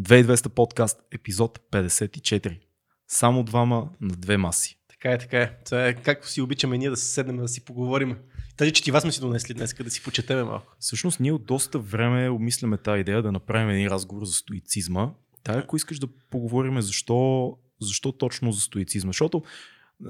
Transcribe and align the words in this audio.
2200 0.00 0.48
подкаст, 0.48 1.00
епизод 1.12 1.58
54. 1.72 2.58
Само 3.08 3.44
двама 3.44 3.88
на 4.00 4.16
две 4.16 4.36
маси. 4.36 4.78
Така 4.88 5.12
е, 5.12 5.18
така 5.18 5.38
е. 5.42 5.58
Това 5.64 5.86
е 5.86 5.94
както 5.94 6.28
си 6.28 6.40
обичаме 6.40 6.78
ние 6.78 6.90
да 6.90 6.96
се 6.96 7.06
седнем 7.06 7.36
да 7.36 7.48
си 7.48 7.64
поговорим. 7.64 8.16
Тази 8.56 8.72
четива 8.72 9.00
сме 9.00 9.12
си 9.12 9.20
донесли 9.20 9.54
днес, 9.54 9.74
да 9.74 9.90
си 9.90 10.02
почетеме 10.02 10.44
малко. 10.44 10.74
Всъщност 10.78 11.20
ние 11.20 11.32
от 11.32 11.46
доста 11.46 11.78
време 11.78 12.28
обмисляме 12.28 12.78
тази 12.78 13.00
идея 13.00 13.22
да 13.22 13.32
направим 13.32 13.70
един 13.70 13.88
разговор 13.88 14.24
за 14.24 14.32
стоицизма. 14.32 15.10
Та, 15.42 15.52
ако 15.52 15.76
искаш 15.76 15.98
да 15.98 16.08
поговорим 16.30 16.80
защо, 16.80 17.52
защо 17.80 18.12
точно 18.12 18.52
за 18.52 18.60
стоицизма, 18.60 19.08
защото 19.08 19.42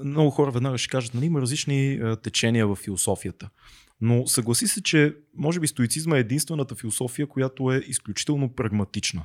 много 0.04 0.30
хора 0.30 0.50
веднага 0.50 0.78
ще 0.78 0.88
кажат, 0.88 1.14
нали, 1.14 1.26
има 1.26 1.40
различни 1.40 1.92
е, 1.92 2.16
течения 2.16 2.66
в 2.66 2.76
философията. 2.76 3.50
Но 4.00 4.26
съгласи 4.26 4.66
се, 4.66 4.82
че 4.82 5.16
може 5.36 5.60
би 5.60 5.66
стоицизма 5.66 6.16
е 6.16 6.20
единствената 6.20 6.74
философия, 6.74 7.26
която 7.26 7.72
е 7.72 7.76
изключително 7.76 8.54
прагматична. 8.54 9.24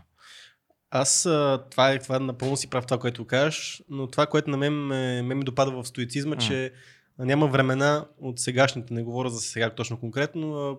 Аз 0.98 1.22
това 1.72 1.92
е, 1.92 2.00
това 2.00 2.20
напълно 2.20 2.58
си 2.58 2.70
прав 2.70 2.86
това, 2.86 2.98
което 2.98 3.26
кажеш, 3.26 3.84
но 3.90 4.08
това, 4.08 4.26
което 4.26 4.50
на 4.50 4.58
мен 4.58 4.74
ме, 4.74 5.22
ме, 5.22 5.36
ме 5.36 5.44
допада 5.44 5.72
в 5.72 5.88
стоицизма, 5.88 6.36
mm. 6.36 6.48
че 6.48 6.74
няма 7.20 7.48
времена 7.48 8.06
от 8.22 8.40
сегашните, 8.40 8.94
не 8.94 9.04
говоря 9.04 9.30
за 9.30 9.40
сега 9.40 9.70
точно 9.70 10.00
конкретно, 10.00 10.56
а 10.56 10.78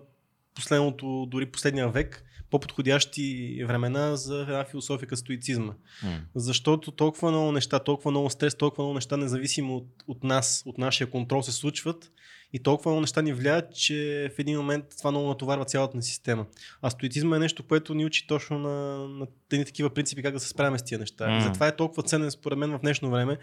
последното, 0.55 1.25
дори 1.25 1.45
последния 1.45 1.89
век, 1.89 2.23
по-подходящи 2.49 3.57
времена 3.67 4.15
за 4.15 4.41
една 4.41 4.65
философия 4.65 5.07
като 5.07 5.19
стоицизма. 5.19 5.73
Mm. 6.05 6.19
Защото 6.35 6.91
толкова 6.91 7.31
много 7.31 7.51
неща, 7.51 7.79
толкова 7.79 8.11
много 8.11 8.29
стрес, 8.29 8.55
толкова 8.55 8.83
много 8.83 8.95
неща, 8.95 9.17
независимо 9.17 9.75
от, 9.75 9.87
от 10.07 10.23
нас, 10.23 10.63
от 10.65 10.77
нашия 10.77 11.09
контрол 11.09 11.41
се 11.41 11.51
случват 11.51 12.11
и 12.53 12.59
толкова 12.59 12.91
много 12.91 13.01
неща 13.01 13.21
ни 13.21 13.33
влияят, 13.33 13.75
че 13.75 14.31
в 14.35 14.39
един 14.39 14.57
момент 14.57 14.85
това 14.97 15.11
много 15.11 15.27
натоварва 15.27 15.65
цялата 15.65 15.97
ни 15.97 16.03
система. 16.03 16.45
А 16.81 16.89
стоицизма 16.89 17.35
е 17.35 17.39
нещо, 17.39 17.63
което 17.63 17.93
ни 17.93 18.05
учи 18.05 18.27
точно 18.27 18.59
на, 18.59 19.07
на 19.07 19.27
тези 19.49 19.65
такива 19.65 19.89
принципи, 19.89 20.23
как 20.23 20.33
да 20.33 20.39
се 20.39 20.47
справяме 20.47 20.79
с 20.79 20.83
тия 20.83 20.99
неща. 20.99 21.25
Mm. 21.25 21.39
И 21.39 21.41
затова 21.41 21.67
е 21.67 21.75
толкова 21.75 22.03
ценен 22.03 22.31
според 22.31 22.57
мен 22.57 22.71
в 22.71 22.79
днешно 22.79 23.09
време 23.09 23.37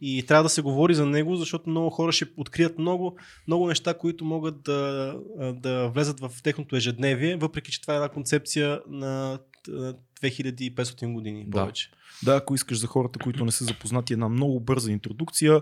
и 0.00 0.26
трябва 0.26 0.42
да 0.42 0.48
се 0.48 0.62
говори 0.62 0.94
за 0.94 1.06
него, 1.06 1.36
защото 1.36 1.70
много 1.70 1.90
хора 1.90 2.12
ще 2.12 2.26
открият 2.36 2.78
много, 2.78 3.18
много 3.46 3.68
неща, 3.68 3.94
които 3.94 4.24
могат 4.24 4.62
да, 4.62 5.14
да 5.54 5.88
влезат 5.88 6.20
в 6.20 6.30
техното 6.42 6.76
ежедневие, 6.76 7.36
въпреки 7.36 7.70
че 7.70 7.82
това 7.82 7.94
е 7.94 7.96
една 7.96 8.08
концепция 8.08 8.80
на 8.88 9.38
2500 10.22 11.12
години 11.12 11.44
да. 11.48 11.60
повече. 11.60 11.90
Да, 12.24 12.36
ако 12.36 12.54
искаш 12.54 12.78
за 12.78 12.86
хората, 12.86 13.18
които 13.18 13.44
не 13.44 13.52
са 13.52 13.64
запознати, 13.64 14.12
една 14.12 14.28
много 14.28 14.60
бърза 14.60 14.92
интродукция. 14.92 15.60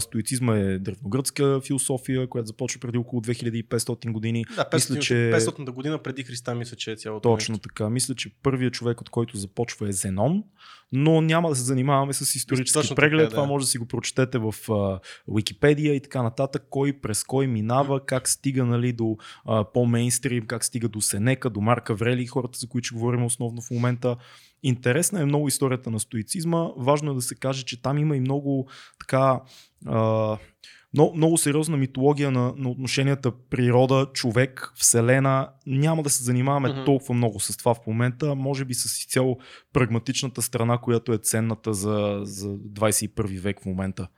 Стоицизма 0.00 0.56
е 0.56 0.78
древногръцка 0.78 1.60
философия, 1.66 2.28
която 2.28 2.46
започва 2.46 2.80
преди 2.80 2.98
около 2.98 3.22
2500 3.22 4.12
години. 4.12 4.44
Да, 4.56 4.64
500, 4.64 4.74
мисля, 4.74 4.98
че... 4.98 5.14
500 5.14 5.70
година 5.70 5.98
преди 5.98 6.22
Христа, 6.22 6.54
мисля, 6.54 6.76
че 6.76 6.92
е 6.92 6.96
цялото 6.96 7.28
Точно 7.28 7.52
нещо. 7.52 7.68
така. 7.68 7.90
Мисля, 7.90 8.14
че 8.14 8.30
първият 8.42 8.74
човек, 8.74 9.00
от 9.00 9.10
който 9.10 9.36
започва 9.36 9.88
е 9.88 9.92
Зенон, 9.92 10.44
но 10.92 11.20
няма 11.20 11.48
да 11.48 11.56
се 11.56 11.62
занимаваме 11.62 12.12
с 12.12 12.34
исторически 12.34 12.80
Точно 12.80 12.96
преглед. 12.96 13.20
Така, 13.20 13.30
да. 13.30 13.34
Това 13.34 13.46
може 13.46 13.64
да 13.64 13.70
си 13.70 13.78
го 13.78 13.86
прочетете 13.86 14.38
в 14.38 14.54
Википедия 15.28 15.94
и 15.94 16.00
така 16.00 16.22
нататък. 16.22 16.62
Кой 16.70 16.92
през 16.92 17.24
кой 17.24 17.46
минава, 17.46 18.04
как 18.06 18.28
стига 18.28 18.64
нали, 18.64 18.92
до 18.92 19.16
а, 19.44 19.64
по-мейнстрим, 19.64 20.46
как 20.46 20.64
стига 20.64 20.88
до 20.88 21.00
Сенека, 21.00 21.50
до 21.50 21.60
Марка 21.60 21.94
Врели, 21.94 22.26
хората, 22.26 22.58
за 22.58 22.68
които 22.68 22.94
говорим 22.94 23.24
основно 23.24 23.62
в 23.62 23.70
момента. 23.70 24.16
Интересна 24.62 25.20
е 25.20 25.24
много 25.24 25.48
историята 25.48 25.90
на 25.90 26.00
стоицизма. 26.00 26.68
Важно 26.76 27.10
е 27.10 27.14
да 27.14 27.20
се 27.20 27.34
каже, 27.34 27.64
че 27.64 27.82
там 27.82 27.98
има 27.98 28.16
и 28.16 28.20
много 28.20 28.68
така. 28.98 29.40
А, 29.86 30.38
много, 30.94 31.16
много 31.16 31.38
сериозна 31.38 31.76
митология 31.76 32.30
на, 32.30 32.52
на 32.56 32.70
отношенията 32.70 33.32
природа, 33.50 34.06
човек, 34.12 34.72
вселена. 34.74 35.48
Няма 35.66 36.02
да 36.02 36.10
се 36.10 36.24
занимаваме 36.24 36.68
mm-hmm. 36.68 36.84
толкова 36.84 37.14
много 37.14 37.40
с 37.40 37.56
това 37.56 37.74
в 37.74 37.86
момента. 37.86 38.34
Може 38.34 38.64
би 38.64 38.74
с 38.74 38.84
изцяло 38.84 39.38
прагматичната 39.72 40.42
страна, 40.42 40.78
която 40.78 41.12
е 41.12 41.18
ценната 41.18 41.74
за, 41.74 42.20
за 42.22 42.48
21 42.48 43.40
век 43.40 43.60
в 43.62 43.66
момента. 43.66 44.08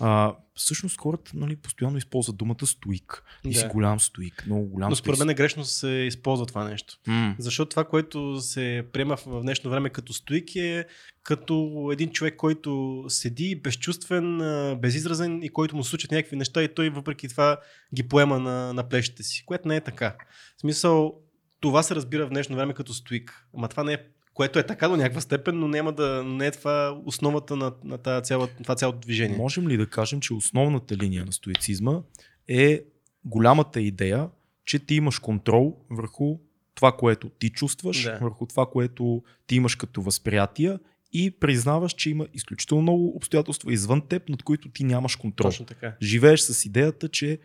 А, 0.00 0.36
всъщност 0.54 1.00
хората 1.00 1.30
нали, 1.34 1.56
постоянно 1.56 1.98
използват 1.98 2.36
думата 2.36 2.66
стоик. 2.66 3.24
И 3.44 3.52
да. 3.52 3.58
си 3.58 3.66
голям 3.66 4.00
стоик, 4.00 4.46
много 4.46 4.66
голям 4.66 4.90
Но 4.90 4.96
според 4.96 5.18
мен 5.18 5.30
е 5.30 5.34
грешно 5.34 5.64
се 5.64 5.88
използва 5.88 6.46
това 6.46 6.64
нещо. 6.64 6.98
Mm. 7.08 7.34
Защото 7.38 7.70
това, 7.70 7.84
което 7.84 8.40
се 8.40 8.84
приема 8.92 9.16
в 9.16 9.42
днешно 9.42 9.70
време 9.70 9.90
като 9.90 10.12
стоик 10.12 10.56
е 10.56 10.86
като 11.22 11.88
един 11.92 12.10
човек, 12.10 12.36
който 12.36 13.04
седи 13.08 13.60
безчувствен, 13.62 14.38
безизразен 14.80 15.42
и 15.42 15.48
който 15.48 15.76
му 15.76 15.84
случат 15.84 16.10
някакви 16.10 16.36
неща 16.36 16.62
и 16.62 16.74
той 16.74 16.90
въпреки 16.90 17.28
това 17.28 17.60
ги 17.94 18.08
поема 18.08 18.38
на, 18.38 18.72
на 18.72 18.88
плещите 18.88 19.22
си, 19.22 19.42
което 19.46 19.68
не 19.68 19.76
е 19.76 19.80
така. 19.80 20.16
В 20.56 20.60
смисъл, 20.60 21.14
това 21.60 21.82
се 21.82 21.94
разбира 21.94 22.26
в 22.26 22.30
днешно 22.30 22.56
време 22.56 22.74
като 22.74 22.94
стоик. 22.94 23.46
Ама 23.56 23.68
това 23.68 23.84
не 23.84 23.92
е 23.92 23.98
което 24.34 24.58
е 24.58 24.66
така 24.66 24.88
до 24.88 24.96
някаква 24.96 25.20
степен, 25.20 25.58
но 25.58 25.68
няма 25.68 25.92
да 25.92 26.24
не 26.24 26.46
е 26.46 26.50
това 26.50 27.00
основата 27.04 27.56
на, 27.56 27.72
на 27.84 27.98
тази 27.98 28.24
цяла, 28.24 28.48
това 28.62 28.74
цялото 28.74 28.98
движение. 28.98 29.36
Можем 29.36 29.68
ли 29.68 29.76
да 29.76 29.86
кажем, 29.86 30.20
че 30.20 30.34
основната 30.34 30.96
линия 30.96 31.24
на 31.26 31.32
стоицизма 31.32 32.02
е 32.48 32.82
голямата 33.24 33.80
идея, 33.80 34.28
че 34.64 34.78
ти 34.78 34.94
имаш 34.94 35.18
контрол 35.18 35.76
върху 35.90 36.38
това, 36.74 36.92
което 36.92 37.28
ти 37.28 37.50
чувстваш, 37.50 38.02
да. 38.02 38.18
върху 38.22 38.46
това, 38.46 38.66
което 38.66 39.22
ти 39.46 39.56
имаш 39.56 39.74
като 39.74 40.02
възприятие 40.02 40.78
и 41.12 41.30
признаваш, 41.30 41.92
че 41.92 42.10
има 42.10 42.26
изключително 42.34 42.82
много 42.82 43.08
обстоятелства 43.08 43.72
извън 43.72 44.00
теб, 44.08 44.28
над 44.28 44.42
които 44.42 44.68
ти 44.68 44.84
нямаш 44.84 45.16
контрол. 45.16 45.50
Точно 45.50 45.66
така. 45.66 45.96
Живееш 46.02 46.40
с 46.40 46.64
идеята, 46.64 47.08
че 47.08 47.38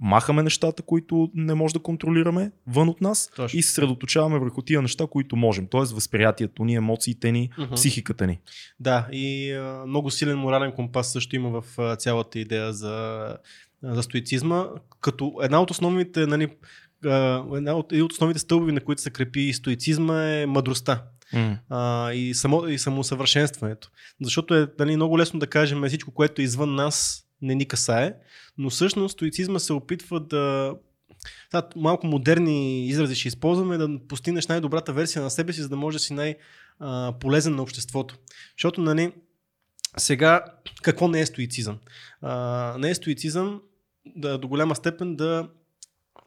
махаме 0.00 0.42
нещата, 0.42 0.82
които 0.82 1.30
не 1.34 1.54
може 1.54 1.74
да 1.74 1.80
контролираме 1.80 2.52
вън 2.66 2.88
от 2.88 3.00
нас 3.00 3.30
Точно. 3.36 3.58
и 3.58 3.62
се 3.62 3.72
средоточаваме 3.72 4.38
върху 4.38 4.62
тия 4.62 4.82
неща, 4.82 5.06
които 5.10 5.36
можем. 5.36 5.66
Тоест 5.66 5.92
възприятието 5.92 6.64
ни, 6.64 6.74
емоциите 6.74 7.32
ни, 7.32 7.50
uh-huh. 7.58 7.74
психиката 7.74 8.26
ни. 8.26 8.40
Да, 8.80 9.08
и 9.12 9.52
а, 9.52 9.84
много 9.86 10.10
силен 10.10 10.38
морален 10.38 10.72
компас 10.72 11.12
също 11.12 11.36
има 11.36 11.60
в 11.60 11.78
а, 11.78 11.96
цялата 11.96 12.38
идея 12.38 12.72
за, 12.72 13.28
за 13.82 14.02
стоицизма, 14.02 14.66
като 15.00 15.34
една 15.42 15.62
от 15.62 15.70
основните, 15.70 16.26
нали, 16.26 16.48
а, 17.04 17.44
една 17.56 17.74
от, 17.74 17.92
един 17.92 18.04
от 18.04 18.12
основните 18.12 18.40
стълбови, 18.40 18.72
на 18.72 18.80
които 18.80 19.02
се 19.02 19.10
крепи 19.10 19.52
стоицизма 19.52 20.22
е 20.22 20.46
мъдростта. 20.46 21.02
Mm. 21.34 21.58
А, 21.68 22.12
и, 22.12 22.34
само, 22.34 22.68
и 22.68 22.78
самосъвършенстването. 22.78 23.90
Защото 24.22 24.54
е 24.54 24.68
нали, 24.78 24.96
много 24.96 25.18
лесно 25.18 25.40
да 25.40 25.46
кажем 25.46 25.84
всичко, 25.88 26.10
което 26.10 26.40
е 26.40 26.44
извън 26.44 26.74
нас, 26.74 27.24
не 27.42 27.54
ни 27.54 27.68
касае, 27.68 28.14
но 28.58 28.70
всъщност 28.70 29.12
стоицизма 29.12 29.58
се 29.58 29.72
опитва 29.72 30.20
да 30.20 30.74
да, 31.52 31.68
малко 31.76 32.06
модерни 32.06 32.86
изрази 32.86 33.14
ще 33.14 33.28
използваме, 33.28 33.76
да 33.76 33.98
постигнеш 34.08 34.46
най-добрата 34.46 34.92
версия 34.92 35.22
на 35.22 35.30
себе 35.30 35.52
си, 35.52 35.62
за 35.62 35.68
да 35.68 35.76
може 35.76 35.96
да 35.96 36.02
си 36.02 36.14
най-полезен 36.14 37.54
на 37.54 37.62
обществото. 37.62 38.16
Защото, 38.56 38.80
нали, 38.80 39.12
сега, 39.96 40.44
какво 40.82 41.08
не 41.08 41.20
е 41.20 41.26
стоицизъм? 41.26 41.78
А, 42.22 42.76
не 42.78 42.90
е 42.90 42.94
стоицизъм 42.94 43.60
да, 44.16 44.38
до 44.38 44.48
голяма 44.48 44.76
степен 44.76 45.16
да, 45.16 45.48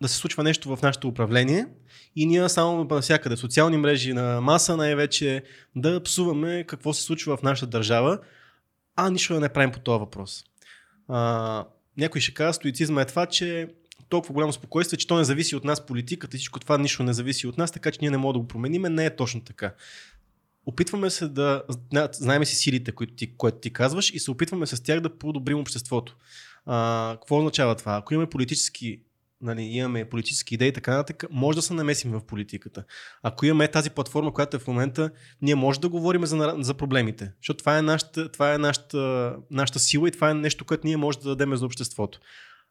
да 0.02 0.08
се 0.08 0.18
случва 0.18 0.44
нещо 0.44 0.76
в 0.76 0.82
нашето 0.82 1.08
управление 1.08 1.68
и 2.16 2.26
ние 2.26 2.50
само 2.50 2.84
навсякъде, 2.84 3.38
социални 3.38 3.78
мрежи 3.78 4.14
на 4.14 4.42
маса 4.42 4.78
най-вече, 4.78 5.44
да 5.76 6.04
псуваме 6.04 6.64
какво 6.64 6.94
се 6.94 7.04
случва 7.04 7.38
в 7.38 7.44
нашата 7.44 7.68
държава, 7.68 8.20
а 8.96 9.10
нищо 9.10 9.34
да 9.34 9.40
не 9.40 9.50
правим 9.50 9.72
по 9.72 9.80
този 9.80 10.00
въпрос. 10.00 10.44
А, 11.08 11.66
някой 11.98 12.22
ще 12.22 12.34
казва, 12.34 12.54
стоицизма 12.54 13.02
е 13.02 13.06
това, 13.06 13.26
че 13.26 13.68
толкова 14.10 14.34
голямо 14.34 14.54
спокойствие, 14.54 14.98
че 14.98 15.08
то 15.08 15.18
не 15.18 15.24
зависи 15.24 15.56
от 15.56 15.64
нас 15.64 15.86
политиката 15.86 16.38
всичко 16.38 16.60
това 16.60 16.78
нищо 16.78 17.04
не 17.04 17.14
зависи 17.14 17.48
от 17.48 17.58
нас, 17.58 17.72
така 17.72 17.92
че 17.92 18.00
ние 18.02 18.10
не 18.10 18.18
можем 18.18 18.34
да 18.34 18.40
го 18.40 18.48
променим. 18.48 18.82
Не 18.82 19.06
е 19.06 19.16
точно 19.16 19.42
така. 19.42 19.74
Опитваме 20.66 21.10
се 21.10 21.28
да 21.28 21.64
знаем 22.12 22.46
си 22.46 22.56
силите, 22.56 22.92
които 22.92 23.14
ти, 23.14 23.38
което 23.38 23.58
ти 23.58 23.74
казваш 23.74 24.12
и 24.14 24.20
се 24.20 24.32
опитваме 24.32 24.66
с 24.66 24.84
тях 24.84 25.00
да 25.00 25.18
подобрим 25.18 25.60
обществото. 25.60 26.18
А, 26.66 27.12
какво 27.22 27.38
означава 27.38 27.76
това? 27.76 27.98
Ако 27.98 28.14
имаме 28.14 28.30
политически 28.30 29.02
нали, 29.42 29.62
имаме 29.62 30.10
политически 30.10 30.56
идеи 30.56 30.68
и 30.68 30.74
така 30.74 30.92
нататък, 30.92 31.24
може 31.32 31.56
да 31.56 31.62
се 31.62 31.74
намесим 31.74 32.12
в 32.12 32.26
политиката. 32.26 32.84
Ако 33.24 33.46
имаме 33.46 33.68
тази 33.68 33.90
платформа, 33.90 34.34
която 34.34 34.58
е 34.58 34.60
в 34.60 34.68
момента, 34.68 35.12
ние 35.42 35.56
може 35.56 35.80
да 35.80 35.90
говорим 35.90 36.26
за, 36.26 36.56
за 36.60 36.74
проблемите, 36.74 37.32
защото 37.42 37.58
това 37.58 37.78
е, 37.78 37.82
нашата, 37.82 38.32
това 38.32 38.54
е 38.54 38.58
нашата, 38.58 39.36
нашата 39.52 39.80
сила 39.80 40.08
и 40.08 40.12
това 40.12 40.30
е 40.30 40.34
нещо, 40.34 40.66
което 40.66 40.88
ние 40.88 40.98
може 40.98 41.20
да 41.20 41.30
дадем 41.30 41.56
за 41.56 41.66
обществото. 41.66 42.20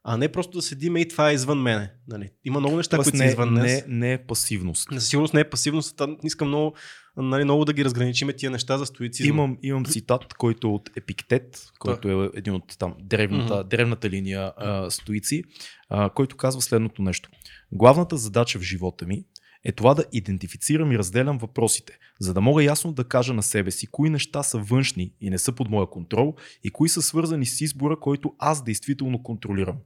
А 0.03 0.17
не 0.17 0.31
просто 0.31 0.57
да 0.57 0.61
седиме 0.61 1.01
и 1.01 1.07
това 1.07 1.29
е 1.29 1.33
извън 1.33 1.61
мене. 1.61 1.93
Нали. 2.07 2.29
Има 2.45 2.59
много 2.59 2.77
неща, 2.77 2.97
които 2.97 3.17
не, 3.17 3.17
са 3.17 3.25
извън 3.25 3.53
не, 3.53 3.61
не, 3.61 3.83
не 3.87 4.13
е 4.13 4.17
пасивност. 4.17 4.91
На 4.91 5.01
сигурност 5.01 5.33
не 5.33 5.39
е 5.39 5.49
пасивност. 5.49 6.01
Искам 6.23 6.47
много, 6.47 6.75
нали, 7.17 7.43
много 7.43 7.65
да 7.65 7.73
ги 7.73 7.85
разграничиме 7.85 8.33
тия 8.33 8.51
неща 8.51 8.77
за 8.77 8.85
стоицизма. 8.85 9.33
Имам, 9.33 9.57
имам 9.63 9.85
цитат, 9.85 10.33
който 10.33 10.67
е 10.67 10.71
от 10.71 10.89
Епиктет, 10.97 11.65
който 11.79 12.23
е 12.23 12.29
един 12.33 12.53
от 12.53 12.77
там 12.79 12.95
древната, 12.99 13.53
mm-hmm. 13.53 13.67
древната 13.67 14.09
линия 14.09 14.53
а, 14.57 14.91
стоици, 14.91 15.43
а, 15.89 16.09
който 16.09 16.37
казва 16.37 16.61
следното 16.61 17.01
нещо. 17.01 17.29
Главната 17.71 18.17
задача 18.17 18.59
в 18.59 18.61
живота 18.61 19.05
ми 19.05 19.23
е 19.63 19.71
това 19.71 19.93
да 19.93 20.05
идентифицирам 20.11 20.91
и 20.91 20.97
разделям 20.97 21.37
въпросите, 21.37 21.97
за 22.19 22.33
да 22.33 22.41
мога 22.41 22.63
ясно 22.63 22.93
да 22.93 23.03
кажа 23.03 23.33
на 23.33 23.43
себе 23.43 23.71
си 23.71 23.87
кои 23.87 24.09
неща 24.09 24.43
са 24.43 24.57
външни 24.57 25.13
и 25.21 25.29
не 25.29 25.37
са 25.37 25.51
под 25.51 25.69
моя 25.69 25.87
контрол 25.87 26.35
и 26.63 26.69
кои 26.69 26.89
са 26.89 27.01
свързани 27.01 27.45
с 27.45 27.61
избора, 27.61 27.99
който 27.99 28.35
аз 28.39 28.63
действително 28.63 29.23
контролирам. 29.23 29.77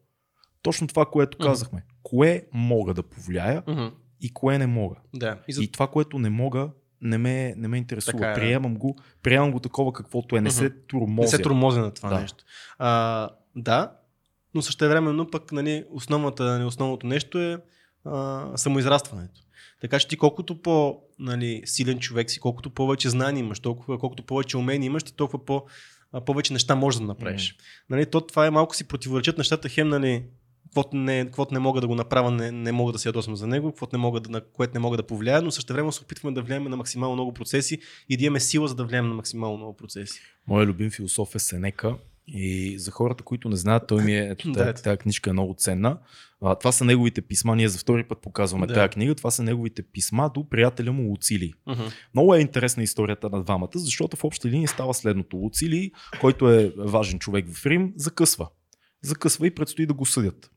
Точно 0.61 0.87
това, 0.87 1.05
което 1.05 1.37
казахме. 1.37 1.79
Uh-huh. 1.79 1.93
Кое 2.03 2.45
мога 2.53 2.93
да 2.93 3.03
повлияя 3.03 3.61
uh-huh. 3.61 3.93
и 4.21 4.33
кое 4.33 4.57
не 4.57 4.67
мога. 4.67 4.95
Да. 5.15 5.39
И, 5.47 5.53
за... 5.53 5.63
и 5.63 5.71
това, 5.71 5.87
което 5.87 6.19
не 6.19 6.29
мога, 6.29 6.69
не 7.01 7.17
ме, 7.17 7.53
не 7.57 7.67
ме 7.67 7.77
интересува. 7.77 8.19
Така 8.19 8.31
е, 8.31 8.35
приемам, 8.35 8.75
го, 8.75 8.97
приемам 9.23 9.51
го 9.51 9.59
такова 9.59 9.93
каквото 9.93 10.35
е. 10.35 10.41
Не 10.41 10.51
се 10.51 10.69
турмозя. 10.69 11.21
Не 11.21 11.27
се 11.27 11.41
турмозя 11.41 11.79
на 11.79 11.91
това 11.91 12.09
да. 12.09 12.19
нещо. 12.19 12.43
А, 12.79 13.29
да, 13.55 13.91
но 14.53 14.61
също 14.61 14.89
времено 14.89 15.31
пък 15.31 15.51
нали, 15.51 15.85
основната, 15.89 16.43
нали, 16.43 16.63
основното 16.63 17.07
нещо 17.07 17.39
е 17.39 17.57
а, 18.05 18.47
самоизрастването. 18.55 19.41
Така 19.81 19.99
че 19.99 20.07
ти 20.07 20.17
колкото 20.17 20.61
по 20.61 20.99
нали, 21.19 21.61
силен 21.65 21.99
човек 21.99 22.31
си, 22.31 22.39
колкото 22.39 22.69
повече 22.69 23.09
знания 23.09 23.39
имаш, 23.39 23.59
толкова, 23.59 23.99
колкото 23.99 24.23
повече 24.23 24.57
умения 24.57 24.85
имаш, 24.85 25.03
ти 25.03 25.15
толкова 25.15 25.45
по, 25.45 25.65
повече 26.25 26.53
неща 26.53 26.75
можеш 26.75 26.99
да 26.99 27.05
направиш. 27.05 27.53
Mm. 27.53 27.59
Нали, 27.89 28.05
то, 28.05 28.21
това 28.21 28.45
е 28.45 28.51
малко 28.51 28.75
си 28.75 28.87
противоречат 28.87 29.37
нещата, 29.37 29.69
хем 29.69 29.89
нали, 29.89 30.23
каквото 30.71 30.97
не, 30.97 31.25
каквото 31.25 31.53
не 31.53 31.59
мога 31.59 31.81
да 31.81 31.87
го 31.87 31.95
направя, 31.95 32.31
не, 32.31 32.51
не 32.51 32.71
мога 32.71 32.91
да 32.91 32.99
се 32.99 33.09
ядосвам 33.09 33.35
за 33.35 33.47
него, 33.47 33.71
каквото 33.71 33.95
не 33.95 34.01
мога 34.01 34.19
да, 34.19 34.29
на 34.29 34.41
което 34.41 34.73
не 34.73 34.79
мога 34.79 34.97
да 34.97 35.03
повлияя, 35.03 35.41
но 35.41 35.51
също 35.51 35.73
време 35.73 35.91
се 35.91 36.01
опитваме 36.01 36.33
да 36.33 36.41
влияем 36.41 36.63
на 36.63 36.77
максимално 36.77 37.13
много 37.13 37.33
процеси 37.33 37.79
и 38.09 38.17
да 38.17 38.25
имаме 38.25 38.39
сила, 38.39 38.67
за 38.67 38.75
да 38.75 38.85
влияем 38.85 39.07
на 39.07 39.13
максимално 39.13 39.57
много 39.57 39.75
процеси. 39.75 40.21
Моя 40.47 40.65
любим 40.65 40.91
философ 40.91 41.35
е 41.35 41.39
Сенека 41.39 41.95
и 42.27 42.79
за 42.79 42.91
хората, 42.91 43.23
които 43.23 43.49
не 43.49 43.55
знаят, 43.55 43.87
той 43.87 44.03
ми 44.03 44.17
е, 44.17 44.35
тази, 44.53 44.83
тази 44.83 44.97
книжка 44.97 45.29
е 45.29 45.33
много 45.33 45.55
ценна. 45.57 45.97
А, 46.41 46.55
това 46.55 46.71
са 46.71 46.85
неговите 46.85 47.21
писма, 47.21 47.55
ние 47.55 47.69
за 47.69 47.79
втори 47.79 48.03
път 48.03 48.21
показваме 48.21 48.67
да. 48.67 48.73
тази 48.73 48.89
книга, 48.89 49.15
това 49.15 49.31
са 49.31 49.43
неговите 49.43 49.83
писма 49.83 50.31
до 50.33 50.49
приятеля 50.49 50.91
му 50.91 51.09
Луцили. 51.09 51.53
Uh-huh. 51.67 51.93
Много 52.13 52.35
е 52.35 52.39
интересна 52.39 52.83
историята 52.83 53.29
на 53.29 53.43
двамата, 53.43 53.69
защото 53.75 54.17
в 54.17 54.23
обща 54.23 54.47
линия 54.47 54.67
става 54.67 54.93
следното. 54.93 55.37
Луцили, 55.37 55.91
който 56.21 56.49
е 56.49 56.73
важен 56.77 57.19
човек 57.19 57.45
в 57.53 57.65
Рим, 57.65 57.93
закъсва. 57.95 58.47
Закъсва 59.03 59.47
и 59.47 59.55
предстои 59.55 59.85
да 59.85 59.93
го 59.93 60.05
съдят. 60.05 60.51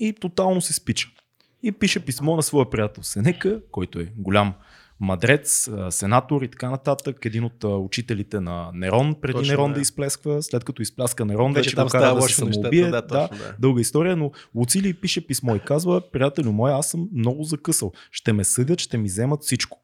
И 0.00 0.12
тотално 0.12 0.60
се 0.60 0.72
спича. 0.72 1.08
И 1.62 1.72
пише 1.72 2.04
писмо 2.04 2.36
на 2.36 2.42
своя 2.42 2.70
приятел 2.70 3.02
Сенека, 3.02 3.60
който 3.70 4.00
е 4.00 4.12
голям 4.16 4.54
мадрец, 5.00 5.70
сенатор 5.90 6.42
и 6.42 6.48
така 6.48 6.70
нататък. 6.70 7.24
Един 7.24 7.44
от 7.44 7.64
учителите 7.64 8.40
на 8.40 8.70
Нерон, 8.74 9.14
преди 9.20 9.32
точно, 9.32 9.52
Нерон 9.52 9.70
да. 9.70 9.74
да 9.74 9.80
изплесква, 9.80 10.42
след 10.42 10.64
като 10.64 10.82
изпляска 10.82 11.24
Нерон, 11.24 11.52
вече, 11.52 11.70
вече 11.70 11.82
го 11.82 11.88
кара 11.88 12.14
да 12.14 12.22
се 12.22 12.34
самоубие. 12.34 12.84
Да, 12.84 12.90
да, 12.90 13.28
да, 13.28 13.54
дълга 13.58 13.80
история, 13.80 14.16
но 14.16 14.30
Луцилий 14.54 14.94
пише 14.94 15.26
писмо 15.26 15.54
и 15.54 15.60
казва, 15.60 16.10
приятелю 16.10 16.52
мой, 16.52 16.72
аз 16.72 16.90
съм 16.90 17.08
много 17.14 17.44
закъсал. 17.44 17.92
Ще 18.10 18.32
ме 18.32 18.44
съдят, 18.44 18.80
ще 18.80 18.98
ми 18.98 19.08
вземат 19.08 19.42
всичко. 19.42 19.82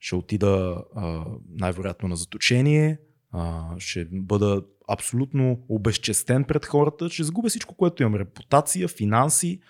Ще 0.00 0.14
отида 0.14 0.84
а, 0.96 1.24
най-вероятно 1.50 2.08
на 2.08 2.16
заточение, 2.16 2.98
а, 3.34 3.74
ще 3.78 4.08
бъда 4.12 4.62
абсолютно 4.88 5.64
обезчестен 5.68 6.44
пред 6.44 6.66
хората, 6.66 7.10
ще 7.10 7.24
загубя 7.24 7.48
всичко, 7.48 7.74
което 7.74 8.02
имам. 8.02 8.14
Репутация, 8.14 8.88
финанси. 8.88 9.60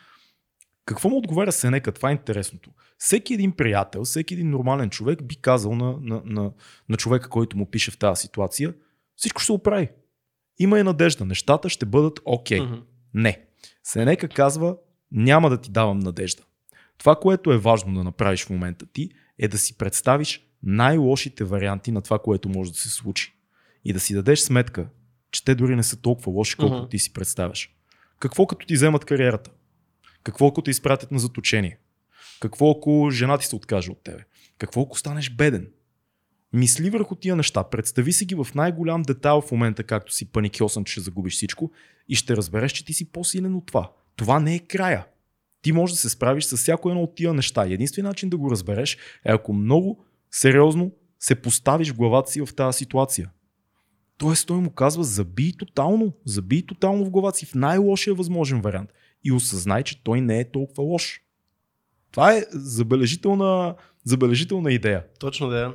Какво 0.87 1.09
му 1.09 1.17
отговаря 1.17 1.53
Сенека? 1.53 1.93
Това 1.93 2.09
е 2.09 2.13
интересното 2.13 2.71
всеки 2.99 3.35
един 3.35 3.53
приятел, 3.53 4.05
всеки 4.05 4.35
един 4.35 4.51
нормален 4.51 4.91
човек 4.91 5.23
би 5.23 5.37
казал 5.37 5.75
на, 5.75 5.97
на, 6.01 6.23
на, 6.25 6.53
на 6.89 6.97
човека, 6.97 7.29
който 7.29 7.57
му 7.57 7.71
пише 7.71 7.91
в 7.91 7.99
тази 7.99 8.21
ситуация, 8.21 8.75
всичко 9.17 9.41
ще 9.41 9.47
се 9.47 9.53
оправи. 9.53 9.89
Има 10.59 10.79
и 10.79 10.83
надежда, 10.83 11.25
нещата 11.25 11.69
ще 11.69 11.87
бъдат 11.87 12.21
окей. 12.25 12.61
Okay. 12.61 12.71
Mm-hmm. 12.71 12.83
Не. 13.15 13.45
Сенека 13.83 14.29
казва, 14.29 14.77
няма 15.13 15.51
да 15.51 15.61
ти 15.61 15.71
давам 15.71 15.99
надежда. 15.99 16.43
Това, 16.99 17.17
което 17.17 17.53
е 17.53 17.59
важно 17.59 17.95
да 17.95 18.05
направиш 18.05 18.45
в 18.45 18.51
момента 18.51 18.87
ти, 18.87 19.11
е 19.39 19.49
да 19.49 19.59
си 19.59 19.79
представиш 19.79 20.47
най-лошите 20.63 21.45
варианти 21.45 21.93
на 21.93 22.03
това, 22.03 22.19
което 22.19 22.49
може 22.49 22.73
да 22.73 22.79
се 22.79 22.91
случи. 22.91 23.34
И 23.85 23.93
да 23.93 24.01
си 24.01 24.15
дадеш 24.15 24.41
сметка, 24.41 24.89
че 25.31 25.45
те 25.45 25.55
дори 25.55 25.77
не 25.77 25.83
са 25.83 25.97
толкова 25.97 26.33
лоши, 26.33 26.57
колкото 26.57 26.83
mm-hmm. 26.83 26.91
ти 26.91 26.99
си 26.99 27.13
представяш. 27.13 27.75
Какво 28.19 28.47
като 28.47 28.67
ти 28.67 28.75
вземат 28.75 29.05
кариерата? 29.05 29.51
Какво 30.23 30.53
като 30.53 30.65
ти 30.65 30.71
изпратят 30.71 31.11
на 31.11 31.19
заточение? 31.19 31.79
Какво 32.41 32.71
ако 32.71 33.11
жена 33.11 33.39
ти 33.39 33.47
се 33.47 33.57
откаже 33.57 33.91
от 33.91 34.03
тебе? 34.05 34.25
Какво 34.59 34.83
ако 34.83 34.99
станеш 34.99 35.31
беден? 35.31 35.69
Мисли 36.53 36.91
върху 36.91 37.15
тия 37.15 37.37
неща, 37.37 37.65
представи 37.65 38.13
си 38.13 38.25
ги 38.25 38.35
в 38.35 38.47
най-голям 38.55 39.03
детайл 39.03 39.41
в 39.41 39.51
момента, 39.51 39.85
както 39.85 40.13
си 40.13 40.33
паникьосан, 40.33 40.85
че 40.85 40.93
ще 40.93 41.01
загубиш 41.01 41.35
всичко 41.35 41.73
и 42.09 42.15
ще 42.15 42.37
разбереш, 42.37 42.73
че 42.73 42.85
ти 42.85 42.95
си 42.95 43.13
по-силен 43.13 43.55
от 43.55 43.67
това. 43.67 43.93
Това 44.17 44.41
не 44.41 44.55
е 44.55 44.59
края. 44.59 45.07
Ти 45.63 45.73
можеш 45.73 45.95
да 45.95 46.01
се 46.01 46.09
справиш 46.09 46.45
с 46.45 46.57
всяко 46.57 46.91
едно 46.91 47.03
от 47.03 47.15
тия 47.15 47.35
неща. 47.35 47.67
Единственият 47.67 48.11
начин 48.11 48.31
да 48.31 48.37
го 48.37 48.51
разбереш 48.51 48.95
е 49.25 49.33
ако 49.33 49.53
много 49.53 50.05
сериозно 50.31 50.93
се 51.21 51.35
поставиш 51.35 51.91
в 51.91 51.97
главата 51.97 52.31
си 52.31 52.41
в 52.41 52.55
тази 52.57 52.79
ситуация. 52.79 53.31
Тоест 54.25 54.47
той 54.47 54.57
му 54.57 54.71
казва, 54.71 55.05
забий 55.05 55.53
тотално, 55.59 56.13
забий 56.25 56.67
тотално 56.67 57.05
в 57.05 57.11
главата 57.11 57.39
си 57.39 57.47
в 57.47 57.55
най-лошия 57.55 58.15
възможен 58.15 58.61
вариант 58.61 58.91
и 59.25 59.33
осъзнай, 59.33 59.83
че 59.83 60.05
той 60.05 60.21
не 60.21 60.41
е 60.41 60.51
толкова 60.51 60.83
лош. 60.83 61.21
Това 62.13 62.35
е 62.35 62.45
забележителна, 62.51 63.75
забележителна 64.05 64.73
идея. 64.73 65.05
Точно 65.21 65.49
да. 65.49 65.75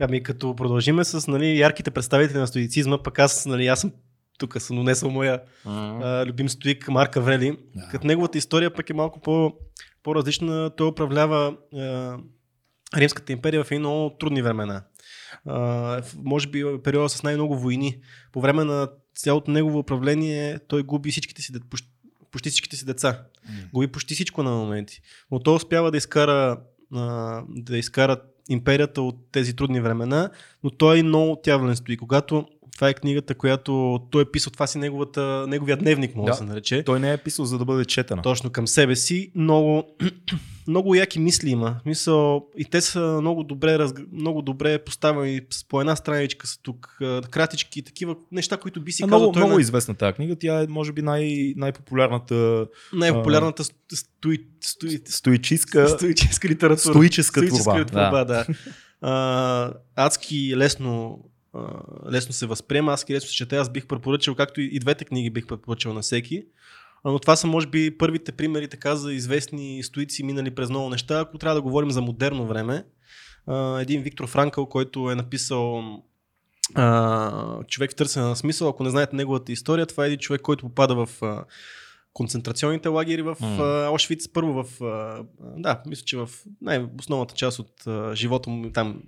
Ами 0.00 0.22
като 0.22 0.56
продължиме 0.56 1.04
с 1.04 1.30
нали, 1.30 1.58
ярките 1.58 1.90
представители 1.90 2.38
на 2.38 2.46
стоицизма, 2.46 3.02
пък 3.02 3.18
аз, 3.18 3.46
нали, 3.46 3.66
аз 3.66 3.80
съм 3.80 3.92
тук 4.38 4.60
съм 4.60 4.76
донесъл 4.76 5.10
моя 5.10 5.42
uh-huh. 5.66 6.22
а, 6.22 6.26
любим 6.26 6.48
стоик 6.48 6.88
Марк 6.88 7.16
Аврели. 7.16 7.52
Yeah. 7.52 7.90
Като 7.90 8.06
неговата 8.06 8.38
история 8.38 8.74
пък 8.74 8.90
е 8.90 8.94
малко 8.94 9.20
по, 9.20 9.52
по-различна. 10.02 10.70
Той 10.76 10.88
управлява 10.88 11.56
а, 11.74 12.16
Римската 12.96 13.32
империя 13.32 13.64
в 13.64 13.70
едни 13.70 13.78
много 13.78 14.16
трудни 14.18 14.42
времена. 14.42 14.82
А, 15.46 16.02
може 16.24 16.46
би 16.46 16.64
периода 16.84 17.08
с 17.08 17.22
най-много 17.22 17.58
войни. 17.58 17.98
По 18.32 18.40
време 18.40 18.64
на 18.64 18.88
цялото 19.14 19.50
негово 19.50 19.78
управление 19.78 20.58
той 20.68 20.82
губи 20.82 21.10
всичките 21.10 21.42
си, 21.42 21.52
почти 22.30 22.50
всичките 22.50 22.76
си 22.76 22.84
деца. 22.84 23.22
Mm. 23.50 23.70
Губи 23.72 23.86
почти 23.86 24.14
всичко 24.14 24.42
на 24.42 24.50
моменти. 24.50 25.00
Но 25.30 25.38
той 25.38 25.54
успява 25.54 25.90
да 25.90 25.96
изкара, 25.96 26.60
а, 26.94 27.42
да 27.48 27.78
изкара 27.78 28.16
империята 28.48 29.02
от 29.02 29.16
тези 29.32 29.56
трудни 29.56 29.80
времена, 29.80 30.30
но 30.64 30.70
той 30.70 30.98
е 30.98 31.02
много 31.02 31.32
отявлен 31.32 31.76
стои. 31.76 31.96
Когато 31.96 32.46
това 32.74 32.88
е 32.88 32.94
книгата, 32.94 33.34
която 33.34 34.00
той 34.10 34.22
е 34.22 34.30
писал, 34.32 34.52
това 34.52 34.66
си 34.66 34.78
неговата, 34.78 35.46
неговия 35.48 35.76
дневник, 35.76 36.16
може 36.16 36.26
да, 36.26 36.32
да 36.32 36.36
се 36.36 36.44
нарече. 36.44 36.82
Той 36.84 37.00
не 37.00 37.12
е 37.12 37.16
писал 37.16 37.44
за 37.44 37.58
да 37.58 37.64
бъде 37.64 37.84
четена. 37.84 38.22
Точно 38.22 38.50
към 38.50 38.66
себе 38.66 38.96
си. 38.96 39.32
Много, 39.34 39.84
много 40.68 40.94
яки 40.94 41.18
мисли 41.18 41.50
има. 41.50 41.80
Мисъл, 41.86 42.46
и 42.58 42.64
те 42.64 42.80
са 42.80 43.18
много 43.20 43.42
добре, 43.42 43.86
много 44.12 44.42
добре 44.42 44.78
поставени 44.78 45.40
по 45.68 45.80
една 45.80 45.96
страничка 45.96 46.46
са 46.46 46.62
тук. 46.62 46.98
Кратички, 47.30 47.82
такива 47.82 48.16
неща, 48.32 48.56
които 48.56 48.80
би 48.80 48.92
си 48.92 49.02
казал. 49.02 49.18
Много, 49.18 49.38
много 49.38 49.54
на... 49.54 49.60
известна 49.60 49.94
тази 49.94 50.12
книга. 50.12 50.36
Тя 50.36 50.62
е, 50.62 50.66
може 50.66 50.92
би, 50.92 51.02
най- 51.02 51.54
най-популярната. 51.56 52.66
Най-популярната 52.92 53.62
а... 53.62 53.96
стои, 53.96 54.38
стои, 54.60 55.00
стоическа, 55.04 55.88
стоическа 55.88 56.48
литература. 56.48 56.92
Стоическа, 56.92 57.40
стоическа 57.40 57.86
творба. 57.86 57.86
творба 57.86 58.24
да. 58.24 58.24
да. 58.24 58.46
А, 59.00 59.72
адски 59.96 60.56
лесно 60.56 61.24
лесно 62.12 62.32
се 62.32 62.46
възприема. 62.46 62.92
Аз 62.92 63.10
лесно 63.10 63.28
се 63.28 63.34
чета, 63.34 63.56
аз 63.56 63.72
бих 63.72 63.86
препоръчал, 63.86 64.34
както 64.34 64.60
и 64.60 64.78
двете 64.78 65.04
книги 65.04 65.30
бих 65.30 65.46
препоръчал 65.46 65.92
на 65.94 66.00
всеки. 66.00 66.42
Но 67.12 67.18
това 67.18 67.36
са, 67.36 67.46
може 67.46 67.66
би, 67.66 67.98
първите 67.98 68.32
примери 68.32 68.68
така 68.68 68.96
за 68.96 69.12
известни 69.12 69.82
стоици, 69.82 70.22
минали 70.22 70.54
през 70.54 70.70
много 70.70 70.90
неща. 70.90 71.20
Ако 71.20 71.38
трябва 71.38 71.54
да 71.54 71.62
говорим 71.62 71.90
за 71.90 72.00
модерно 72.00 72.46
време, 72.46 72.84
един 73.80 74.02
Виктор 74.02 74.26
Франкъл, 74.26 74.66
който 74.66 75.10
е 75.10 75.14
написал 75.14 75.82
човек 77.68 77.92
в 77.92 77.94
търсене 77.94 78.26
на 78.26 78.36
смисъл. 78.36 78.68
Ако 78.68 78.84
не 78.84 78.90
знаете 78.90 79.16
неговата 79.16 79.52
история, 79.52 79.86
това 79.86 80.04
е 80.04 80.06
един 80.06 80.18
човек, 80.18 80.40
който 80.40 80.66
попада 80.66 81.06
в 81.06 81.22
концентрационните 82.18 82.88
лагери 82.88 83.22
в 83.22 83.36
mm. 83.40 83.90
Ошвиц. 83.94 84.28
Първо 84.28 84.64
в, 84.64 84.80
да, 85.56 85.82
мисля, 85.86 86.04
че 86.04 86.16
в 86.16 86.30
най-основната 86.60 87.34
част 87.34 87.58
от 87.58 87.84
живота 88.14 88.50
му 88.50 88.70
там, 88.72 89.02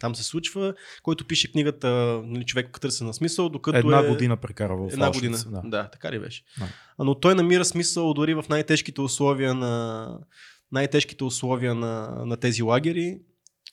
там 0.00 0.14
се 0.14 0.22
случва, 0.22 0.74
който 1.02 1.26
пише 1.26 1.52
книгата 1.52 1.88
нали, 2.24 2.44
Човек 2.44 2.80
търси 2.80 3.04
на 3.04 3.14
смисъл, 3.14 3.48
докато 3.48 3.78
Една 3.78 3.98
е... 3.98 4.08
година 4.08 4.36
прекара 4.36 4.76
в 4.76 4.88
Една 4.92 5.10
година, 5.10 5.38
да. 5.46 5.62
да, 5.64 5.88
така 5.88 6.12
ли 6.12 6.18
беше. 6.18 6.42
Да. 6.58 6.68
Но 7.04 7.14
той 7.14 7.34
намира 7.34 7.64
смисъл 7.64 8.14
дори 8.14 8.34
в 8.34 8.44
най-тежките 8.48 9.00
условия 9.00 9.54
на 9.54 10.18
най-тежките 10.72 11.24
условия 11.24 11.74
на, 11.74 12.22
на 12.26 12.36
тези 12.36 12.62
лагери 12.62 13.18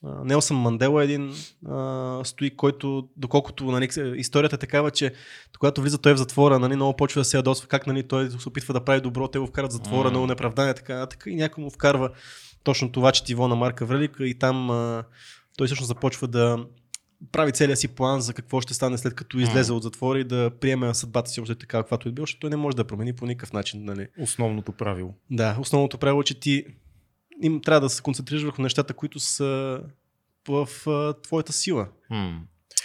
Нелсън 0.03 0.57
Мандела 0.57 1.01
е 1.01 1.05
един 1.05 1.33
а, 1.69 2.19
стои, 2.23 2.49
който, 2.49 3.07
доколкото 3.17 3.65
нали, 3.65 3.89
историята 4.15 4.55
е 4.55 4.59
такава, 4.59 4.91
че 4.91 5.13
когато 5.59 5.81
влиза 5.81 5.97
той 5.97 6.13
в 6.13 6.17
затвора, 6.17 6.59
нали, 6.59 6.75
много 6.75 6.95
почва 6.95 7.21
да 7.21 7.25
се 7.25 7.37
ядосва, 7.37 7.67
как 7.67 7.87
нали, 7.87 8.03
той 8.03 8.31
се 8.31 8.49
опитва 8.49 8.73
да 8.73 8.83
прави 8.83 9.01
добро, 9.01 9.27
те 9.27 9.39
го 9.39 9.47
вкарат 9.47 9.71
в 9.71 9.73
затвора, 9.73 10.07
mm. 10.07 10.11
много 10.11 10.27
неправдание, 10.27 10.73
така, 10.73 11.05
така 11.05 11.29
и 11.29 11.35
някой 11.35 11.63
му 11.63 11.69
вкарва 11.69 12.09
точно 12.63 12.91
това 12.91 13.11
четиво 13.11 13.47
на 13.47 13.55
Марка 13.55 13.85
Велика 13.85 14.27
и 14.27 14.39
там 14.39 14.69
а, 14.69 15.03
той 15.57 15.67
всъщност 15.67 15.87
започва 15.87 16.27
да 16.27 16.65
прави 17.31 17.51
целия 17.51 17.77
си 17.77 17.87
план 17.87 18.21
за 18.21 18.33
какво 18.33 18.61
ще 18.61 18.73
стане 18.73 18.97
след 18.97 19.15
като 19.15 19.37
излезе 19.37 19.71
mm. 19.71 19.75
от 19.75 19.83
затвора 19.83 20.19
и 20.19 20.23
да 20.23 20.51
приеме 20.61 20.93
съдбата 20.93 21.29
си 21.29 21.41
още 21.41 21.55
така, 21.55 21.77
каквато 21.77 22.09
е 22.09 22.11
бил, 22.11 22.23
защото 22.23 22.39
той 22.39 22.49
не 22.49 22.55
може 22.55 22.77
да 22.77 22.83
промени 22.83 23.13
по 23.13 23.25
никакъв 23.25 23.53
начин. 23.53 23.85
Нали. 23.85 24.07
Основното 24.19 24.71
правило. 24.71 25.13
Да, 25.31 25.57
основното 25.59 25.97
правило, 25.97 26.23
че 26.23 26.39
ти 26.39 26.65
им 27.41 27.61
трябва 27.61 27.81
да 27.81 27.89
се 27.89 28.01
концентрираш 28.01 28.43
върху 28.43 28.61
нещата, 28.61 28.93
които 28.93 29.19
са 29.19 29.81
в 30.47 30.67
а, 30.87 31.13
твоята 31.13 31.53
сила. 31.53 31.87
Hmm. 32.11 32.37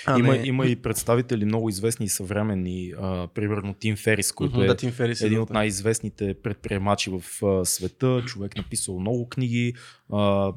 А, 0.06 0.18
има, 0.18 0.36
не... 0.36 0.46
има 0.46 0.66
и 0.66 0.76
представители 0.76 1.44
много 1.44 1.68
известни 1.68 2.06
и 2.06 2.08
съвременни, 2.08 2.92
а, 3.00 3.28
примерно 3.34 3.74
Тим 3.74 3.96
Ферис, 3.96 4.32
който 4.32 4.56
uh-huh, 4.56 4.64
е 4.64 4.66
да, 4.66 4.76
Тим 4.76 4.92
Ферис 4.92 5.20
един 5.20 5.38
е, 5.38 5.40
от 5.40 5.50
най-известните 5.50 6.34
предприемачи 6.42 7.10
в 7.10 7.44
а, 7.46 7.64
света, 7.64 8.22
човек 8.26 8.56
написал 8.56 9.00
много 9.00 9.28
книги, 9.28 9.74
а, 10.12 10.52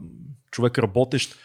човек 0.51 0.79
работещ 0.79 1.35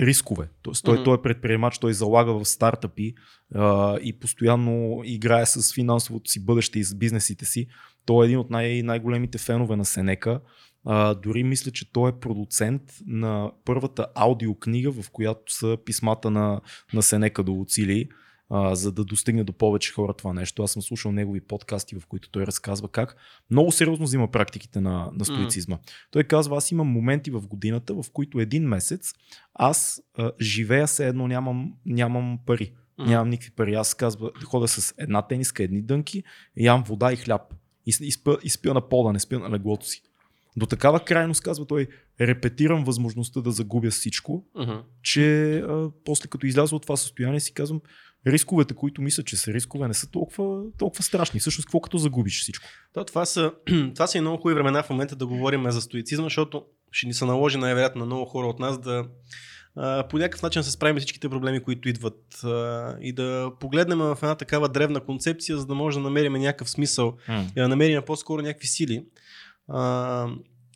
рискове. 0.00 0.48
Тоест, 0.62 0.84
той, 0.84 0.98
mm-hmm. 0.98 1.04
той 1.04 1.14
е 1.14 1.22
предприемач, 1.22 1.78
той 1.78 1.92
залага 1.92 2.32
в 2.32 2.44
стартъпи 2.44 3.14
а, 3.54 3.98
и 3.98 4.12
постоянно 4.12 5.00
играе 5.04 5.46
с 5.46 5.74
финансовото 5.74 6.30
си 6.30 6.44
бъдеще 6.44 6.78
и 6.78 6.84
с 6.84 6.94
бизнесите 6.94 7.44
си. 7.44 7.66
Той 8.06 8.24
е 8.24 8.26
един 8.26 8.38
от 8.38 8.50
най- 8.50 8.82
най-големите 8.82 9.38
фенове 9.38 9.76
на 9.76 9.84
Сенека. 9.84 10.40
А, 10.84 11.14
дори 11.14 11.44
мисля, 11.44 11.70
че 11.70 11.92
той 11.92 12.10
е 12.10 12.20
продуцент 12.20 12.82
на 13.06 13.52
първата 13.64 14.06
аудиокнига, 14.14 14.92
в 14.92 15.10
която 15.10 15.54
са 15.54 15.78
писмата 15.84 16.30
на, 16.30 16.60
на 16.94 17.02
Сенека 17.02 17.42
до 17.42 17.52
Луцилий 17.52 18.08
а, 18.54 18.74
за 18.74 18.92
да 18.92 19.04
достигне 19.04 19.44
до 19.44 19.52
повече 19.52 19.92
хора 19.92 20.14
това 20.14 20.32
нещо. 20.32 20.62
Аз 20.62 20.72
съм 20.72 20.82
слушал 20.82 21.12
негови 21.12 21.40
подкасти, 21.40 21.94
в 21.94 22.06
които 22.06 22.30
той 22.30 22.46
разказва 22.46 22.88
как 22.88 23.16
много 23.50 23.72
сериозно 23.72 24.04
взима 24.04 24.30
практиките 24.30 24.80
на, 24.80 25.10
на 25.12 25.24
стоицизма. 25.24 25.76
Mm. 25.76 25.90
Той 26.10 26.24
казва, 26.24 26.56
аз 26.56 26.70
имам 26.70 26.86
моменти 26.86 27.30
в 27.30 27.40
годината, 27.46 27.94
в 27.94 28.04
които 28.12 28.40
един 28.40 28.68
месец 28.68 29.12
аз 29.54 30.02
а, 30.18 30.32
живея 30.40 30.88
се 30.88 31.08
едно, 31.08 31.28
нямам, 31.28 31.72
нямам 31.86 32.38
пари. 32.46 32.72
Mm. 32.98 33.06
Нямам 33.06 33.28
никакви 33.28 33.50
пари. 33.50 33.74
Аз 33.74 33.94
казва, 33.94 34.30
хода 34.44 34.68
с 34.68 34.94
една 34.98 35.22
тениска, 35.22 35.62
едни 35.62 35.82
дънки, 35.82 36.22
ям 36.56 36.82
вода 36.82 37.12
и 37.12 37.16
хляб. 37.16 37.54
И, 37.86 37.94
и, 38.00 38.12
спя, 38.12 38.36
и 38.42 38.50
спя 38.50 38.74
на 38.74 38.88
пода, 38.88 39.12
не 39.12 39.20
спя 39.20 39.38
на 39.38 39.50
леглото 39.50 39.86
си. 39.86 40.02
До 40.56 40.66
такава 40.66 41.00
крайност, 41.00 41.42
казва 41.42 41.66
той, 41.66 41.86
репетирам 42.20 42.84
възможността 42.84 43.40
да 43.40 43.50
загубя 43.50 43.90
всичко, 43.90 44.44
uh-huh. 44.56 44.82
че 45.02 45.56
а, 45.58 45.90
после 46.04 46.28
като 46.28 46.46
изляза 46.46 46.76
от 46.76 46.82
това 46.82 46.96
състояние 46.96 47.40
си 47.40 47.54
казвам, 47.54 47.80
рисковете, 48.26 48.74
които 48.74 49.02
мисля, 49.02 49.22
че 49.22 49.36
са 49.36 49.52
рискове, 49.52 49.88
не 49.88 49.94
са 49.94 50.10
толкова, 50.10 50.62
толкова 50.78 51.02
страшни. 51.02 51.40
Всъщност, 51.40 51.66
какво 51.66 51.80
като 51.80 51.98
загубиш 51.98 52.40
всичко? 52.40 52.68
Да, 52.94 53.04
това 53.04 53.26
са, 53.26 53.52
това 53.94 54.06
са 54.06 54.18
и 54.18 54.20
много 54.20 54.36
хубави 54.36 54.54
времена 54.54 54.82
в 54.82 54.90
момента 54.90 55.16
да 55.16 55.26
говорим 55.26 55.70
за 55.70 55.80
стоицизма, 55.80 56.24
защото 56.24 56.64
ще 56.90 57.06
ни 57.06 57.14
се 57.14 57.24
наложи 57.24 57.58
най-вероятно 57.58 57.98
на 57.98 58.06
много 58.06 58.24
хора 58.24 58.46
от 58.46 58.58
нас 58.58 58.80
да 58.80 59.04
а, 59.76 60.08
по 60.08 60.18
някакъв 60.18 60.42
начин 60.42 60.62
се 60.62 60.70
справим 60.70 60.96
всичките 60.96 61.28
проблеми, 61.28 61.62
които 61.62 61.88
идват 61.88 62.44
а, 62.44 62.96
и 63.00 63.12
да 63.12 63.52
погледнем 63.60 63.98
в 63.98 64.18
една 64.22 64.34
такава 64.34 64.68
древна 64.68 65.00
концепция, 65.00 65.58
за 65.58 65.66
да 65.66 65.74
може 65.74 65.98
да 65.98 66.02
намерим 66.02 66.32
някакъв 66.32 66.70
смисъл 66.70 67.16
mm. 67.28 67.50
и 67.50 67.60
да 67.60 67.68
намерим 67.68 68.02
по-скоро 68.06 68.42
някакви 68.42 68.66
сили. 68.66 69.04
А, 69.68 70.28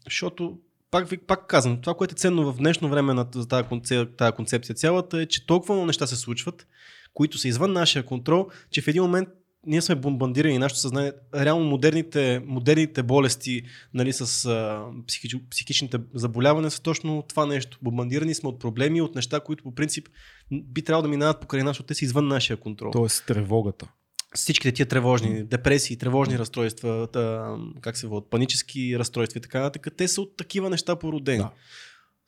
защото 0.04 0.58
пак, 0.90 1.26
пак 1.26 1.46
казвам, 1.46 1.80
това, 1.80 1.94
което 1.94 2.12
е 2.12 2.16
ценно 2.18 2.52
в 2.52 2.56
днешно 2.56 2.88
време 2.88 3.14
на 3.14 3.30
тази 3.30 3.68
концепция, 3.68 4.16
тази 4.16 4.32
концепция 4.32 4.74
цялата 4.74 5.22
е, 5.22 5.26
че 5.26 5.46
толкова 5.46 5.74
много 5.74 5.86
неща 5.86 6.06
се 6.06 6.16
случват, 6.16 6.66
които 7.14 7.38
са 7.38 7.48
извън 7.48 7.72
нашия 7.72 8.06
контрол, 8.06 8.48
че 8.70 8.82
в 8.82 8.88
един 8.88 9.02
момент 9.02 9.28
ние 9.66 9.82
сме 9.82 9.94
бомбандирани 9.94 10.58
нашето 10.58 10.80
съзнание. 10.80 11.12
Реално 11.34 11.64
модерните, 11.64 12.42
модерните 12.46 13.02
болести 13.02 13.62
нали, 13.94 14.12
с 14.12 14.46
а, 14.46 14.84
психич, 15.06 15.36
психичните 15.50 15.98
заболявания 16.14 16.70
са 16.70 16.82
точно 16.82 17.24
това 17.28 17.46
нещо. 17.46 17.78
Бомбандирани 17.82 18.34
сме 18.34 18.48
от 18.48 18.60
проблеми, 18.60 19.00
от 19.00 19.14
неща, 19.14 19.40
които 19.40 19.64
по 19.64 19.74
принцип 19.74 20.08
би 20.52 20.82
трябвало 20.82 21.02
да 21.02 21.08
минават 21.08 21.40
покрай 21.40 21.62
нас, 21.62 21.70
защото 21.70 21.86
те 21.86 21.94
са 21.94 22.04
извън 22.04 22.28
нашия 22.28 22.56
контрол. 22.56 22.90
Тоест 22.90 23.26
тревогата. 23.26 23.88
Всичките 24.34 24.72
тия 24.72 24.86
тревожни, 24.86 25.44
депресии, 25.44 25.96
тревожни 25.96 26.38
разстройства, 26.38 27.08
та, 27.12 27.56
как 27.80 27.96
се 27.96 28.06
водят, 28.06 28.30
панически 28.30 28.98
разстройства 28.98 29.38
и 29.38 29.40
така 29.40 29.60
нататък, 29.60 29.94
те 29.96 30.08
са 30.08 30.20
от 30.20 30.36
такива 30.36 30.70
неща 30.70 30.96
породени. 30.96 31.38
Да. 31.38 31.50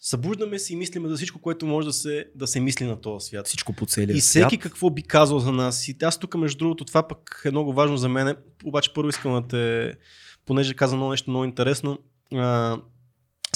Събуждаме 0.01 0.59
се 0.59 0.73
и 0.73 0.77
мислиме 0.77 1.09
за 1.09 1.17
всичко, 1.17 1.41
което 1.41 1.67
може 1.67 1.87
да 1.87 1.93
се, 1.93 2.27
да 2.35 2.47
се 2.47 2.61
мисли 2.61 2.85
на 2.85 3.01
този 3.01 3.27
свят. 3.27 3.47
Всичко 3.47 3.73
по 3.73 3.87
целия 3.87 4.17
И 4.17 4.21
всеки 4.21 4.49
свят. 4.49 4.63
какво 4.63 4.91
би 4.91 5.03
казал 5.03 5.39
за 5.39 5.53
нас. 5.53 5.89
И 5.89 5.97
аз 6.03 6.19
тук, 6.19 6.35
между 6.35 6.59
другото, 6.59 6.85
това 6.85 7.09
пък 7.09 7.43
е 7.45 7.51
много 7.51 7.73
важно 7.73 7.97
за 7.97 8.09
мен. 8.09 8.37
Обаче 8.65 8.93
първо 8.95 9.09
искам 9.09 9.33
да 9.33 9.49
те, 9.49 9.95
понеже 10.47 10.75
каза 10.75 10.97
много 10.97 11.11
нещо 11.11 11.31
много 11.31 11.45
интересно. 11.45 11.99
А, 12.35 12.77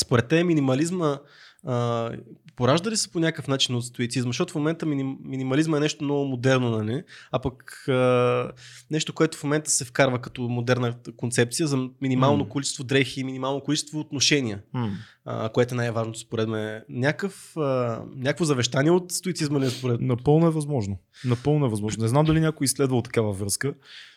според 0.01 0.29
те 0.29 0.45
минимализма 0.45 1.19
а, 1.67 2.11
поражда 2.57 2.91
ли 2.91 2.97
се 2.97 3.11
по 3.11 3.21
някакъв 3.21 3.49
начин 3.49 3.75
от 3.75 3.85
стоицизма? 3.85 4.29
Защото 4.29 4.53
в 4.53 4.57
момента 4.57 4.87
миним, 4.87 5.17
минимализма 5.25 5.77
е 5.77 5.81
нещо 5.81 6.05
много 6.05 6.25
модерно, 6.25 6.71
нали? 6.71 7.03
а 7.33 7.39
пък 7.39 7.89
а, 7.89 8.53
нещо, 8.91 9.13
което 9.13 9.39
в 9.39 9.45
момента 9.45 9.71
се 9.71 9.85
вкарва 9.85 10.19
като 10.19 10.43
модерна 10.43 10.95
концепция 11.17 11.67
за 11.67 11.89
минимално 12.01 12.45
mm. 12.45 12.49
количество 12.49 12.85
дрехи, 12.85 13.25
минимално 13.25 13.61
количество 13.61 14.01
отношения, 14.01 14.63
mm. 14.75 14.91
а, 15.25 15.49
което 15.49 15.75
е 15.75 15.77
най-важното 15.77 16.19
според 16.19 16.49
мен. 16.49 16.83
Някакъв, 16.89 17.57
а, 17.57 18.03
някакво 18.17 18.45
завещание 18.45 18.91
от 18.91 19.13
стоицизма 19.13 19.61
ли 19.61 19.67
е 19.67 19.71
според 19.71 20.01
Напълно 20.01 20.47
е 20.47 20.51
възможно. 20.51 20.99
Напълно 21.25 21.67
е 21.67 21.69
възможно. 21.69 22.03
Не 22.03 22.09
знам 22.09 22.25
дали 22.25 22.41
някой 22.41 22.65
изследвал 22.65 23.03
такава 23.03 23.33
връзка. 23.33 23.75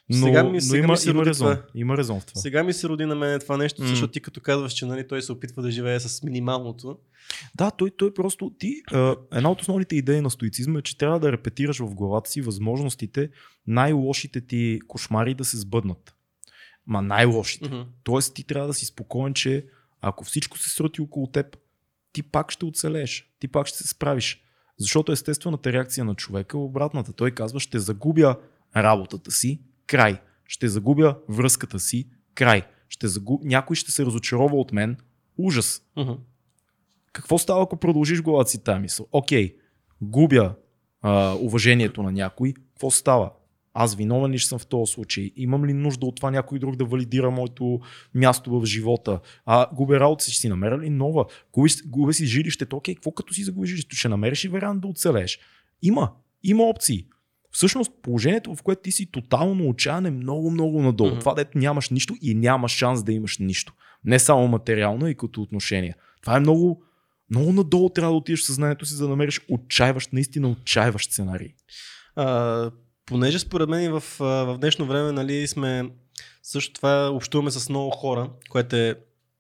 Но, 0.10 0.28
сега 0.28 0.44
ми, 0.44 0.62
сега 0.62 0.78
но 0.78 0.84
има, 0.84 0.94
ми 0.94 0.98
се 0.98 1.10
има, 1.10 1.26
резон, 1.26 1.48
това. 1.48 1.62
има 1.76 1.98
резон 1.98 2.20
в 2.20 2.26
това. 2.26 2.42
Сега 2.42 2.64
ми 2.64 2.74
се 2.74 2.90
роди 2.90 3.06
на 3.06 3.16
мен 3.16 3.40
това 3.40 3.58
нещо, 3.58 3.82
mm. 3.82 3.86
защото 3.86 4.12
ти 4.12 4.20
като 4.20 4.42
казваш, 4.42 4.74
че 4.74 4.86
нали, 4.86 5.08
той 5.08 5.22
се 5.22 5.32
опитва 5.32 5.62
да 5.62 5.72
живее 5.72 6.00
с 6.00 6.24
минималното. 6.24 6.98
Да, 7.56 7.72
той, 7.72 7.92
той 7.98 8.14
просто 8.14 8.52
ти. 8.60 8.82
А, 8.92 9.16
една 9.34 9.52
от 9.52 9.62
основните 9.62 9.96
идеи 9.96 10.22
на 10.22 10.30
стоицизма 10.30 10.80
е, 10.80 10.82
че 10.82 10.98
трябва 10.98 11.20
да 11.20 11.32
репетираш 11.32 11.80
в 11.80 11.96
главата 11.96 12.30
си 12.30 12.42
възможностите 12.42 13.30
най-лошите 13.68 14.42
ти 14.42 14.80
кошмари 14.88 15.34
да 15.34 15.46
се 15.46 15.58
сбъднат. 15.58 16.16
Ма 16.88 17.02
най-лошите. 17.02 17.70
Mm-hmm. 17.70 17.86
Тоест 18.04 18.34
ти 18.34 18.44
трябва 18.44 18.68
да 18.68 18.74
си 18.74 18.86
спокоен, 18.86 19.34
че 19.34 19.66
ако 20.02 20.24
всичко 20.24 20.58
се 20.58 20.70
срути 20.70 21.02
около 21.02 21.28
теб, 21.28 21.58
ти 22.14 22.24
пак 22.24 22.52
ще 22.52 22.66
оцелееш. 22.66 23.30
Ти 23.40 23.48
пак 23.48 23.68
ще 23.68 23.78
се 23.78 23.88
справиш. 23.88 24.42
Защото 24.78 25.12
естествената 25.12 25.74
реакция 25.74 26.06
на 26.06 26.16
човека 26.16 26.58
е 26.58 26.62
обратната. 26.62 27.14
Той 27.14 27.32
казва, 27.32 27.60
ще 27.60 27.80
загубя 27.80 28.40
работата 28.76 29.32
си, 29.32 29.62
край. 29.88 30.22
Ще 30.46 30.68
загубя 30.68 31.18
връзката 31.30 31.80
си, 31.80 32.10
край. 32.36 32.64
Ще 32.90 33.08
загуб... 33.08 33.44
Някой 33.44 33.76
ще 33.76 33.92
се 33.92 34.06
разочарова 34.06 34.56
от 34.56 34.72
мен, 34.72 34.98
ужас. 35.38 35.82
Uh-huh. 35.98 36.18
Какво 37.16 37.38
става, 37.38 37.64
ако 37.64 37.78
продължиш 37.78 38.22
главата 38.22 38.50
си 38.50 38.64
тази 38.64 38.80
мисъл? 38.80 39.08
Окей, 39.12 39.56
губя 40.02 40.56
а, 41.02 41.36
уважението 41.42 42.04
на 42.04 42.12
някой, 42.12 42.54
какво 42.54 42.92
става? 42.92 43.32
Аз 43.74 43.96
виновен 43.96 44.32
ли 44.32 44.40
съм 44.40 44.60
в 44.60 44.68
този 44.68 44.94
случай? 44.94 45.32
Имам 45.36 45.66
ли 45.66 45.74
нужда 45.74 46.06
от 46.06 46.16
това 46.16 46.32
някой 46.32 46.60
друг 46.60 46.76
да 46.76 46.86
валидира 46.86 47.32
моето 47.32 47.80
място 48.14 48.60
в 48.60 48.66
живота? 48.66 49.20
А 49.46 49.68
губя 49.76 50.00
работа 50.00 50.24
си, 50.24 50.32
ще 50.32 50.42
си 50.42 50.50
намеря 50.50 50.80
ли 50.80 50.90
нова? 50.90 51.26
Губи, 51.54 51.70
губя 51.86 52.14
си 52.14 52.26
жилището, 52.26 52.76
окей, 52.76 52.96
какво 52.96 53.12
като 53.12 53.34
си 53.34 53.44
загубиш 53.44 53.70
жилището? 53.70 53.96
Ще 53.96 54.10
намериш 54.10 54.46
ли 54.46 54.50
вариант 54.50 54.82
да 54.82 54.88
оцелееш? 54.88 55.40
Има, 55.82 56.12
има 56.44 56.64
опции. 56.64 57.08
Всъщност 57.52 57.92
положението, 58.02 58.56
в 58.56 58.64
което 58.64 58.82
ти 58.82 58.92
си 58.92 59.12
тотално 59.12 59.70
отчаян 59.70 60.06
е 60.06 60.12
много, 60.12 60.52
много 60.52 60.82
надолу. 60.82 61.10
Mm-hmm. 61.10 61.20
Това 61.20 61.34
дето 61.34 61.58
нямаш 61.58 61.90
нищо 61.90 62.16
и 62.22 62.36
нямаш 62.36 62.72
шанс 62.72 63.04
да 63.04 63.14
имаш 63.14 63.38
нищо. 63.38 63.74
Не 64.06 64.20
само 64.20 64.48
материално 64.48 65.08
и 65.08 65.16
като 65.16 65.42
отношение. 65.42 65.96
Това 66.22 66.38
е 66.38 66.40
много, 66.40 66.84
много 67.30 67.54
надолу 67.54 67.90
трябва 67.90 68.12
да 68.12 68.18
отидеш 68.18 68.42
съзнанието 68.42 68.86
си, 68.86 68.94
за 68.94 69.04
да 69.04 69.10
намериш 69.10 69.42
отчаиващ, 69.50 70.14
наистина 70.14 70.50
отчаиващ 70.50 71.12
сценарий. 71.12 71.54
А, 72.16 72.72
понеже 73.06 73.40
според 73.40 73.70
мен 73.70 73.92
в, 73.92 74.04
в 74.20 74.58
днешно 74.60 74.86
време 74.86 75.12
нали, 75.12 75.48
сме 75.48 75.90
също 76.44 76.74
това 76.74 77.10
общуваме 77.10 77.52
с 77.52 77.70
много 77.70 77.92
хора, 77.92 78.30
което 78.50 78.76
е 78.76 78.96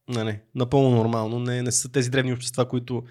нали, 0.07 0.39
напълно 0.55 0.95
нормално. 0.95 1.39
Не, 1.39 1.61
не 1.61 1.71
са 1.71 1.91
тези 1.91 2.09
древни 2.09 2.33
общества, 2.33 2.67
които 2.67 3.03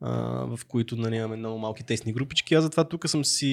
в 0.00 0.60
които 0.68 0.96
нали, 0.96 1.16
имаме 1.16 1.36
много 1.36 1.58
малки 1.58 1.84
тесни 1.84 2.12
групички. 2.12 2.54
Аз 2.54 2.64
затова 2.64 2.88
тук 2.88 3.08
съм 3.08 3.24
си 3.24 3.46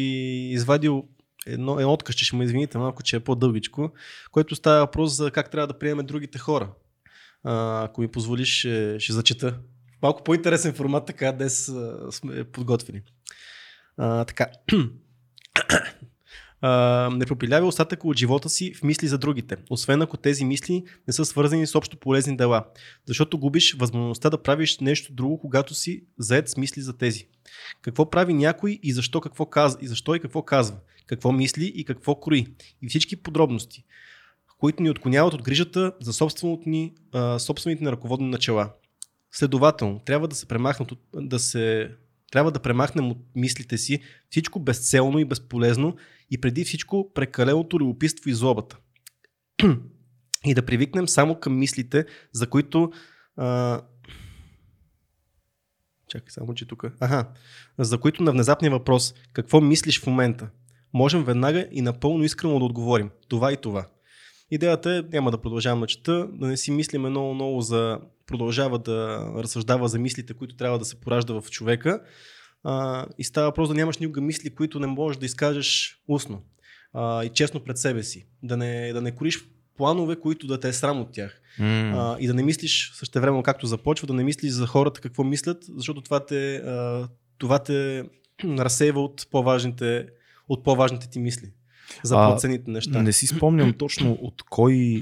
извадил 0.53 1.03
едно, 1.47 1.79
едно 1.79 1.93
отказ, 1.93 2.15
че 2.15 2.25
ще 2.25 2.35
ме 2.35 2.43
извините 2.43 2.77
малко, 2.77 3.03
че 3.03 3.15
е 3.15 3.19
по-дългичко, 3.19 3.91
което 4.31 4.55
става 4.55 4.79
въпрос 4.79 5.17
за 5.17 5.31
как 5.31 5.51
трябва 5.51 5.67
да 5.67 5.79
приемем 5.79 6.05
другите 6.05 6.39
хора. 6.39 6.69
А, 7.43 7.83
ако 7.83 8.01
ми 8.01 8.07
позволиш, 8.07 8.59
ще, 8.59 8.99
ще 8.99 9.13
зачета. 9.13 9.59
Малко 10.01 10.23
по-интересен 10.23 10.73
формат, 10.73 11.05
така 11.05 11.31
днес 11.31 11.71
сме 12.11 12.43
подготвени. 12.43 13.01
А, 13.97 14.25
така. 14.25 14.47
не 17.11 17.25
пропилява 17.25 17.67
остатъка 17.67 18.07
от 18.07 18.17
живота 18.17 18.49
си 18.49 18.73
в 18.73 18.83
мисли 18.83 19.07
за 19.07 19.17
другите, 19.17 19.57
освен 19.69 20.01
ако 20.01 20.17
тези 20.17 20.45
мисли 20.45 20.83
не 21.07 21.13
са 21.13 21.25
свързани 21.25 21.67
с 21.67 21.75
общо 21.75 21.97
полезни 21.97 22.37
дела, 22.37 22.65
защото 23.07 23.37
губиш 23.37 23.75
възможността 23.79 24.29
да 24.29 24.43
правиш 24.43 24.79
нещо 24.79 25.13
друго, 25.13 25.39
когато 25.39 25.73
си 25.73 26.03
заед 26.19 26.49
с 26.49 26.57
мисли 26.57 26.81
за 26.81 26.97
тези. 26.97 27.27
Какво 27.81 28.09
прави 28.09 28.33
някой 28.33 28.79
и 28.83 28.93
защо, 28.93 29.21
какво 29.21 29.45
казва, 29.45 29.79
и 29.81 29.87
защо 29.87 30.15
и 30.15 30.19
какво 30.19 30.41
казва, 30.41 30.77
какво 31.05 31.31
мисли 31.31 31.71
и 31.75 31.85
какво 31.85 32.15
крои, 32.15 32.47
и 32.81 32.89
всички 32.89 33.15
подробности, 33.15 33.83
които 34.59 34.83
ни 34.83 34.89
отклоняват 34.89 35.33
от 35.33 35.43
грижата 35.43 35.93
за 36.01 36.13
собствените 36.13 36.69
ни, 36.69 36.93
а, 37.13 37.39
собствените 37.39 37.83
ни 37.83 37.91
ръководни 37.91 38.29
начала. 38.29 38.69
Следователно, 39.31 39.99
трябва 39.99 40.27
да 40.27 40.35
се 40.35 40.45
премахнат, 40.45 40.93
да 41.13 41.39
се 41.39 41.91
трябва 42.31 42.51
да 42.51 42.59
премахнем 42.59 43.11
от 43.11 43.17
мислите 43.35 43.77
си 43.77 44.01
всичко 44.29 44.59
безцелно 44.59 45.19
и 45.19 45.25
безполезно 45.25 45.95
и 46.31 46.41
преди 46.41 46.63
всичко 46.63 47.11
прекаленото 47.13 47.79
любопитство 47.79 48.29
и 48.29 48.33
злобата. 48.33 48.77
и 50.45 50.53
да 50.53 50.65
привикнем 50.65 51.07
само 51.07 51.39
към 51.39 51.59
мислите, 51.59 52.05
за 52.31 52.49
които 52.49 52.91
а... 53.37 53.81
Чакай 56.07 56.29
само, 56.29 56.53
че 56.53 56.67
тук. 56.67 56.83
Ага. 56.99 57.29
За 57.77 57.97
които 57.97 58.23
на 58.23 58.31
внезапния 58.31 58.71
въпрос, 58.71 59.13
какво 59.33 59.61
мислиш 59.61 60.01
в 60.01 60.07
момента? 60.07 60.49
Можем 60.93 61.23
веднага 61.23 61.67
и 61.71 61.81
напълно 61.81 62.23
искрено 62.23 62.59
да 62.59 62.65
отговорим. 62.65 63.09
Това 63.27 63.53
и 63.53 63.57
това. 63.57 63.85
Идеята 64.51 64.95
е, 64.95 65.01
няма 65.13 65.31
да 65.31 65.37
продължавам 65.37 65.81
да 65.81 65.87
чета, 65.87 66.27
да 66.33 66.47
не 66.47 66.57
си 66.57 66.71
мислиме 66.71 67.09
много-много 67.09 67.61
за, 67.61 67.99
продължава 68.27 68.79
да 68.79 69.27
разсъждава 69.35 69.87
за 69.87 69.99
мислите, 69.99 70.33
които 70.33 70.55
трябва 70.55 70.79
да 70.79 70.85
се 70.85 71.01
поражда 71.01 71.41
в 71.41 71.49
човека. 71.49 72.01
А, 72.63 73.05
и 73.17 73.23
става 73.23 73.47
въпрос 73.47 73.69
да 73.69 73.75
нямаш 73.75 73.97
никога 73.97 74.21
мисли, 74.21 74.55
които 74.55 74.79
не 74.79 74.87
можеш 74.87 75.19
да 75.19 75.25
изкажеш 75.25 76.01
устно 76.07 76.41
а, 76.93 77.23
и 77.23 77.29
честно 77.29 77.59
пред 77.59 77.77
себе 77.77 78.03
си. 78.03 78.27
Да 78.43 78.57
не, 78.57 78.93
да 78.93 79.01
не 79.01 79.11
кориш 79.11 79.45
планове, 79.77 80.15
които 80.15 80.47
да 80.47 80.59
те 80.59 80.69
е 80.69 80.73
срам 80.73 81.01
от 81.01 81.11
тях. 81.11 81.41
Mm. 81.59 81.93
А, 81.95 82.17
и 82.19 82.27
да 82.27 82.33
не 82.33 82.43
мислиш 82.43 82.91
също 82.93 83.21
време, 83.21 83.43
както 83.43 83.67
започва, 83.67 84.07
да 84.07 84.13
не 84.13 84.23
мислиш 84.23 84.51
за 84.51 84.67
хората 84.67 85.01
какво 85.01 85.23
мислят, 85.23 85.57
защото 85.75 86.01
това 86.01 86.25
те, 86.25 86.55
а, 86.55 87.07
това 87.37 87.59
те 87.59 88.03
разсейва 88.45 89.01
от 89.01 89.27
по-важните, 89.31 90.07
от 90.49 90.63
по-важните 90.63 91.09
ти 91.09 91.19
мисли. 91.19 91.51
За 92.03 92.15
по-ценните 92.15 92.71
неща. 92.71 93.01
Не 93.01 93.13
си 93.13 93.27
спомням 93.27 93.73
точно 93.73 94.11
от 94.21 94.43
кой, 94.49 95.01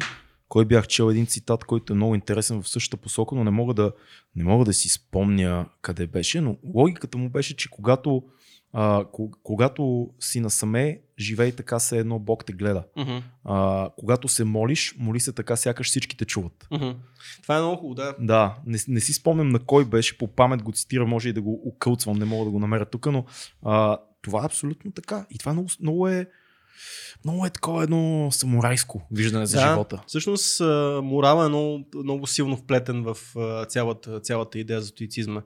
кой 0.50 0.66
бях 0.66 0.88
чел 0.88 1.10
един 1.12 1.26
цитат, 1.26 1.64
който 1.64 1.94
е 1.94 1.96
много 1.96 2.16
интересен 2.16 2.62
в 2.62 2.70
същата 2.70 3.02
посока, 3.02 3.36
но 3.36 3.44
не 3.44 3.52
мога 3.52 3.74
да, 3.74 3.92
не 4.36 4.44
мога 4.44 4.66
да 4.66 4.74
си 4.74 4.90
спомня 4.90 5.66
къде 5.82 6.08
беше, 6.08 6.42
но 6.42 6.58
логиката 6.76 7.18
му 7.18 7.30
беше, 7.30 7.56
че 7.56 7.70
когато 7.70 8.24
а, 8.74 9.06
когато 9.44 10.10
си 10.20 10.40
насаме, 10.40 11.02
живей 11.20 11.52
така 11.52 11.80
се 11.80 11.98
едно 11.98 12.20
Бог 12.20 12.46
те 12.46 12.54
гледа. 12.54 12.84
А, 13.44 13.90
когато 13.98 14.28
се 14.28 14.44
молиш, 14.44 14.96
моли 15.00 15.20
се 15.20 15.34
така, 15.34 15.56
сякаш 15.56 15.88
всички 15.88 16.18
те 16.18 16.26
чуват. 16.26 16.68
Това 17.42 17.58
е 17.58 17.62
много 17.62 17.76
хубаво, 17.76 17.94
да. 17.96 18.16
Да, 18.20 18.58
не, 18.66 18.78
не 18.88 19.00
си 19.00 19.14
спомням 19.14 19.50
на 19.50 19.60
кой 19.60 19.86
беше, 19.86 20.18
по 20.18 20.28
памет 20.28 20.64
го 20.64 20.72
цитира, 20.72 21.06
може 21.06 21.30
и 21.30 21.34
да 21.34 21.42
го 21.42 21.62
окълцвам, 21.66 22.18
не 22.18 22.26
мога 22.26 22.46
да 22.46 22.52
го 22.52 22.60
намеря 22.60 22.86
тук, 22.86 23.06
но 23.06 23.26
а, 23.64 23.98
това 24.22 24.42
е 24.42 24.46
абсолютно 24.46 24.92
така. 24.92 25.26
И 25.30 25.38
това 25.38 25.54
много, 25.54 25.70
много 25.82 26.08
е 26.08 26.30
много 27.26 27.46
е 27.46 27.50
такова 27.50 27.84
едно 27.84 28.30
самурайско 28.32 29.08
виждане 29.12 29.46
за 29.46 29.58
да, 29.58 29.68
живота. 29.68 30.04
Всъщност 30.08 30.62
морал 31.04 31.46
е 31.46 31.50
много, 31.50 31.86
много 31.96 32.28
силно 32.28 32.58
вплетен 32.58 33.04
в 33.04 33.18
цялата, 33.68 34.20
цялата 34.20 34.60
идея 34.60 34.82
за 34.82 34.88
стоицизма 34.88 35.42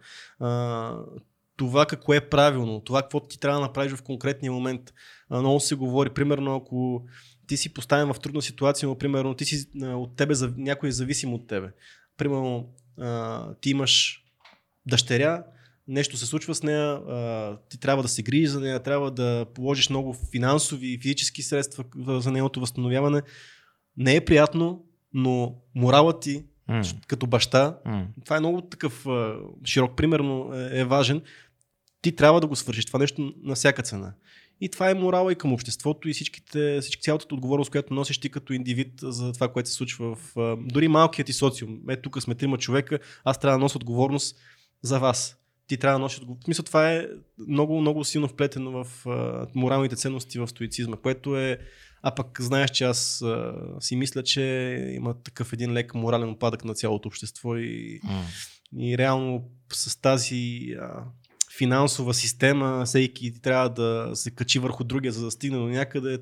това 1.58 1.86
какво 1.86 2.13
е 2.13 2.30
правилно, 2.30 2.82
това 2.82 3.02
какво 3.02 3.20
ти 3.20 3.40
трябва 3.40 3.60
да 3.60 3.66
направиш 3.66 3.92
в 3.92 4.04
конкретния 4.04 4.52
момент. 4.52 4.94
Много 5.30 5.60
се 5.60 5.75
говори, 5.75 6.10
примерно, 6.10 6.56
ако 6.56 7.06
ти 7.48 7.58
си 7.58 7.74
поставен 7.74 8.13
в 8.13 8.20
трудна 8.20 8.42
ситуация, 8.42 8.90
но 8.90 8.98
примерно 8.98 9.34
ти 9.34 9.46
си 9.46 9.70
от 9.84 10.16
тебе, 10.16 10.34
някой 10.58 10.90
е 10.90 10.92
зависим 10.92 11.34
от 11.34 11.48
тебе. 11.48 11.72
Примерно, 12.18 12.70
ти 13.62 13.70
имаш 13.70 14.24
дъщеря, 14.86 15.44
нещо 15.88 16.18
се 16.18 16.25
случва 16.25 16.56
с 16.56 16.63
нея, 16.63 17.02
ти 17.70 17.80
трябва 17.80 18.04
да 18.04 18.10
се 18.10 18.24
грижиш 18.24 18.50
за 18.50 18.60
нея, 18.60 18.84
трябва 18.84 19.12
да 19.12 19.46
положиш 19.54 19.90
много 19.90 20.16
финансови 20.32 20.88
и 20.88 21.00
физически 21.02 21.42
средства 21.42 21.84
за 22.20 22.32
нейното 22.32 22.60
възстановяване. 22.60 23.22
Не 23.98 24.16
е 24.16 24.25
приятно, 24.25 24.86
но 25.13 25.56
моралът 25.75 26.22
ти 26.22 26.44
Mm. 26.70 27.06
като 27.08 27.28
баща. 27.28 27.78
Mm. 27.86 28.06
Това 28.25 28.38
е 28.38 28.40
много 28.40 28.62
такъв 28.62 29.06
широк 29.66 29.96
пример, 29.96 30.20
но 30.20 30.54
е, 30.54 30.80
е 30.80 30.86
важен 30.86 31.22
ти 32.04 32.16
трябва 32.16 32.42
да 32.42 32.48
го 32.48 32.56
свършиш 32.56 32.86
това 32.86 33.00
нещо 33.00 33.34
на 33.44 33.56
всяка 33.56 33.84
цена. 33.84 34.13
И 34.62 34.70
това 34.70 34.90
е 34.90 34.94
морала 34.94 35.32
и 35.32 35.36
към 35.36 35.54
обществото 35.54 36.10
и 36.10 36.13
всичките, 36.13 36.82
всички, 36.82 37.02
цялата 37.02 37.36
отговорност, 37.36 37.72
която 37.72 37.94
носиш 37.94 38.18
ти 38.18 38.30
като 38.30 38.54
индивид 38.54 38.94
за 39.02 39.34
това, 39.34 39.48
което 39.48 39.70
се 39.70 39.75
случва 39.75 40.16
в 40.16 40.58
дори 40.58 40.88
малкият 40.88 41.25
ти 41.25 41.34
социум. 41.34 41.80
Е, 41.90 42.02
тук 42.02 42.22
сме 42.22 42.36
трима 42.36 42.58
човека, 42.58 43.00
аз 43.24 43.40
трябва 43.40 43.58
да 43.58 43.62
нося 43.62 43.78
отговорност 43.78 44.38
за 44.82 45.00
вас. 45.00 45.38
Ти 45.74 45.77
трябва 45.77 46.00
да 46.00 46.03
носиш 46.03 46.18
отговорност. 46.18 46.48
Мисля, 46.48 46.63
това 46.63 46.92
е 46.92 47.08
много, 47.48 47.82
много 47.82 48.03
силно 48.03 48.27
вплетено 48.27 48.84
в 48.84 49.08
а, 49.08 49.48
моралните 49.56 49.96
ценности 49.96 50.39
в 50.39 50.48
стоицизма, 50.48 50.98
което 50.98 51.38
е 51.38 51.60
а 52.06 52.15
пък 52.15 52.42
знаеш, 52.42 52.72
че 52.72 52.84
аз 52.84 53.22
а, 53.22 53.53
си 53.80 53.96
мисля, 53.96 54.24
че 54.24 54.42
има 54.96 55.24
такъв 55.24 55.53
един 55.53 55.74
лек 55.74 55.94
морален 55.94 56.30
опадък 56.30 56.65
на 56.65 56.74
цялото 56.74 57.08
общество 57.08 57.56
и, 57.56 58.01
mm. 58.01 58.24
и 58.77 58.98
реално 58.98 59.50
с 59.74 60.01
тази 60.01 60.75
а, 60.80 61.03
финансова 61.58 62.13
система, 62.13 62.84
всеки 62.86 63.42
трябва 63.42 63.70
да 63.70 64.12
се 64.13 64.32
качи 64.32 64.60
върху 64.60 64.84
другия, 64.84 65.12
за 65.12 65.25
да 65.25 65.32
стигне 65.32 65.58
до 65.58 65.68
някъде. 65.68 66.17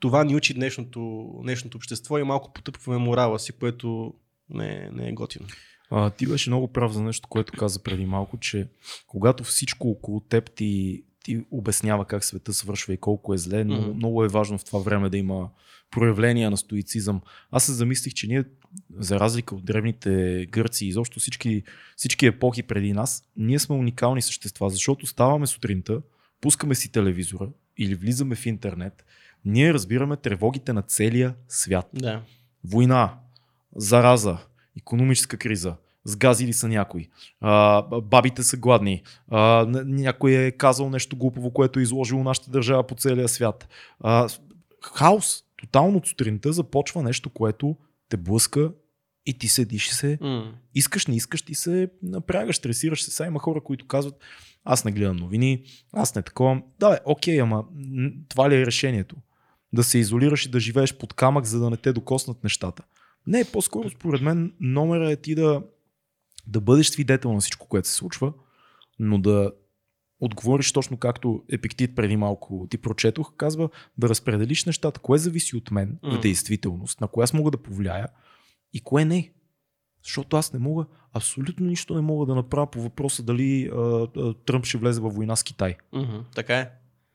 Това 0.00 0.24
ни 0.24 0.36
учи 0.36 0.54
днешното, 0.54 1.30
днешното 1.42 1.76
общество 1.76 2.18
и 2.18 2.22
малко 2.22 2.52
потъпваме 2.52 2.98
морала 2.98 3.38
си, 3.38 3.52
което 3.52 4.14
не, 4.50 4.90
не 4.92 5.08
е 5.08 5.12
готино. 5.12 5.46
А, 5.90 6.10
ти 6.10 6.26
беше 6.26 6.50
много 6.50 6.68
прав 6.68 6.92
за 6.92 7.02
нещо, 7.02 7.28
което 7.28 7.52
каза 7.58 7.82
преди 7.82 8.06
малко, 8.06 8.38
че 8.38 8.68
когато 9.06 9.44
всичко 9.44 9.88
около 9.88 10.20
теб 10.20 10.50
ти, 10.50 11.02
ти 11.24 11.44
обяснява 11.50 12.04
как 12.04 12.24
света 12.24 12.52
свършва 12.52 12.92
и 12.92 12.96
колко 12.96 13.34
е 13.34 13.38
зле, 13.38 13.64
но 13.64 13.76
mm-hmm. 13.76 13.94
много 13.94 14.24
е 14.24 14.28
важно 14.28 14.58
в 14.58 14.64
това 14.64 14.78
време 14.78 15.08
да 15.08 15.16
има 15.16 15.48
проявления 15.90 16.50
на 16.50 16.56
стоицизъм. 16.56 17.20
Аз 17.50 17.64
се 17.64 17.72
замислих, 17.72 18.14
че 18.14 18.26
ние 18.26 18.44
за 18.98 19.20
разлика 19.20 19.54
от 19.54 19.64
древните 19.64 20.46
гърци 20.50 20.84
и 20.84 20.88
изобщо 20.88 21.20
всички, 21.20 21.62
всички 21.96 22.26
епохи 22.26 22.62
преди 22.62 22.92
нас, 22.92 23.24
ние 23.36 23.58
сме 23.58 23.76
уникални 23.76 24.22
същества, 24.22 24.70
защото 24.70 25.06
ставаме 25.06 25.46
сутринта, 25.46 26.00
пускаме 26.40 26.74
си 26.74 26.92
телевизора 26.92 27.48
или 27.78 27.94
влизаме 27.94 28.34
в 28.34 28.46
интернет, 28.46 29.04
ние 29.44 29.74
разбираме 29.74 30.16
тревогите 30.16 30.72
на 30.72 30.82
целия 30.82 31.34
свят. 31.48 31.90
Да. 31.94 32.22
Война, 32.64 33.18
зараза, 33.76 34.38
економическа 34.78 35.36
криза, 35.36 35.76
сгазили 36.04 36.52
са 36.52 36.68
някой, 36.68 37.08
а, 37.40 37.82
бабите 38.00 38.42
са 38.42 38.56
гладни, 38.56 39.02
а, 39.28 39.66
някой 39.86 40.32
е 40.32 40.50
казал 40.50 40.90
нещо 40.90 41.16
глупово, 41.16 41.50
което 41.50 41.78
е 41.78 41.82
изложило 41.82 42.24
нашата 42.24 42.50
държава 42.50 42.86
по 42.86 42.94
целия 42.94 43.28
свят. 43.28 43.68
А, 44.00 44.28
хаос. 44.82 45.44
Тотално 45.56 45.98
от 45.98 46.06
сутринта 46.06 46.52
започва 46.52 47.02
нещо, 47.02 47.30
което 47.30 47.76
те 48.08 48.16
блъска 48.16 48.72
и 49.26 49.38
ти 49.38 49.48
седиш 49.48 49.88
и 49.88 49.94
се. 49.94 50.18
Mm. 50.18 50.52
Искаш, 50.74 51.06
не 51.06 51.16
искаш, 51.16 51.42
ти 51.42 51.54
се 51.54 51.90
напрягаш, 52.02 52.56
стресираш 52.56 53.02
се. 53.02 53.10
Сега 53.10 53.26
има 53.26 53.38
хора, 53.38 53.60
които 53.60 53.86
казват, 53.86 54.14
аз 54.64 54.84
не 54.84 54.92
гледам 54.92 55.16
новини, 55.16 55.62
аз 55.92 56.14
не 56.14 56.22
такова. 56.22 56.62
Да, 56.80 56.90
бе, 56.90 56.98
окей, 57.04 57.40
ама 57.40 57.64
това 58.28 58.50
ли 58.50 58.54
е 58.54 58.66
решението? 58.66 59.16
Да 59.72 59.84
се 59.84 59.98
изолираш 59.98 60.46
и 60.46 60.50
да 60.50 60.60
живееш 60.60 60.96
под 60.98 61.14
камък, 61.14 61.44
за 61.44 61.60
да 61.60 61.70
не 61.70 61.76
те 61.76 61.92
докоснат 61.92 62.44
нещата. 62.44 62.82
Не, 63.28 63.44
по-скоро 63.44 63.90
според 63.90 64.20
мен 64.20 64.52
номера 64.60 65.10
е 65.10 65.16
ти 65.16 65.34
да, 65.34 65.62
да 66.46 66.60
бъдеш 66.60 66.86
свидетел 66.86 67.32
на 67.32 67.40
всичко, 67.40 67.68
което 67.68 67.88
се 67.88 67.94
случва, 67.94 68.32
но 68.98 69.18
да 69.18 69.52
отговориш 70.20 70.72
точно 70.72 70.96
както 70.96 71.44
Епиктит 71.52 71.96
преди 71.96 72.16
малко 72.16 72.66
ти 72.70 72.78
прочетох, 72.78 73.36
казва 73.36 73.68
да 73.98 74.08
разпределиш 74.08 74.64
нещата, 74.64 75.00
кое 75.00 75.18
зависи 75.18 75.56
от 75.56 75.70
мен 75.70 75.98
mm. 76.04 76.18
в 76.18 76.20
действителност, 76.20 77.00
на 77.00 77.08
кое 77.08 77.24
аз 77.24 77.32
мога 77.32 77.50
да 77.50 77.58
повлияя 77.58 78.08
и 78.72 78.80
кое 78.80 79.04
не. 79.04 79.32
Защото 80.04 80.36
аз 80.36 80.52
не 80.52 80.58
мога, 80.58 80.86
абсолютно 81.12 81.66
нищо 81.66 81.94
не 81.94 82.00
мога 82.00 82.26
да 82.26 82.34
направя 82.34 82.70
по 82.70 82.82
въпроса 82.82 83.22
дали 83.22 83.70
а, 83.72 83.76
а, 83.76 84.34
Тръмп 84.34 84.64
ще 84.64 84.78
влезе 84.78 85.00
във 85.00 85.14
война 85.14 85.36
с 85.36 85.42
Китай. 85.42 85.76
Mm-hmm, 85.94 86.22
така 86.34 86.58
е. 86.58 86.70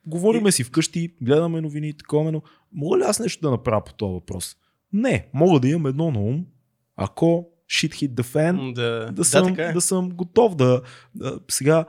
Говориме 0.05 0.49
и... 0.49 0.51
си 0.51 0.63
вкъщи, 0.63 1.15
гледаме 1.21 1.61
новини 1.61 1.93
такова, 1.93 2.31
но 2.31 2.41
мога 2.71 2.97
ли 2.97 3.03
аз 3.03 3.19
нещо 3.19 3.41
да 3.41 3.51
направя 3.51 3.83
по 3.83 3.93
този 3.93 4.13
въпрос? 4.13 4.57
Не, 4.93 5.27
мога 5.33 5.59
да 5.59 5.67
имам 5.67 5.85
едно 5.85 6.11
на 6.11 6.19
ум, 6.19 6.45
ако 6.95 7.49
shit 7.69 7.91
hit 7.91 8.13
the 8.13 8.23
fan, 8.23 8.73
да, 8.73 9.11
да, 9.11 9.25
съм, 9.25 9.53
да, 9.53 9.63
е. 9.63 9.73
да 9.73 9.81
съм 9.81 10.09
готов 10.09 10.55
да, 10.55 10.81
да... 11.15 11.39
Сега 11.51 11.85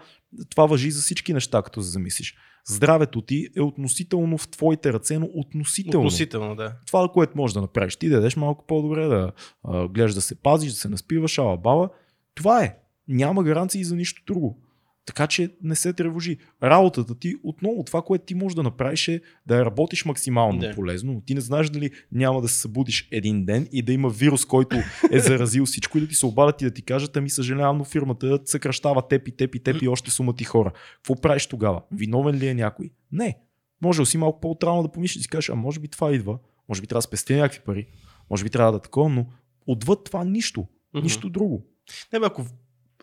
това 0.50 0.66
въжи 0.66 0.90
за 0.90 1.02
всички 1.02 1.32
неща, 1.34 1.62
като 1.62 1.82
се 1.82 1.90
замислиш. 1.90 2.34
Здравето 2.66 3.20
ти 3.20 3.48
е 3.56 3.60
относително 3.60 4.38
в 4.38 4.48
твоите 4.48 4.92
ръце, 4.92 5.18
но 5.18 5.28
относително. 5.34 6.06
Относително, 6.06 6.56
да. 6.56 6.72
Това, 6.86 7.08
което 7.12 7.36
можеш 7.36 7.54
да 7.54 7.60
направиш, 7.60 7.96
ти 7.96 8.08
да 8.08 8.14
дадеш 8.14 8.36
малко 8.36 8.66
по-добре, 8.66 9.06
да 9.06 9.32
а, 9.64 9.88
гледаш 9.88 10.14
да 10.14 10.20
се 10.20 10.34
пазиш, 10.34 10.72
да 10.72 10.78
се 10.78 10.88
наспиваш, 10.88 11.38
ала 11.38 11.56
баба. 11.56 11.88
Това 12.34 12.64
е. 12.64 12.76
Няма 13.08 13.44
гаранции 13.44 13.84
за 13.84 13.96
нищо 13.96 14.22
друго. 14.26 14.62
Така 15.06 15.26
че 15.26 15.50
не 15.62 15.74
се 15.74 15.92
тревожи. 15.92 16.36
Работата 16.62 17.18
ти, 17.18 17.34
отново 17.42 17.84
това, 17.84 18.02
което 18.02 18.24
ти 18.24 18.34
можеш 18.34 18.54
да 18.54 18.62
направиш 18.62 19.08
е 19.08 19.20
да 19.46 19.64
работиш 19.64 20.04
максимално 20.04 20.58
да. 20.58 20.74
полезно. 20.74 21.22
Ти 21.26 21.34
не 21.34 21.40
знаеш 21.40 21.70
дали 21.70 21.90
няма 22.12 22.40
да 22.40 22.48
се 22.48 22.58
събудиш 22.58 23.08
един 23.10 23.44
ден 23.44 23.68
и 23.72 23.82
да 23.82 23.92
има 23.92 24.10
вирус, 24.10 24.44
който 24.44 24.76
е 25.10 25.18
заразил 25.18 25.66
всичко 25.66 25.98
и 25.98 26.00
да 26.00 26.08
ти 26.08 26.14
се 26.14 26.26
обадят 26.26 26.62
и 26.62 26.64
да 26.64 26.70
ти 26.70 26.82
кажат, 26.82 27.16
ами 27.16 27.30
съжалявам, 27.30 27.78
но 27.78 27.84
фирмата 27.84 28.38
съкръщава 28.44 29.08
теб 29.08 29.28
и 29.28 29.30
теб 29.30 29.54
и 29.54 29.58
теб 29.58 29.82
и 29.82 29.88
още 29.88 30.10
сума 30.10 30.32
ти 30.32 30.44
хора. 30.44 30.72
Какво 30.96 31.20
правиш 31.20 31.46
тогава? 31.46 31.82
Виновен 31.92 32.34
ли 32.34 32.48
е 32.48 32.54
някой? 32.54 32.90
Не. 33.12 33.38
Може 33.82 34.02
да 34.02 34.06
си 34.06 34.18
малко 34.18 34.40
по-отрано 34.40 34.82
да 34.82 34.92
помислиш 34.92 35.20
и 35.20 35.22
си 35.22 35.28
кажеш, 35.28 35.50
а 35.50 35.54
може 35.54 35.80
би 35.80 35.88
това 35.88 36.12
идва, 36.12 36.38
може 36.68 36.80
би 36.80 36.86
трябва 36.86 36.98
да 36.98 37.02
спестя 37.02 37.36
някакви 37.36 37.60
пари, 37.60 37.86
може 38.30 38.44
би 38.44 38.50
трябва 38.50 38.72
да 38.72 38.78
такова, 38.78 39.08
но 39.08 39.26
отвъд 39.66 40.04
това 40.04 40.24
нищо. 40.24 40.60
Mm-hmm. 40.60 41.02
Нищо 41.02 41.30
друго. 41.30 41.66
Не, 42.12 42.20
бе, 42.20 42.26
ако 42.26 42.46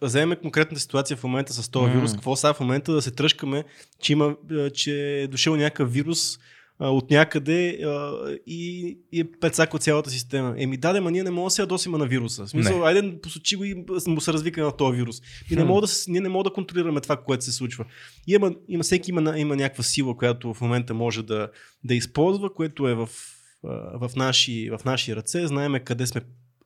вземем 0.02 0.38
конкретната 0.42 0.82
ситуация 0.82 1.18
в 1.18 1.24
момента 1.24 1.54
с 1.54 1.70
този 1.70 1.92
mm. 1.92 1.94
вирус, 1.94 2.14
какво 2.14 2.36
сега 2.36 2.54
в 2.54 2.60
момента 2.60 2.94
да 2.94 3.02
се 3.02 3.12
тръжкаме, 3.12 3.64
че, 4.02 4.14
има, 4.14 4.36
че 4.74 5.22
е 5.22 5.28
дошъл 5.28 5.56
някакъв 5.56 5.94
вирус 5.94 6.40
а, 6.80 6.90
от 6.90 7.12
някъде 7.12 7.70
а, 7.84 8.12
и, 8.48 8.98
и 9.12 9.20
е 9.20 9.32
предсаква 9.40 9.80
цялата 9.80 10.10
система. 10.10 10.56
Еми 10.58 10.78
даде, 10.78 11.00
ма 11.00 11.12
ние 11.12 11.24
не 11.24 11.32
можем 11.32 11.46
да 11.46 11.52
се 11.52 11.62
ядосиме 11.62 11.98
на 11.98 12.06
вируса. 12.06 12.46
В 12.46 12.50
смисъл, 12.50 12.80
не. 12.80 12.86
айде 12.86 13.22
посочи 13.22 13.56
го 13.56 13.64
и 13.64 13.86
му 14.08 14.22
се 14.22 14.34
развика 14.34 14.64
на 14.64 14.72
този 14.72 14.98
вирус. 14.98 15.22
И 15.52 15.56
не 15.56 15.64
мога 15.64 15.82
да, 15.82 15.94
ние 16.08 16.22
не 16.22 16.30
можем 16.30 16.44
да 16.44 16.54
контролираме 16.54 17.02
това, 17.02 17.18
което 17.18 17.46
се 17.46 17.52
случва. 17.52 17.86
И 18.28 18.34
има, 18.34 18.52
има, 18.68 18.84
всеки 18.84 19.12
има, 19.12 19.40
има 19.40 19.56
някаква 19.56 19.84
сила, 19.84 20.18
която 20.18 20.54
в 20.54 20.62
момента 20.62 20.94
може 20.94 21.24
да, 21.24 21.50
да 21.84 21.96
използва, 21.96 22.54
което 22.54 22.88
е 22.88 22.94
в 22.94 23.10
в, 23.64 24.12
наши, 24.16 24.70
в 24.70 24.86
наши 24.86 25.16
ръце, 25.16 25.48
знаеме 25.48 25.80
къде 25.80 26.08
сме. 26.08 26.22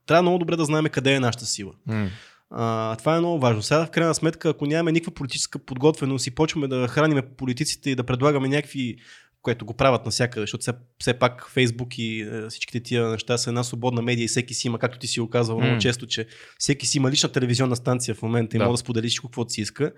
Трябва 0.05 0.21
много 0.21 0.37
добре 0.37 0.55
да 0.55 0.65
знаем 0.65 0.85
къде 0.85 1.13
е 1.13 1.19
нашата 1.19 1.45
сила. 1.45 1.73
Mm. 1.89 2.09
А, 2.49 2.95
това 2.95 3.15
е 3.15 3.19
много 3.19 3.39
важно. 3.39 3.61
Сега 3.61 3.85
в 3.85 3.91
крайна 3.91 4.15
сметка, 4.15 4.49
ако 4.49 4.65
нямаме 4.65 4.91
никаква 4.91 5.13
политическа 5.13 5.59
подготвеност 5.59 6.27
и 6.27 6.35
почваме 6.35 6.67
да 6.67 6.87
храним 6.87 7.21
политиците 7.37 7.89
и 7.89 7.95
да 7.95 8.03
предлагаме 8.03 8.47
някакви 8.47 8.97
което 9.45 9.65
го 9.65 9.73
правят 9.73 10.05
навсякъде, 10.05 10.43
защото 10.43 10.61
все, 10.61 10.71
все 10.99 11.13
пак 11.13 11.49
Фейсбук 11.49 11.97
и 11.97 12.21
е, 12.21 12.49
всичките 12.49 12.79
тия 12.79 13.09
неща 13.09 13.37
са 13.37 13.49
една 13.49 13.63
свободна 13.63 14.01
медия 14.01 14.23
и 14.25 14.27
всеки 14.27 14.53
си 14.53 14.67
има, 14.67 14.79
както 14.79 14.99
ти 14.99 15.07
си 15.07 15.19
го 15.19 15.29
казвал 15.29 15.57
mm. 15.57 15.63
много 15.63 15.81
често, 15.81 16.07
че 16.07 16.27
всеки 16.57 16.85
си 16.85 16.97
има 16.97 17.11
лична 17.11 17.31
телевизионна 17.31 17.75
станция 17.75 18.15
в 18.15 18.21
момента 18.21 18.57
и 18.57 18.59
да. 18.59 18.65
може 18.65 18.73
да 18.73 18.77
сподели 18.77 19.07
всичко, 19.07 19.27
каквото 19.27 19.53
си 19.53 19.61
иска. 19.61 19.91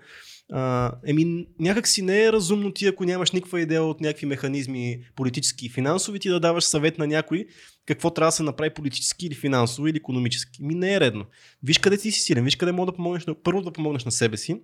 А, 0.52 0.92
еми, 1.06 1.46
някак 1.60 1.88
си 1.88 2.02
не 2.02 2.24
е 2.24 2.32
разумно 2.32 2.72
ти, 2.72 2.86
ако 2.86 3.04
нямаш 3.04 3.30
никаква 3.30 3.60
идея 3.60 3.82
от 3.82 4.00
някакви 4.00 4.26
механизми 4.26 4.98
политически 5.16 5.66
и 5.66 5.70
финансови, 5.70 6.18
ти 6.18 6.28
да 6.28 6.40
даваш 6.40 6.64
съвет 6.64 6.98
на 6.98 7.06
някой 7.06 7.46
какво 7.88 8.10
трябва 8.10 8.28
да 8.28 8.32
се 8.32 8.42
направи 8.42 8.70
политически 8.70 9.26
или 9.26 9.34
финансово 9.34 9.88
или 9.88 9.96
економически. 9.96 10.62
Ми 10.62 10.74
не 10.74 10.94
е 10.94 11.00
редно. 11.00 11.24
Виж 11.62 11.78
къде 11.78 11.98
ти 11.98 12.10
си 12.12 12.20
силен, 12.20 12.44
виж 12.44 12.56
къде 12.56 12.72
мога 12.72 12.92
да 12.92 12.96
помогнеш, 12.96 13.26
първо 13.44 13.62
да 13.62 13.72
помогнеш 13.72 14.04
на 14.04 14.10
себе 14.10 14.36
си, 14.36 14.60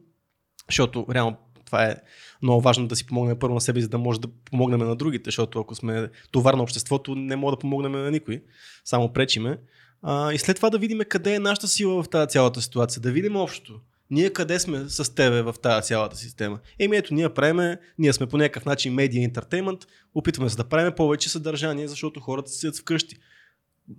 защото 0.71 1.07
реално 1.11 1.37
това 1.65 1.85
е 1.85 1.97
много 2.43 2.61
важно 2.61 2.89
да 2.89 2.97
си 2.97 3.07
помогнем 3.07 3.39
първо 3.39 3.55
на 3.55 3.61
себе, 3.61 3.81
за 3.81 3.89
да 3.89 3.99
може 3.99 4.21
да 4.21 4.29
помогнем 4.29 4.81
на 4.81 4.97
другите, 4.97 5.29
защото 5.29 5.61
ако 5.61 5.75
сме 5.75 6.09
товар 6.31 6.55
на 6.55 6.63
обществото, 6.63 7.15
не 7.15 7.37
мога 7.37 7.53
да 7.53 7.59
помогнем 7.59 7.93
на 7.93 8.11
никой, 8.11 8.43
само 8.85 9.13
пречиме. 9.13 9.59
А, 10.03 10.33
и 10.33 10.39
след 10.39 10.57
това 10.57 10.71
да 10.71 10.79
видим 10.79 11.01
къде 11.09 11.35
е 11.35 11.39
нашата 11.39 11.69
сила 11.69 12.03
в 12.03 12.09
тази 12.09 12.29
цялата 12.29 12.63
ситуация, 12.63 13.03
да 13.03 13.13
видим 13.13 13.37
общото. 13.37 13.81
Ние 14.11 14.31
къде 14.31 14.59
сме 14.59 14.85
с 14.89 15.15
тебе 15.15 15.43
в 15.43 15.55
тази 15.63 15.87
цялата 15.87 16.17
система? 16.17 16.59
Еми 16.79 16.97
ето, 16.97 17.15
ние 17.15 17.29
правиме, 17.29 17.79
ние 17.99 18.13
сме 18.13 18.27
по 18.27 18.39
някакъв 18.39 18.65
начин 18.65 18.95
медиа 18.95 19.23
интертеймент, 19.23 19.81
опитваме 20.15 20.51
се 20.51 20.57
да 20.57 20.65
правим 20.65 20.93
повече 20.97 21.29
съдържание, 21.29 21.89
защото 21.89 22.21
хората 22.21 22.51
седят 22.51 22.79
вкъщи. 22.79 23.17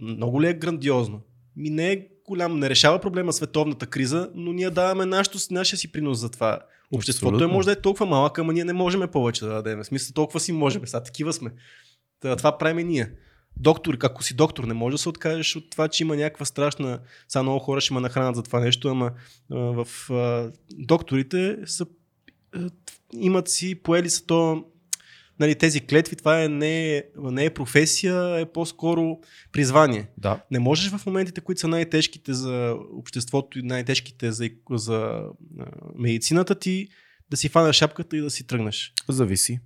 Много 0.02 0.42
ли 0.42 0.48
е 0.48 0.54
грандиозно? 0.54 1.22
Ми 1.56 1.70
не 1.70 1.92
е 1.92 2.08
голям, 2.26 2.60
не 2.60 2.70
решава 2.70 3.00
проблема 3.00 3.34
световната 3.34 3.88
криза, 3.88 4.32
но 4.36 4.54
ние 4.54 4.70
даваме 4.70 5.06
нашото, 5.06 5.38
нашия 5.52 5.80
си 5.80 5.92
принос 5.92 6.20
за 6.20 6.30
това. 6.30 6.60
Обществото 6.92 7.44
е 7.44 7.48
може 7.48 7.66
да 7.66 7.72
е 7.72 7.82
толкова 7.82 8.06
малък, 8.06 8.40
ама 8.40 8.54
ние 8.54 8.66
не 8.66 8.74
можем 8.74 9.02
повече 9.12 9.46
да 9.46 9.52
дадем. 9.52 9.80
В 9.80 9.86
смисъл, 9.86 10.14
толкова 10.14 10.40
си 10.40 10.52
можем. 10.52 10.88
Сега 10.88 11.04
такива 11.04 11.34
сме. 11.34 11.52
Това 12.20 12.58
правим 12.58 12.88
ние. 12.88 13.12
Доктор, 13.58 13.98
ако 14.04 14.24
си 14.24 14.34
доктор, 14.34 14.64
не 14.64 14.74
може 14.74 14.94
да 14.94 14.98
се 14.98 15.10
откажеш 15.10 15.56
от 15.56 15.70
това, 15.70 15.88
че 15.88 16.04
има 16.04 16.16
някаква 16.16 16.46
страшна. 16.46 17.00
Сега 17.28 17.44
много 17.44 17.60
хора 17.60 17.82
ще 17.82 17.94
ме 17.94 18.00
нахранят 18.00 18.36
за 18.36 18.44
това 18.44 18.60
нещо, 18.60 18.88
ама 18.88 19.12
в 19.50 19.88
докторите 20.72 21.58
са, 21.66 21.86
имат 23.14 23.50
си, 23.50 23.76
поели 23.76 24.10
са 24.10 24.26
то 24.26 24.66
нали, 25.40 25.56
тези 25.56 25.82
клетви, 25.82 26.16
това 26.16 26.44
е, 26.44 26.48
не, 26.48 26.98
е, 26.98 27.04
не 27.18 27.46
е 27.46 27.50
професия, 27.50 28.40
е 28.40 28.46
по-скоро 28.46 29.20
призвание. 29.52 30.08
Да. 30.18 30.42
Не 30.52 30.60
можеш 30.60 30.92
в 30.92 31.06
моментите, 31.06 31.42
които 31.42 31.62
са 31.62 31.68
най-тежките 31.68 32.34
за 32.34 32.76
обществото 32.94 33.60
и 33.60 33.64
най-тежките 33.64 34.32
за, 34.32 34.50
за 34.72 35.22
медицината 35.96 36.56
ти, 36.56 36.88
да 37.30 37.38
си 37.38 37.50
фанеш 37.50 37.76
шапката 37.76 38.18
и 38.18 38.22
да 38.22 38.30
си 38.30 38.48
тръгнеш. 38.48 38.94
Зависи. 39.10 39.60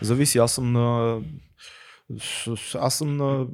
Зависи. 0.00 0.38
Аз 0.38 0.52
съм 0.52 0.72
на 0.72 1.18
аз 2.74 2.98
съм 2.98 3.16
на 3.16 3.46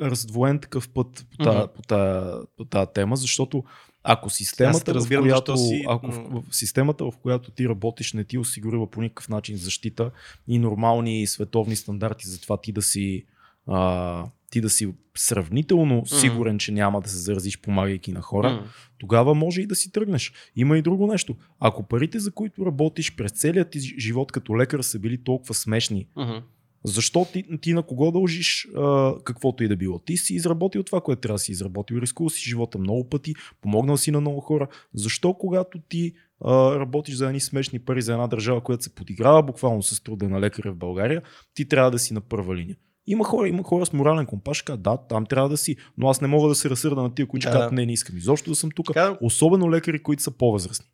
раздвоен 0.00 0.58
такъв 0.58 0.88
път 0.88 1.26
по 1.30 1.44
тази, 1.44 1.58
mm-hmm. 1.58 1.72
по 1.72 1.82
тази, 1.82 2.46
по 2.56 2.64
тази 2.64 2.90
тема, 2.94 3.16
защото 3.16 3.64
ако 4.02 4.30
системата, 4.30 4.94
разбирам, 4.94 5.22
в 5.22 5.24
която, 5.24 5.56
си... 5.56 5.84
ако 5.88 6.10
в, 6.10 6.42
в 6.50 6.56
системата, 6.56 7.04
в 7.04 7.12
която 7.22 7.50
ти 7.50 7.68
работиш, 7.68 8.12
не 8.12 8.24
ти 8.24 8.38
осигурява 8.38 8.90
по 8.90 9.00
никакъв 9.00 9.28
начин 9.28 9.56
защита 9.56 10.10
и 10.48 10.58
нормални 10.58 11.26
световни 11.26 11.76
стандарти 11.76 12.28
за 12.28 12.40
това 12.40 12.56
ти 12.56 12.72
да 12.72 12.82
си 12.82 13.24
а, 13.66 14.24
ти 14.50 14.60
да 14.60 14.70
си 14.70 14.94
сравнително 15.16 16.02
mm. 16.02 16.20
сигурен, 16.20 16.58
че 16.58 16.72
няма 16.72 17.00
да 17.00 17.08
се 17.08 17.16
заразиш, 17.16 17.60
помагайки 17.60 18.12
на 18.12 18.20
хора, 18.20 18.48
mm. 18.48 18.62
тогава 18.98 19.34
може 19.34 19.60
и 19.60 19.66
да 19.66 19.74
си 19.74 19.92
тръгнеш. 19.92 20.32
Има 20.56 20.78
и 20.78 20.82
друго 20.82 21.06
нещо. 21.06 21.36
Ако 21.60 21.82
парите, 21.82 22.18
за 22.18 22.30
които 22.30 22.66
работиш 22.66 23.16
през 23.16 23.32
целият 23.32 23.70
ти 23.70 23.80
живот 23.80 24.32
като 24.32 24.58
лекар 24.58 24.80
са 24.80 24.98
били 24.98 25.24
толкова 25.24 25.54
смешни, 25.54 26.06
mm-hmm 26.16 26.42
защо 26.84 27.26
ти, 27.32 27.44
ти 27.60 27.74
на 27.74 27.82
кого 27.82 28.10
дължиш 28.10 28.68
а, 28.76 29.14
каквото 29.24 29.64
и 29.64 29.68
да 29.68 29.76
било? 29.76 29.98
Ти 29.98 30.16
си 30.16 30.34
изработил 30.34 30.82
това, 30.82 31.00
което 31.00 31.20
трябва 31.20 31.34
да 31.34 31.38
си 31.38 31.52
изработил. 31.52 31.96
Рискувал 31.96 32.30
си 32.30 32.48
живота 32.48 32.78
много 32.78 33.08
пъти, 33.08 33.34
помогнал 33.60 33.96
си 33.96 34.10
на 34.10 34.20
много 34.20 34.40
хора. 34.40 34.68
Защо 34.94 35.34
когато 35.34 35.78
ти 35.88 36.12
а, 36.44 36.78
работиш 36.78 37.14
за 37.14 37.26
едни 37.26 37.40
смешни 37.40 37.78
пари 37.78 38.02
за 38.02 38.12
една 38.12 38.26
държава, 38.26 38.60
която 38.60 38.84
се 38.84 38.94
подиграва 38.94 39.42
буквално 39.42 39.82
с 39.82 40.02
труда 40.02 40.28
на 40.28 40.40
лекаря 40.40 40.72
в 40.72 40.76
България, 40.76 41.22
ти 41.54 41.68
трябва 41.68 41.90
да 41.90 41.98
си 41.98 42.14
на 42.14 42.20
първа 42.20 42.56
линия. 42.56 42.76
Има 43.06 43.24
хора, 43.24 43.48
има 43.48 43.62
хора 43.62 43.86
с 43.86 43.92
морален 43.92 44.26
компаш, 44.26 44.64
да, 44.78 44.96
там 44.96 45.26
трябва 45.26 45.48
да 45.48 45.56
си, 45.56 45.76
но 45.98 46.08
аз 46.08 46.20
не 46.20 46.28
мога 46.28 46.48
да 46.48 46.54
се 46.54 46.70
разсърда 46.70 47.02
на 47.02 47.14
тия, 47.14 47.26
които 47.26 47.46
да, 47.46 47.52
казват, 47.52 47.72
не, 47.72 47.86
не 47.86 47.92
искам 47.92 48.16
изобщо 48.16 48.50
да 48.50 48.56
съм 48.56 48.70
тук. 48.70 48.86
Така... 48.86 49.18
Особено 49.20 49.70
лекари, 49.70 50.02
които 50.02 50.22
са 50.22 50.30
по-възрастни. 50.30 50.86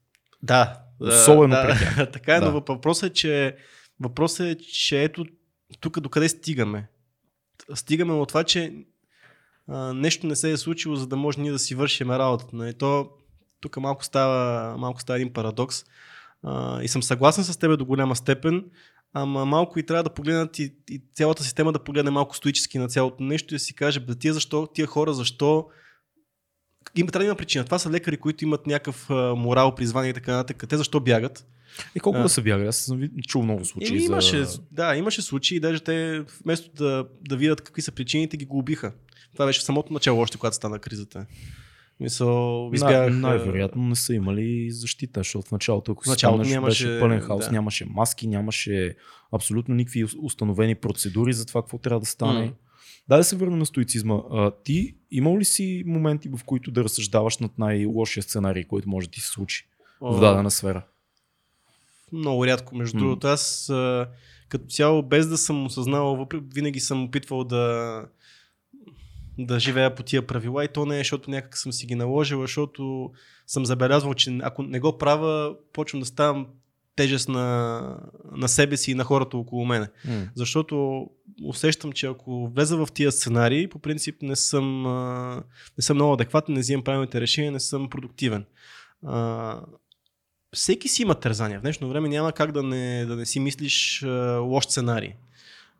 Да. 0.42 0.80
Особено 1.00 1.54
да, 1.54 1.62
при 1.62 1.78
тях. 1.78 2.10
така 2.12 2.34
е, 2.34 2.40
да. 2.40 2.46
но 2.46 2.52
въпросът 2.52 3.10
е, 3.10 3.12
че 3.12 3.56
въпросът 4.00 4.46
е, 4.46 4.56
че 4.58 5.04
ето 5.04 5.24
тук 5.80 6.00
докъде 6.00 6.28
стигаме? 6.28 6.88
Стигаме 7.74 8.12
от 8.12 8.28
това, 8.28 8.44
че 8.44 8.84
а, 9.68 9.92
нещо 9.92 10.26
не 10.26 10.36
се 10.36 10.50
е 10.50 10.56
случило, 10.56 10.96
за 10.96 11.06
да 11.06 11.16
може 11.16 11.40
ние 11.40 11.52
да 11.52 11.58
си 11.58 11.74
вършим 11.74 12.10
работата. 12.10 12.56
Нали? 12.56 12.74
То, 12.74 13.10
тук 13.60 13.76
малко 13.76 14.04
става, 14.04 14.76
малко 14.78 15.00
става 15.00 15.16
един 15.16 15.32
парадокс. 15.32 15.84
А, 16.42 16.82
и 16.82 16.88
съм 16.88 17.02
съгласен 17.02 17.44
с 17.44 17.56
теб 17.56 17.78
до 17.78 17.84
голяма 17.84 18.16
степен, 18.16 18.64
ама 19.12 19.46
малко 19.46 19.78
и 19.78 19.86
трябва 19.86 20.02
да 20.02 20.14
погледнат 20.14 20.58
и, 20.58 20.74
и 20.90 21.02
цялата 21.14 21.42
система 21.42 21.72
да 21.72 21.84
погледне 21.84 22.10
малко 22.10 22.36
стоически 22.36 22.78
на 22.78 22.88
цялото 22.88 23.22
нещо 23.22 23.54
и 23.54 23.56
да 23.56 23.58
си 23.58 23.74
каже, 23.74 24.00
бе, 24.00 24.14
тия, 24.14 24.34
защо, 24.34 24.66
тия 24.66 24.86
хора 24.86 25.14
защо 25.14 25.68
има, 26.96 27.10
трябва 27.10 27.22
да 27.22 27.26
има 27.26 27.36
причина. 27.36 27.64
Това 27.64 27.78
са 27.78 27.90
лекари, 27.90 28.16
които 28.16 28.44
имат 28.44 28.66
някакъв 28.66 29.08
морал, 29.36 29.74
призвание 29.74 30.10
и 30.10 30.14
така 30.14 30.32
нататък. 30.32 30.68
Те 30.68 30.76
защо 30.76 31.00
бягат? 31.00 31.46
И 31.94 32.00
колко 32.00 32.18
а, 32.18 32.22
да 32.22 32.28
са 32.28 32.42
бягали? 32.42 32.68
Аз 32.68 32.76
съм 32.76 33.08
чул 33.26 33.42
много 33.42 33.64
случаи. 33.64 34.04
Имаше, 34.04 34.44
за... 34.44 34.60
Да, 34.72 34.96
имаше 34.96 35.22
случаи, 35.22 35.60
даже 35.60 35.80
те 35.80 36.24
вместо 36.44 36.70
да, 36.74 37.06
да 37.28 37.36
видят 37.36 37.60
какви 37.60 37.82
са 37.82 37.92
причините, 37.92 38.36
ги 38.36 38.44
го 38.44 38.58
убиха. 38.58 38.92
Това 39.32 39.46
беше 39.46 39.60
в 39.60 39.64
самото 39.64 39.92
начало, 39.92 40.20
още 40.20 40.38
когато 40.38 40.56
стана 40.56 40.78
кризата. 40.78 41.26
Мисъл, 42.00 42.70
избягах... 42.74 43.10
Най- 43.10 43.20
най-вероятно 43.20 43.82
не 43.82 43.96
са 43.96 44.14
имали 44.14 44.70
защита, 44.70 45.20
защото 45.20 45.48
в 45.48 45.52
началото, 45.52 45.92
ако 45.92 46.08
началото 46.08 46.44
спомняш, 46.44 46.54
нямаше, 46.54 46.86
беше 46.86 47.00
пълен 47.00 47.20
хаос, 47.20 47.44
да. 47.44 47.52
нямаше 47.52 47.84
маски, 47.84 48.26
нямаше 48.26 48.94
абсолютно 49.32 49.74
никакви 49.74 50.04
установени 50.22 50.74
процедури 50.74 51.32
за 51.32 51.46
това 51.46 51.62
какво 51.62 51.78
трябва 51.78 52.00
да 52.00 52.06
стане. 52.06 52.48
Mm. 52.48 52.52
Да, 53.08 53.16
да 53.16 53.24
се 53.24 53.36
върна 53.36 53.56
на 53.56 53.66
стоицизма. 53.66 54.14
А, 54.30 54.50
ти 54.64 54.94
имал 55.10 55.38
ли 55.38 55.44
си 55.44 55.82
моменти, 55.86 56.28
в 56.28 56.44
които 56.44 56.70
да 56.70 56.84
разсъждаваш 56.84 57.38
над 57.38 57.58
най-лошия 57.58 58.22
сценарий, 58.22 58.64
който 58.64 58.88
може 58.88 59.06
да 59.06 59.10
ти 59.10 59.20
се 59.20 59.28
случи 59.28 59.68
в 60.00 60.20
дадена 60.20 60.50
сфера? 60.50 60.86
Много 62.12 62.46
рядко, 62.46 62.76
между 62.76 62.96
mm. 62.96 63.00
другото. 63.00 63.26
Аз 63.26 63.70
а, 63.70 64.08
като 64.48 64.66
цяло, 64.66 65.02
без 65.02 65.28
да 65.28 65.38
съм 65.38 65.66
осъзнавал, 65.66 66.16
въпреки 66.16 66.44
винаги 66.54 66.80
съм 66.80 67.04
опитвал 67.04 67.44
да, 67.44 68.04
да 69.38 69.60
живея 69.60 69.94
по 69.94 70.02
тия 70.02 70.26
правила 70.26 70.64
и 70.64 70.68
то 70.68 70.86
не 70.86 70.94
е, 70.94 70.98
защото 70.98 71.30
някак 71.30 71.56
съм 71.56 71.72
си 71.72 71.86
ги 71.86 71.94
наложил, 71.94 72.40
защото 72.40 73.10
съм 73.46 73.66
забелязвал, 73.66 74.14
че 74.14 74.38
ако 74.42 74.62
не 74.62 74.80
го 74.80 74.98
правя, 74.98 75.54
почвам 75.72 76.00
да 76.00 76.06
ставам 76.06 76.46
тежест 76.96 77.28
на, 77.28 77.98
на 78.32 78.48
себе 78.48 78.76
си 78.76 78.90
и 78.90 78.94
на 78.94 79.04
хората 79.04 79.36
около 79.36 79.64
мене. 79.64 79.88
Mm. 80.06 80.28
Защото 80.34 81.06
усещам, 81.44 81.92
че 81.92 82.06
ако 82.06 82.48
влеза 82.48 82.76
в 82.76 82.88
тия 82.94 83.12
сценарии, 83.12 83.68
по 83.68 83.78
принцип 83.78 84.22
не 84.22 84.36
съм, 84.36 84.82
не 85.78 85.82
съм 85.82 85.96
много 85.96 86.12
адекватен, 86.12 86.54
не 86.54 86.60
взимам 86.60 86.84
правилните 86.84 87.20
решения, 87.20 87.52
не 87.52 87.60
съм 87.60 87.90
продуктивен 87.90 88.44
всеки 90.54 90.88
си 90.88 91.02
има 91.02 91.14
тързания. 91.14 91.58
В 91.58 91.62
днешно 91.62 91.88
време 91.88 92.08
няма 92.08 92.32
как 92.32 92.52
да 92.52 92.62
не, 92.62 93.04
да 93.06 93.16
не 93.16 93.26
си 93.26 93.40
мислиш 93.40 94.02
а, 94.02 94.38
лош 94.38 94.64
сценарий. 94.64 95.12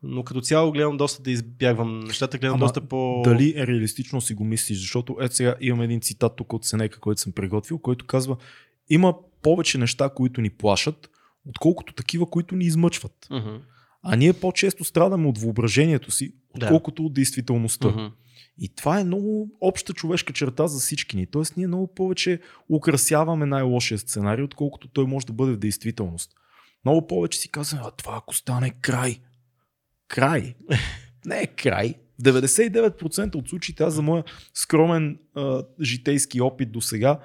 Но 0.03 0.23
като 0.23 0.41
цяло 0.41 0.73
гледам 0.73 0.97
доста 0.97 1.23
да 1.23 1.31
избягвам 1.31 2.01
нещата, 2.01 2.39
гледам 2.39 2.55
Ама, 2.55 2.65
доста 2.65 2.81
по... 2.81 3.23
Дали 3.25 3.55
е 3.57 3.67
реалистично 3.67 4.21
си 4.21 4.35
го 4.35 4.45
мислиш? 4.45 4.79
Защото 4.79 5.17
ето 5.21 5.35
сега 5.35 5.55
имам 5.61 5.83
един 5.83 6.01
цитат 6.01 6.37
тук 6.37 6.53
от 6.53 6.65
Сенека, 6.65 7.01
който 7.01 7.21
съм 7.21 7.33
приготвил, 7.33 7.79
който 7.79 8.07
казва 8.07 8.37
има 8.89 9.15
повече 9.43 9.79
неща, 9.79 10.09
които 10.09 10.41
ни 10.41 10.51
плашат, 10.51 11.11
отколкото 11.49 11.93
такива, 11.93 12.31
които 12.31 12.57
ни 12.57 12.65
измъчват. 12.65 13.27
Uh-huh. 13.31 13.61
А 14.09 14.17
ние 14.17 14.33
по-често 14.33 14.85
страдаме 14.85 15.29
от 15.29 15.39
въображението 15.39 16.11
си, 16.11 16.35
отколкото 16.55 17.03
да. 17.03 17.07
от 17.07 17.15
действителността. 17.15 18.11
И 18.59 18.75
това 18.75 19.01
е 19.01 19.05
много 19.05 19.49
обща 19.61 19.93
човешка 19.93 20.33
черта 20.33 20.67
за 20.67 20.79
всички 20.79 21.17
ни. 21.17 21.27
Тоест 21.27 21.57
ние 21.57 21.67
много 21.67 21.95
повече 21.95 22.41
украсяваме 22.71 23.47
най-лошия 23.47 23.99
сценарий, 23.99 24.45
отколкото 24.45 24.89
той 24.89 25.07
може 25.07 25.27
да 25.27 25.33
бъде 25.33 25.53
в 25.53 25.59
действителност. 25.59 26.31
Много 26.85 27.07
повече 27.07 27.39
си 27.39 27.49
казваме, 27.49 27.83
а 27.87 27.91
това 27.91 28.17
ако 28.17 28.35
стане 28.35 28.71
край. 28.71 29.19
Край. 30.09 30.55
Не 31.27 31.41
е 31.41 31.47
край. 31.47 31.95
99% 32.23 33.35
от 33.35 33.49
случаите, 33.49 33.83
аз 33.83 33.95
за 33.95 34.03
моя 34.03 34.25
скромен 34.55 35.19
а, 35.35 35.63
житейски 35.83 36.41
опит 36.41 36.73
до 36.73 36.81
сега, 36.81 37.21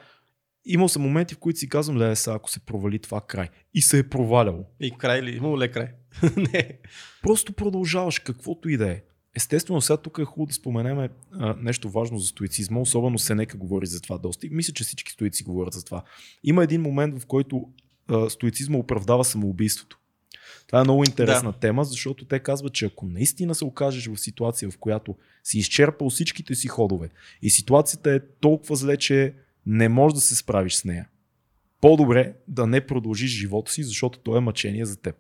имал 0.65 0.89
съм 0.89 1.02
моменти, 1.02 1.36
в 1.36 1.38
които 1.38 1.60
си 1.60 1.70
казвам, 1.70 1.98
ле, 1.98 2.15
сега 2.15 2.36
ако 2.36 2.50
се 2.50 2.60
провали 2.60 3.00
това 3.00 3.22
край. 3.22 3.50
И 3.74 3.82
се 3.82 4.00
е 4.00 4.10
проваляло. 4.10 4.65
И 4.80 4.91
край 4.91 5.22
ли? 5.22 5.36
Имало 5.36 5.60
ли 5.60 5.65
е 5.65 5.72
край? 5.72 5.88
не. 6.38 6.78
Просто 7.21 7.54
продължаваш 7.54 8.19
каквото 8.19 8.69
и 8.69 8.78
да 8.78 8.91
е 8.91 9.02
Естествено, 9.36 9.82
сега 9.82 9.97
тук 9.97 10.17
е 10.21 10.26
хубаво 10.26 10.47
да 10.47 10.54
споменем 10.54 11.10
а, 11.32 11.56
нещо 11.62 11.89
важно 11.89 12.17
за 12.17 12.28
стоицизма, 12.28 12.80
особено 12.80 13.19
се 13.19 13.36
нека 13.36 13.58
говори 13.58 13.86
за 13.86 14.02
това 14.02 14.17
доста. 14.17 14.47
Мисля, 14.52 14.74
че 14.74 14.84
всички 14.84 15.12
стоици 15.12 15.43
говорят 15.43 15.74
за 15.74 15.86
това. 15.86 16.04
Има 16.43 16.63
един 16.63 16.82
момент, 16.82 17.21
в 17.21 17.26
който 17.26 17.69
а, 18.08 18.30
стоицизма 18.30 18.78
оправдава 18.78 19.26
самоубийството. 19.26 19.97
Това 20.67 20.80
е 20.80 20.84
много 20.84 21.04
интересна 21.04 21.52
да. 21.52 21.58
тема, 21.58 21.84
защото 21.84 22.26
те 22.26 22.39
казват, 22.39 22.74
че 22.74 22.86
ако 22.86 23.06
наистина 23.06 23.56
се 23.56 23.65
окажеш 23.65 24.08
в 24.08 24.17
ситуация, 24.17 24.71
в 24.71 24.78
която 24.78 25.15
си 25.43 25.58
изчерпал 25.58 26.10
всичките 26.10 26.56
си 26.56 26.67
ходове 26.67 27.10
и 27.41 27.50
ситуацията 27.50 28.13
е 28.13 28.19
толкова 28.19 28.76
зле, 28.76 28.97
че 28.97 29.34
не 29.65 29.89
можеш 29.89 30.13
да 30.13 30.21
се 30.21 30.36
справиш 30.36 30.74
с 30.74 30.86
нея, 30.86 31.08
по-добре 31.82 32.34
да 32.47 32.67
не 32.67 32.88
продължиш 32.88 33.32
живота 33.32 33.71
си, 33.71 33.84
защото 33.84 34.19
то 34.19 34.38
е 34.38 34.39
мъчение 34.39 34.86
за 34.86 35.02
теб. 35.02 35.15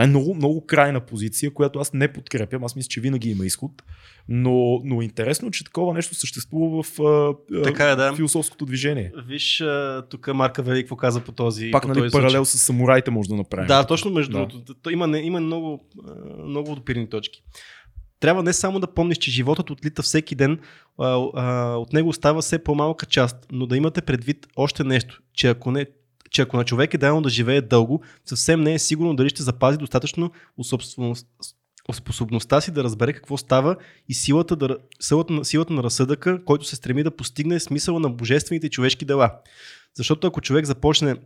Това 0.00 0.04
е 0.04 0.08
много, 0.08 0.34
много 0.34 0.66
крайна 0.66 1.00
позиция, 1.00 1.54
която 1.54 1.78
аз 1.78 1.92
не 1.92 2.12
подкрепям. 2.12 2.64
Аз 2.64 2.76
мисля, 2.76 2.88
че 2.88 3.00
винаги 3.00 3.30
има 3.30 3.46
изход. 3.46 3.82
Но, 4.28 4.80
но 4.84 5.02
интересно, 5.02 5.50
че 5.50 5.64
такова 5.64 5.94
нещо 5.94 6.14
съществува 6.14 6.82
в 6.82 7.00
а, 7.00 7.34
така 7.62 7.90
е, 7.90 7.96
да. 7.96 8.14
философското 8.16 8.66
движение. 8.66 9.12
Виж, 9.26 9.64
тук 10.10 10.34
Марка 10.34 10.62
Вели 10.62 10.82
какво 10.82 10.96
каза 10.96 11.20
по 11.20 11.32
този. 11.32 11.70
Пак, 11.70 11.82
по 11.82 11.88
нали, 11.88 11.98
този 11.98 12.12
паралел 12.12 12.44
случай. 12.44 12.58
с 12.58 12.64
самураите 12.64 13.10
може 13.10 13.28
да 13.28 13.36
направим. 13.36 13.66
Да, 13.66 13.86
точно 13.86 14.10
между 14.10 14.32
да. 14.32 14.46
другото. 14.46 14.90
Има, 14.90 15.18
има 15.18 15.40
много, 15.40 15.88
много 16.46 16.74
допирни 16.74 17.08
точки. 17.08 17.42
Трябва 18.20 18.42
не 18.42 18.52
само 18.52 18.80
да 18.80 18.94
помниш, 18.94 19.18
че 19.18 19.30
животът 19.30 19.70
отлита 19.70 20.02
всеки 20.02 20.34
ден, 20.34 20.58
а, 20.98 21.28
а, 21.34 21.74
от 21.76 21.92
него 21.92 22.08
остава 22.08 22.40
все 22.40 22.64
по-малка 22.64 23.06
част, 23.06 23.36
но 23.52 23.66
да 23.66 23.76
имате 23.76 24.00
предвид 24.00 24.46
още 24.56 24.84
нещо, 24.84 25.20
че 25.34 25.48
ако 25.48 25.70
не 25.70 25.86
че 26.30 26.42
ако 26.42 26.56
на 26.56 26.64
човек 26.64 26.94
е 26.94 26.98
дадено 26.98 27.22
да 27.22 27.28
живее 27.28 27.60
дълго, 27.60 28.02
съвсем 28.24 28.60
не 28.60 28.74
е 28.74 28.78
сигурно 28.78 29.16
дали 29.16 29.28
ще 29.28 29.42
запази 29.42 29.78
достатъчно 29.78 30.30
способността 31.92 32.60
си 32.60 32.70
да 32.70 32.84
разбере 32.84 33.12
какво 33.12 33.36
става 33.36 33.76
и 34.08 34.14
силата, 34.14 34.56
да, 34.56 34.76
силата, 35.00 35.44
силата 35.44 35.72
на 35.72 35.82
разсъдъка, 35.82 36.44
който 36.44 36.64
се 36.64 36.76
стреми 36.76 37.02
да 37.02 37.16
постигне 37.16 37.60
смисъла 37.60 38.00
на 38.00 38.10
божествените 38.10 38.70
човешки 38.70 39.04
дела. 39.04 39.30
Защото 39.94 40.26
ако 40.26 40.40
човек 40.40 40.66
започне 40.66 41.16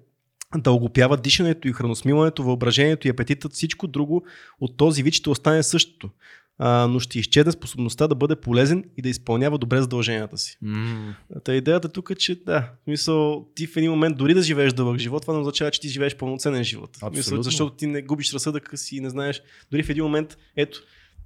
да 0.56 0.72
огопява 0.72 1.16
дишането 1.16 1.68
и 1.68 1.72
храносмилането, 1.72 2.42
въображението 2.42 3.08
и 3.08 3.10
апетитът, 3.10 3.52
всичко 3.52 3.86
друго 3.86 4.24
от 4.60 4.76
този 4.76 5.02
вид 5.02 5.14
ще 5.14 5.30
остане 5.30 5.62
същото 5.62 6.10
а, 6.58 6.86
но 6.86 7.00
ще 7.00 7.18
изчезне 7.18 7.52
способността 7.52 8.08
да 8.08 8.14
бъде 8.14 8.36
полезен 8.36 8.84
и 8.96 9.02
да 9.02 9.08
изпълнява 9.08 9.58
добре 9.58 9.80
задълженията 9.80 10.38
си. 10.38 10.58
Mm. 10.64 11.14
Та 11.44 11.54
идеята 11.54 11.88
тук 11.88 12.10
е, 12.10 12.14
че 12.14 12.44
да, 12.44 12.60
в 12.60 12.84
смисъл, 12.84 13.46
ти 13.54 13.66
в 13.66 13.76
един 13.76 13.90
момент 13.90 14.16
дори 14.16 14.34
да 14.34 14.42
живееш 14.42 14.72
дълъг 14.72 14.98
живот, 14.98 15.22
това 15.22 15.34
не 15.34 15.40
означава, 15.40 15.70
че 15.70 15.80
ти 15.80 15.88
живееш 15.88 16.16
пълноценен 16.16 16.64
живот. 16.64 16.98
Мисъл, 17.12 17.42
защото 17.42 17.76
ти 17.76 17.86
не 17.86 18.02
губиш 18.02 18.34
разсъдъка 18.34 18.76
си 18.76 18.96
и 18.96 19.00
не 19.00 19.10
знаеш. 19.10 19.42
Дори 19.70 19.82
в 19.82 19.90
един 19.90 20.04
момент, 20.04 20.36
ето, 20.56 20.80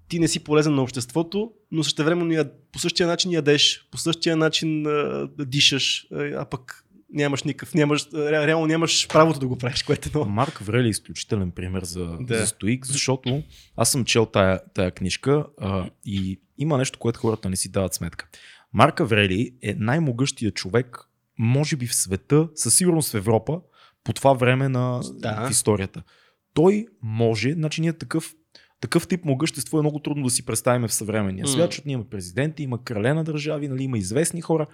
ти 0.08 0.18
не 0.18 0.28
си 0.28 0.44
полезен 0.44 0.74
на 0.74 0.82
обществото, 0.82 1.52
но 1.70 1.84
също 1.84 2.04
време 2.04 2.44
по 2.72 2.78
същия 2.78 3.06
начин 3.06 3.30
ядеш, 3.30 3.88
по 3.90 3.98
същия 3.98 4.36
начин 4.36 4.86
а, 4.86 5.28
дишаш, 5.38 6.06
а 6.12 6.44
пък 6.44 6.84
нямаш 7.10 7.42
никакъв, 7.42 7.74
нямаш, 7.74 8.08
реално 8.14 8.66
нямаш 8.66 9.08
правото 9.08 9.40
да 9.40 9.48
го 9.48 9.58
правиш, 9.58 9.82
което 9.82 10.08
е 10.08 10.10
много. 10.14 10.30
Марк 10.30 10.58
Врели 10.58 10.86
е 10.86 10.90
изключителен 10.90 11.50
пример 11.50 11.84
за, 11.84 12.16
да. 12.20 12.38
за 12.38 12.46
стоик, 12.46 12.86
защото 12.86 13.42
аз 13.76 13.90
съм 13.90 14.04
чел 14.04 14.26
тая, 14.26 14.60
тая 14.74 14.90
книжка 14.90 15.46
а, 15.60 15.90
и 16.04 16.40
има 16.58 16.78
нещо, 16.78 16.98
което 16.98 17.20
хората 17.20 17.50
не 17.50 17.56
си 17.56 17.70
дават 17.70 17.94
сметка. 17.94 18.28
Марк 18.72 18.98
Врели 18.98 19.54
е 19.62 19.74
най-могъщия 19.74 20.50
човек, 20.50 20.98
може 21.38 21.76
би 21.76 21.86
в 21.86 21.94
света, 21.94 22.48
със 22.54 22.76
сигурност 22.76 23.12
в 23.12 23.14
Европа, 23.14 23.60
по 24.04 24.12
това 24.12 24.32
време 24.32 24.68
на 24.68 25.00
да. 25.12 25.46
в 25.48 25.50
историята. 25.50 26.02
Той 26.54 26.86
може, 27.02 27.52
значи 27.52 27.80
ние 27.80 27.92
такъв 27.92 28.34
такъв 28.80 29.08
тип 29.08 29.24
могъщество 29.24 29.78
е 29.78 29.82
много 29.82 29.98
трудно 29.98 30.24
да 30.24 30.30
си 30.30 30.46
представим 30.46 30.88
в 30.88 30.94
съвременния 30.94 31.46
свят, 31.46 31.70
защото 31.70 31.88
ние 31.88 31.94
имаме 31.94 32.10
президенти, 32.10 32.62
има 32.62 32.84
крале 32.84 33.14
на 33.14 33.24
държави, 33.24 33.68
нали, 33.68 33.82
има 33.82 33.98
известни 33.98 34.40
хора 34.40 34.66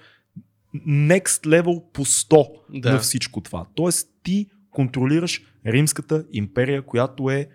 next 0.86 1.46
level 1.46 1.82
по 1.92 2.04
100 2.04 2.80
да. 2.80 2.92
на 2.92 2.98
всичко 2.98 3.40
това. 3.40 3.66
Тоест 3.74 4.08
ти 4.22 4.46
контролираш 4.70 5.42
Римската 5.66 6.24
империя, 6.32 6.82
която 6.82 7.30
е 7.30 7.48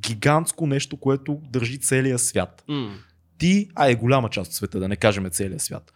гигантско 0.00 0.66
нещо, 0.66 0.96
което 0.96 1.40
държи 1.50 1.80
целия 1.80 2.18
свят. 2.18 2.64
Mm. 2.68 2.92
Ти, 3.38 3.68
а 3.74 3.90
е 3.90 3.94
голяма 3.94 4.28
част 4.28 4.48
от 4.48 4.54
света, 4.54 4.80
да 4.80 4.88
не 4.88 4.96
кажем 4.96 5.30
целия 5.30 5.60
свят. 5.60 5.92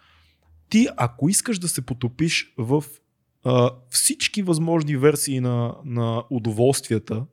Ти, 0.68 0.88
ако 0.96 1.28
искаш 1.28 1.58
да 1.58 1.68
се 1.68 1.86
потопиш 1.86 2.54
в 2.58 2.84
а, 3.44 3.70
всички 3.90 4.42
възможни 4.42 4.96
версии 4.96 5.40
на, 5.40 5.74
на 5.84 6.22
удоволствията, 6.30 7.24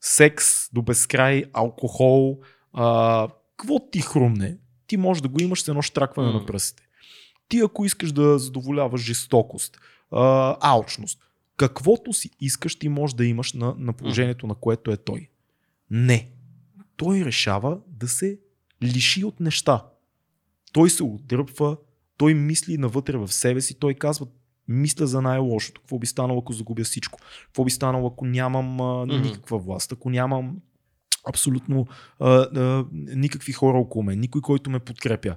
секс 0.00 0.72
до 0.72 0.82
безкрай, 0.82 1.44
алкохол, 1.52 2.40
а, 2.72 3.28
какво 3.56 3.90
ти 3.90 4.00
хрумне, 4.00 4.58
ти 4.86 4.96
можеш 4.96 5.20
да 5.20 5.28
го 5.28 5.42
имаш 5.42 5.62
с 5.62 5.68
едно 5.68 5.82
штракване 5.82 6.28
mm. 6.28 6.40
на 6.40 6.46
пръстите. 6.46 6.87
Ти 7.48 7.60
ако 7.60 7.84
искаш 7.84 8.12
да 8.12 8.38
задоволяваш 8.38 9.00
жестокост, 9.00 9.78
а, 10.10 10.56
алчност, 10.60 11.20
каквото 11.56 12.12
си 12.12 12.30
искаш, 12.40 12.76
ти 12.76 12.88
можеш 12.88 13.14
да 13.14 13.26
имаш 13.26 13.52
на, 13.52 13.74
на 13.78 13.92
положението, 13.92 14.46
на 14.46 14.54
което 14.54 14.90
е 14.90 14.96
той. 14.96 15.28
Не. 15.90 16.30
Той 16.96 17.24
решава 17.24 17.78
да 17.86 18.08
се 18.08 18.38
лиши 18.82 19.24
от 19.24 19.40
неща. 19.40 19.84
Той 20.72 20.90
се 20.90 21.02
отдръпва, 21.02 21.76
той 22.16 22.34
мисли 22.34 22.78
навътре 22.78 23.16
в 23.16 23.32
себе 23.32 23.60
си, 23.60 23.78
той 23.78 23.94
казва, 23.94 24.26
мисля 24.68 25.06
за 25.06 25.22
най-лошото. 25.22 25.80
Какво 25.80 25.98
би 25.98 26.06
станало, 26.06 26.38
ако 26.40 26.52
загубя 26.52 26.84
всичко? 26.84 27.20
Какво 27.44 27.64
би 27.64 27.70
станало, 27.70 28.06
ако 28.06 28.26
нямам 28.26 28.80
а, 28.80 29.06
никаква 29.06 29.58
власт, 29.58 29.92
ако 29.92 30.10
нямам 30.10 30.56
абсолютно 31.28 31.86
а, 32.18 32.30
а, 32.30 32.86
никакви 32.92 33.52
хора 33.52 33.78
около 33.78 34.02
мен, 34.02 34.20
никой, 34.20 34.40
който 34.40 34.70
ме 34.70 34.78
подкрепя 34.78 35.36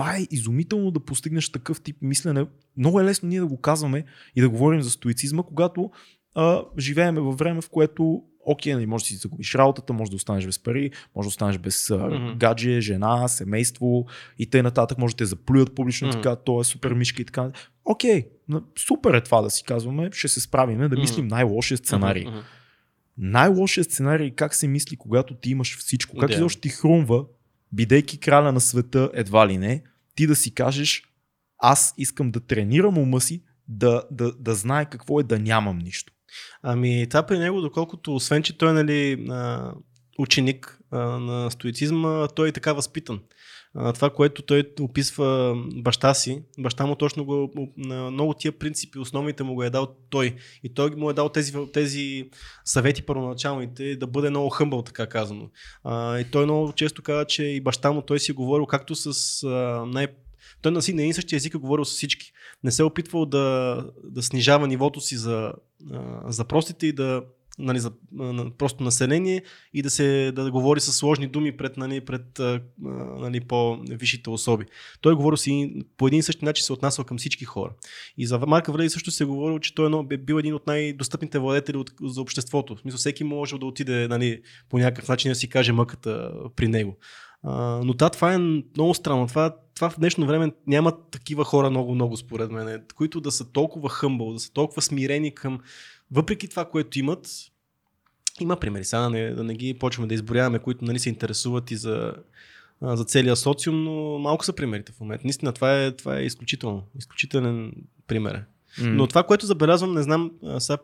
това 0.00 0.16
е 0.16 0.26
изумително 0.30 0.90
да 0.90 1.00
постигнеш 1.00 1.52
такъв 1.52 1.80
тип 1.80 1.96
мислене. 2.02 2.46
Много 2.76 3.00
е 3.00 3.04
лесно 3.04 3.28
ние 3.28 3.40
да 3.40 3.46
го 3.46 3.60
казваме 3.60 4.04
и 4.36 4.40
да 4.40 4.48
говорим 4.48 4.82
за 4.82 4.90
стоицизма, 4.90 5.42
когато 5.42 5.90
а, 6.34 6.62
живееме 6.78 7.20
във 7.20 7.38
време, 7.38 7.60
в 7.60 7.70
което 7.70 8.22
окей, 8.40 8.74
нали, 8.74 8.86
може 8.86 9.04
да 9.04 9.08
си 9.08 9.16
загубиш 9.16 9.54
работата, 9.54 9.92
може 9.92 10.10
да 10.10 10.16
останеш 10.16 10.46
без 10.46 10.58
пари, 10.58 10.90
може 11.16 11.26
да 11.26 11.28
останеш 11.28 11.58
без 11.58 11.88
mm-hmm. 11.88 12.36
гадже, 12.36 12.80
жена, 12.80 13.28
семейство 13.28 14.06
и 14.38 14.46
т.н. 14.46 14.62
нататък, 14.62 14.98
може 14.98 15.14
да 15.14 15.18
те 15.18 15.26
заплюят 15.26 15.74
публично, 15.74 16.08
mm-hmm. 16.08 16.12
така, 16.12 16.36
то 16.36 16.60
е 16.60 16.64
супер 16.64 16.92
мишка 16.92 17.22
и 17.22 17.24
така. 17.24 17.50
Окей, 17.84 18.26
супер 18.78 19.14
е 19.14 19.20
това 19.20 19.42
да 19.42 19.50
си 19.50 19.64
казваме, 19.64 20.10
ще 20.12 20.28
се 20.28 20.40
справиме, 20.40 20.88
да 20.88 20.96
mm-hmm. 20.96 21.00
мислим 21.00 21.26
най-лошия 21.26 21.78
сценарий. 21.78 22.24
Mm-hmm. 22.24 22.42
Най-лошия 23.18 23.84
сценарий 23.84 24.26
е 24.26 24.30
как 24.34 24.54
се 24.54 24.68
мисли, 24.68 24.96
когато 24.96 25.34
ти 25.34 25.50
имаш 25.50 25.78
всичко, 25.78 26.16
как 26.16 26.30
yeah. 26.30 26.34
изобщо 26.34 26.60
ти 26.60 26.68
хрумва 26.68 27.24
бидейки 27.72 28.20
краля 28.20 28.52
на 28.52 28.60
света 28.60 29.10
едва 29.14 29.48
ли 29.48 29.58
не, 29.58 29.82
ти 30.14 30.26
да 30.26 30.36
си 30.36 30.54
кажеш, 30.54 31.02
аз 31.58 31.94
искам 31.96 32.30
да 32.30 32.40
тренирам 32.40 32.98
ума 32.98 33.20
си, 33.20 33.44
да, 33.68 34.02
да, 34.10 34.32
да 34.32 34.54
знае 34.54 34.90
какво 34.90 35.20
е 35.20 35.22
да 35.22 35.38
нямам 35.38 35.78
нищо. 35.78 36.12
Ами 36.62 37.06
това 37.10 37.26
при 37.26 37.38
него, 37.38 37.60
доколкото 37.60 38.14
освен, 38.14 38.42
че 38.42 38.58
той 38.58 38.70
е 38.70 38.72
нали, 38.72 39.26
ученик 40.18 40.80
на 40.92 41.50
стоицизма, 41.50 42.28
той 42.28 42.48
е 42.48 42.52
така 42.52 42.72
възпитан 42.72 43.20
това, 43.94 44.10
което 44.10 44.42
той 44.42 44.64
описва 44.80 45.54
баща 45.74 46.14
си, 46.14 46.42
баща 46.58 46.86
му 46.86 46.94
точно 46.94 47.24
го, 47.24 47.52
на 47.76 48.10
много 48.10 48.34
тия 48.34 48.52
принципи, 48.52 48.98
основните 48.98 49.42
му 49.42 49.54
го 49.54 49.62
е 49.62 49.70
дал 49.70 49.96
той. 50.10 50.36
И 50.62 50.74
той 50.74 50.90
му 50.90 51.10
е 51.10 51.14
дал 51.14 51.28
тези, 51.28 51.52
тези 51.72 52.30
съвети 52.64 53.02
първоначалните, 53.02 53.96
да 53.96 54.06
бъде 54.06 54.30
много 54.30 54.48
хъмбъл, 54.48 54.82
така 54.82 55.06
казано. 55.06 55.50
А, 55.84 56.18
и 56.18 56.24
той 56.24 56.44
много 56.44 56.72
често 56.72 57.02
казва, 57.02 57.24
че 57.24 57.44
и 57.44 57.60
баща 57.60 57.92
му 57.92 58.02
той 58.02 58.18
си 58.18 58.32
е 58.32 58.34
говорил 58.34 58.66
както 58.66 58.94
с 58.94 59.42
а, 59.42 59.86
най- 59.86 60.08
той 60.62 60.72
на 60.72 60.82
си 60.82 60.94
на 60.94 61.02
един 61.02 61.14
същия 61.14 61.36
език 61.36 61.54
е 61.54 61.58
говорил 61.58 61.84
с 61.84 61.90
всички. 61.90 62.32
Не 62.64 62.70
се 62.70 62.82
е 62.82 62.84
опитвал 62.84 63.26
да, 63.26 63.76
да 64.04 64.22
снижава 64.22 64.68
нивото 64.68 65.00
си 65.00 65.16
за, 65.16 65.52
за 66.26 66.44
простите 66.44 66.86
и 66.86 66.92
да 66.92 67.22
нали, 67.60 67.80
за 67.80 67.92
просто 68.58 68.84
население 68.84 69.42
и 69.74 69.82
да 69.82 69.90
се 69.90 70.32
да 70.32 70.50
говори 70.50 70.80
с 70.80 70.92
сложни 70.92 71.26
думи 71.26 71.56
пред, 71.56 71.76
нали, 71.76 72.00
пред 72.00 72.40
нали, 73.18 73.40
по-висшите 73.40 74.30
особи. 74.30 74.64
Той 75.00 75.14
говорил 75.14 75.36
си 75.36 75.74
по 75.96 76.06
един 76.06 76.18
и 76.18 76.22
същи 76.22 76.44
начин 76.44 76.64
се 76.64 76.72
отнасял 76.72 77.04
към 77.04 77.18
всички 77.18 77.44
хора. 77.44 77.70
И 78.18 78.26
за 78.26 78.38
Марка 78.38 78.72
Врели 78.72 78.90
също 78.90 79.10
се 79.10 79.24
е 79.24 79.26
говорил, 79.26 79.58
че 79.58 79.74
той 79.74 80.06
е 80.10 80.16
бил 80.16 80.34
един 80.34 80.54
от 80.54 80.66
най-достъпните 80.66 81.38
владетели 81.38 81.76
от, 81.76 81.92
за 82.02 82.20
обществото. 82.20 82.76
В 82.76 82.80
смисъл, 82.80 82.98
всеки 82.98 83.24
може 83.24 83.58
да 83.58 83.66
отиде 83.66 84.08
нали, 84.08 84.42
по 84.68 84.78
някакъв 84.78 85.08
начин 85.08 85.30
да 85.30 85.34
си 85.34 85.48
каже 85.48 85.72
мъката 85.72 86.32
при 86.56 86.68
него. 86.68 86.96
Uh, 87.44 87.82
но 87.84 87.92
да, 87.92 88.10
това 88.10 88.34
е 88.34 88.38
много 88.38 88.94
странно. 88.94 89.26
Това, 89.26 89.56
това 89.74 89.90
в 89.90 89.98
днешно 89.98 90.26
време 90.26 90.52
няма 90.66 91.10
такива 91.10 91.44
хора 91.44 91.70
много, 91.70 91.94
много 91.94 92.16
според 92.16 92.50
мен, 92.50 92.82
които 92.94 93.20
да 93.20 93.30
са 93.30 93.52
толкова 93.52 93.88
хъмбъл, 93.88 94.32
да 94.32 94.40
са 94.40 94.52
толкова 94.52 94.82
смирени 94.82 95.34
към 95.34 95.60
въпреки 96.10 96.48
това, 96.48 96.64
което 96.64 96.98
имат, 96.98 97.28
има 98.40 98.56
примери. 98.56 98.84
Сега 98.84 99.00
да 99.00 99.10
не, 99.10 99.30
да 99.30 99.44
не 99.44 99.54
ги 99.54 99.74
почваме 99.74 100.08
да 100.08 100.14
изборяваме, 100.14 100.58
които 100.58 100.84
нали, 100.84 100.98
се 100.98 101.08
интересуват 101.08 101.70
и 101.70 101.76
за, 101.76 102.14
за 102.82 103.04
целия 103.04 103.36
социум, 103.36 103.84
но 103.84 104.18
малко 104.18 104.44
са 104.44 104.52
примерите 104.52 104.92
в 104.92 105.00
момента. 105.00 105.24
Наистина, 105.24 105.52
това 105.52 105.84
е, 105.84 105.96
това 105.96 106.18
е 106.18 106.24
изключително. 106.24 106.86
Изключителен 106.98 107.72
пример. 108.06 108.44
Mm. 108.78 108.88
Но 108.88 109.06
това, 109.06 109.22
което 109.22 109.46
забелязвам, 109.46 109.94
не 109.94 110.02
знам, 110.02 110.30
сега 110.58 110.78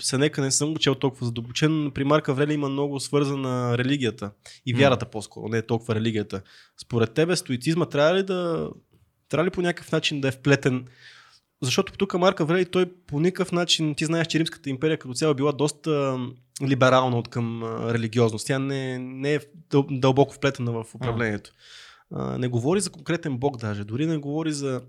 Сенека 0.00 0.40
не 0.40 0.50
съм 0.50 0.72
го 0.72 0.78
чел 0.78 0.94
толкова 0.94 1.26
задълбочен, 1.26 1.90
при 1.94 2.04
Марка 2.04 2.32
Аврелий 2.32 2.54
има 2.54 2.68
много 2.68 3.00
свързана 3.00 3.78
религията 3.78 4.30
и 4.66 4.74
вярата 4.74 5.06
по-скоро, 5.06 5.48
не 5.48 5.58
е 5.58 5.66
толкова 5.66 5.94
религията. 5.94 6.42
Според 6.82 7.12
тебе 7.12 7.36
стоицизма 7.36 7.86
трябва 7.86 8.14
ли 8.14 8.22
да 8.22 8.70
трябва 9.28 9.46
ли 9.46 9.50
по 9.50 9.62
някакъв 9.62 9.92
начин 9.92 10.20
да 10.20 10.28
е 10.28 10.32
вплетен 10.32 10.86
защото 11.62 11.92
тук 11.92 12.14
Марк 12.14 12.40
Аврелий, 12.40 12.64
той 12.64 12.86
по 13.06 13.20
никакъв 13.20 13.52
начин, 13.52 13.94
ти 13.94 14.04
знаеш, 14.04 14.26
че 14.26 14.38
Римската 14.38 14.70
империя 14.70 14.98
като 14.98 15.14
цяло 15.14 15.34
била 15.34 15.52
доста 15.52 16.18
либерална 16.62 17.18
от 17.18 17.28
към 17.28 17.64
религиозност. 17.90 18.46
Тя 18.46 18.58
не, 18.58 18.98
не 18.98 19.34
е 19.34 19.40
дълбоко 19.90 20.34
вплетена 20.34 20.72
в 20.72 20.94
управлението. 20.94 21.52
А, 22.12 22.38
не 22.38 22.48
говори 22.48 22.80
за 22.80 22.90
конкретен 22.90 23.38
бог 23.38 23.56
даже, 23.56 23.84
дори 23.84 24.06
не 24.06 24.16
говори 24.16 24.52
за... 24.52 24.82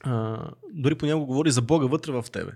А, 0.00 0.44
дори 0.72 0.94
понякога 0.94 1.26
говори 1.26 1.50
за 1.50 1.62
бога 1.62 1.86
вътре 1.86 2.12
в 2.12 2.24
тебе. 2.32 2.52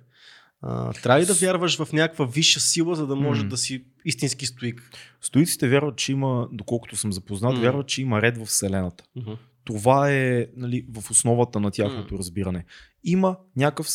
А, 0.63 0.93
трябва 0.93 1.21
ли 1.21 1.27
да 1.27 1.35
вярваш 1.35 1.79
в 1.79 1.93
някаква 1.93 2.27
висша 2.27 2.61
сила, 2.61 2.97
за 2.97 3.07
да 3.07 3.17
може 3.17 3.43
mm. 3.43 3.49
да 3.49 3.57
си 3.57 3.85
истински 4.05 4.47
стоик? 4.47 4.91
Стоиците 5.21 5.69
вярват, 5.69 5.97
че 5.97 6.13
има, 6.13 6.49
доколкото 6.53 6.97
съм 6.97 7.13
запознат, 7.13 7.57
mm. 7.57 7.61
вярват, 7.61 7.87
че 7.87 8.03
има 8.03 8.23
ред 8.23 8.39
в 8.39 8.45
Вселената. 8.45 9.05
Mm-hmm. 9.19 9.37
Това 9.67 10.13
е 10.13 10.47
нали, 10.57 10.87
в 10.93 11.11
основата 11.11 11.61
на 11.61 11.71
тяхното 11.71 12.15
mm. 12.15 12.19
разбиране. 12.19 12.65
Има 13.05 13.37
някакъв 13.57 13.89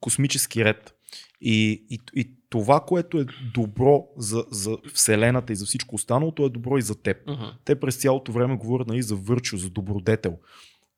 космически 0.00 0.64
ред. 0.64 0.94
И, 1.40 1.84
и, 1.90 1.98
и 2.14 2.30
това, 2.50 2.80
което 2.80 3.18
е 3.18 3.26
добро 3.54 4.06
за, 4.16 4.44
за 4.50 4.78
Вселената 4.94 5.52
и 5.52 5.56
за 5.56 5.66
всичко 5.66 5.94
останало, 5.94 6.32
то 6.32 6.46
е 6.46 6.50
добро 6.50 6.78
и 6.78 6.82
за 6.82 7.02
теб. 7.02 7.26
Uh-huh. 7.26 7.52
Те 7.64 7.80
през 7.80 7.96
цялото 7.96 8.32
време 8.32 8.56
говорят 8.56 8.88
нали, 8.88 9.02
за 9.02 9.16
върчо, 9.16 9.56
за 9.56 9.70
добродетел. 9.70 10.38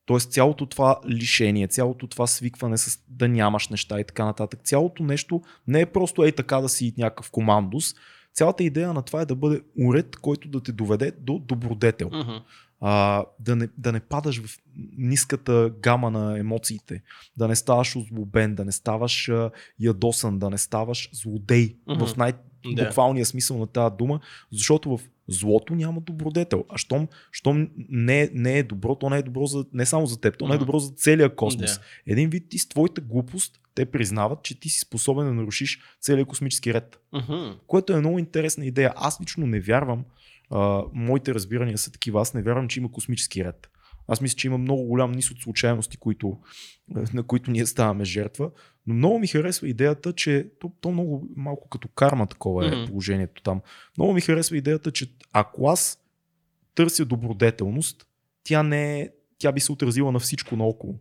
Тоест 0.07 0.33
цялото 0.33 0.67
това 0.67 1.01
лишение, 1.09 1.69
цялото 1.69 2.07
това 2.07 2.27
свикване 2.27 2.79
с 2.79 3.03
да 3.09 3.29
нямаш 3.29 3.69
неща 3.69 4.01
и 4.01 4.05
така 4.05 4.25
нататък, 4.25 4.61
цялото 4.65 5.03
нещо 5.03 5.43
не 5.67 5.81
е 5.81 5.87
просто 5.87 6.25
ей 6.25 6.33
така 6.33 6.61
да 6.61 6.69
си 6.69 6.95
някакъв 6.99 7.31
командос. 7.31 7.95
Цялата 8.35 8.65
идея 8.65 8.93
на 8.93 9.03
това 9.03 9.21
е 9.21 9.27
да 9.27 9.35
бъде 9.35 9.61
уред, 9.79 10.17
който 10.17 10.49
да 10.49 10.63
те 10.63 10.73
доведе 10.73 11.13
до 11.21 11.39
добродетел. 11.39 12.11
Uh-huh 12.11 12.43
а, 12.81 13.25
да, 13.41 13.57
не, 13.57 13.69
да 13.79 13.93
не 13.93 14.01
падаш 14.01 14.43
в 14.43 14.59
ниската 14.99 15.73
гама 15.83 16.11
на 16.11 16.39
емоциите, 16.39 17.03
да 17.37 17.49
не 17.49 17.57
ставаш 17.57 17.97
озлобен, 17.97 18.55
да 18.55 18.65
не 18.65 18.73
ставаш 18.73 19.29
а, 19.29 19.51
ядосан, 19.79 20.39
да 20.39 20.51
не 20.51 20.59
ставаш 20.59 21.11
злодей 21.13 21.77
mm-hmm. 21.89 22.07
в 22.07 22.17
най-буквалния 22.17 23.27
смисъл 23.27 23.59
на 23.59 23.67
тази 23.67 23.97
дума, 23.97 24.21
защото 24.53 24.97
в 24.97 25.01
злото 25.29 25.75
няма 25.75 26.01
добродетел. 26.01 26.65
А 26.69 26.79
щом, 26.79 27.09
щом 27.33 27.69
не, 27.89 28.31
не 28.35 28.59
е 28.59 28.63
добро, 28.63 28.95
то 28.95 29.11
не 29.11 29.19
е 29.19 29.23
добро 29.23 29.47
за, 29.47 29.65
не 29.73 29.87
само 29.87 30.07
за 30.07 30.21
теб, 30.21 30.39
то 30.39 30.49
не 30.49 30.55
е 30.55 30.59
добро 30.59 30.79
за 30.79 30.93
целия 30.93 31.37
космос. 31.37 31.71
Yeah. 31.71 31.81
Един 32.07 32.31
вид 32.31 32.49
ти 32.49 32.59
с 32.59 32.69
твоята 32.69 33.01
глупост, 33.01 33.61
те 33.75 33.87
признават, 33.87 34.43
че 34.43 34.61
ти 34.61 34.69
си 34.69 34.79
способен 34.79 35.27
да 35.27 35.35
нарушиш 35.35 35.81
целият 36.01 36.29
космически 36.29 36.75
ред. 36.75 37.01
Mm-hmm. 37.15 37.57
Което 37.67 37.93
е 37.93 38.01
много 38.01 38.19
интересна 38.19 38.67
идея. 38.67 38.93
Аз 38.97 39.21
лично 39.21 39.47
не 39.47 39.61
вярвам, 39.61 40.05
а, 40.51 40.85
моите 40.93 41.35
разбирания 41.35 41.79
са 41.79 41.93
такива. 41.93 42.21
Аз 42.21 42.35
не 42.35 42.43
вярвам, 42.43 42.69
че 42.69 42.81
има 42.81 42.93
космически 42.93 43.45
ред. 43.45 43.71
Аз 44.09 44.21
мисля, 44.21 44.37
че 44.37 44.47
има 44.47 44.59
много 44.59 44.85
голям 44.85 45.13
низ 45.13 45.31
от 45.31 45.41
случайности, 45.41 45.97
които, 45.97 46.39
на 47.13 47.23
които 47.23 47.51
ние 47.51 47.67
ставаме 47.67 48.05
жертва. 48.05 48.51
Но 48.87 48.95
много 48.95 49.19
ми 49.19 49.27
харесва 49.27 49.69
идеята, 49.69 50.13
че 50.13 50.51
то, 50.61 50.73
то 50.81 50.91
много 50.91 51.29
малко 51.37 51.69
като 51.69 51.89
карма 51.89 52.27
такова 52.27 52.67
е 52.67 52.71
mm-hmm. 52.71 52.87
положението 52.87 53.43
там. 53.43 53.61
Много 53.99 54.13
ми 54.13 54.21
харесва 54.21 54.57
идеята, 54.57 54.93
че 54.93 55.15
ако 55.33 55.69
аз 55.69 55.99
търся 56.75 57.05
добродетелност, 57.05 58.07
тя 58.43 58.63
не 58.63 59.01
е, 59.01 59.11
тя 59.39 59.53
би 59.53 59.61
се 59.61 59.73
отразила 59.73 60.13
на 60.13 60.19
всичко 60.19 60.57
наоколо. 60.57 60.99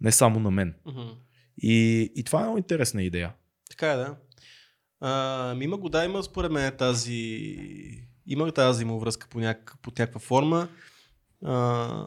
Не 0.00 0.12
само 0.12 0.40
на 0.40 0.50
мен. 0.50 0.74
Mm-hmm. 0.86 1.14
И, 1.58 2.02
и 2.16 2.24
това 2.24 2.40
е 2.40 2.42
много 2.42 2.58
интересна 2.58 3.02
идея. 3.02 3.32
Така 3.70 3.92
е, 3.92 3.96
да. 3.96 4.16
А, 5.00 5.56
има 5.60 5.76
го, 5.76 5.88
да, 5.88 6.04
има 6.04 6.22
според 6.22 6.52
мен 6.52 6.76
тази 6.78 7.56
има 8.26 8.52
тази 8.52 8.70
взаимовръзка 8.70 9.26
по, 9.30 9.38
няк, 9.38 9.74
по 9.82 9.90
някаква 9.90 10.20
форма. 10.20 10.68
А, 11.44 12.06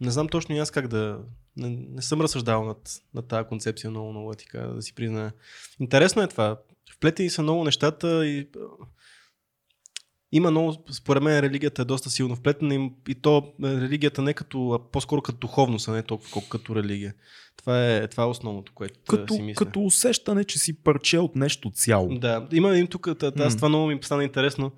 не 0.00 0.10
знам 0.10 0.28
точно 0.28 0.54
и 0.54 0.58
аз 0.58 0.70
как 0.70 0.88
да... 0.88 1.18
Не, 1.56 1.68
не 1.90 2.02
съм 2.02 2.20
разсъждавал 2.20 2.64
над, 2.64 2.90
над 3.14 3.28
тази 3.28 3.48
концепция 3.48 3.90
много, 3.90 4.10
много, 4.10 4.34
така, 4.34 4.58
да 4.58 4.82
си 4.82 4.94
призная. 4.94 5.32
Интересно 5.80 6.22
е 6.22 6.28
това. 6.28 6.60
Вплетени 6.96 7.30
са 7.30 7.42
много 7.42 7.64
нещата 7.64 8.26
и 8.26 8.48
има 10.32 10.50
много, 10.50 10.76
според 10.92 11.22
мен 11.22 11.40
религията 11.40 11.82
е 11.82 11.84
доста 11.84 12.10
силно 12.10 12.36
вплетена 12.36 12.74
и, 12.74 12.90
и 13.08 13.14
то 13.14 13.52
религията 13.62 14.22
не 14.22 14.34
като, 14.34 14.70
а 14.70 14.90
по-скоро 14.90 15.22
като 15.22 15.38
духовност, 15.38 15.88
а 15.88 15.92
не 15.92 16.02
толкова 16.02 16.30
колко 16.32 16.48
като 16.48 16.76
религия. 16.76 17.14
Това 17.56 17.86
е, 17.86 18.08
това 18.08 18.22
е 18.22 18.26
основното, 18.26 18.72
което 18.74 19.00
като, 19.08 19.34
си 19.34 19.42
мисля. 19.42 19.64
Като 19.64 19.80
усещане, 19.80 20.44
че 20.44 20.58
си 20.58 20.82
парче 20.82 21.18
от 21.18 21.36
нещо 21.36 21.70
цяло. 21.70 22.18
Да, 22.18 22.48
има 22.52 22.70
един 22.70 22.86
тук, 22.86 23.08
аз 23.38 23.56
това 23.56 23.68
много 23.68 23.86
ми 23.86 23.98
стана 24.02 24.24
интересно 24.24 24.72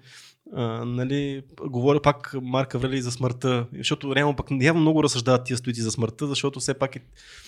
а, 0.52 0.84
нали, 0.84 1.42
говоря 1.66 2.02
пак 2.02 2.34
Марка 2.42 2.76
Аврели 2.76 3.02
за 3.02 3.10
смъртта, 3.10 3.66
защото 3.78 4.14
реално 4.16 4.36
пък 4.36 4.46
явно 4.60 4.80
много 4.80 5.02
разсъждават 5.02 5.44
тия 5.44 5.56
стоици 5.56 5.80
за 5.80 5.90
смъртта, 5.90 6.26
защото 6.26 6.60
все 6.60 6.74
пак 6.74 6.96
е... 6.96 7.00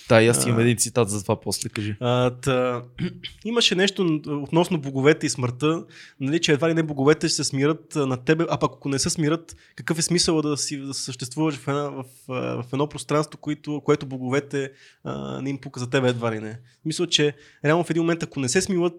Да, 0.08 0.24
аз 0.24 0.46
имам 0.46 0.60
един 0.60 0.76
цитат 0.76 1.10
за 1.10 1.22
това, 1.22 1.40
после 1.40 1.68
кажи. 1.68 1.96
А, 2.00 2.30
та, 2.30 2.82
имаше 3.44 3.74
нещо 3.74 4.20
относно 4.26 4.80
боговете 4.80 5.26
и 5.26 5.30
смъртта, 5.30 5.84
нали, 6.20 6.40
че 6.40 6.52
едва 6.52 6.68
ли 6.68 6.74
не 6.74 6.82
боговете 6.82 7.28
ще 7.28 7.36
се 7.36 7.44
смират 7.44 7.94
на 7.96 8.16
тебе, 8.16 8.46
а 8.50 8.58
пък 8.58 8.72
ако 8.74 8.88
не 8.88 8.98
се 8.98 9.10
смират, 9.10 9.56
какъв 9.76 9.98
е 9.98 10.02
смисъл 10.02 10.42
да, 10.42 10.56
си, 10.56 10.76
да 10.76 10.94
съществуваш 10.94 11.54
в, 11.54 11.68
една, 11.68 11.82
в, 11.82 12.04
в 12.28 12.64
едно 12.72 12.86
пространство, 12.86 13.38
което, 13.38 13.80
което 13.84 14.06
боговете 14.06 14.70
а, 15.04 15.42
не 15.42 15.50
им 15.50 15.58
пука 15.58 15.80
за 15.80 15.90
тебе 15.90 16.08
едва 16.08 16.32
ли 16.32 16.40
не. 16.40 16.58
Мисля, 16.84 17.06
че 17.06 17.36
реално 17.64 17.84
в 17.84 17.90
един 17.90 18.02
момент, 18.02 18.22
ако 18.22 18.40
не 18.40 18.48
се 18.48 18.60
смилят, 18.60 18.94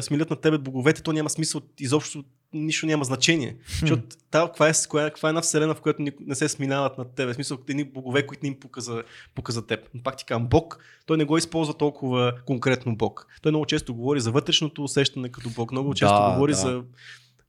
смилят 0.00 0.30
на 0.30 0.36
тебе 0.36 0.58
боговете, 0.58 1.02
то 1.02 1.12
няма 1.12 1.30
смисъл 1.30 1.60
изобщо 1.80 2.24
нищо 2.52 2.86
няма 2.86 3.04
значение. 3.04 3.56
Защото 3.80 4.02
каква, 4.30 4.68
е, 4.68 4.72
каква 4.92 5.28
е 5.28 5.30
една 5.30 5.40
вселена, 5.40 5.74
в 5.74 5.80
която 5.80 6.02
не 6.20 6.34
се 6.34 6.48
сминават 6.48 6.98
над 6.98 7.14
тебе. 7.14 7.32
В 7.32 7.34
смисъл, 7.34 7.58
едни 7.68 7.84
богове, 7.84 8.26
които 8.26 8.40
не 8.42 8.48
им 8.48 8.60
показа, 8.60 9.02
показа 9.34 9.66
теб. 9.66 9.80
Но 9.94 10.02
пак 10.02 10.16
ти 10.16 10.24
казвам, 10.24 10.48
Бог, 10.48 10.78
той 11.06 11.16
не 11.16 11.24
го 11.24 11.38
използва 11.38 11.74
толкова 11.74 12.32
конкретно 12.46 12.96
Бог. 12.96 13.26
Той 13.42 13.52
много 13.52 13.66
често 13.66 13.94
говори 13.94 14.20
за 14.20 14.30
вътрешното 14.30 14.84
усещане 14.84 15.28
като 15.28 15.50
Бог. 15.50 15.72
Много 15.72 15.94
често 15.94 16.14
да, 16.14 16.32
говори 16.32 16.52
да. 16.52 16.58
за 16.58 16.82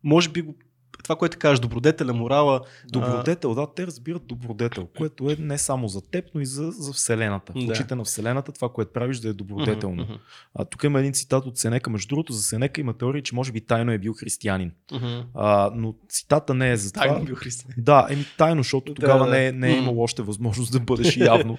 може 0.04 0.30
би 0.30 0.42
го 0.42 0.56
това, 1.04 1.16
което 1.16 1.38
кажеш, 1.38 1.60
добродетеля, 1.60 2.14
морала. 2.14 2.62
Добродетел, 2.92 3.56
да, 3.56 3.74
те 3.74 3.88
разбират 3.88 4.28
добродетел, 4.28 4.88
което 4.98 5.30
е 5.30 5.36
не 5.40 5.58
само 5.58 5.88
за 5.88 6.02
теб, 6.02 6.26
но 6.36 6.42
и 6.42 6.46
за, 6.46 6.72
за 6.72 6.94
Вселената. 6.94 7.54
В 7.54 7.70
очите 7.70 7.96
на 7.96 8.04
Вселената 8.04 8.52
това, 8.52 8.70
което 8.70 8.94
правиш, 8.94 9.20
да 9.20 9.30
е 9.30 9.34
добродетелно. 9.34 10.04
Uh-huh. 10.04 10.20
А, 10.56 10.66
тук 10.66 10.84
има 10.84 11.00
един 11.00 11.14
цитат 11.14 11.46
от 11.46 11.58
Сенека. 11.58 11.90
Между 11.90 12.08
другото, 12.08 12.34
за 12.34 12.44
Сенека 12.44 12.82
има 12.82 12.94
теория, 12.94 13.22
че 13.22 13.36
може 13.36 13.52
би 13.52 13.62
тайно 13.62 13.92
е 13.92 13.98
бил 13.98 14.14
християнин. 14.14 14.72
Uh-huh. 14.92 15.24
А, 15.34 15.72
но 15.76 15.96
цитата 16.10 16.54
не 16.54 16.72
е 16.72 16.78
за 16.78 16.94
това. 16.94 17.06
Тайно 17.06 17.22
е 17.22 17.26
бил 17.26 17.36
християнин. 17.36 17.76
Да, 17.78 18.08
еми 18.10 18.26
тайно, 18.38 18.64
защото 18.64 18.94
тогава 18.94 19.26
да, 19.26 19.32
да. 19.32 19.32
не, 19.32 19.48
е, 19.48 19.52
не 19.52 19.70
е 19.74 19.78
имало 19.78 20.04
още 20.04 20.22
възможност 20.22 20.72
да 20.72 20.80
бъдеш 20.80 21.18
явно. 21.18 21.58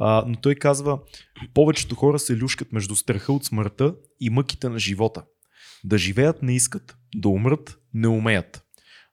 а, 0.00 0.24
но 0.26 0.36
той 0.36 0.54
казва, 0.54 0.98
повечето 1.54 1.94
хора 1.94 2.18
се 2.18 2.36
люшкат 2.36 2.72
между 2.72 2.96
страха 2.96 3.32
от 3.32 3.44
смъртта 3.44 3.94
и 4.20 4.30
мъките 4.30 4.68
на 4.68 4.78
живота. 4.78 5.22
Да 5.84 5.98
живеят 5.98 6.42
не 6.42 6.54
искат, 6.54 6.96
да 7.14 7.28
умрат 7.28 7.78
не 7.94 8.08
умеят. 8.08 8.64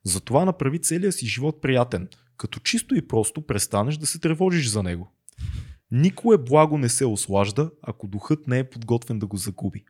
Затова 0.05 0.45
направи 0.45 0.79
целия 0.79 1.11
си 1.11 1.27
живот 1.27 1.61
приятен, 1.61 2.07
като 2.37 2.59
чисто 2.59 2.95
и 2.95 3.07
просто 3.07 3.41
престанеш 3.41 3.97
да 3.97 4.05
се 4.05 4.19
тревожиш 4.19 4.67
за 4.67 4.83
него. 4.83 5.11
Никое 5.91 6.37
благо 6.37 6.77
не 6.77 6.89
се 6.89 7.05
ослажда, 7.05 7.71
ако 7.81 8.07
духът 8.07 8.47
не 8.47 8.59
е 8.59 8.69
подготвен 8.69 9.19
да 9.19 9.25
го 9.25 9.37
загуби. 9.37 9.85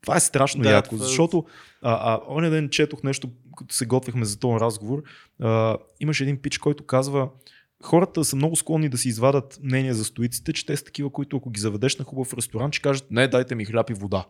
Това 0.00 0.16
е 0.16 0.20
страшно 0.20 0.62
да, 0.62 0.70
яко, 0.70 0.88
това... 0.88 1.04
Е 1.04 1.08
защото 1.08 1.44
а, 1.82 2.12
а, 2.12 2.20
оня 2.28 2.50
ден 2.50 2.68
четох 2.68 3.02
нещо, 3.02 3.30
като 3.56 3.74
се 3.74 3.86
готвихме 3.86 4.24
за 4.24 4.38
този 4.38 4.60
разговор. 4.60 5.02
А, 5.40 5.78
имаше 6.00 6.22
един 6.22 6.42
пич, 6.42 6.58
който 6.58 6.86
казва, 6.86 7.28
хората 7.82 8.24
са 8.24 8.36
много 8.36 8.56
склонни 8.56 8.88
да 8.88 8.98
си 8.98 9.08
извадат 9.08 9.58
мнение 9.62 9.94
за 9.94 10.04
стоиците, 10.04 10.52
че 10.52 10.66
те 10.66 10.76
са 10.76 10.84
такива, 10.84 11.10
които 11.10 11.36
ако 11.36 11.50
ги 11.50 11.60
заведеш 11.60 11.96
на 11.96 12.04
хубав 12.04 12.34
ресторант, 12.34 12.74
ще 12.74 12.82
кажат, 12.82 13.10
не, 13.10 13.28
дайте 13.28 13.54
ми 13.54 13.64
хляб 13.64 13.90
и 13.90 13.94
вода. 13.94 14.26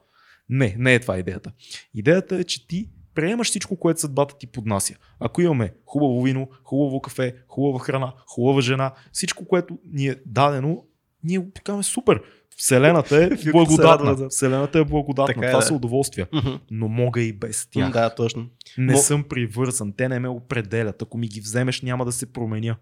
Не, 0.49 0.77
не 0.79 0.95
е 0.95 1.01
това 1.01 1.19
идеята. 1.19 1.53
Идеята 1.95 2.37
е, 2.37 2.45
че 2.45 2.67
ти 2.67 2.89
приемаш 3.15 3.49
всичко, 3.49 3.77
което 3.77 4.01
съдбата 4.01 4.39
ти 4.39 4.47
поднася. 4.47 4.95
Ако 5.21 5.41
имаме 5.41 5.75
хубаво 5.87 6.23
вино, 6.23 6.49
хубаво 6.65 7.01
кафе, 7.01 7.35
хубава 7.49 7.79
храна, 7.79 8.13
хубава 8.27 8.61
жена, 8.61 8.93
всичко, 9.13 9.45
което 9.45 9.79
ни 9.93 10.07
е 10.07 10.17
дадено, 10.27 10.85
ние 11.25 11.39
го 11.39 11.51
казваме 11.65 11.83
супер. 11.83 12.23
Вселената 12.57 13.25
е 13.25 13.31
благодатна. 13.53 14.29
Вселената 14.29 14.79
е 14.79 14.85
благодатна. 14.85 15.35
Така 15.35 15.47
е, 15.47 15.51
Това 15.51 15.63
са 15.63 15.75
удоволствия. 15.75 16.27
Но 16.71 16.89
мога 16.89 17.21
и 17.21 17.33
без 17.33 17.67
тях. 17.71 17.93
Да, 17.93 18.15
точно. 18.15 18.47
Не 18.79 18.93
Но... 18.93 18.99
съм 18.99 19.25
привързан. 19.25 19.93
Те 19.97 20.09
не 20.09 20.19
ме 20.19 20.29
определят. 20.29 21.03
Ако 21.03 21.19
ми 21.19 21.29
ги 21.29 21.41
вземеш, 21.41 21.83
няма 21.83 22.05
да 22.05 22.13
се 22.13 22.33
променя. 22.33 22.77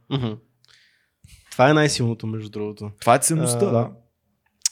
Това 1.51 1.71
е 1.71 1.75
най-силното, 1.75 2.27
между 2.27 2.51
другото. 2.51 2.91
Това 3.01 3.15
е 3.15 3.19
ценността, 3.19 3.67
а, 3.67 3.71
да. 3.71 3.91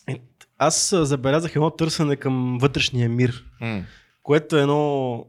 Е, 0.09 0.21
аз 0.59 0.95
забелязах 1.03 1.57
едно 1.57 1.71
търсене 1.71 2.17
към 2.17 2.59
вътрешния 2.61 3.09
мир, 3.09 3.45
mm. 3.63 3.85
което 4.23 4.57
е 4.57 4.61
едно 4.61 5.25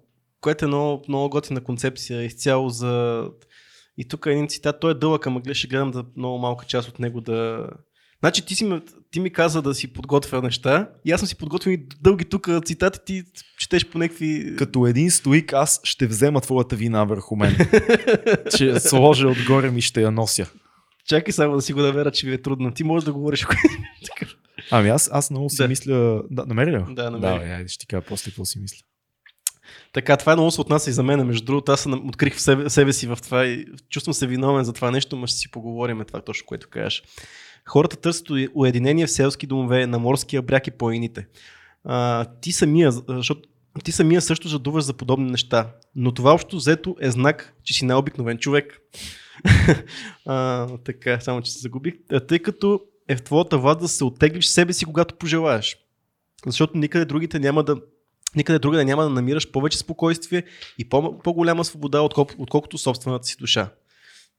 което 0.48 0.66
е 0.66 0.68
много, 0.68 1.04
много 1.08 1.30
готина 1.30 1.62
концепция 1.62 2.24
изцяло 2.24 2.70
за... 2.70 3.24
И 3.98 4.08
тук 4.08 4.26
е 4.26 4.32
един 4.32 4.48
цитат, 4.48 4.80
той 4.80 4.92
е 4.92 4.94
дълъг, 4.94 5.28
ама 5.28 5.42
ще 5.54 5.68
гледам 5.68 5.92
да 5.92 6.06
много 6.18 6.38
малка 6.38 6.66
част 6.66 6.90
от 6.90 7.00
него 7.00 7.22
да, 7.22 7.68
Значи 8.20 8.46
ти, 8.46 8.56
си, 8.56 8.82
ти 9.12 9.20
ми 9.20 9.30
каза 9.30 9.62
да 9.62 9.74
си 9.74 9.94
подготвя 9.94 10.42
неща 10.42 10.90
и 11.06 11.12
аз 11.12 11.20
съм 11.22 11.28
си 11.28 11.36
подготвил 11.36 11.72
и 11.72 11.88
дълги 12.02 12.26
тук 12.26 12.50
цитати, 12.66 13.00
ти 13.06 13.24
четеш 13.58 13.86
по 13.86 13.98
някакви... 13.98 14.56
Като 14.58 14.88
един 14.88 15.12
стоик 15.12 15.54
аз 15.54 15.82
ще 15.84 16.08
взема 16.08 16.42
твоята 16.42 16.76
вина 16.76 17.04
върху 17.04 17.36
мен. 17.36 17.58
че 18.58 18.80
сложа 18.80 19.28
отгоре 19.28 19.72
ми 19.72 19.82
ще 19.82 20.02
я 20.02 20.12
нося. 20.12 20.48
Чакай 21.08 21.34
само 21.34 21.56
да 21.56 21.62
си 21.62 21.74
го 21.74 21.82
намеря, 21.82 22.12
че 22.12 22.28
ви 22.28 22.34
е 22.34 22.42
трудно. 22.42 22.74
Ти 22.74 22.84
можеш 22.84 23.06
да 23.06 23.14
говориш. 23.14 23.46
ами 24.72 24.90
аз, 24.90 25.10
аз 25.14 25.32
много 25.32 25.50
си 25.50 25.58
да. 25.58 25.68
мисля... 25.68 26.24
Да, 26.32 26.46
намери 26.46 26.72
ли? 26.72 26.84
Да, 26.90 27.12
намери. 27.12 27.64
Да, 27.64 27.68
ще 27.68 27.80
ти 27.80 27.88
кажа 27.88 28.06
после 28.08 28.32
какво 28.32 28.46
си 28.46 28.60
мисля. 28.60 28.78
Така, 29.94 30.18
това 30.18 30.32
е 30.32 30.36
много 30.36 30.52
се 30.52 30.62
отнася 30.62 30.90
и 30.90 30.94
за 30.94 31.04
мен. 31.04 31.28
Между 31.28 31.46
другото, 31.46 31.72
аз 31.72 31.86
открих 31.86 32.36
в 32.36 32.42
себе, 32.42 32.70
себе 32.70 32.94
си 32.94 33.08
в 33.08 33.18
това 33.24 33.46
и 33.46 33.66
чувствам 33.90 34.14
се 34.14 34.28
виновен 34.28 34.64
за 34.64 34.74
това 34.74 34.92
нещо, 34.92 35.16
но 35.16 35.28
ще 35.28 35.38
си 35.38 35.52
поговорим 35.52 36.04
това 36.08 36.22
точно, 36.22 36.46
което 36.46 36.70
кажеш. 36.70 37.04
Хората 37.66 37.98
търсят 37.98 38.28
уединение 38.54 39.08
в 39.08 39.12
селски 39.12 39.48
домове, 39.48 39.88
на 39.88 40.00
морския 40.00 40.42
бряг 40.42 40.68
и 40.68 40.72
планините. 40.72 41.28
А, 41.84 42.26
ти 42.42 42.52
самия, 42.52 42.92
защото 42.92 43.42
ти 43.84 43.92
самия 43.92 44.22
също 44.22 44.48
жадуваш 44.48 44.84
за 44.84 44.94
подобни 44.94 45.32
неща, 45.32 45.74
но 45.96 46.12
това 46.12 46.34
общо 46.34 46.56
взето 46.56 46.96
е 47.02 47.12
знак, 47.12 47.54
че 47.64 47.74
си 47.74 47.86
най-обикновен 47.86 48.38
човек. 48.38 48.80
а, 50.26 50.68
така, 50.78 51.20
само 51.20 51.42
че 51.42 51.52
се 51.52 51.60
загубих. 51.60 51.94
Тъй 52.28 52.40
като 52.40 52.82
е 53.08 53.16
в 53.16 53.24
твоята 53.24 53.58
власт 53.58 53.80
да 53.80 53.88
се 53.88 54.04
оттеглиш 54.04 54.46
себе 54.46 54.74
си, 54.74 54.86
когато 54.86 55.16
пожелаеш. 55.16 55.78
Защото 56.46 56.78
никъде 56.78 57.06
другите 57.06 57.40
няма 57.40 57.64
да 57.64 57.76
никъде 58.36 58.60
другаде 58.60 58.86
няма 58.86 59.04
да 59.04 59.10
намираш 59.10 59.52
повече 59.52 59.78
спокойствие 59.78 60.44
и 60.78 60.90
по- 60.90 61.20
по-голяма 61.20 61.66
свобода, 61.66 62.02
отколко, 62.02 62.34
отколкото 62.38 62.78
собствената 62.78 63.28
си 63.28 63.36
душа. 63.40 63.70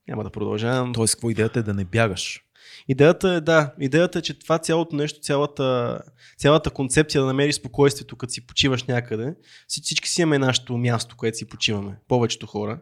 Няма 0.09 0.25
да 0.25 0.31
продължавам. 0.31 0.93
Тоест, 0.93 1.15
какво 1.15 1.31
идеята 1.31 1.59
е 1.59 1.63
да 1.63 1.75
не 1.75 1.85
бягаш? 1.85 2.41
Идеята 2.89 3.29
е, 3.29 3.41
да, 3.41 3.73
идеята 3.81 4.19
е, 4.19 4.23
че 4.23 4.39
това 4.39 4.59
цялото 4.59 4.97
нещо, 4.97 5.21
цялата, 5.21 5.99
цялата 6.39 6.71
концепция 6.71 7.21
да 7.21 7.27
намериш 7.27 7.55
спокойствието, 7.55 8.17
като 8.17 8.33
си 8.33 8.47
почиваш 8.47 8.85
някъде, 8.85 9.35
всички 9.69 10.09
си 10.09 10.23
имаме 10.23 10.39
нашето 10.39 10.77
място, 10.77 11.17
което 11.17 11.39
си 11.39 11.49
почиваме. 11.49 11.97
Повечето 12.09 12.47
хора 12.47 12.79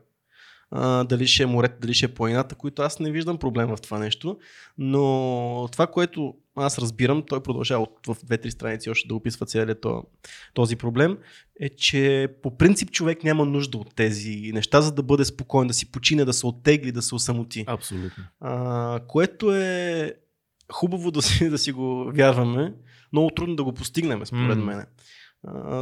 а, 0.70 1.04
дали 1.04 1.26
ще 1.26 1.42
е 1.42 1.46
морето, 1.46 1.74
дали 1.80 1.94
ще 1.94 2.06
е 2.06 2.14
планината, 2.14 2.54
които 2.54 2.82
аз 2.82 3.00
не 3.00 3.10
виждам 3.10 3.38
проблем 3.38 3.68
в 3.68 3.76
това 3.76 3.98
нещо. 3.98 4.38
Но 4.78 5.68
това, 5.72 5.86
което 5.86 6.34
аз 6.56 6.78
разбирам, 6.78 7.22
той 7.28 7.42
продължава 7.42 7.86
в 8.06 8.16
две-три 8.24 8.50
страници 8.50 8.90
още 8.90 9.08
да 9.08 9.14
описва 9.14 9.46
целият 9.46 9.86
този 10.54 10.76
проблем, 10.76 11.18
е, 11.60 11.68
че 11.68 12.28
по 12.42 12.56
принцип 12.56 12.90
човек 12.90 13.24
няма 13.24 13.44
нужда 13.44 13.78
от 13.78 13.94
тези 13.94 14.50
неща, 14.54 14.80
за 14.80 14.92
да 14.92 15.02
бъде 15.02 15.24
спокоен, 15.24 15.68
да 15.68 15.74
си 15.74 15.92
почине, 15.92 16.24
да 16.24 16.32
се 16.32 16.46
оттегли, 16.46 16.92
да 16.92 17.02
се 17.02 17.14
осамоти. 17.14 17.64
Абсолютно. 17.66 18.24
А, 18.40 19.00
което 19.08 19.56
е 19.56 20.12
хубаво 20.72 21.10
да 21.10 21.22
си, 21.22 21.48
да 21.50 21.58
си 21.58 21.72
го 21.72 22.12
вярваме, 22.14 22.74
много 23.12 23.30
трудно 23.30 23.56
да 23.56 23.64
го 23.64 23.72
постигнем, 23.72 24.26
според 24.26 24.58
mm. 24.58 24.64
мен 24.64 24.86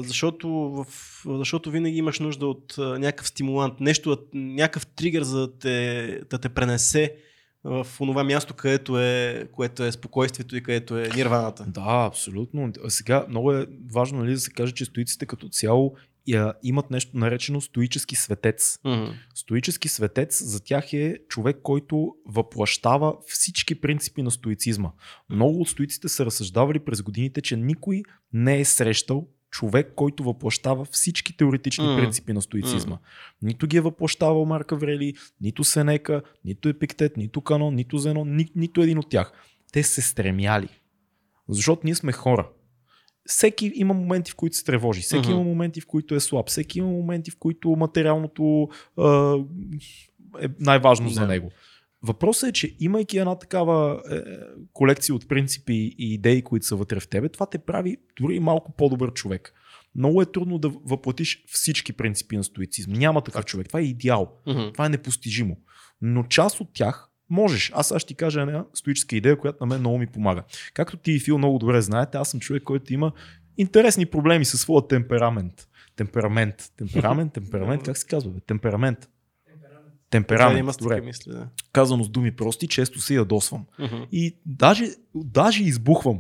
защото, 0.03 0.49
в, 0.49 0.87
защото 1.27 1.71
винаги 1.71 1.97
имаш 1.97 2.21
нужда 2.21 2.47
от 2.47 2.75
а, 2.79 2.99
някакъв 2.99 3.29
стимулант, 3.29 3.81
нещо, 3.81 4.19
някакъв 4.35 4.87
тригър 4.87 5.23
за 5.23 5.41
да 5.41 5.59
те, 5.59 6.21
да 6.31 6.39
те 6.39 6.49
пренесе 6.49 7.17
в 7.65 7.87
това 7.99 8.25
място, 8.25 8.55
където 8.55 9.01
е, 9.01 9.49
което 9.53 9.85
е 9.85 9.93
спокойствието 9.93 10.57
и 10.57 10.63
където 10.63 10.99
е 10.99 11.09
нирваната. 11.17 11.65
Да, 11.69 12.07
абсолютно. 12.09 12.73
Сега 12.89 13.27
много 13.29 13.53
е 13.53 13.67
важно 13.93 14.19
нали, 14.19 14.33
да 14.33 14.41
се 14.41 14.51
каже, 14.51 14.73
че 14.73 14.85
стоиците 14.85 15.27
като 15.27 15.49
цяло 15.49 15.95
я, 16.27 16.55
имат 16.63 16.91
нещо 16.91 17.17
наречено 17.19 17.61
стоически 17.61 18.17
светец. 18.17 18.79
Mm-hmm. 18.85 19.13
Стоически 19.35 19.89
светец 19.89 20.43
за 20.43 20.65
тях 20.65 20.93
е 20.93 21.19
човек, 21.29 21.57
който 21.63 22.15
въплащава 22.27 23.15
всички 23.27 23.81
принципи 23.81 24.23
на 24.23 24.31
стоицизма. 24.31 24.91
Много 25.31 25.61
от 25.61 25.69
стоиците 25.69 26.09
са 26.09 26.27
разсъждавали 26.27 26.79
през 26.79 27.03
годините, 27.03 27.41
че 27.41 27.57
никой 27.57 28.03
не 28.33 28.61
е 28.61 28.65
срещал 28.65 29.29
човек, 29.55 29.93
който 29.97 30.25
въплащава 30.25 30.85
всички 30.85 31.37
теоретични 31.37 31.85
mm. 31.85 32.01
принципи 32.01 32.33
на 32.33 32.43
стоицизма. 32.43 32.95
Mm. 32.95 32.99
Нито 33.43 33.67
ги 33.67 33.77
е 33.77 33.81
въплащавал 33.81 34.45
Марк 34.45 34.73
Аврели, 34.73 35.15
нито 35.41 35.65
Сенека, 35.65 36.23
нито 36.45 36.69
Епиктет, 36.69 37.17
нито 37.17 37.41
Канон, 37.41 37.75
нито 37.75 37.99
Зенон, 37.99 38.37
ни, 38.37 38.49
нито 38.57 38.83
един 38.83 38.99
от 38.99 39.09
тях. 39.11 39.33
Те 39.73 39.83
се 39.83 40.03
стремяли. 40.03 40.69
Защото 41.49 41.81
ние 41.85 41.95
сме 41.95 42.13
хора. 42.13 42.49
Всеки 43.27 43.73
има 43.75 43.95
моменти, 43.95 44.33
в 44.33 44.37
които 44.37 44.57
се 44.57 44.65
тревожи, 44.65 45.01
всеки 45.01 45.29
mm-hmm. 45.29 45.33
има 45.33 45.43
моменти, 45.43 45.81
в 45.81 45.87
които 45.87 46.15
е 46.15 46.21
слаб, 46.21 46.49
всеки 46.49 46.79
има 46.79 46.89
моменти, 46.89 47.31
в 47.31 47.37
които 47.39 47.71
материалното 47.71 48.69
е 50.41 50.49
най-важно 50.61 51.09
yeah. 51.09 51.13
за 51.13 51.27
него. 51.27 51.51
Въпросът 52.07 52.49
е, 52.49 52.53
че 52.53 52.77
имайки 52.81 53.19
една 53.19 53.39
такава 53.39 54.03
е, 54.11 54.21
колекция 54.73 55.15
от 55.15 55.29
принципи 55.29 55.73
и 55.99 56.15
идеи, 56.15 56.43
които 56.43 56.67
са 56.67 56.77
вътре 56.77 57.01
в 57.01 57.09
тебе, 57.09 57.29
това 57.29 57.47
те 57.47 57.59
прави 57.59 57.97
дори 58.21 58.41
малко 58.41 58.73
по-добър 58.73 59.13
човек. 59.13 59.55
Много 59.95 60.23
е 60.23 60.33
трудно 60.33 60.59
да 60.59 60.69
въплатиш 60.69 61.45
всички 61.47 61.93
принципи 61.93 62.37
на 62.37 62.45
стоицизм. 62.45 62.93
Няма 62.93 63.21
такъв 63.21 63.45
човек. 63.45 63.69
Това 63.69 63.81
е 63.81 63.85
идеал. 63.85 64.33
Mm-hmm. 64.47 64.73
Това 64.73 64.87
е 64.87 64.89
непостижимо. 64.89 65.57
Но 66.03 66.23
част 66.23 66.61
от 66.61 66.69
тях 66.73 67.09
можеш. 67.31 67.73
Аз 67.75 67.89
сега 67.89 67.99
ще 67.99 68.09
ти 68.09 68.15
кажа 68.15 68.41
една 68.41 68.65
стоическа 68.75 69.17
идея, 69.17 69.39
която 69.39 69.59
на 69.61 69.67
мен 69.67 69.81
много 69.81 69.99
ми 69.99 70.07
помага. 70.07 70.45
Както 70.75 70.97
ти 70.97 71.13
и 71.13 71.21
Фил 71.21 71.39
много 71.39 71.59
добре 71.59 71.81
знаете, 71.81 72.19
аз 72.19 72.31
съм 72.31 72.41
човек, 72.41 72.63
който 72.63 72.93
има 72.93 73.13
интересни 73.57 74.07
проблеми 74.07 74.45
със 74.45 74.61
своя 74.61 74.89
темперамент. 74.89 75.69
Темперамент. 75.97 76.73
Темперамент, 76.77 77.33
темперамент, 77.33 77.83
как 77.83 77.99
се 77.99 78.07
казва? 78.07 78.31
Бе? 78.31 78.41
Темперамент 78.41 79.09
темперамент. 80.15 80.79
Добре. 80.79 81.01
Мисля, 81.01 81.33
да. 81.33 81.49
Казано 81.73 82.05
с 82.05 82.09
думи 82.09 82.37
прости, 82.37 82.69
често 82.69 83.01
се 83.01 83.15
ядосвам. 83.15 83.67
Uh-huh. 83.81 84.09
И 84.13 84.37
даже, 84.47 84.87
даже 85.15 85.63
избухвам. 85.63 86.19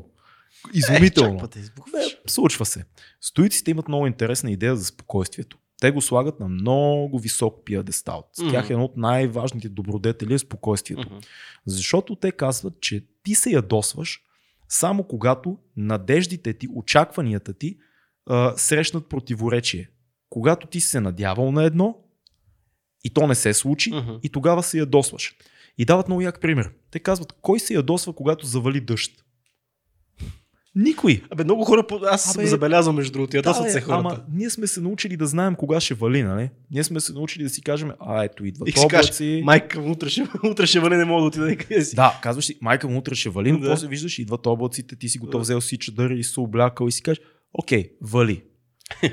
Изумително. 0.74 1.48
Е, 1.56 1.58
е, 1.58 2.02
случва 2.26 2.66
се. 2.66 2.84
Стоиците 3.20 3.70
имат 3.70 3.88
много 3.88 4.06
интересна 4.06 4.50
идея 4.50 4.76
за 4.76 4.84
спокойствието. 4.84 5.58
Те 5.80 5.90
го 5.90 6.00
слагат 6.00 6.40
на 6.40 6.48
много 6.48 7.18
висок 7.18 7.64
пиадестал. 7.64 8.24
С 8.32 8.50
тях 8.50 8.70
е 8.70 8.72
едно 8.72 8.84
от 8.84 8.96
най-важните 8.96 9.68
добродетели 9.68 10.34
е 10.34 10.38
спокойствието. 10.38 11.08
Uh-huh. 11.08 11.26
Защото 11.66 12.16
те 12.16 12.32
казват, 12.32 12.80
че 12.80 13.06
ти 13.22 13.34
се 13.34 13.50
ядосваш 13.50 14.20
само 14.68 15.04
когато 15.04 15.58
надеждите 15.76 16.52
ти, 16.52 16.68
очакванията 16.74 17.52
ти 17.52 17.78
а, 18.26 18.52
срещнат 18.56 19.08
противоречие. 19.08 19.90
Когато 20.30 20.66
ти 20.66 20.80
се 20.80 21.00
надявал 21.00 21.52
на 21.52 21.64
едно, 21.64 22.03
и 23.04 23.10
то 23.10 23.26
не 23.26 23.34
се 23.34 23.54
случи 23.54 23.92
uh-huh. 23.92 24.20
и 24.22 24.28
тогава 24.28 24.62
се 24.62 24.78
ядосваш. 24.78 25.34
И 25.78 25.84
дават 25.84 26.08
много 26.08 26.20
як 26.20 26.40
пример. 26.40 26.70
Те 26.90 26.98
казват, 26.98 27.32
кой 27.42 27.60
се 27.60 27.74
ядосва, 27.74 28.12
когато 28.12 28.46
завали 28.46 28.80
дъжд? 28.80 29.24
Никой. 30.76 31.22
Абе, 31.30 31.44
много 31.44 31.64
хора, 31.64 31.84
аз 32.10 32.36
Абе, 32.36 32.46
забелязвам 32.46 32.96
между 32.96 33.12
другото, 33.12 33.36
ядосват 33.36 33.66
да, 33.66 33.72
се 33.72 33.80
хората. 33.80 34.08
Ама 34.08 34.24
ние 34.32 34.50
сме 34.50 34.66
се 34.66 34.80
научили 34.80 35.16
да 35.16 35.26
знаем 35.26 35.54
кога 35.54 35.80
ще 35.80 35.94
вали, 35.94 36.22
нали? 36.22 36.50
Ние 36.70 36.84
сме 36.84 37.00
се 37.00 37.12
научили 37.12 37.42
да 37.42 37.50
си 37.50 37.62
кажем, 37.62 37.90
а 38.00 38.24
ето 38.24 38.44
идва 38.44 38.66
облаци. 38.84 39.42
Майка 39.44 39.80
утре 39.80 40.08
ще, 40.08 40.26
утре 40.44 40.66
ще 40.66 40.80
вали, 40.80 40.96
не 40.96 41.04
мога 41.04 41.20
да 41.20 41.26
отида 41.26 41.56
къде 41.56 41.84
си. 41.84 41.96
Да, 41.96 42.18
казваш 42.22 42.44
си, 42.44 42.58
майка 42.60 42.86
утре 42.86 43.14
ще 43.14 43.28
вали, 43.28 43.52
но 43.52 43.58
да. 43.58 43.70
после 43.70 43.86
виждаш, 43.86 44.18
идват 44.18 44.46
облаците, 44.46 44.96
ти 44.96 45.08
си 45.08 45.18
готов, 45.18 45.38
да. 45.38 45.42
взел 45.42 45.60
си 45.60 45.78
чадър 45.78 46.10
и 46.10 46.24
се 46.24 46.40
облякал 46.40 46.86
и 46.86 46.92
си 46.92 47.02
кажеш, 47.02 47.20
окей, 47.52 47.90
вали. 48.02 48.42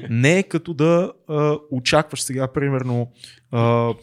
Не 0.09 0.39
е 0.39 0.43
като 0.43 0.73
да 0.73 1.13
а, 1.27 1.57
очакваш 1.71 2.21
сега, 2.21 2.53
примерно, 2.53 3.11
а, 3.51 3.93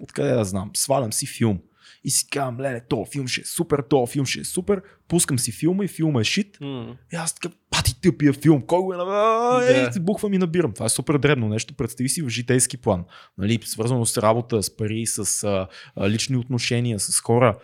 откъде 0.00 0.30
да 0.30 0.44
знам, 0.44 0.70
свалям 0.74 1.12
си 1.12 1.26
филм 1.26 1.58
и 2.04 2.10
си 2.10 2.26
казвам, 2.30 2.60
леле, 2.60 2.80
то 2.88 3.06
филм 3.12 3.28
ще 3.28 3.40
е 3.40 3.44
супер, 3.44 3.84
то 3.90 4.06
филм 4.06 4.26
ще 4.26 4.40
е 4.40 4.44
супер, 4.44 4.82
пускам 5.08 5.38
си 5.38 5.52
филма 5.52 5.84
и 5.84 5.88
филма 5.88 6.20
е 6.20 6.24
шит. 6.24 6.58
Mm. 6.58 6.96
И 7.12 7.16
аз 7.16 7.34
така, 7.34 7.54
пати 7.70 8.00
тъпия 8.00 8.32
филм, 8.32 8.62
кой 8.62 8.80
го 8.80 8.94
е 8.94 8.96
да. 8.96 9.60
Ей, 9.68 10.00
бухвам 10.00 10.34
и 10.34 10.38
набирам. 10.38 10.72
Това 10.72 10.86
е 10.86 10.88
супер 10.88 11.18
дребно 11.18 11.48
нещо, 11.48 11.74
представи 11.74 12.08
си 12.08 12.22
в 12.22 12.28
житейски 12.28 12.76
план. 12.76 13.04
Нали, 13.38 13.58
свързано 13.64 14.06
с 14.06 14.22
работа, 14.22 14.62
с 14.62 14.76
пари, 14.76 15.06
с 15.06 15.44
а, 15.44 15.68
лични 16.08 16.36
отношения, 16.36 17.00
с 17.00 17.20
хора. 17.20 17.58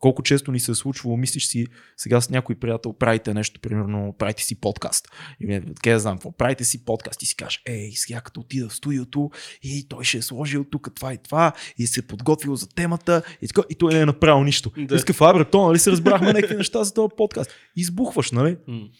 Колко 0.00 0.22
често 0.22 0.52
ни 0.52 0.60
се 0.60 0.70
е 0.70 0.74
случвало, 0.74 1.16
мислиш 1.16 1.46
си, 1.46 1.66
сега 1.96 2.20
с 2.20 2.30
някой 2.30 2.54
приятел 2.54 2.92
правите 2.92 3.34
нещо, 3.34 3.60
примерно 3.60 4.14
правите 4.18 4.42
си 4.42 4.60
подкаст. 4.60 5.08
И 5.40 5.60
къде 5.82 5.92
да 5.92 6.00
знам 6.00 6.16
какво, 6.16 6.32
правите 6.32 6.64
си 6.64 6.84
подкаст 6.84 7.22
и 7.22 7.26
си 7.26 7.36
кажеш, 7.36 7.62
ей, 7.66 7.92
сега 7.92 8.20
като 8.20 8.40
отида 8.40 8.68
в 8.68 8.74
студиото 8.74 9.30
и 9.62 9.88
той 9.88 10.04
ще 10.04 10.18
е 10.18 10.22
сложил 10.22 10.64
тук 10.64 10.88
това 10.94 11.14
и 11.14 11.18
това 11.18 11.52
и 11.78 11.86
се 11.86 12.00
е 12.00 12.02
подготвил 12.02 12.56
за 12.56 12.68
темата 12.68 13.22
и, 13.42 13.48
така, 13.48 13.62
и 13.70 13.74
той 13.74 13.94
не 13.94 14.00
е 14.00 14.06
направил 14.06 14.44
нищо. 14.44 14.72
Да. 14.78 14.94
Иска 14.94 15.12
Фабре, 15.12 15.44
то, 15.44 15.66
нали 15.66 15.78
се 15.78 15.90
разбрахме 15.90 16.32
някакви 16.32 16.56
неща 16.56 16.84
за 16.84 16.94
този 16.94 17.14
подкаст. 17.16 17.50
Избухваш, 17.76 18.30
нали? 18.30 18.56
Mm. 18.68 18.90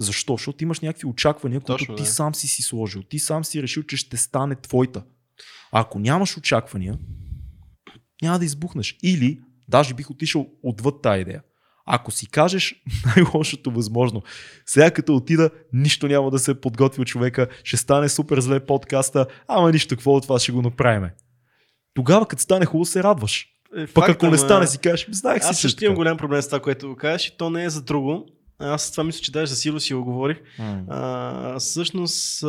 Защо? 0.00 0.36
Защото 0.36 0.64
имаш 0.64 0.80
някакви 0.80 1.06
очаквания, 1.06 1.60
които 1.60 1.78
Точно, 1.78 1.94
ти 1.94 2.02
да. 2.02 2.08
сам 2.08 2.34
си 2.34 2.48
си 2.48 2.62
сложил. 2.62 3.02
Ти 3.02 3.18
сам 3.18 3.44
си 3.44 3.62
решил, 3.62 3.82
че 3.82 3.96
ще 3.96 4.16
стане 4.16 4.54
твоята. 4.54 5.04
А 5.72 5.80
ако 5.80 5.98
нямаш 5.98 6.36
очаквания, 6.36 6.98
няма 8.22 8.38
да 8.38 8.44
избухнеш. 8.44 8.96
Или 9.02 9.40
Даже 9.68 9.94
бих 9.94 10.10
отишъл 10.10 10.46
отвъд 10.62 11.02
тази 11.02 11.20
идея. 11.20 11.42
Ако 11.86 12.10
си 12.10 12.26
кажеш 12.26 12.82
най-лошото 13.06 13.70
възможно, 13.70 14.22
сега 14.66 14.90
като 14.90 15.16
отида, 15.16 15.50
нищо 15.72 16.08
няма 16.08 16.30
да 16.30 16.38
се 16.38 16.50
е 16.50 16.54
подготвил 16.54 17.04
човека, 17.04 17.48
ще 17.64 17.76
стане 17.76 18.08
супер 18.08 18.40
зле 18.40 18.60
подкаста, 18.60 19.26
ама 19.48 19.72
нищо, 19.72 19.94
какво 19.94 20.12
от 20.12 20.22
това 20.22 20.38
ще 20.38 20.52
го 20.52 20.62
направиме. 20.62 21.14
Тогава, 21.94 22.26
като 22.26 22.42
стане 22.42 22.66
хубаво, 22.66 22.84
се 22.84 23.02
радваш. 23.02 23.48
Е, 23.76 23.86
Пък 23.86 24.08
ако 24.08 24.26
не 24.26 24.38
стане, 24.38 24.66
си 24.66 24.78
кажеш, 24.78 25.08
знаех 25.10 25.42
си. 25.42 25.48
Аз 25.50 25.60
също 25.60 25.84
имам 25.84 25.94
голям 25.94 26.16
проблем 26.16 26.42
с 26.42 26.46
това, 26.46 26.60
което 26.60 26.88
го 26.88 26.96
кажеш 26.96 27.28
и 27.28 27.36
то 27.36 27.50
не 27.50 27.64
е 27.64 27.70
за 27.70 27.82
друго. 27.82 28.26
Аз 28.58 28.90
това 28.90 29.04
мисля, 29.04 29.20
че 29.20 29.32
даже 29.32 29.50
за 29.50 29.56
Сило 29.56 29.80
си 29.80 29.94
го 29.94 30.04
говорих. 30.04 30.38
Mm. 30.60 30.84
А, 30.88 31.58
всъщност, 31.58 32.44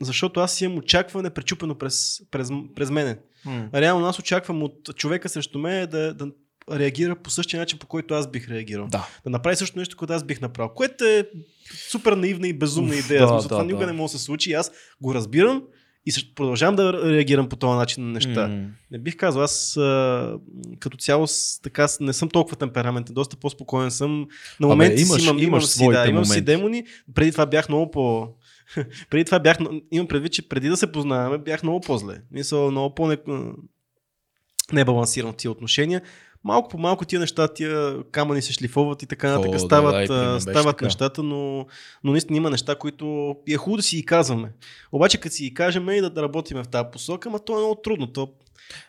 защото 0.00 0.40
аз 0.40 0.60
имам 0.60 0.78
очакване 0.78 1.30
пречупено 1.30 1.74
през, 1.74 2.20
през, 2.30 2.48
през 2.74 2.90
мене. 2.90 3.18
Mm. 3.46 3.74
Реално 3.74 4.06
аз 4.06 4.18
очаквам 4.18 4.62
от 4.62 4.96
човека 4.96 5.28
срещу 5.28 5.58
мен 5.58 5.90
да, 5.90 6.14
да 6.14 6.26
реагира 6.70 7.16
по 7.16 7.30
същия 7.30 7.60
начин, 7.60 7.78
по 7.78 7.86
който 7.86 8.14
аз 8.14 8.30
бих 8.30 8.48
реагирал. 8.48 8.86
Да. 8.86 9.08
да 9.24 9.30
направи 9.30 9.56
също 9.56 9.78
нещо, 9.78 9.96
което 9.96 10.12
аз 10.12 10.24
бих 10.24 10.40
направил. 10.40 10.74
Което 10.74 11.04
е 11.04 11.28
супер 11.90 12.12
наивна 12.12 12.48
и 12.48 12.52
безумна 12.52 12.94
идея. 12.94 13.20
Да, 13.20 13.28
Смисъл, 13.28 13.42
да, 13.42 13.48
това 13.48 13.58
да. 13.58 13.64
никога 13.64 13.86
не 13.86 13.92
може 13.92 14.12
да 14.12 14.18
се 14.18 14.24
случи. 14.24 14.52
Аз 14.52 14.72
го 15.00 15.14
разбирам 15.14 15.62
и 16.06 16.34
продължавам 16.34 16.76
да 16.76 17.12
реагирам 17.12 17.48
по 17.48 17.56
този 17.56 17.78
начин 17.78 18.04
на 18.04 18.12
неща. 18.12 18.48
Mm. 18.48 18.68
Не 18.90 18.98
бих 18.98 19.16
казал, 19.16 19.42
аз 19.42 19.76
а, 19.76 20.38
като 20.78 20.96
цяло 20.96 21.26
така 21.62 21.86
не 22.00 22.12
съм 22.12 22.28
толкова 22.28 22.56
темпераментен, 22.56 23.14
доста 23.14 23.36
по-спокоен 23.36 23.90
съм. 23.90 24.26
На 24.60 24.66
моменти 24.66 25.02
имаш, 25.02 25.20
си 25.20 25.26
имам, 25.26 25.38
имаш 25.38 25.46
имам, 25.46 25.60
си, 25.60 25.88
да, 25.88 26.06
имам 26.08 26.24
си 26.24 26.40
демони. 26.40 26.84
Преди 27.14 27.32
това 27.32 27.46
бях 27.46 27.68
много 27.68 27.90
по... 27.90 28.28
преди 29.10 29.24
това 29.24 29.38
бях, 29.38 29.56
имам 29.90 30.08
предвид, 30.08 30.32
че 30.32 30.48
преди 30.48 30.68
да 30.68 30.76
се 30.76 30.92
познаваме, 30.92 31.38
бях 31.38 31.62
много 31.62 31.80
по-зле. 31.80 32.22
Мисля, 32.30 32.70
много 32.70 32.94
по 32.94 33.16
небалансиран 34.72 35.32
в 35.32 35.36
тия 35.36 35.50
отношения 35.50 36.02
малко 36.44 36.68
по 36.68 36.78
малко 36.78 37.04
тия 37.04 37.20
неща, 37.20 37.48
тия 37.48 38.02
камъни 38.04 38.42
се 38.42 38.52
шлифоват 38.52 39.02
и 39.02 39.06
така 39.06 39.30
нататък. 39.30 39.60
Стават, 39.60 40.08
да, 40.08 40.40
стават 40.40 40.80
нещата, 40.80 41.22
но, 41.22 41.66
но 42.04 42.12
наистина 42.12 42.36
има 42.36 42.50
неща, 42.50 42.74
които 42.74 43.36
е 43.48 43.56
хубаво 43.56 43.76
да 43.76 43.82
си 43.82 43.96
ги 43.96 44.04
казваме. 44.04 44.52
Обаче 44.92 45.20
като 45.20 45.34
си 45.34 45.42
ги 45.42 45.54
кажем 45.54 45.90
и 45.90 46.00
да, 46.00 46.10
да 46.10 46.22
работим 46.22 46.62
в 46.62 46.68
тази 46.68 46.88
посока, 46.92 47.28
ама 47.28 47.38
то 47.38 47.52
е 47.52 47.56
много 47.56 47.74
трудно. 47.74 48.06
То... 48.06 48.28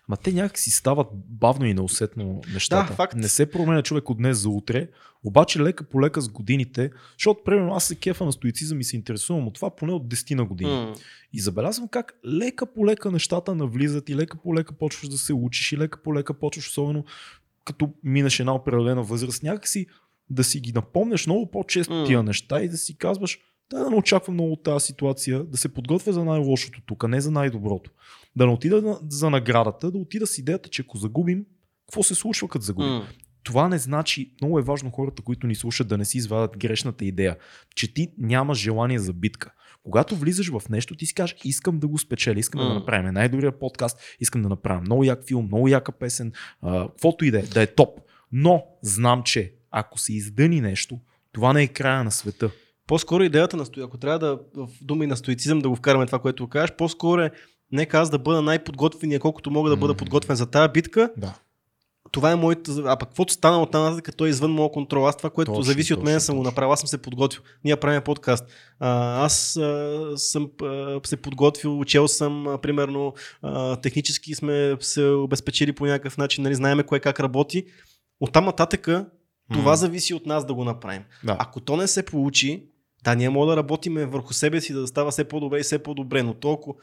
Ма 0.07 0.17
те 0.17 0.31
някак 0.31 0.59
си 0.59 0.71
стават 0.71 1.07
бавно 1.11 1.65
и 1.65 1.73
неусетно 1.73 2.41
нещата. 2.53 2.89
Да, 2.89 2.95
факт. 2.95 3.15
Не 3.15 3.27
се 3.27 3.51
променя 3.51 3.81
човек 3.81 4.09
от 4.09 4.17
днес 4.17 4.37
за 4.37 4.49
утре, 4.49 4.87
обаче 5.23 5.59
лека 5.59 5.83
по 5.83 6.01
лека 6.01 6.21
с 6.21 6.29
годините, 6.29 6.91
защото 7.17 7.43
примерно 7.45 7.73
аз 7.73 7.83
се 7.83 7.95
кефа 7.95 8.25
на 8.25 8.31
стоицизъм 8.31 8.79
и 8.79 8.83
се 8.83 8.95
интересувам 8.95 9.47
от 9.47 9.53
това 9.53 9.75
поне 9.75 9.93
от 9.93 10.07
10 10.07 10.35
на 10.35 10.45
години. 10.45 10.71
Mm. 10.71 10.99
И 11.33 11.39
забелязвам 11.39 11.87
как 11.87 12.13
лека 12.25 12.73
по 12.73 12.85
лека 12.85 13.11
нещата 13.11 13.55
навлизат 13.55 14.09
и 14.09 14.15
лека 14.15 14.37
по 14.37 14.55
лека 14.55 14.73
почваш 14.73 15.09
да 15.09 15.17
се 15.17 15.33
учиш 15.33 15.71
и 15.71 15.77
лека 15.77 16.03
по 16.03 16.15
лека 16.15 16.33
почваш 16.33 16.69
особено 16.69 17.05
като 17.65 17.93
минеш 18.03 18.39
една 18.39 18.55
определена 18.55 19.03
възраст, 19.03 19.43
някакси 19.43 19.87
да 20.29 20.43
си 20.43 20.59
ги 20.59 20.71
напомняш 20.71 21.25
много 21.25 21.51
по-често 21.51 21.93
mm. 21.93 22.07
тия 22.07 22.23
неща 22.23 22.61
и 22.61 22.69
да 22.69 22.77
си 22.77 22.97
казваш, 22.97 23.39
да, 23.69 23.79
да 23.79 23.89
не 23.89 23.95
очаквам 23.95 24.33
много 24.33 24.51
от 24.51 24.63
тази 24.63 24.85
ситуация, 24.85 25.43
да 25.43 25.57
се 25.57 25.73
подготвя 25.73 26.13
за 26.13 26.25
най-лошото 26.25 26.81
тук, 26.85 27.03
а 27.03 27.07
не 27.07 27.21
за 27.21 27.31
най-доброто. 27.31 27.91
Да 28.35 28.45
не 28.45 28.51
отида 28.51 28.99
за 29.09 29.29
наградата, 29.29 29.91
да 29.91 29.97
отида 29.97 30.27
с 30.27 30.37
идеята, 30.37 30.69
че 30.69 30.81
ако 30.81 30.97
загубим, 30.97 31.45
какво 31.87 32.03
се 32.03 32.15
случва 32.15 32.47
като 32.47 32.65
загубим? 32.65 32.91
Mm. 32.91 33.05
Това 33.43 33.67
не 33.67 33.77
значи, 33.77 34.33
много 34.41 34.59
е 34.59 34.63
важно 34.63 34.91
хората, 34.91 35.21
които 35.21 35.47
ни 35.47 35.55
слушат, 35.55 35.87
да 35.87 35.97
не 35.97 36.05
си 36.05 36.17
извадят 36.17 36.57
грешната 36.57 37.05
идея, 37.05 37.37
че 37.75 37.93
ти 37.93 38.07
нямаш 38.17 38.57
желание 38.57 38.99
за 38.99 39.13
битка. 39.13 39.51
Когато 39.83 40.15
влизаш 40.15 40.49
в 40.49 40.69
нещо, 40.69 40.95
ти 40.95 41.05
си 41.05 41.13
кажеш, 41.13 41.35
искам 41.43 41.79
да 41.79 41.87
го 41.87 41.97
спечеля, 41.97 42.39
искам 42.39 42.61
mm. 42.61 42.67
да 42.67 42.73
направим 42.73 43.13
най-добрия 43.13 43.59
подкаст, 43.59 43.99
искам 44.19 44.41
да 44.41 44.49
направим 44.49 44.81
много 44.81 45.03
як 45.03 45.27
филм, 45.27 45.45
много 45.45 45.67
яка 45.67 45.91
песен, 45.91 46.31
каквото 46.63 47.25
и 47.25 47.31
да 47.31 47.39
е, 47.39 47.41
да 47.41 47.61
е 47.61 47.67
топ. 47.67 47.99
Но 48.31 48.65
знам, 48.81 49.23
че 49.23 49.53
ако 49.71 49.99
се 49.99 50.13
издъни 50.13 50.61
нещо, 50.61 50.99
това 51.31 51.53
не 51.53 51.63
е 51.63 51.67
края 51.67 52.03
на 52.03 52.11
света. 52.11 52.51
По-скоро 52.87 53.23
идеята 53.23 53.57
на 53.57 53.65
стои, 53.65 53.83
ако 53.83 53.97
трябва 53.97 54.19
да 54.19 54.39
в 54.55 54.69
думи 54.81 55.07
на 55.07 55.17
стоицизъм 55.17 55.59
да 55.59 55.69
го 55.69 55.75
вкараме 55.75 56.05
това, 56.05 56.19
което 56.19 56.47
кажеш, 56.49 56.75
по-скоро 56.77 57.21
е 57.21 57.31
нека 57.71 57.97
аз 57.97 58.09
да 58.09 58.19
бъда 58.19 58.41
най-подготвения, 58.41 59.19
колкото 59.19 59.51
мога 59.51 59.69
да 59.69 59.77
бъда 59.77 59.93
подготвен 59.93 60.35
за 60.35 60.45
тази 60.45 60.71
битка. 60.71 61.09
Да 61.17 61.39
това 62.13 62.31
е 62.31 62.35
моята. 62.35 62.71
А 62.85 62.95
пък 62.95 63.09
каквото 63.09 63.33
стана 63.33 63.61
от 63.61 63.71
тази 63.71 64.01
като 64.01 64.25
е 64.25 64.29
извън 64.29 64.51
моя 64.51 64.71
контрол. 64.71 65.07
Аз 65.07 65.17
това, 65.17 65.29
което 65.29 65.51
точно, 65.51 65.63
зависи 65.63 65.93
от 65.93 66.03
мен, 66.03 66.19
съм 66.19 66.37
го 66.37 66.43
направил. 66.43 66.71
Аз 66.71 66.79
съм 66.79 66.87
се 66.87 66.97
подготвил. 66.97 67.41
Ние 67.63 67.75
правим 67.75 68.01
подкаст. 68.01 68.45
А, 68.79 69.25
аз 69.25 69.57
а, 69.57 70.11
съм 70.15 70.49
а, 70.63 70.99
се 71.05 71.17
подготвил, 71.17 71.79
учел 71.79 72.07
съм, 72.07 72.47
а, 72.47 72.57
примерно, 72.57 73.13
а, 73.41 73.75
технически 73.75 74.35
сме 74.35 74.77
се 74.79 75.05
обезпечили 75.05 75.73
по 75.73 75.85
някакъв 75.85 76.17
начин, 76.17 76.43
нали, 76.43 76.55
знаеме 76.55 76.83
кое 76.83 76.99
как 76.99 77.19
работи. 77.19 77.65
Оттам 78.19 78.45
нататъка 78.45 79.05
това 79.53 79.75
зависи 79.75 80.13
от 80.13 80.25
нас 80.25 80.45
да 80.45 80.53
го 80.53 80.63
направим. 80.63 81.03
Да. 81.23 81.35
Ако 81.39 81.59
то 81.59 81.77
не 81.77 81.87
се 81.87 82.05
получи, 82.05 82.63
да, 83.03 83.15
ние 83.15 83.29
можем 83.29 83.49
да 83.49 83.57
работиме 83.57 84.05
върху 84.05 84.33
себе 84.33 84.61
си, 84.61 84.73
да 84.73 84.87
става 84.87 85.11
все 85.11 85.23
по-добре 85.23 85.59
и 85.59 85.63
все 85.63 85.79
по-добре, 85.79 86.23
но 86.23 86.33
толкова 86.33 86.75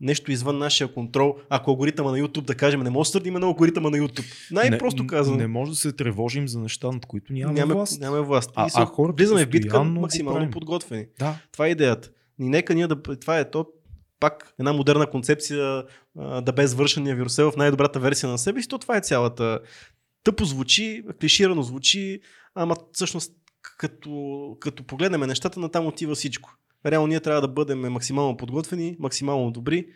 нещо 0.00 0.32
извън 0.32 0.58
нашия 0.58 0.88
контрол, 0.88 1.36
ако 1.48 1.70
алгоритъма 1.70 2.10
на 2.10 2.18
YouTube, 2.18 2.44
да 2.44 2.54
кажем, 2.54 2.80
не 2.80 2.90
може 2.90 3.08
да 3.08 3.12
сърдим 3.12 3.34
на 3.34 3.46
алгоритъма 3.46 3.90
на 3.90 3.96
YouTube. 3.96 4.50
Най-просто 4.50 5.06
казвам. 5.06 5.38
Не 5.38 5.46
може 5.46 5.70
да 5.70 5.76
се 5.76 5.92
тревожим 5.92 6.48
за 6.48 6.60
неща, 6.60 6.92
над 6.92 7.06
които 7.06 7.32
нямаме, 7.32 7.58
нямаме 7.58 7.74
власт. 7.74 8.00
Нямаме 8.00 8.22
власт. 8.22 8.50
А, 8.54 8.68
а 8.74 8.84
хората 8.84 9.16
влизаме 9.16 9.46
в 9.46 9.48
битка 9.48 9.84
максимално 9.84 10.50
подготвени. 10.50 11.06
Да. 11.18 11.38
Това 11.52 11.66
е 11.66 11.70
идеята. 11.70 12.10
И 12.40 12.48
нека 12.48 12.74
ние 12.74 12.86
да. 12.86 13.02
Това 13.02 13.38
е 13.38 13.50
то. 13.50 13.66
Пак 14.20 14.54
една 14.58 14.72
модерна 14.72 15.06
концепция 15.06 15.84
да 16.42 16.52
бе 16.52 16.68
свършения 16.68 17.16
вирусел 17.16 17.50
в 17.50 17.56
най-добрата 17.56 18.00
версия 18.00 18.30
на 18.30 18.38
себе 18.38 18.62
си, 18.62 18.68
то 18.68 18.78
това 18.78 18.96
е 18.96 19.00
цялата. 19.00 19.60
Тъпо 20.24 20.44
звучи, 20.44 21.02
клиширано 21.20 21.62
звучи, 21.62 22.20
ама 22.54 22.76
всъщност 22.92 23.32
като, 23.78 24.56
като 24.60 24.84
погледнем 24.84 25.20
нещата, 25.20 25.60
на 25.60 25.68
там 25.68 25.86
отива 25.86 26.14
всичко. 26.14 26.50
Реално 26.86 27.06
ние 27.06 27.20
трябва 27.20 27.40
да 27.40 27.48
бъдем 27.48 27.80
максимално 27.80 28.36
подготвени, 28.36 28.96
максимално 28.98 29.50
добри 29.50 29.86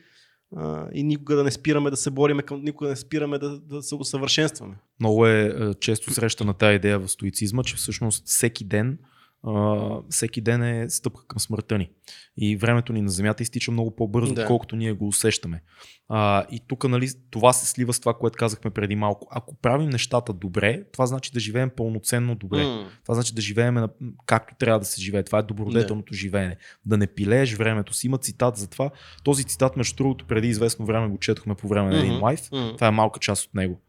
а, 0.57 0.89
и 0.93 1.03
никога 1.03 1.37
да 1.37 1.45
не 1.45 1.51
спираме 1.51 1.91
да 1.91 1.97
се 1.97 2.11
бориме, 2.11 2.43
никога 2.51 2.87
да 2.87 2.93
не 2.93 2.97
спираме 2.97 3.39
да, 3.39 3.61
да 3.61 3.83
се 3.83 3.95
усъвършенстваме. 3.95 4.77
Много 5.01 5.27
е, 5.27 5.55
е 5.61 5.75
често 5.75 6.13
срещана 6.13 6.55
тази 6.55 6.77
идея 6.77 6.99
в 6.99 7.09
стоицизма, 7.09 7.63
че 7.63 7.77
всъщност 7.77 8.27
всеки 8.27 8.65
ден 8.65 8.99
Uh, 9.45 10.03
всеки 10.11 10.41
ден 10.41 10.63
е 10.63 10.91
стъпка 10.91 11.27
към 11.27 11.41
смъртта 11.41 11.79
ни. 11.79 11.91
И 12.37 12.57
времето 12.57 12.93
ни 12.93 13.03
на 13.03 13.11
Земята 13.11 13.43
изтича 13.43 13.73
много 13.73 13.97
по-бързо, 13.97 14.35
да. 14.35 14.41
отколкото 14.41 14.77
ние 14.77 14.93
го 14.93 15.09
усещаме. 15.09 15.63
Uh, 16.11 16.49
и 16.49 16.61
тук 16.69 16.89
нали, 16.89 17.09
това 17.31 17.53
се 17.53 17.67
слива 17.67 17.93
с 17.93 18.01
това, 18.01 18.15
което 18.15 18.39
казахме 18.39 18.71
преди 18.71 18.97
малко. 18.97 19.29
Ако 19.31 19.57
правим 19.57 19.91
нещата 19.91 20.33
добре, 20.33 20.85
това 20.93 21.07
значи 21.07 21.31
да 21.35 21.41
живеем 21.41 21.71
пълноценно 21.77 22.35
добре. 22.35 22.59
Mm. 22.59 22.87
Това 23.03 23.15
значи 23.15 23.35
да 23.35 23.41
живеем 23.41 23.75
на, 23.75 23.89
както 24.27 24.55
трябва 24.59 24.79
да 24.79 24.85
се 24.85 25.01
живее. 25.01 25.23
Това 25.23 25.39
е 25.39 25.43
добродетелното 25.43 26.11
да. 26.11 26.17
живеене. 26.17 26.57
Да 26.87 26.97
не 26.97 27.07
пилееш 27.07 27.55
времето 27.55 27.95
си. 27.95 28.07
Има 28.07 28.19
цитат 28.19 28.57
за 28.57 28.71
това. 28.71 28.91
Този 29.25 29.45
цитат, 29.45 29.77
между 29.77 29.97
другото, 29.97 30.27
преди 30.27 30.49
известно 30.49 30.87
време 30.87 31.09
го 31.09 31.19
четохме 31.19 31.55
по 31.55 31.69
време 31.69 31.91
на 31.91 31.99
един 31.99 32.13
mm-hmm. 32.13 32.23
лайф. 32.23 32.41
Mm-hmm. 32.41 32.75
Това 32.75 32.87
е 32.87 32.91
малка 32.91 33.21
част 33.21 33.47
от 33.47 33.55
него. 33.55 33.81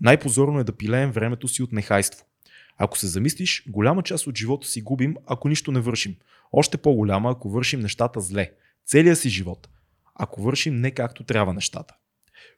Най-позорно 0.00 0.60
е 0.60 0.64
да 0.64 0.72
пилеем 0.72 1.10
времето 1.10 1.48
си 1.48 1.62
от 1.62 1.72
нехайство. 1.72 2.24
Ако 2.84 2.98
се 2.98 3.06
замислиш, 3.06 3.64
голяма 3.68 4.02
част 4.02 4.26
от 4.26 4.38
живота 4.38 4.66
си 4.66 4.82
губим, 4.82 5.16
ако 5.26 5.48
нищо 5.48 5.72
не 5.72 5.80
вършим. 5.80 6.16
Още 6.52 6.76
по-голяма, 6.76 7.30
ако 7.30 7.50
вършим 7.50 7.80
нещата 7.80 8.20
зле. 8.20 8.52
Целия 8.86 9.16
си 9.16 9.28
живот. 9.28 9.68
Ако 10.14 10.42
вършим 10.42 10.80
не 10.80 10.90
както 10.90 11.24
трябва 11.24 11.54
нещата. 11.54 11.94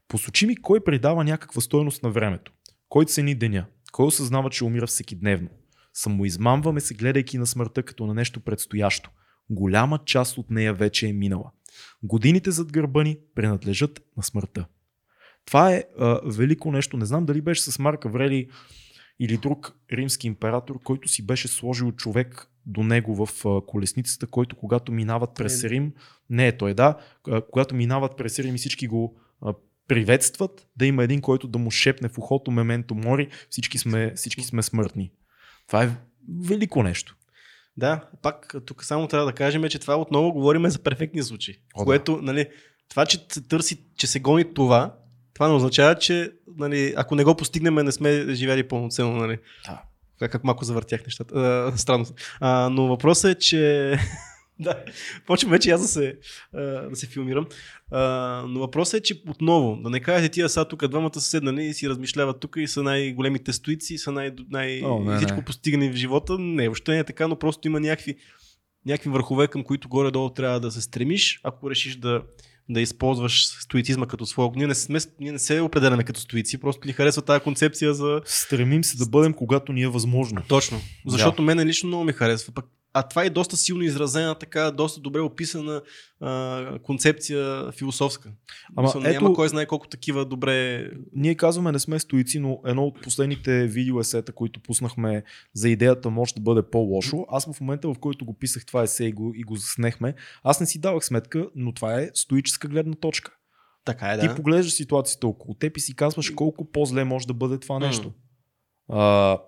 Посочи 0.09 0.47
ми 0.47 0.57
кой 0.57 0.85
придава 0.85 1.25
някаква 1.25 1.61
стойност 1.61 2.03
на 2.03 2.11
времето. 2.11 2.53
Кой 2.89 3.05
цени 3.05 3.35
деня. 3.35 3.67
Кой 3.93 4.07
осъзнава, 4.07 4.51
че 4.51 4.65
умира 4.65 4.87
всеки 4.87 5.17
дневно. 5.17 5.49
Самоизмамваме 5.93 6.81
се, 6.81 6.95
гледайки 6.95 7.39
на 7.39 7.47
смъртта 7.47 7.83
като 7.83 8.07
на 8.07 8.15
нещо 8.15 8.41
предстоящо. 8.41 9.11
Голяма 9.51 9.99
част 10.05 10.39
от 10.39 10.51
нея 10.51 10.75
вече 10.75 11.09
е 11.09 11.13
минала. 11.13 11.51
Годините 12.03 12.51
зад 12.51 12.73
гърба 12.73 13.03
ни 13.03 13.19
принадлежат 13.35 14.03
на 14.17 14.23
смъртта. 14.23 14.67
Това 15.47 15.73
е 15.73 15.85
а, 15.99 16.21
велико 16.25 16.73
нещо. 16.73 16.97
Не 16.97 17.05
знам 17.05 17.27
дали 17.27 17.41
беше 17.41 17.63
с 17.63 17.79
Марка 17.79 18.09
Врели 18.09 18.49
или 19.19 19.37
друг 19.37 19.77
римски 19.93 20.27
император, 20.27 20.83
който 20.83 21.09
си 21.09 21.27
беше 21.27 21.49
сложил 21.49 21.93
човек 21.93 22.51
до 22.67 22.83
него 22.83 23.27
в 23.27 23.45
колесницата, 23.67 24.27
който 24.27 24.57
когато 24.57 24.93
минават 24.93 25.31
през 25.35 25.65
Рим, 25.65 25.93
не 26.31 26.47
е 26.47 26.57
той, 26.57 26.75
да, 26.75 26.99
когато 27.51 27.75
минават 27.75 28.17
през 28.17 28.39
Рим 28.39 28.55
и 28.55 28.59
всички 28.59 28.87
го 28.87 29.21
приветстват, 29.89 30.69
да 30.77 30.87
има 30.87 31.05
един, 31.05 31.21
който 31.21 31.49
да 31.49 31.59
му 31.59 31.71
шепне 31.71 32.09
в 32.09 32.19
ухото 32.19 32.51
мементо 32.51 32.95
мори, 32.95 33.29
всички 33.51 33.79
сме, 33.79 34.13
всички 34.15 34.43
сме 34.43 34.63
смъртни. 34.63 35.13
Това 35.67 35.85
е 35.85 35.91
велико 36.43 36.83
нещо. 36.83 37.17
Да, 37.77 38.09
пак 38.23 38.55
тук 38.67 38.85
само 38.85 39.09
трябва 39.09 39.27
да 39.27 39.33
кажем, 39.33 39.69
че 39.69 39.79
това 39.79 39.97
отново 39.97 40.33
говорим 40.33 40.71
за 40.71 40.79
перфектни 40.79 41.23
случаи. 41.23 41.59
О, 41.75 41.85
което, 41.85 42.17
да. 42.17 42.23
нали, 42.23 42.49
това, 42.89 43.07
че 43.07 43.27
се 43.29 43.43
търси, 43.43 43.87
че 43.97 44.07
се 44.07 44.21
гони 44.21 44.55
това, 44.55 44.97
това 45.35 45.49
не 45.49 45.55
означава, 45.55 45.95
че 45.95 46.33
нали, 46.57 46.95
ако 46.97 47.15
не 47.15 47.25
го 47.25 47.37
постигнем, 47.37 47.75
не 47.75 47.93
сме 47.93 48.35
живели 48.35 48.69
пълноценно. 48.69 49.17
Нали. 49.17 49.39
Да. 49.67 49.83
Как, 50.19 50.33
как 50.33 50.45
малко 50.45 50.65
завъртях 50.65 51.05
нещата. 51.07 51.35
А, 51.39 51.77
странно. 51.77 52.07
А, 52.41 52.69
но 52.69 52.87
въпросът 52.87 53.37
е, 53.37 53.39
че 53.39 53.97
да, 54.59 54.85
почвам 55.27 55.51
вече 55.51 55.71
аз 55.71 55.81
да 55.81 55.89
се, 55.89 56.19
да 56.91 56.91
се 56.95 57.07
филмирам. 57.07 57.47
А, 57.91 58.01
но 58.49 58.61
въпросът 58.61 59.01
е, 59.01 59.03
че 59.03 59.23
отново, 59.29 59.77
да 59.83 59.91
не 59.91 60.01
кажете 60.01 60.29
тия 60.29 60.49
са 60.49 60.65
тук, 60.65 60.89
двамата 60.89 61.15
са 61.15 61.21
седнали 61.21 61.65
и 61.65 61.75
си 61.75 61.89
размишляват 61.89 62.41
тук 62.41 62.57
и 62.59 62.69
са 62.69 62.83
най-големите 62.83 63.53
стоици, 63.53 63.99
са 63.99 64.13
най- 64.13 64.33
най- 64.51 64.83
О, 64.85 65.01
не, 65.01 65.17
всичко 65.17 65.43
не. 65.77 65.91
в 65.93 65.95
живота. 65.95 66.39
Не, 66.39 66.69
въобще 66.69 66.93
не 66.93 66.99
е 66.99 67.05
така, 67.05 67.29
но 67.29 67.39
просто 67.39 67.69
има 67.69 67.81
някакви, 67.81 68.17
някакви 68.87 69.11
върхове, 69.11 69.49
към 69.49 69.65
които 69.65 69.89
горе-долу 69.89 70.31
трябва 70.31 70.61
да 70.61 70.71
се 70.71 70.81
стремиш, 70.81 71.41
ако 71.43 71.71
решиш 71.71 71.97
да 71.97 72.23
да 72.69 72.81
използваш 72.81 73.47
стоицизма 73.47 74.07
като 74.07 74.27
своя. 74.27 74.51
Ние 74.57 74.67
не, 74.67 74.75
сме, 74.75 74.99
ние 75.21 75.33
не 75.33 75.39
се 75.39 75.61
определяме 75.61 76.05
като 76.05 76.21
стоици, 76.21 76.59
просто 76.59 76.87
ни 76.87 76.93
харесва 76.93 77.23
тази 77.23 77.41
концепция 77.41 77.95
за. 77.95 78.21
Стремим 78.25 78.85
се 78.85 78.97
да 78.97 79.07
бъдем, 79.07 79.33
когато 79.33 79.73
ни 79.73 79.83
е 79.83 79.89
възможно. 79.89 80.43
Точно. 80.49 80.81
Защото 81.07 81.37
да. 81.37 81.43
мен 81.43 81.67
лично 81.67 81.87
много 81.87 82.05
ми 82.05 82.13
харесва. 82.13 82.53
Пък 82.53 82.65
а 82.97 83.03
това 83.03 83.25
е 83.25 83.31
доста 83.31 83.57
силно 83.57 83.83
изразена, 83.83 84.35
така 84.35 84.71
доста 84.71 85.01
добре 85.01 85.21
описана 85.21 85.83
а, 86.21 86.79
концепция 86.83 87.73
философска. 87.73 88.33
Ама 88.77 88.89
Мисля, 88.89 89.11
ето, 89.11 89.23
няма 89.23 89.35
кой 89.35 89.49
знае 89.49 89.67
колко 89.67 89.89
такива 89.89 90.25
добре. 90.25 90.89
Ние 91.13 91.35
казваме 91.35 91.73
не 91.73 91.79
сме 91.79 91.99
стоици, 91.99 92.39
но 92.39 92.61
едно 92.67 92.85
от 92.85 93.03
последните 93.03 93.67
видеоесета, 93.67 94.33
които 94.33 94.61
пуснахме 94.61 95.23
за 95.55 95.69
идеята 95.69 96.11
може 96.11 96.35
да 96.35 96.41
бъде 96.41 96.63
по-лошо. 96.63 97.27
Аз 97.29 97.53
в 97.53 97.61
момента, 97.61 97.89
в 97.89 97.99
който 98.01 98.25
го 98.25 98.35
писах 98.35 98.67
това 98.67 98.83
есе 98.83 99.05
и 99.05 99.13
го, 99.13 99.33
и 99.35 99.43
го 99.43 99.57
заснехме, 99.57 100.15
аз 100.45 100.61
не 100.61 100.67
си 100.67 100.81
давах 100.81 101.05
сметка, 101.05 101.49
но 101.55 101.73
това 101.73 102.01
е 102.01 102.11
стоическа 102.15 102.69
гледна 102.69 102.95
точка. 102.95 103.33
Така 103.85 104.07
е, 104.07 104.17
да. 104.17 104.29
Ти 104.29 104.37
поглеждаш 104.37 104.73
ситуацията 104.73 105.27
около 105.27 105.55
теб 105.55 105.77
и 105.77 105.81
си 105.81 105.97
казваш 105.97 106.31
колко 106.31 106.71
по-зле 106.71 107.05
може 107.05 107.27
да 107.27 107.35
бъде 107.35 107.59
това 107.59 107.79
нещо. 107.79 108.11
Mm. 108.11 108.15
А, 108.89 109.39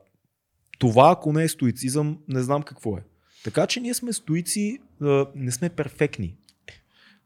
това, 0.78 1.10
ако 1.10 1.32
не 1.32 1.42
е 1.42 1.48
стоицизъм, 1.48 2.18
не 2.28 2.42
знам 2.42 2.62
какво 2.62 2.96
е. 2.96 3.04
Така 3.44 3.66
че 3.66 3.80
ние 3.80 3.94
сме 3.94 4.12
стоици, 4.12 4.78
не 5.34 5.52
сме 5.52 5.68
перфектни. 5.68 6.36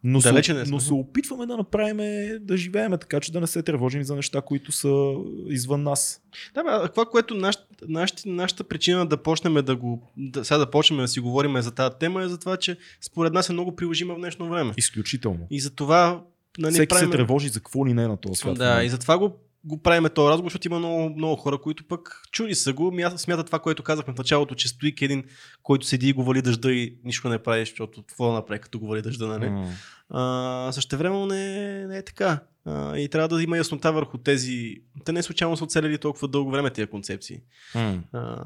Но, 0.05 0.21
се, 0.21 0.33
не 0.33 0.43
сме. 0.43 0.65
но 0.67 0.81
се 0.81 0.93
опитваме 0.93 1.47
да 1.47 1.57
направим, 1.57 1.97
да 2.41 2.57
живеем 2.57 2.93
така, 2.93 3.21
че 3.21 3.33
да 3.33 3.41
не 3.41 3.47
се 3.47 3.63
тревожим 3.63 4.03
за 4.03 4.17
неща, 4.17 4.41
които 4.41 4.73
са 4.73 5.15
извън 5.49 5.83
нас. 5.83 6.23
Да, 6.55 6.65
бе, 6.65 6.89
това, 6.89 7.07
което 7.07 7.35
наш, 7.35 7.57
наш, 7.89 8.13
нашата 8.27 8.65
причина 8.65 9.07
да 9.07 9.17
почнем 9.17 9.55
да 9.55 9.77
го, 9.77 10.03
да, 10.17 10.45
сега 10.45 10.59
да 10.59 10.71
почнем 10.71 11.01
да 11.01 11.09
си 11.09 11.21
говорим 11.21 11.63
за 11.63 11.71
тази 11.71 11.95
тема 12.01 12.23
е 12.23 12.29
за 12.29 12.39
това, 12.39 12.57
че 12.57 12.77
според 13.01 13.33
нас 13.33 13.49
е 13.49 13.53
много 13.53 13.77
приложима 13.77 14.15
в 14.15 14.19
днешно 14.19 14.49
време. 14.49 14.75
Изключително. 14.77 15.47
И 15.51 15.61
за 15.61 15.71
това 15.71 16.23
нали, 16.59 16.73
Всеки 16.73 16.89
правим... 16.89 17.11
се 17.11 17.17
тревожи 17.17 17.49
за 17.49 17.61
какво 17.61 17.87
ли 17.87 17.95
не 17.95 18.03
е 18.03 18.09
на 18.09 18.17
този 18.17 18.35
свят. 18.35 18.59
Да, 18.59 18.85
и 18.85 18.89
затова 18.89 19.19
го 19.19 19.37
го 19.65 19.83
правим 19.83 20.09
този 20.15 20.31
разговор, 20.31 20.51
защото 20.51 20.69
има 20.69 20.79
много, 20.79 21.15
много 21.17 21.37
хора, 21.37 21.59
които 21.59 21.85
пък 21.85 22.23
чули 22.33 22.55
са 22.55 22.73
го. 22.73 22.93
Смятат 23.17 23.47
това, 23.47 23.59
което 23.59 23.83
казахме 23.83 24.15
в 24.15 24.19
началото, 24.19 24.55
че 24.55 24.69
стои 24.69 24.95
един, 25.01 25.25
който 25.63 25.87
седи 25.87 26.09
и 26.09 26.13
го 26.13 26.25
вали 26.25 26.43
дъжда 26.43 26.73
и 26.73 26.99
нищо 27.05 27.29
не 27.29 27.39
прави, 27.39 27.61
защото 27.61 28.03
какво 28.03 28.27
да 28.27 28.33
направи, 28.33 28.61
като 28.61 28.79
го 28.79 28.87
вали 28.87 29.03
дъжда, 29.03 29.27
нали? 29.27 29.45
Mm. 29.45 29.67
А, 30.11 30.73
също 30.73 30.99
време 30.99 31.27
не, 31.27 31.87
не 31.87 31.99
е 31.99 32.05
така. 32.05 32.41
А, 32.65 32.99
и 32.99 33.09
трябва 33.09 33.29
да 33.29 33.43
има 33.43 33.57
яснота 33.57 33.93
върху 33.93 34.19
тези. 34.19 34.77
Те 35.05 35.13
не 35.13 35.23
случайно 35.23 35.57
са 35.57 35.65
оцелили 35.65 35.99
толкова 35.99 36.29
дълго 36.29 36.51
време 36.51 36.71
тези 36.71 36.87
концепции. 36.87 37.41
Mm. 37.75 38.01
А, 38.13 38.45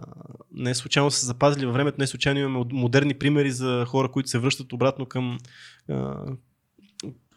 не 0.52 0.74
случайно 0.74 1.10
са 1.10 1.26
запазили 1.26 1.66
във 1.66 1.74
времето, 1.74 1.96
не 1.98 2.06
случайно 2.06 2.40
имаме 2.40 2.64
модерни 2.72 3.14
примери 3.14 3.50
за 3.50 3.84
хора, 3.88 4.10
които 4.10 4.28
се 4.28 4.38
връщат 4.38 4.72
обратно 4.72 5.06
към 5.06 5.38
а, 5.88 6.26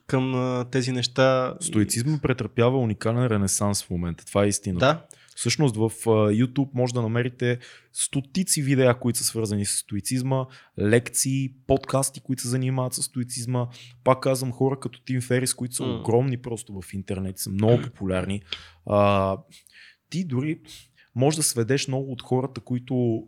към 0.08 0.36
а, 0.36 0.66
тези 0.72 0.92
неща. 0.92 1.56
Стоицизма 1.62 2.20
претърпява 2.22 2.80
уникален 2.80 3.28
ренесанс 3.28 3.84
в 3.84 3.90
момента. 3.90 4.26
Това 4.26 4.46
е 4.46 4.48
истина. 4.48 4.80
Да. 4.80 5.06
Всъщност 5.36 5.76
в 5.76 5.90
YouTube 6.10 6.70
може 6.74 6.94
да 6.94 7.02
намерите 7.02 7.60
стотици 7.94 8.62
видеа, 8.62 9.00
които 9.00 9.20
са 9.20 9.26
свързани 9.26 9.66
с 9.66 9.78
стоицизма, 9.78 10.46
лекции, 10.80 11.54
подкасти, 11.68 12.20
които 12.20 12.42
се 12.42 12.48
занимават 12.48 12.94
с 12.94 13.04
стоицизма. 13.04 13.68
Пак 14.04 14.20
казвам 14.20 14.52
хора 14.52 14.80
като 14.80 15.02
Тим 15.06 15.22
Ферис, 15.22 15.54
които 15.54 15.76
са 15.76 15.84
mm. 15.84 16.00
огромни 16.00 16.38
просто 16.38 16.82
в 16.82 16.94
интернет, 16.94 17.38
са 17.38 17.50
много 17.50 17.82
популярни. 17.82 18.42
А, 18.86 19.38
ти 20.10 20.26
дори 20.26 20.60
може 21.16 21.38
да 21.38 21.44
сведеш 21.44 21.88
много 21.88 22.12
от 22.12 22.22
хората, 22.22 22.62
които, 22.62 23.24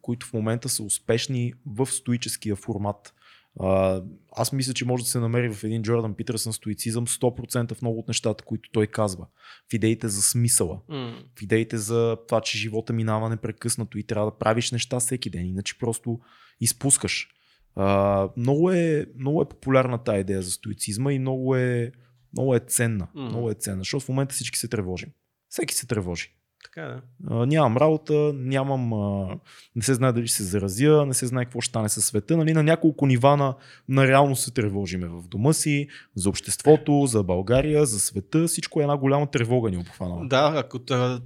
които 0.00 0.26
в 0.26 0.32
момента 0.32 0.68
са 0.68 0.82
успешни 0.82 1.52
в 1.66 1.86
стоическия 1.86 2.56
формат. 2.56 3.14
А, 3.60 4.02
аз 4.32 4.52
мисля, 4.52 4.74
че 4.74 4.84
може 4.84 5.04
да 5.04 5.10
се 5.10 5.20
намери 5.20 5.54
в 5.54 5.64
един 5.64 5.82
Джордан 5.82 6.14
Питърсън 6.14 6.52
стоицизъм 6.52 7.06
100% 7.06 7.74
в 7.74 7.82
много 7.82 7.98
от 7.98 8.08
нещата, 8.08 8.44
които 8.44 8.70
той 8.72 8.86
казва. 8.86 9.26
В 9.70 9.74
идеите 9.74 10.08
за 10.08 10.22
смисъла. 10.22 10.80
Mm. 10.90 11.14
В 11.38 11.42
идеите 11.42 11.78
за 11.78 12.16
това, 12.28 12.40
че 12.40 12.58
живота 12.58 12.92
минава 12.92 13.28
непрекъснато 13.28 13.98
и 13.98 14.06
трябва 14.06 14.30
да 14.30 14.38
правиш 14.38 14.70
неща 14.70 15.00
всеки 15.00 15.30
ден, 15.30 15.46
иначе 15.46 15.78
просто 15.78 16.20
изпускаш. 16.60 17.28
А, 17.74 18.28
много, 18.36 18.70
е, 18.70 19.06
много 19.18 19.42
е 19.42 19.48
популярна 19.48 20.04
тази 20.04 20.20
идея 20.20 20.42
за 20.42 20.50
стоицизма 20.50 21.12
и 21.12 21.18
много 21.18 21.56
е, 21.56 21.92
много 22.32 22.54
е 22.54 22.60
ценна. 22.60 23.08
Mm. 23.16 23.28
Много 23.28 23.50
е 23.50 23.54
ценна, 23.54 23.78
защото 23.78 24.04
в 24.04 24.08
момента 24.08 24.34
всички 24.34 24.58
се 24.58 24.68
тревожим. 24.68 25.08
Всеки 25.48 25.74
се 25.74 25.86
тревожи. 25.86 26.34
Така 26.64 26.82
да. 26.82 27.00
А, 27.30 27.46
нямам 27.46 27.76
работа, 27.76 28.32
нямам, 28.34 28.92
а, 28.92 29.38
не 29.76 29.82
се 29.82 29.94
знае 29.94 30.12
дали 30.12 30.26
ще 30.26 30.36
се 30.36 30.42
заразя, 30.42 31.06
не 31.06 31.14
се 31.14 31.26
знае 31.26 31.44
какво 31.44 31.60
ще 31.60 31.68
стане 31.68 31.88
със 31.88 32.04
света. 32.04 32.36
Нали, 32.36 32.52
на 32.52 32.62
няколко 32.62 33.06
нива 33.06 33.36
на, 33.36 33.54
на 33.88 34.08
реално 34.08 34.36
се 34.36 34.52
тревожиме 34.54 35.06
в 35.06 35.22
дома 35.28 35.52
си, 35.52 35.88
за 36.14 36.28
обществото, 36.28 37.06
за 37.06 37.22
България, 37.22 37.86
за 37.86 38.00
света. 38.00 38.46
Всичко 38.46 38.80
е 38.80 38.82
една 38.82 38.96
голяма 38.96 39.30
тревога 39.30 39.70
ни 39.70 39.76
обхванала. 39.76 40.26
Да, 40.26 40.52
ако 40.56 40.78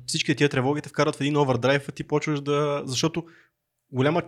всички 0.06 0.34
тия 0.34 0.48
тревоги 0.48 0.82
те 0.82 0.88
вкарат 0.88 1.16
в 1.16 1.20
един 1.20 1.36
овердрайв, 1.36 1.88
ти 1.94 2.04
почваш 2.04 2.40
да... 2.40 2.82
Защото 2.86 3.24
голяма 3.92 4.22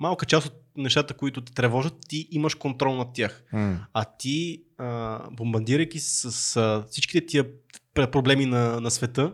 малка 0.00 0.26
част 0.26 0.46
от 0.46 0.54
нещата, 0.76 1.14
които 1.14 1.40
те 1.40 1.52
тревожат, 1.52 1.94
ти 2.08 2.28
имаш 2.30 2.54
контрол 2.54 2.94
над 2.94 3.08
тях. 3.14 3.44
Mm. 3.54 3.76
А 3.92 4.04
ти, 4.18 4.64
а, 4.78 5.20
бомбандирайки 5.30 6.00
с 6.00 6.56
а, 6.56 6.84
всичките 6.90 7.26
тия 7.26 7.46
проблеми 7.94 8.46
на, 8.46 8.80
на 8.80 8.90
света, 8.90 9.32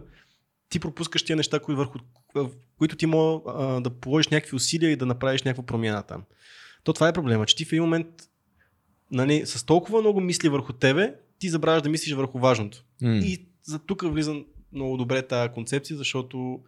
ти 0.69 0.81
пропускаш 0.81 1.23
тия 1.23 1.37
неща, 1.37 1.61
кои 1.61 1.75
върху 1.75 1.99
които 2.79 2.97
ти 2.97 3.07
мога 3.07 3.53
а, 3.53 3.81
да 3.81 3.91
положиш 3.91 4.29
някакви 4.29 4.57
усилия 4.57 4.91
и 4.91 4.97
да 4.97 5.07
направиш 5.07 5.43
някаква 5.43 5.67
промяна 5.67 6.03
там. 6.03 6.23
То 6.85 6.93
това 6.93 7.09
е 7.09 7.13
проблема, 7.13 7.47
че 7.47 7.57
ти 7.57 7.65
в 7.65 7.73
един 7.73 7.83
момент 7.83 8.07
нали, 9.11 9.47
с 9.47 9.67
толкова 9.67 10.01
много 10.01 10.21
мисли 10.21 10.49
върху 10.49 10.73
тебе, 10.73 11.15
ти 11.39 11.49
забравяш 11.49 11.83
да 11.83 11.89
мислиш 11.89 12.15
върху 12.15 12.39
важното. 12.39 12.85
Mm. 13.03 13.25
И 13.25 13.47
за 13.63 13.79
тук 13.79 14.03
влиза 14.03 14.35
много 14.73 14.97
добре 14.97 15.23
тази 15.23 15.53
концепция, 15.53 15.97
защото 15.97 16.61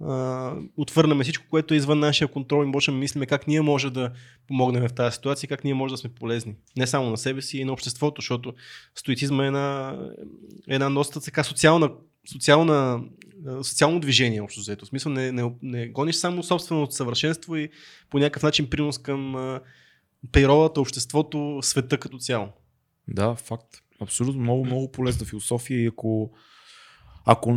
а, 0.00 0.52
отвърнаме 0.76 1.24
всичко, 1.24 1.46
което 1.50 1.74
е 1.74 1.76
извън 1.76 1.98
нашия 1.98 2.28
контрол 2.28 2.64
и 2.64 2.66
можем 2.66 2.94
да 2.94 2.98
мислиме 2.98 3.26
как 3.26 3.46
ние 3.46 3.60
може 3.60 3.90
да 3.90 4.12
помогнем 4.48 4.88
в 4.88 4.92
тази 4.92 5.14
ситуация, 5.14 5.48
как 5.48 5.64
ние 5.64 5.74
може 5.74 5.94
да 5.94 5.98
сме 5.98 6.10
полезни. 6.10 6.54
Не 6.76 6.86
само 6.86 7.10
на 7.10 7.16
себе 7.16 7.42
си, 7.42 7.58
и 7.58 7.64
на 7.64 7.72
обществото, 7.72 8.20
защото 8.20 8.54
стоицизма 8.94 9.44
е 9.44 9.46
една, 9.46 9.98
е 10.68 10.74
една 10.74 10.90
доста 10.90 11.20
така 11.20 11.44
социална, 11.44 11.90
социална 12.32 13.04
социално 13.62 14.00
движение, 14.00 14.40
общо 14.40 14.60
взето. 14.60 14.84
В 14.84 14.88
смисъл 14.88 15.12
не, 15.12 15.32
не, 15.32 15.52
не 15.62 15.88
гониш 15.88 16.16
само 16.16 16.42
собственото 16.42 16.94
съвършенство 16.94 17.56
и 17.56 17.70
по 18.10 18.18
някакъв 18.18 18.42
начин 18.42 18.70
принос 18.70 18.98
към 18.98 19.34
природата, 20.32 20.80
обществото, 20.80 21.58
света 21.62 21.98
като 21.98 22.18
цяло. 22.18 22.48
Да, 23.08 23.34
факт. 23.34 23.82
Абсолютно 24.00 24.42
много, 24.42 24.64
много 24.64 24.92
полезна 24.92 25.26
философия 25.26 25.80
и 25.80 25.86
ако 25.86 26.32
ако 27.24 27.54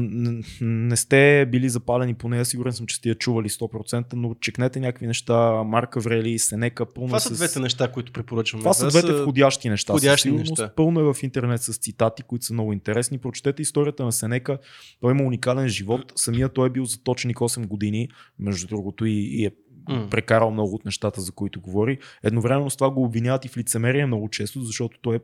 не 0.61 0.95
сте 0.95 1.45
били 1.51 1.70
запалени 1.70 2.13
по 2.13 2.30
нея, 2.30 2.45
сигурен 2.45 2.74
съм, 2.74 2.86
че 2.86 2.95
сте 2.95 3.09
я 3.09 3.15
чували 3.15 3.49
100%, 3.49 4.13
но 4.13 4.34
чекнете 4.34 4.80
някакви 4.80 5.07
неща, 5.07 5.63
Марка 5.63 5.99
Врели, 5.99 6.39
Сенека, 6.39 6.86
пълно 6.86 7.07
Това 7.07 7.20
са 7.20 7.36
с... 7.36 7.38
двете 7.38 7.59
неща, 7.59 7.91
които 7.91 8.11
препоръчвам. 8.11 8.61
Това 8.61 8.74
са 8.74 8.88
двете 8.88 9.13
входящи 9.13 9.70
неща. 9.70 9.93
Входящи 9.93 10.32
неща. 10.32 10.72
Пълно 10.76 10.99
е 10.99 11.13
в 11.13 11.24
интернет 11.24 11.61
с 11.61 11.78
цитати, 11.78 12.24
които 12.24 12.45
са 12.45 12.53
много 12.53 12.74
интересни. 12.74 13.18
Прочетете 13.18 13.61
историята 13.61 14.05
на 14.05 14.11
Сенека. 14.11 14.57
Той 15.01 15.11
има 15.11 15.24
уникален 15.24 15.68
живот. 15.68 16.13
Самия 16.15 16.49
той 16.49 16.68
е 16.68 16.72
бил 16.72 16.86
заточеник 16.86 17.38
8 17.38 17.68
години, 17.68 18.09
между 18.39 18.68
другото, 18.68 19.05
и, 19.05 19.13
и 19.13 19.45
е 19.45 19.51
mm. 19.89 20.09
прекарал 20.09 20.51
много 20.51 20.75
от 20.75 20.85
нещата, 20.85 21.21
за 21.21 21.31
които 21.31 21.61
говори. 21.61 21.97
Едновременно 22.23 22.69
с 22.69 22.77
това 22.77 22.89
го 22.89 23.03
обвиняват 23.03 23.45
и 23.45 23.47
в 23.47 23.57
лицемерие 23.57 24.05
много 24.05 24.29
често, 24.29 24.61
защото 24.61 24.99
той 25.01 25.15
е 25.15 25.19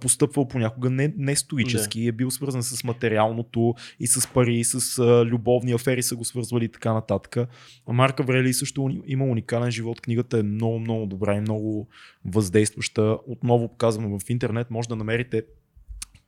постъпвал 0.00 0.48
понякога 0.48 0.90
не, 0.90 1.14
не 1.16 1.36
стоически 1.36 1.98
yeah. 1.98 2.08
е 2.08 2.12
бил 2.12 2.30
свързан 2.30 2.62
с 2.62 2.84
материалното 2.84 3.74
и 4.00 4.06
с 4.06 4.28
пари, 4.28 4.54
и 4.54 4.64
с 4.64 4.98
а, 4.98 5.24
любовни 5.24 5.72
афери 5.72 6.02
са 6.02 6.16
го 6.16 6.24
свързвали 6.24 6.64
и 6.64 6.68
така 6.68 6.92
нататък. 6.92 7.36
Марка 7.88 8.22
Врели 8.22 8.54
също 8.54 8.90
има 9.06 9.24
уникален 9.24 9.70
живот. 9.70 10.00
Книгата 10.00 10.38
е 10.38 10.42
много, 10.42 10.78
много 10.78 11.06
добра 11.06 11.36
и 11.36 11.40
много 11.40 11.88
въздействаща. 12.24 13.18
Отново 13.26 13.68
показвам 13.68 14.18
в 14.18 14.30
интернет, 14.30 14.70
може 14.70 14.88
да 14.88 14.96
намерите 14.96 15.42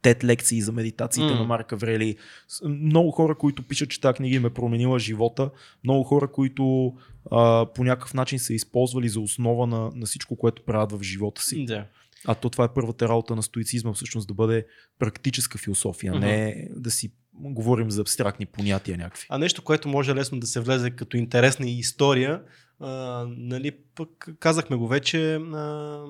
тет 0.03 0.25
лекции 0.25 0.61
за 0.61 0.73
медитациите 0.73 1.35
mm. 1.35 1.39
на 1.39 1.45
Марка 1.45 1.77
Врели. 1.77 2.17
Много 2.65 3.11
хора, 3.11 3.35
които 3.35 3.63
пишат, 3.63 3.91
че 3.91 4.01
тази 4.01 4.15
книга 4.15 4.37
им 4.37 4.47
е 4.47 4.51
променила 4.51 4.99
живота. 4.99 5.51
Много 5.85 6.05
хора, 6.05 6.33
които 6.33 6.95
а, 7.31 7.67
по 7.75 7.85
някакъв 7.85 8.15
начин 8.15 8.39
са 8.39 8.55
използвали 8.55 9.09
за 9.09 9.21
основа 9.21 9.67
на, 9.67 9.91
на 9.95 10.07
всичко, 10.07 10.37
което 10.37 10.63
правят 10.63 10.93
в 10.93 11.03
живота 11.03 11.43
си. 11.43 11.67
Yeah. 11.67 11.85
А 12.27 12.35
то 12.35 12.51
това 12.51 12.65
е 12.65 12.75
първата 12.75 13.09
работа 13.09 13.37
на 13.37 13.43
стоицизма, 13.43 13.93
всъщност 13.93 14.29
да 14.29 14.35
бъде 14.35 14.67
практическа 14.99 15.59
философия, 15.59 16.13
mm-hmm. 16.13 16.19
не 16.19 16.69
да 16.77 16.91
си 16.91 17.13
говорим 17.35 17.91
за 17.91 18.01
абстрактни 18.01 18.47
понятия 18.47 18.99
някакви. 18.99 19.27
А 19.29 19.39
нещо, 19.39 19.63
което 19.63 19.89
може 19.89 20.15
лесно 20.15 20.41
да 20.41 20.47
се 20.47 20.61
влезе 20.61 20.91
като 20.91 21.17
интересна 21.17 21.71
история, 21.71 22.43
а, 22.81 23.25
нали, 23.37 23.73
пък 23.95 24.37
казахме 24.41 24.77
го 24.77 24.89
вече, 24.89 25.35
а, 25.35 26.05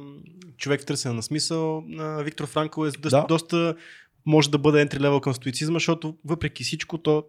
човек 0.56 0.82
в 0.82 0.86
търсене 0.86 1.14
на 1.14 1.22
смисъл, 1.22 1.84
а, 1.98 2.22
Виктор 2.22 2.46
Франкъл 2.46 2.84
е 2.84 2.90
да. 2.90 3.26
доста 3.28 3.74
може 4.26 4.50
да 4.50 4.58
бъде 4.58 4.86
entry 4.86 4.98
level 4.98 5.20
към 5.20 5.34
стоицизма, 5.34 5.76
защото 5.76 6.16
въпреки 6.24 6.64
всичко 6.64 6.98
то 6.98 7.24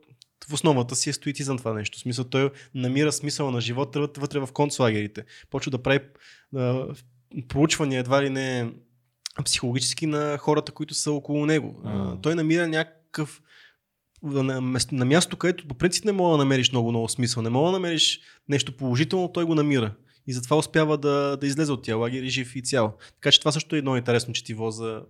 в 0.49 0.53
основата 0.53 0.95
си 0.95 1.09
е 1.09 1.13
стоицизъм 1.13 1.57
това 1.57 1.73
нещо. 1.73 1.97
В 1.97 2.01
смисъл 2.01 2.25
той 2.25 2.49
намира 2.75 3.11
смисъл 3.11 3.51
на 3.51 3.61
живота 3.61 3.99
вътре 4.17 4.39
в 4.39 4.49
концлагерите. 4.53 5.23
Почва 5.49 5.71
да 5.71 5.83
прави 5.83 5.99
а, 6.55 6.85
проучвания 7.47 7.99
едва 7.99 8.23
ли 8.23 8.29
не 8.29 8.71
психологически 9.45 10.05
на 10.05 10.37
хората, 10.37 10.71
които 10.71 10.93
са 10.93 11.11
около 11.11 11.45
него. 11.45 11.81
А, 11.85 12.21
той 12.21 12.35
намира 12.35 12.67
някакъв 12.67 13.41
на, 14.23 14.61
на 14.91 15.05
място, 15.05 15.37
където 15.37 15.67
по 15.67 15.75
принцип 15.75 16.05
не 16.05 16.11
мога 16.11 16.31
да 16.31 16.37
намериш 16.37 16.71
много, 16.71 16.89
много 16.89 17.09
смисъл, 17.09 17.43
не 17.43 17.49
мога 17.49 17.67
да 17.67 17.71
намериш 17.71 18.19
нещо 18.49 18.77
положително, 18.77 19.31
той 19.31 19.43
го 19.43 19.55
намира. 19.55 19.93
И 20.27 20.33
затова 20.33 20.57
успява 20.57 20.97
да, 20.97 21.37
да 21.41 21.47
излезе 21.47 21.71
от 21.71 21.83
тия 21.83 21.97
лагери 21.97 22.29
жив 22.29 22.55
и 22.55 22.61
цял. 22.61 22.97
Така 23.13 23.31
че 23.31 23.39
това 23.39 23.51
също 23.51 23.75
е 23.75 23.79
едно 23.79 23.97
интересно 23.97 24.33
четиво 24.33 24.71
за 24.71 25.01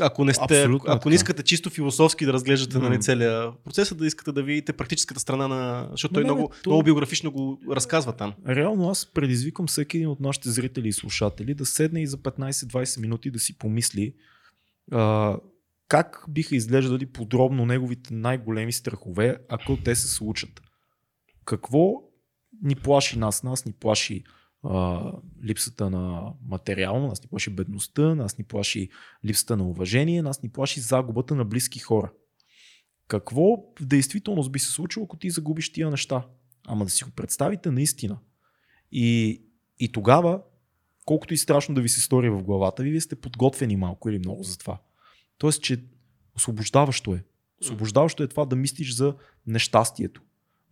ако 0.00 0.24
не, 0.24 0.34
сте, 0.34 0.62
ако, 0.62 0.84
ако 0.88 1.08
не 1.08 1.14
искате 1.14 1.42
чисто 1.42 1.70
философски 1.70 2.26
да 2.26 2.32
разглеждате 2.32 2.76
mm. 2.76 2.82
нали, 2.82 3.00
целия 3.00 3.52
процес, 3.64 3.94
да 3.94 4.06
искате 4.06 4.32
да 4.32 4.42
видите 4.42 4.72
практическата 4.72 5.20
страна 5.20 5.48
на... 5.48 5.88
Защото 5.90 6.14
той 6.14 6.22
не, 6.22 6.32
много, 6.32 6.52
то... 6.62 6.70
много 6.70 6.82
биографично 6.82 7.32
го 7.32 7.60
разказва 7.70 8.12
там. 8.12 8.34
Реално 8.48 8.90
аз 8.90 9.06
предизвикам 9.06 9.66
всеки 9.66 9.96
един 9.96 10.08
от 10.08 10.20
нашите 10.20 10.50
зрители 10.50 10.88
и 10.88 10.92
слушатели 10.92 11.54
да 11.54 11.66
седне 11.66 12.02
и 12.02 12.06
за 12.06 12.18
15-20 12.18 13.00
минути 13.00 13.30
да 13.30 13.38
си 13.38 13.58
помисли 13.58 14.14
а, 14.92 15.36
как 15.88 16.24
биха 16.28 16.56
изглеждали 16.56 17.06
подробно 17.06 17.66
неговите 17.66 18.14
най-големи 18.14 18.72
страхове, 18.72 19.38
ако 19.48 19.76
те 19.76 19.94
се 19.94 20.08
случат. 20.08 20.62
Какво 21.44 22.02
ни 22.62 22.74
плаши 22.74 23.18
нас? 23.18 23.42
Нас 23.42 23.64
ни 23.64 23.72
плаши 23.72 24.24
а, 24.62 25.12
липсата 25.44 25.90
на 25.90 26.32
материално, 26.48 27.08
нас 27.08 27.22
ни 27.22 27.28
плаши 27.28 27.50
бедността, 27.50 28.14
нас 28.14 28.38
ни 28.38 28.44
плаши 28.44 28.88
липсата 29.24 29.56
на 29.56 29.64
уважение, 29.64 30.22
нас 30.22 30.42
ни 30.42 30.48
плаши 30.48 30.80
загубата 30.80 31.34
на 31.34 31.44
близки 31.44 31.78
хора. 31.78 32.12
Какво 33.08 33.56
в 33.80 33.86
действителност 33.86 34.52
би 34.52 34.58
се 34.58 34.72
случило, 34.72 35.04
ако 35.04 35.16
ти 35.16 35.30
загубиш 35.30 35.72
тия 35.72 35.90
неща? 35.90 36.26
Ама 36.66 36.84
да 36.84 36.90
си 36.90 37.04
го 37.04 37.10
представите 37.10 37.70
наистина. 37.70 38.18
И, 38.92 39.42
и 39.78 39.92
тогава, 39.92 40.42
колкото 41.04 41.34
и 41.34 41.36
страшно 41.36 41.74
да 41.74 41.80
ви 41.80 41.88
се 41.88 42.00
стори 42.00 42.30
в 42.30 42.42
главата 42.42 42.82
ви, 42.82 42.90
вие 42.90 43.00
сте 43.00 43.16
подготвени 43.16 43.76
малко 43.76 44.10
или 44.10 44.18
много 44.18 44.42
за 44.42 44.58
това. 44.58 44.78
Тоест, 45.38 45.62
че 45.62 45.84
освобождаващо 46.36 47.14
е. 47.14 47.24
Освобождаващо 47.60 48.22
е 48.22 48.28
това 48.28 48.44
да 48.44 48.56
мислиш 48.56 48.94
за 48.94 49.14
нещастието. 49.46 50.22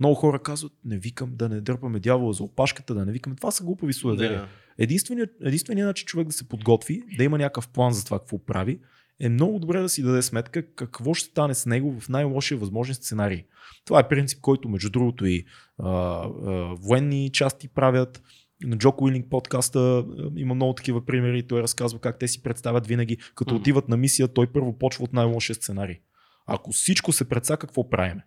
Много 0.01 0.15
хора 0.15 0.39
казват, 0.39 0.73
не 0.85 0.99
викам 0.99 1.31
да 1.37 1.49
не 1.49 1.61
дърпаме 1.61 2.01
дявола 2.01 2.33
за 2.33 2.43
опашката, 2.43 2.95
да 2.95 3.05
не 3.05 3.13
викаме. 3.13 3.37
Това 3.37 3.51
са 3.51 3.65
глупави 3.65 3.93
суеверия. 3.93 4.49
Единственият, 4.79 5.31
единственият 5.45 5.89
начин 5.89 6.07
човек 6.07 6.27
да 6.27 6.33
се 6.33 6.49
подготви, 6.49 7.03
да 7.17 7.25
има 7.25 7.39
някакъв 7.39 7.69
план 7.69 7.93
за 7.93 8.05
това 8.05 8.19
какво 8.19 8.45
прави, 8.45 8.81
е 9.21 9.29
много 9.29 9.59
добре 9.59 9.81
да 9.81 9.89
си 9.89 10.03
даде 10.03 10.23
сметка 10.23 10.75
какво 10.75 11.15
ще 11.15 11.31
стане 11.31 11.55
с 11.55 11.67
него 11.67 12.01
в 12.01 12.09
най-лошия 12.09 12.59
възможен 12.59 12.95
сценарий. 12.95 13.45
Това 13.85 14.01
е 14.01 14.09
принцип, 14.09 14.41
който 14.41 14.69
между 14.69 14.91
другото 14.91 15.27
и 15.27 15.45
а, 15.79 15.89
а, 15.89 16.29
военни 16.75 17.31
части 17.33 17.69
правят. 17.69 18.23
На 18.65 18.79
Джо 18.79 18.93
Уилинг 19.01 19.31
подкаста 19.31 20.05
има 20.37 20.55
много 20.55 20.75
такива 20.75 21.07
примери. 21.07 21.47
Той 21.47 21.63
разказва 21.63 21.99
как 21.99 22.19
те 22.19 22.29
си 22.29 22.43
представят 22.43 22.87
винаги, 22.87 23.17
като 23.35 23.57
отиват 23.57 23.89
на 23.89 23.97
мисия, 23.97 24.29
той 24.29 24.47
първо 24.47 24.79
почва 24.79 25.05
от 25.05 25.13
най-лошия 25.13 25.57
сценарий. 25.57 25.97
Ако 26.47 26.73
всичко 26.73 27.13
се 27.13 27.29
предса, 27.29 27.57
какво 27.57 27.91
правиме? 27.91 28.25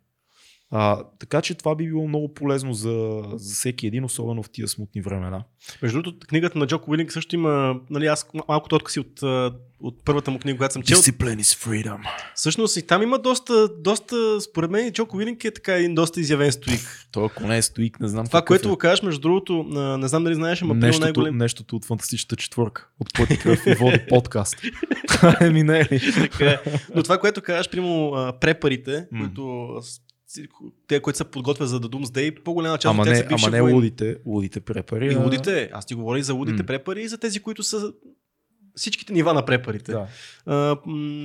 А, 0.73 1.03
така 1.19 1.41
че 1.41 1.55
това 1.55 1.75
би 1.75 1.87
било 1.87 2.07
много 2.07 2.33
полезно 2.33 2.73
за, 2.73 3.23
за 3.33 3.55
всеки 3.55 3.87
един, 3.87 4.03
особено 4.03 4.43
в 4.43 4.49
тия 4.49 4.67
смутни 4.67 5.01
времена. 5.01 5.43
Между 5.81 6.01
другото, 6.01 6.27
книгата 6.27 6.59
на 6.59 6.67
Джоко 6.67 6.91
Уилинг 6.91 7.11
също 7.11 7.35
има, 7.35 7.75
нали, 7.89 8.05
аз 8.05 8.27
малко 8.47 8.75
откъси 8.75 8.99
от, 8.99 9.23
от 9.81 10.05
първата 10.05 10.31
му 10.31 10.39
книга, 10.39 10.57
която 10.57 10.73
съм 10.73 10.83
чел. 10.83 10.97
Discipline 10.97 11.41
is 11.41 11.67
freedom. 11.67 11.97
Всъщност 12.35 12.77
и 12.77 12.81
там 12.87 13.03
има 13.03 13.19
доста, 13.19 13.69
доста 13.79 14.41
според 14.41 14.71
мен 14.71 14.91
Джоко 14.91 15.17
Уилинг 15.17 15.45
е 15.45 15.51
така 15.51 15.73
един 15.73 15.95
доста 15.95 16.19
изявен 16.19 16.51
стоик. 16.51 17.07
Той 17.11 17.25
ако 17.25 17.47
не 17.47 17.57
е 17.57 17.61
стоик, 17.61 17.99
не 17.99 18.07
знам. 18.07 18.27
Това, 18.27 18.41
което 18.41 18.67
е. 18.67 18.71
го 18.71 18.77
кажеш, 18.77 19.01
между 19.01 19.21
другото, 19.21 19.63
не 19.99 20.07
знам 20.07 20.23
дали 20.23 20.35
знаеш, 20.35 20.61
ама 20.61 20.73
нещото, 20.73 21.05
най-голем... 21.05 21.37
нещото 21.37 21.75
от 21.75 21.85
фантастичната 21.85 22.35
четвърка, 22.35 22.87
от 22.99 23.13
пъти 23.13 23.37
кръв 23.39 23.67
и 23.67 23.73
води 23.73 23.99
подкаст. 24.09 24.61
Еми 25.41 25.63
не 25.63 25.79
е 25.79 25.87
така, 26.21 26.45
е. 26.45 26.59
Но 26.95 27.03
това, 27.03 27.17
което 27.17 27.41
кажеш, 27.41 27.69
примерно 27.69 28.33
препарите, 28.41 29.07
които 29.19 29.69
те, 30.87 30.99
които 30.99 31.17
се 31.17 31.23
подготвят 31.23 31.69
за 31.69 31.81
The 31.81 31.85
Doomsday, 31.85 32.43
по-голяма 32.43 32.77
част 32.77 32.91
ама 32.91 33.01
от 33.01 33.07
тях 33.07 33.29
не, 33.29 33.37
са 33.37 33.45
Ама 33.47 33.57
не 33.57 33.73
лудите, 33.73 34.17
лудите 34.25 34.59
препари. 34.59 35.13
И 35.13 35.15
лудите, 35.15 35.69
аз 35.73 35.85
ти 35.85 35.95
говоря 35.95 36.19
и 36.19 36.23
за 36.23 36.33
лудите 36.33 36.63
mm. 36.63 36.67
препари 36.67 37.03
и 37.03 37.07
за 37.07 37.17
тези, 37.17 37.39
които 37.39 37.63
са 37.63 37.93
всичките 38.75 39.13
нива 39.13 39.33
на 39.33 39.45
препарите. 39.45 39.91
Да. 39.91 40.07
А, 40.45 40.77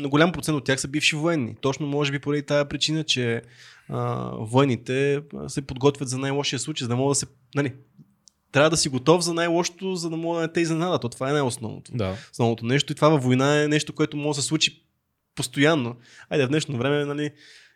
голям 0.09 0.33
процент 0.33 0.57
от 0.57 0.65
тях 0.65 0.81
са 0.81 0.89
бивши 0.89 1.17
военни. 1.17 1.57
Точно 1.61 1.87
може 1.87 2.13
би 2.13 2.19
поради 2.19 2.43
тази 2.43 2.69
причина, 2.69 3.05
че 3.05 3.43
а, 3.89 4.31
военните 4.39 5.23
се 5.49 5.63
подготвят 5.63 6.09
за 6.09 6.19
най-лошия 6.19 6.59
случай, 6.59 6.85
за 6.85 6.89
да 6.89 6.97
могат 6.97 7.11
да 7.11 7.15
се... 7.15 7.27
Нали, 7.55 7.73
трябва 8.53 8.71
да 8.71 8.77
си 8.77 8.89
готов 8.89 9.25
за 9.25 9.35
най-лошото, 9.35 9.95
за 9.95 10.11
да 10.11 10.17
мога 10.17 10.37
да 10.37 10.47
не 10.47 10.53
те 10.53 10.61
изненадат. 10.61 11.03
То 11.03 11.09
това 11.09 11.31
е 11.31 11.33
най-основното. 11.33 11.93
Да. 11.95 12.17
Основното 12.33 12.67
нещо. 12.67 12.93
И 12.93 12.97
това 12.97 13.09
във 13.09 13.23
война 13.23 13.63
е 13.63 13.69
нещо, 13.69 13.93
което 13.93 14.17
може 14.17 14.37
да 14.37 14.43
се 14.43 14.49
случи 14.49 14.83
постоянно. 15.35 15.97
Айде 16.31 16.47
в 16.47 16.49
днешно 16.49 16.79
време, 16.79 17.05
нали, 17.05 17.31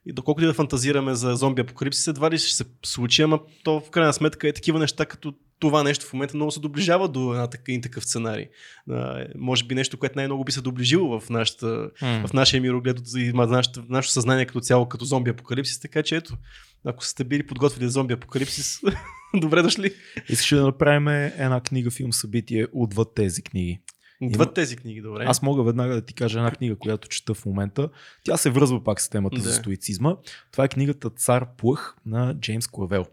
и 0.07 0.12
доколкото 0.12 0.44
и 0.44 0.46
да 0.46 0.55
фантазираме 0.55 1.14
за 1.14 1.34
зомби 1.36 1.62
апокалипсис, 1.62 2.07
едва 2.07 2.30
ли 2.30 2.38
ще 2.38 2.55
се 2.55 2.64
случи, 2.84 3.22
ама 3.22 3.40
то 3.64 3.80
в 3.80 3.90
крайна 3.90 4.12
сметка 4.12 4.48
е 4.48 4.53
такива 4.53 4.78
неща, 4.78 5.07
като 5.07 5.34
това 5.59 5.82
нещо 5.82 6.07
в 6.07 6.12
момента 6.12 6.36
много 6.36 6.51
се 6.51 6.61
доближава 6.61 7.09
до 7.09 7.32
една 7.32 7.48
един 7.68 7.82
такъв 7.82 8.05
сценарий. 8.05 8.46
А, 8.90 9.26
може 9.38 9.64
би 9.64 9.74
нещо, 9.74 9.98
което 9.98 10.18
най-много 10.18 10.44
би 10.44 10.53
се 10.53 10.61
доближило 10.61 11.20
в, 11.20 11.30
нашата, 11.30 11.66
mm. 11.66 12.26
в 12.26 12.32
нашия 12.32 12.61
мироглед 12.61 13.01
и 13.16 13.32
нашето 13.32 14.12
съзнание 14.12 14.46
като 14.46 14.61
цяло, 14.61 14.88
като 14.88 15.05
зомби 15.05 15.30
апокалипсис. 15.30 15.80
Така 15.80 16.03
че 16.03 16.16
ето, 16.16 16.36
ако 16.84 17.05
сте 17.05 17.24
били 17.24 17.46
подготвили 17.46 17.84
за 17.84 17.90
зомби 17.90 18.14
апокалипсис, 18.14 18.80
добре 19.34 19.62
дошли. 19.62 19.94
Искаш 20.28 20.59
да 20.59 20.64
направим 20.64 21.09
една 21.09 21.61
книга, 21.61 21.90
филм, 21.90 22.12
събитие 22.12 22.66
отвъд 22.72 23.09
тези 23.14 23.42
книги. 23.42 23.80
Отвъд 24.23 24.47
Има... 24.47 24.55
тези 24.55 24.77
книги, 24.77 25.01
добре. 25.01 25.25
Аз 25.27 25.43
мога 25.43 25.62
веднага 25.62 25.95
да 25.95 26.03
ти 26.03 26.14
кажа 26.14 26.39
една 26.39 26.51
книга, 26.51 26.77
която 26.77 27.09
чета 27.09 27.35
в 27.35 27.47
момента. 27.47 27.89
Тя 28.25 28.37
се 28.37 28.51
връзва 28.51 28.85
пак 28.85 29.01
с 29.01 29.09
темата 29.09 29.37
да. 29.37 29.43
за 29.43 29.53
стоицизма. 29.53 30.16
Това 30.53 30.64
е 30.64 30.68
книгата 30.68 31.11
Цар 31.11 31.47
Плъх 31.57 31.97
на 32.07 32.35
Джеймс 32.35 32.66
Клавел. 32.66 33.07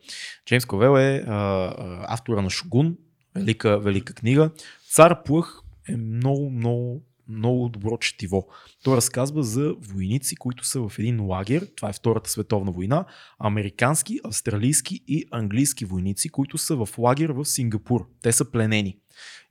Джеймс 0.45 0.65
Клавел 0.65 0.99
е 0.99 1.23
а, 1.27 1.33
а, 1.33 2.05
автора 2.13 2.41
на 2.41 2.49
Шогун, 2.49 2.97
велика, 3.35 3.79
велика 3.79 4.13
книга. 4.13 4.49
Цар 4.89 5.23
Плъх 5.23 5.61
е 5.89 5.97
много, 5.97 6.49
много 6.49 7.01
много 7.29 7.69
добро 7.69 7.97
четиво. 7.97 8.47
Той 8.83 8.95
разказва 8.97 9.43
за 9.43 9.73
войници, 9.79 10.35
които 10.35 10.65
са 10.65 10.89
в 10.89 10.99
един 10.99 11.25
лагер, 11.25 11.67
това 11.75 11.89
е 11.89 11.93
Втората 11.93 12.29
световна 12.29 12.71
война, 12.71 13.05
американски, 13.39 14.19
австралийски 14.23 15.01
и 15.07 15.25
английски 15.31 15.85
войници, 15.85 16.29
които 16.29 16.57
са 16.57 16.75
в 16.75 16.89
лагер 16.97 17.29
в 17.29 17.45
Сингапур. 17.45 18.07
Те 18.21 18.31
са 18.31 18.51
пленени 18.51 18.97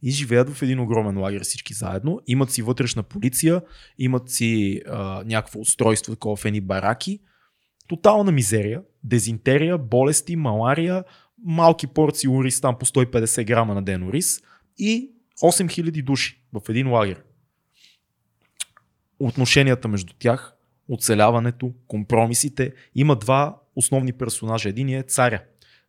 и 0.03 0.11
живеят 0.11 0.51
в 0.51 0.63
един 0.63 0.81
огромен 0.81 1.19
лагер 1.19 1.43
всички 1.43 1.75
заедно. 1.75 2.21
Имат 2.27 2.51
си 2.51 2.63
вътрешна 2.63 3.03
полиция, 3.03 3.63
имат 3.99 4.31
си 4.31 4.83
а, 4.89 5.23
някакво 5.27 5.61
устройство, 5.61 6.13
такова 6.15 6.37
в 6.37 6.45
едни 6.45 6.61
бараки. 6.61 7.21
Тотална 7.89 8.33
мизерия, 8.33 8.83
дезинтерия, 9.05 9.79
болести, 9.79 10.37
малария, 10.37 11.05
малки 11.45 11.87
порции 11.87 12.29
ориз 12.29 12.61
там 12.61 12.79
по 12.79 12.87
150 12.87 13.45
грама 13.45 13.75
на 13.75 13.83
ден 13.83 14.03
ориз 14.09 14.41
и 14.79 15.11
8000 15.43 16.05
души 16.05 16.43
в 16.53 16.61
един 16.69 16.91
лагер. 16.91 17.23
Отношенията 19.19 19.89
между 19.89 20.15
тях, 20.19 20.57
оцеляването, 20.89 21.73
компромисите. 21.89 22.73
Има 22.95 23.17
два 23.17 23.57
основни 23.77 24.13
персонажа. 24.13 24.69
Един 24.69 24.89
е 24.89 25.03
царя. 25.03 25.43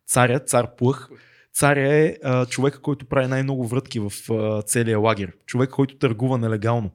Царя, 0.06 0.40
цар 0.40 0.76
Плъх, 0.76 1.10
Царя 1.54 1.94
е 1.94 2.16
а, 2.24 2.46
човека, 2.46 2.80
който 2.80 3.06
прави 3.06 3.26
най-много 3.26 3.66
врътки 3.66 4.00
в 4.00 4.12
а, 4.30 4.62
целия 4.62 4.98
лагер. 4.98 5.32
Човек, 5.46 5.70
който 5.70 5.96
търгува 5.96 6.38
нелегално. 6.38 6.90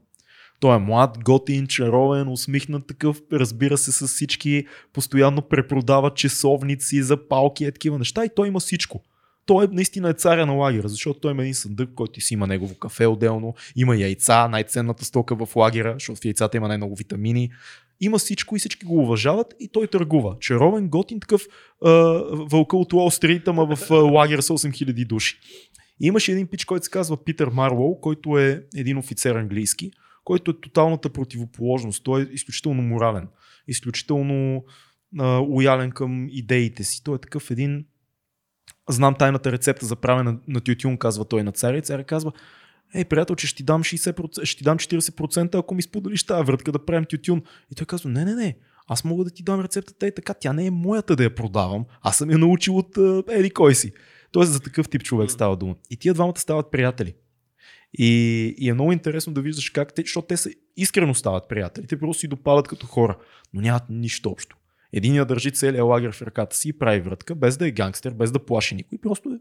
Той 0.60 0.76
е 0.76 0.80
млад, 0.80 1.18
готин, 1.24 1.68
чаровен, 1.68 2.28
усмихнат 2.28 2.88
такъв, 2.88 3.22
разбира 3.34 3.78
се 3.78 3.92
с 3.92 4.08
всички, 4.08 4.66
постоянно 4.94 5.42
препродава 5.42 6.14
часовници, 6.14 7.04
запалки, 7.04 7.66
е 7.66 7.72
такива 7.72 7.98
неща 8.00 8.26
и 8.26 8.30
той 8.36 8.48
има 8.48 8.60
всичко. 8.60 9.04
Той 9.46 9.66
е, 9.66 9.68
наистина 9.72 10.10
е 10.10 10.14
царя 10.14 10.46
на 10.46 10.54
лагера, 10.54 10.88
защото 10.88 11.20
той 11.20 11.32
има 11.32 11.42
един 11.42 11.54
съндък, 11.54 11.90
който 11.96 12.22
си 12.22 12.34
има 12.34 12.48
негово 12.48 12.76
кафе 12.76 13.06
отделно, 13.06 13.56
има 13.76 13.96
яйца, 13.96 14.48
най-ценната 14.48 15.06
стока 15.06 15.46
в 15.46 15.56
лагера, 15.56 15.94
защото 15.94 16.22
в 16.22 16.26
яйцата 16.26 16.58
има 16.58 16.68
най-много 16.68 16.96
витамини, 16.96 17.52
има 18.02 18.18
всичко 18.18 18.56
и 18.56 18.60
всички 18.60 18.86
го 18.86 19.02
уважават 19.04 19.54
и 19.60 19.68
той 19.68 19.88
търгува. 19.88 20.36
Чаровен, 20.40 20.90
готин 20.90 21.20
такъв 21.20 21.48
а, 21.86 21.92
вълка 22.52 22.78
от 22.78 22.94
Уолл 22.94 23.12
Стрит, 23.12 23.48
ама 23.48 23.76
в 23.76 23.92
а, 23.92 23.96
лагер 23.96 24.40
с 24.40 24.50
8000 24.50 25.08
души. 25.08 25.40
И 26.02 26.08
имаше 26.08 26.32
един 26.32 26.48
пич, 26.48 26.66
който 26.66 26.86
се 26.86 26.92
казва 26.92 27.24
Питър 27.24 27.50
Марлоу, 27.50 28.00
който 28.00 28.38
е 28.38 28.64
един 28.76 28.98
офицер 28.98 29.36
английски, 29.36 29.92
който 30.24 30.52
е 30.52 30.62
тоталната 30.62 31.10
противоположност. 31.10 32.04
Той 32.04 32.22
е 32.22 32.28
изключително 32.32 32.82
морален, 32.82 33.28
изключително 33.68 34.66
а, 35.20 35.26
лоялен 35.28 35.92
към 35.92 36.28
идеите 36.30 36.84
си. 36.84 37.04
Той 37.04 37.16
е 37.16 37.20
такъв 37.20 37.52
един 37.52 37.86
знам 38.90 39.16
тайната 39.16 39.52
рецепта 39.52 39.86
за 39.86 39.96
правене 39.96 40.32
на, 40.32 40.40
на 40.48 40.62
тютюн, 40.62 40.98
казва 40.98 41.26
той 41.26 41.44
на 41.44 41.52
царя. 41.52 41.78
И 41.78 41.82
царя 41.82 42.04
казва, 42.04 42.32
Ей, 42.96 43.06
приятел, 43.06 43.36
че 43.36 43.48
ще 43.48 43.58
ти 43.58 43.64
дам 43.64 43.84
60%, 43.84 44.46
ще 44.46 44.58
ти 44.58 44.64
дам 44.64 44.78
40%, 44.78 45.60
ако 45.60 45.76
ми 45.76 45.82
споделиш 45.82 46.24
тази 46.24 46.44
вратка 46.44 46.72
да 46.72 46.86
правим 46.86 47.06
тютюн. 47.06 47.42
И 47.72 47.76
той 47.76 47.86
казва, 47.86 48.10
не, 48.10 48.26
не, 48.26 48.36
не, 48.36 48.56
аз 48.88 49.04
мога 49.04 49.24
да 49.24 49.30
ти 49.30 49.44
дам 49.44 49.62
рецептата 49.62 50.08
и 50.08 50.16
така, 50.16 50.34
тя 50.34 50.54
не 50.54 50.66
е 50.66 50.72
моята 50.72 51.16
да 51.16 51.24
я 51.24 51.36
продавам, 51.36 51.86
аз 52.02 52.18
съм 52.18 52.32
я 52.32 52.38
научил 52.38 52.78
от 52.78 52.98
Ели 53.30 53.50
кой 53.50 53.76
си. 53.76 53.94
Тоест 54.32 54.52
за 54.52 54.60
такъв 54.60 54.90
тип 54.90 55.04
човек 55.04 55.32
става 55.32 55.58
дума. 55.58 55.76
И 55.90 55.98
тия 55.98 56.14
двамата 56.14 56.38
стават 56.38 56.72
приятели. 56.72 57.14
И, 57.98 58.08
и 58.58 58.70
е 58.70 58.74
много 58.74 58.92
интересно 58.92 59.34
да 59.34 59.42
виждаш 59.42 59.70
как 59.70 59.94
те, 59.94 60.02
защото 60.02 60.28
те 60.28 60.38
са 60.38 60.50
искрено 60.78 61.14
стават 61.14 61.50
приятели, 61.50 61.88
те 61.88 62.00
просто 62.00 62.20
си 62.20 62.28
допадат 62.28 62.68
като 62.68 62.88
хора, 62.88 63.18
но 63.54 63.62
нямат 63.62 63.84
нищо 63.90 64.30
общо. 64.30 64.58
Единият 64.94 65.28
държи 65.28 65.52
целия 65.52 65.84
лагер 65.84 66.12
в 66.12 66.22
ръката 66.22 66.56
си 66.56 66.70
и 66.70 66.74
прави 66.74 67.00
вратка, 67.00 67.36
без 67.36 67.58
да 67.58 67.68
е 67.68 67.72
гангстер, 67.72 68.12
без 68.12 68.32
да 68.32 68.46
плаши 68.46 68.76
никой. 68.76 68.98
Просто 68.98 69.30
е 69.30 69.38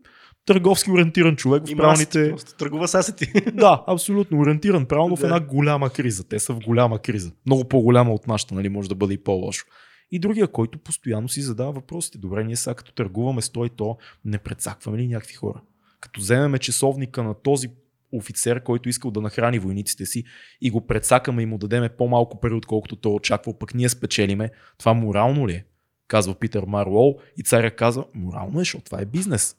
търговски 0.47 0.91
ориентиран 0.91 1.37
човек 1.37 1.63
в 1.67 1.77
правилните... 1.77 2.31
Просто 2.31 2.55
търгува 2.55 2.89
с 2.89 2.95
асети. 2.95 3.33
да, 3.55 3.85
абсолютно 3.87 4.39
ориентиран 4.39 4.87
правилно 4.87 5.17
в 5.17 5.25
една 5.25 5.41
голяма 5.41 5.91
криза. 5.91 6.29
Те 6.29 6.39
са 6.39 6.53
в 6.53 6.59
голяма 6.59 6.99
криза. 6.99 7.33
Много 7.47 7.65
по-голяма 7.65 8.13
от 8.13 8.27
нашата, 8.27 8.55
нали? 8.55 8.69
Може 8.69 8.89
да 8.89 8.95
бъде 8.95 9.15
и 9.15 9.19
по-лошо. 9.19 9.67
И 10.11 10.19
другия, 10.19 10.49
който 10.49 10.79
постоянно 10.79 11.29
си 11.29 11.43
задава 11.43 11.73
въпросите. 11.73 12.19
Добре, 12.19 12.45
ние 12.45 12.57
сега 12.57 12.75
като 12.75 12.93
търгуваме 12.93 13.43
с 13.43 13.51
той 13.51 13.69
то, 13.69 13.97
не 14.25 14.39
предсакваме 14.39 14.99
ли 14.99 15.09
някакви 15.09 15.35
хора? 15.35 15.61
Като 16.01 16.21
вземеме 16.21 16.59
часовника 16.59 17.23
на 17.23 17.35
този 17.35 17.69
офицер, 18.13 18.63
който 18.63 18.89
искал 18.89 19.11
да 19.11 19.21
нахрани 19.21 19.59
войниците 19.59 20.07
си 20.07 20.25
и 20.61 20.71
го 20.71 20.87
предсакаме 20.87 21.43
и 21.43 21.47
му 21.47 21.59
дадеме 21.59 21.89
по-малко 21.89 22.41
пари, 22.41 22.55
отколкото 22.55 22.97
той 22.97 23.13
очаквал, 23.13 23.59
пък 23.59 23.75
ние 23.75 23.89
спечелиме, 23.89 24.51
това 24.79 24.95
морално 24.95 25.49
ли 25.49 25.53
е? 25.53 25.65
Казва 26.09 26.35
Питър 26.35 26.65
Марлоу 26.67 27.15
и 27.37 27.43
царя 27.43 27.71
казва, 27.71 28.05
морално 28.15 28.59
е, 28.59 28.61
защото 28.61 28.85
това 28.85 29.01
е 29.01 29.05
бизнес. 29.05 29.57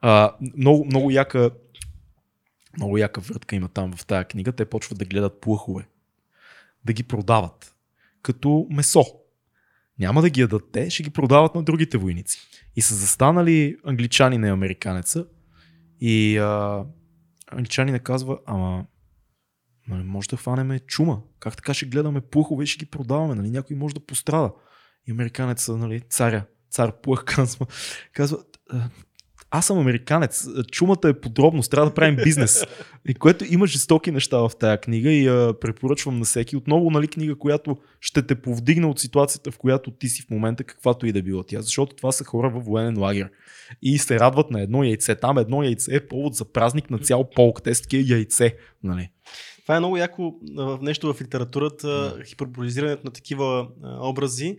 А, 0.00 0.36
много, 0.56 0.84
много 0.84 1.10
яка 1.10 1.50
много 2.76 2.98
яка 2.98 3.20
въртка 3.20 3.56
има 3.56 3.68
там 3.68 3.92
в 3.92 4.06
тази 4.06 4.24
книга. 4.24 4.52
Те 4.52 4.64
почват 4.64 4.98
да 4.98 5.04
гледат 5.04 5.40
плъхове. 5.40 5.86
Да 6.84 6.92
ги 6.92 7.02
продават. 7.02 7.74
Като 8.22 8.66
месо. 8.70 9.04
Няма 9.98 10.22
да 10.22 10.30
ги 10.30 10.40
ядат 10.40 10.62
те, 10.72 10.90
ще 10.90 11.02
ги 11.02 11.10
продават 11.10 11.54
на 11.54 11.62
другите 11.62 11.98
войници. 11.98 12.38
И 12.76 12.82
са 12.82 12.94
застанали 12.94 13.76
англичани 13.84 14.46
и 14.46 14.50
американеца 14.50 15.26
и 16.00 16.38
а, 16.38 16.84
англичани 17.54 17.92
не 17.92 17.98
казва, 17.98 18.38
ама 18.46 18.86
нали, 19.88 20.02
може 20.02 20.28
да 20.28 20.36
хванеме 20.36 20.78
чума. 20.78 21.22
Как 21.40 21.56
така 21.56 21.74
ще 21.74 21.86
гледаме 21.86 22.20
плъхове 22.20 22.64
и 22.64 22.66
ще 22.66 22.84
ги 22.84 22.90
продаваме? 22.90 23.34
Нали? 23.34 23.50
Някой 23.50 23.76
може 23.76 23.94
да 23.94 24.06
пострада. 24.06 24.52
И 25.06 25.10
американеца, 25.10 25.76
нали, 25.76 26.00
царя, 26.00 26.46
цар 26.70 27.00
плъх 27.00 27.24
казва, 27.26 27.66
казва 28.12 28.38
аз 29.56 29.66
съм 29.66 29.78
американец, 29.78 30.46
чумата 30.70 31.08
е 31.08 31.20
подробност, 31.20 31.70
трябва 31.70 31.90
да 31.90 31.94
правим 31.94 32.16
бизнес. 32.16 32.64
И 33.08 33.14
което 33.14 33.44
има 33.44 33.66
жестоки 33.66 34.10
неща 34.10 34.38
в 34.38 34.50
тая 34.58 34.80
книга 34.80 35.10
и 35.10 35.24
я 35.24 35.60
препоръчвам 35.60 36.18
на 36.18 36.24
всеки. 36.24 36.56
Отново, 36.56 36.90
нали, 36.90 37.08
книга, 37.08 37.38
която 37.38 37.76
ще 38.00 38.22
те 38.22 38.34
повдигне 38.34 38.86
от 38.86 39.00
ситуацията, 39.00 39.50
в 39.50 39.58
която 39.58 39.90
ти 39.90 40.08
си 40.08 40.22
в 40.22 40.30
момента, 40.30 40.64
каквато 40.64 41.06
и 41.06 41.12
да 41.12 41.22
била 41.22 41.44
тя. 41.46 41.62
Защото 41.62 41.96
това 41.96 42.12
са 42.12 42.24
хора 42.24 42.50
във 42.50 42.64
военен 42.64 42.98
лагер. 42.98 43.30
И 43.82 43.98
се 43.98 44.20
радват 44.20 44.50
на 44.50 44.60
едно 44.60 44.84
яйце. 44.84 45.14
Там 45.14 45.38
едно 45.38 45.62
яйце 45.62 45.94
е 45.94 46.06
повод 46.06 46.34
за 46.34 46.44
празник 46.44 46.90
на 46.90 46.98
цял 46.98 47.30
полк. 47.30 47.62
Те 47.62 47.74
са 47.74 47.82
такива 47.82 48.14
яйце. 48.14 48.56
Нали. 48.82 49.10
Това 49.62 49.76
е 49.76 49.80
много 49.80 49.96
яко 49.96 50.34
нещо 50.80 51.14
в 51.14 51.22
литературата, 51.22 52.16
хиперболизирането 52.26 53.02
на 53.04 53.10
такива 53.10 53.68
образи, 54.00 54.58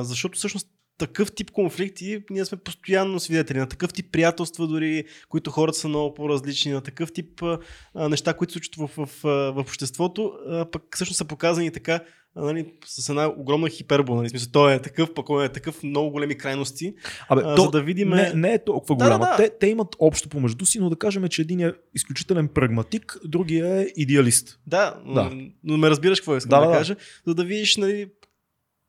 защото 0.00 0.38
всъщност 0.38 0.68
такъв 0.98 1.32
тип 1.32 1.50
конфликти 1.50 2.22
ние 2.30 2.44
сме 2.44 2.58
постоянно 2.58 3.20
свидетели 3.20 3.58
на 3.58 3.68
такъв 3.68 3.92
тип 3.92 4.12
приятелства 4.12 4.66
дори, 4.66 5.04
които 5.28 5.50
хората 5.50 5.78
са 5.78 5.88
много 5.88 6.14
по-различни, 6.14 6.72
на 6.72 6.80
такъв 6.80 7.12
тип 7.12 7.42
а, 7.42 8.08
неща, 8.08 8.34
които 8.34 8.52
се 8.52 8.58
случват 8.58 8.90
в, 8.90 9.06
в, 9.06 9.22
в, 9.52 9.58
обществото, 9.58 10.32
а, 10.48 10.70
пък 10.70 10.82
всъщност 10.94 11.18
са 11.18 11.24
показани 11.24 11.70
така 11.70 12.00
нали, 12.36 12.72
с 12.86 13.08
една 13.08 13.28
огромна 13.36 13.68
хипербола. 13.68 14.18
Нали, 14.18 14.28
смисъл, 14.28 14.52
той 14.52 14.74
е 14.74 14.82
такъв, 14.82 15.14
пък 15.14 15.26
е 15.44 15.48
такъв 15.48 15.82
много 15.82 16.10
големи 16.10 16.38
крайности. 16.38 16.94
Абе, 17.28 17.42
а, 17.44 17.54
то, 17.54 17.62
за 17.62 17.70
да 17.70 17.82
видим. 17.82 18.08
Не, 18.08 18.32
не 18.34 18.52
е 18.52 18.64
толкова 18.64 18.96
да, 18.96 19.04
голяма. 19.04 19.24
Да, 19.24 19.30
да. 19.30 19.36
Те, 19.36 19.58
те, 19.60 19.66
имат 19.66 19.96
общо 19.98 20.28
помежду 20.28 20.66
си, 20.66 20.78
но 20.78 20.90
да 20.90 20.96
кажем, 20.96 21.28
че 21.28 21.42
един 21.42 21.60
е 21.60 21.72
изключителен 21.94 22.48
прагматик, 22.48 23.18
другия 23.24 23.80
е 23.80 23.86
идеалист. 23.96 24.58
Да, 24.66 25.00
да. 25.14 25.32
но 25.64 25.76
ме 25.76 25.90
разбираш 25.90 26.20
какво 26.20 26.36
искам 26.36 26.50
да, 26.50 26.60
да, 26.60 26.72
да 26.72 26.78
кажа. 26.78 26.96
За 27.26 27.34
да 27.34 27.44
видиш 27.44 27.76
нали, 27.76 28.06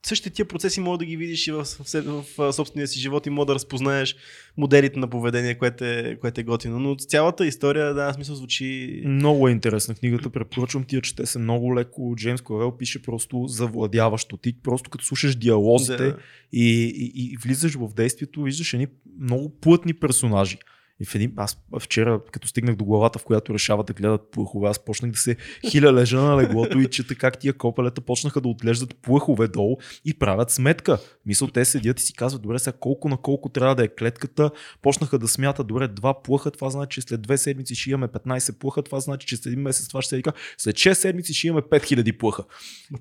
същите 0.08 0.30
тия 0.30 0.46
процеси 0.46 0.80
мога 0.80 0.98
да 0.98 1.06
ги 1.06 1.18
видиш 1.18 1.48
и 1.48 1.52
в, 1.52 1.64
в, 1.64 1.86
в, 1.94 2.24
в 2.38 2.54
собствения 2.54 2.88
си 2.88 3.00
живот 3.00 3.26
и 3.26 3.30
мога 3.30 3.46
да 3.46 3.56
разпознаеш 3.56 4.16
моделите 4.58 5.00
на 5.00 5.08
поведение, 5.08 5.58
което 5.58 5.86
е, 5.86 6.18
което 6.22 6.42
е 6.42 6.44
готино. 6.44 6.80
Но 6.80 6.96
цялата 6.96 7.46
история, 7.46 7.94
да, 7.94 8.14
смисъл 8.14 8.36
звучи... 8.36 9.02
Много 9.06 9.48
е 9.48 9.52
интересна 9.52 9.96
книгата, 9.96 10.30
препоръчвам 10.30 10.84
ти 10.84 11.02
че 11.02 11.16
те 11.16 11.26
са 11.26 11.40
много 11.40 11.76
леко. 11.76 12.14
Джеймс 12.18 12.42
Корел 12.42 12.78
пише 12.78 13.02
просто 13.02 13.48
завладяващо. 13.48 14.38
Ти 14.38 14.54
просто 14.64 14.90
като 14.90 15.06
слушаш 15.06 15.36
диалозите 15.36 16.04
да. 16.04 16.18
и, 16.54 16.84
и, 16.84 17.34
и 17.34 17.38
влизаш 17.38 17.76
в 17.76 17.94
действието, 17.96 18.44
виждаш 18.44 18.74
едни 18.74 18.88
много 19.20 19.50
плътни 19.60 19.94
персонажи. 19.94 20.58
И 21.00 21.06
в 21.06 21.16
един, 21.16 21.34
аз 21.38 21.58
вчера, 21.80 22.20
като 22.32 22.48
стигнах 22.48 22.76
до 22.76 22.86
главата, 22.86 23.20
в 23.20 23.24
която 23.24 23.54
решават 23.54 23.88
да 23.88 23.94
гледат 23.94 24.32
плъхове, 24.32 24.70
аз 24.70 24.86
почнах 24.86 25.12
да 25.12 25.18
се 25.18 25.36
хиля 25.70 25.94
лежа 25.94 26.22
на 26.22 26.38
леглото 26.38 26.80
и 26.80 26.90
чета 26.90 27.16
как 27.16 27.40
тия 27.40 27.54
копелета 27.54 28.02
почнаха 28.02 28.42
да 28.42 28.48
отлеждат 28.48 28.96
плъхове 29.02 29.48
долу 29.48 29.78
и 30.06 30.14
правят 30.14 30.52
сметка. 30.52 30.98
Мисъл, 31.26 31.48
те 31.48 31.66
седят 31.66 32.00
и 32.00 32.04
си 32.04 32.14
казват, 32.14 32.42
добре, 32.42 32.60
сега 32.60 32.78
колко 32.80 33.10
на 33.10 33.18
колко 33.18 33.50
трябва 33.50 33.76
да 33.76 33.84
е 33.84 33.88
клетката. 33.88 34.52
Почнаха 34.82 35.20
да 35.20 35.28
смятат, 35.28 35.68
добре, 35.68 35.88
два 35.88 36.22
плъха, 36.22 36.52
това 36.52 36.70
значи, 36.70 37.02
че 37.02 37.08
след 37.08 37.22
две 37.22 37.38
седмици 37.38 37.76
ще 37.76 37.90
имаме 37.90 38.08
15 38.08 38.60
плъха, 38.60 38.82
това 38.82 39.00
значи, 39.00 39.28
че 39.28 39.38
след 39.38 39.46
един 39.46 39.62
месец 39.62 39.88
това 39.88 40.02
ще 40.02 40.10
се 40.10 40.16
вика, 40.16 40.34
след 40.58 40.76
6 40.76 40.94
седмици 40.94 41.34
ще 41.34 41.48
имаме 41.48 41.62
5000 41.62 42.18
плъха. 42.18 42.44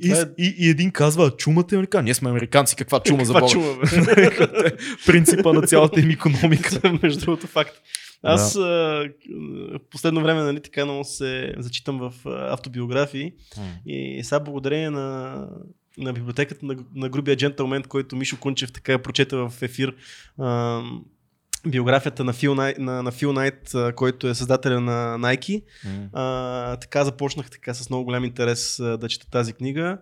И, 0.01 0.13
е... 0.13 0.25
и, 0.39 0.55
и, 0.59 0.69
един 0.69 0.91
казва, 0.91 1.31
чумата 1.37 1.67
е 1.73 1.75
американци. 1.75 2.05
Ние 2.05 2.15
сме 2.15 2.31
американци, 2.31 2.77
каква 2.77 3.01
чума 3.01 3.25
за 3.25 3.33
Бога. 3.33 3.49
Чума, 3.49 3.77
Принципа 5.07 5.53
на 5.53 5.63
цялата 5.63 6.01
им 6.01 6.11
економика. 6.11 6.99
Между 7.03 7.21
другото 7.21 7.47
факт. 7.47 7.84
Аз 8.25 8.53
да. 8.53 9.09
в 9.75 9.79
последно 9.91 10.23
време 10.23 10.43
нали, 10.43 10.61
така 10.61 10.85
много 10.85 11.05
се 11.05 11.55
зачитам 11.59 11.99
в 11.99 12.13
автобиографии 12.27 13.33
mm. 13.33 13.61
и 13.87 14.25
сега 14.25 14.41
благодарение 14.41 14.91
на, 14.91 15.39
на 15.99 16.13
библиотеката 16.13 16.67
на, 16.67 16.77
на 16.95 17.09
грубия 17.09 17.37
джентълмен, 17.37 17.83
който 17.83 18.17
Мишо 18.17 18.41
Кунчев 18.41 18.73
така 18.73 18.99
прочета 18.99 19.49
в 19.49 19.63
ефир 19.63 19.95
а, 20.39 20.83
биографията 21.67 22.25
на 22.25 22.33
Фил, 22.33 22.55
Най, 22.55 22.75
на, 22.79 23.03
на 23.03 23.13
Фил 23.13 23.33
Найт, 23.33 23.73
който 23.95 24.29
е 24.29 24.35
създателя 24.35 24.81
на 24.81 25.17
Nike. 25.19 25.63
Mm. 25.87 26.09
А, 26.13 26.77
така 26.77 27.05
започнах 27.05 27.51
така 27.51 27.75
с 27.75 27.91
много 27.91 28.05
голям 28.05 28.25
интерес 28.25 28.77
да 28.99 29.09
чета 29.09 29.31
тази 29.31 29.53
книга. 29.53 29.99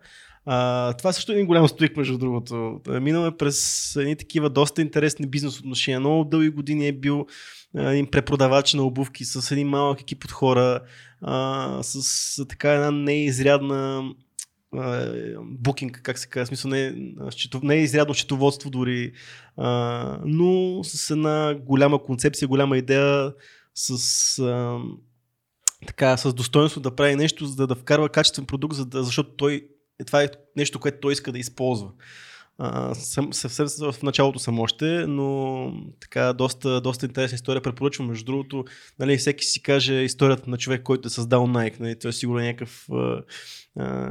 А, 0.46 0.92
това 0.92 1.12
също 1.12 1.32
е 1.32 1.34
един 1.34 1.46
голям 1.46 1.68
стоик, 1.68 1.96
между 1.96 2.18
другото. 2.18 2.80
Минаме 2.88 3.36
през 3.36 3.96
едни 3.96 4.16
такива 4.16 4.50
доста 4.50 4.82
интересни 4.82 5.26
бизнес 5.26 5.58
отношения. 5.58 6.00
Много 6.00 6.24
дълги 6.24 6.50
години 6.50 6.88
е 6.88 6.92
бил 6.92 7.26
един 7.74 8.06
препродавач 8.06 8.74
на 8.74 8.82
обувки 8.82 9.24
с 9.24 9.50
един 9.50 9.68
малък 9.68 10.00
екип 10.00 10.24
от 10.24 10.32
хора, 10.32 10.80
а, 11.20 11.78
с 11.82 12.46
така 12.48 12.72
една 12.72 12.90
неизрядна 12.90 14.10
букинг, 15.42 16.00
как 16.02 16.18
се 16.18 16.28
казва, 16.28 16.46
смисъл 16.46 16.70
не, 16.70 16.94
не 17.62 17.74
е 17.74 17.82
изрядно 17.82 18.14
счетоводство 18.14 18.70
дори, 18.70 19.12
а, 19.56 20.18
но 20.24 20.84
с 20.84 21.10
една 21.10 21.54
голяма 21.54 22.02
концепция, 22.02 22.48
голяма 22.48 22.78
идея, 22.78 23.32
с 23.74 24.38
а, 24.38 24.78
така, 25.86 26.16
с 26.16 26.32
достоинство 26.32 26.80
да 26.80 26.94
прави 26.96 27.16
нещо, 27.16 27.46
за 27.46 27.56
да, 27.56 27.66
да 27.66 27.74
вкарва 27.74 28.08
качествен 28.08 28.46
продукт, 28.46 28.76
за 28.76 28.86
да, 28.86 29.04
защото 29.04 29.30
той, 29.30 29.68
това 30.06 30.22
е 30.22 30.28
нещо, 30.56 30.80
което 30.80 31.00
той 31.00 31.12
иска 31.12 31.32
да 31.32 31.38
използва 31.38 31.90
съвсем 33.32 33.66
в 33.92 34.02
началото 34.02 34.38
съм 34.38 34.60
още, 34.60 35.06
но 35.08 35.72
така 36.00 36.32
доста, 36.32 36.80
доста 36.80 37.06
интересна 37.06 37.34
история. 37.34 37.62
Препоръчвам, 37.62 38.08
между 38.08 38.24
другото, 38.24 38.64
нали, 38.98 39.16
всеки 39.16 39.44
си 39.44 39.62
каже 39.62 39.94
историята 39.94 40.50
на 40.50 40.58
човек, 40.58 40.82
който 40.82 41.06
е 41.06 41.10
създал 41.10 41.46
Nike. 41.46 41.80
Нали, 41.80 41.98
той 41.98 42.08
е 42.08 42.12
сигурно 42.12 42.40
някакъв, 42.40 42.86
а, 42.92 43.22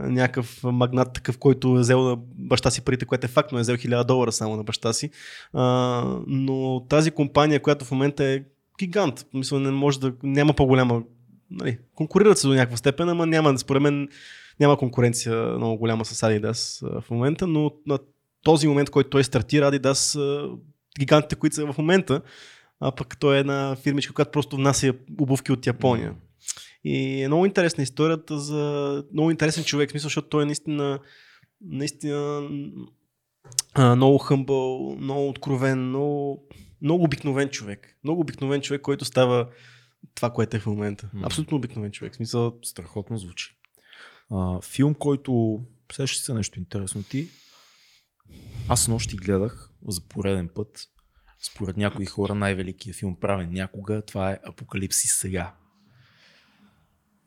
някакъв 0.10 0.64
магнат, 0.64 1.14
такъв, 1.14 1.38
който 1.38 1.78
е 1.78 1.80
взел 1.80 2.02
на 2.02 2.18
баща 2.20 2.72
си 2.72 2.82
парите, 2.82 3.06
което 3.06 3.26
е 3.26 3.30
факт, 3.30 3.52
но 3.52 3.58
е 3.58 3.62
взел 3.62 3.76
1000 3.76 4.04
долара 4.04 4.32
само 4.32 4.56
на 4.56 4.64
баща 4.64 4.94
си. 4.94 5.10
А, 5.54 5.64
но 6.28 6.86
тази 6.89 7.12
компания, 7.12 7.62
която 7.62 7.86
в 7.86 7.92
момента 7.92 8.24
е 8.24 8.44
гигант, 8.80 9.26
мисля, 9.34 9.60
не 9.60 9.72
може 9.72 10.00
да, 10.00 10.14
няма 10.24 10.54
по-голяма, 10.54 11.04
нали, 11.52 11.78
конкурират 11.96 12.38
се 12.38 12.48
до 12.48 12.54
някаква 12.54 12.78
степен, 12.78 13.10
ама 13.10 13.26
няма, 13.26 13.58
според 13.58 13.82
мен, 13.82 14.08
няма 14.62 14.78
конкуренция 14.78 15.36
много 15.36 15.78
голяма 15.78 16.05
с 16.05 16.22
Adidas 16.22 16.82
в 17.01 17.12
момента, 17.12 17.47
но 17.47 17.72
на 17.86 17.99
този 18.43 18.68
момент, 18.68 18.89
който 18.89 19.09
той 19.09 19.24
стартира, 19.24 19.72
Adidas, 19.72 20.20
гигантите, 20.99 21.36
които 21.36 21.55
са 21.55 21.74
в 21.74 21.78
момента, 21.78 22.22
а 22.80 22.91
пък 22.91 23.18
той 23.20 23.38
е 23.38 23.39
една 23.39 23.76
фирмичка, 23.76 24.14
която 24.14 24.32
просто 24.32 24.55
внася 24.55 24.93
обувки 25.20 25.51
от 25.51 25.68
Япония. 25.68 26.16
И 26.84 27.22
е 27.22 27.28
много 27.28 27.45
интересна 27.45 27.84
историята 27.84 28.39
за 28.39 29.03
много 29.14 29.32
интересен 29.32 29.64
човек, 29.64 29.89
в 29.89 29.91
смисъл, 29.91 30.05
защото 30.05 30.30
той 30.30 30.43
е 30.43 30.45
наистина, 30.45 30.99
наистина 31.62 32.49
много 33.78 34.18
хъмбъл, 34.18 34.95
много 34.99 35.30
откровен, 35.30 35.88
много, 35.88 36.47
много 36.82 37.03
обикновен 37.03 37.49
човек. 37.49 37.97
Много 38.03 38.22
обикновен 38.22 38.62
човек, 38.62 38.82
който 38.82 39.05
става 39.05 39.47
това, 40.16 40.30
което 40.30 40.57
е 40.57 40.59
в 40.59 40.66
момента. 40.66 41.09
Абсолютно 41.24 41.57
обикновен 41.57 41.91
човек. 41.91 42.14
В 42.14 42.16
смисъл... 42.16 42.53
Страхотно 42.64 43.18
звучи. 43.18 43.61
А, 44.32 44.61
филм, 44.61 44.93
който... 44.93 45.59
Сещаш 45.93 46.21
се 46.21 46.34
нещо 46.34 46.59
интересно 46.59 47.03
ти? 47.03 47.27
Аз 48.67 48.88
нощи 48.88 49.15
гледах 49.15 49.69
за 49.88 50.01
пореден 50.01 50.49
път, 50.55 50.88
според 51.43 51.77
някои 51.77 52.05
хора, 52.05 52.36
най-великият 52.36 52.97
филм 52.97 53.15
правен 53.15 53.49
някога. 53.53 54.01
Това 54.01 54.32
е 54.32 54.39
Апокалипсис 54.45 55.11
сега. 55.11 55.53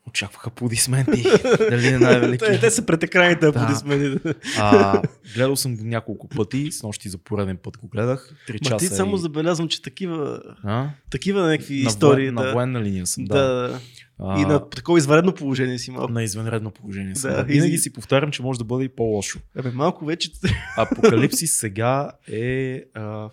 очаквах 0.08 0.46
аплодисменти. 0.46 1.22
Дали 1.70 1.86
е 1.94 1.98
най-велики. 1.98 2.44
те, 2.44 2.60
те 2.60 2.70
са 2.70 2.86
пред 2.86 3.02
екраните 3.02 3.46
аплодисменти. 3.46 4.18
Да. 4.24 4.34
А, 4.58 5.02
гледал 5.34 5.56
съм 5.56 5.76
го 5.76 5.84
няколко 5.84 6.28
пъти, 6.28 6.72
с 6.72 6.82
нощи 6.82 7.08
за 7.08 7.18
пореден 7.18 7.56
път 7.56 7.78
го 7.78 7.88
гледах. 7.88 8.34
Три 8.46 8.58
Ма 8.62 8.68
часа 8.68 8.88
ти 8.88 8.94
само 8.94 9.16
и... 9.16 9.18
забелязвам, 9.18 9.68
че 9.68 9.82
такива, 9.82 10.42
а? 10.64 10.90
такива 11.10 11.48
някакви 11.48 11.82
на 11.82 11.88
истории. 11.88 12.24
Воен, 12.24 12.34
да, 12.34 12.44
На 12.44 12.52
военна 12.52 12.82
линия 12.82 13.06
съм, 13.06 13.24
да. 13.24 13.38
да. 13.44 13.80
А, 14.18 14.40
И 14.40 14.44
на 14.44 14.68
такова 14.68 14.98
извънредно 14.98 15.34
положение 15.34 15.78
си 15.78 15.90
малко. 15.90 16.12
на 16.12 16.22
извънредно 16.22 16.70
положение 16.70 17.14
съм. 17.14 17.30
Да, 17.30 17.42
Винаги 17.42 17.74
и- 17.74 17.78
си 17.78 17.92
повтарям, 17.92 18.30
че 18.30 18.42
може 18.42 18.58
да 18.58 18.64
бъде 18.64 18.84
и 18.84 18.88
по-лошо. 18.88 19.38
Абе, 19.56 19.70
малко 19.70 20.04
вече. 20.04 20.30
Апокалипсис 20.76 21.52
сега 21.52 22.10
е 22.28 22.82
а, 22.94 23.30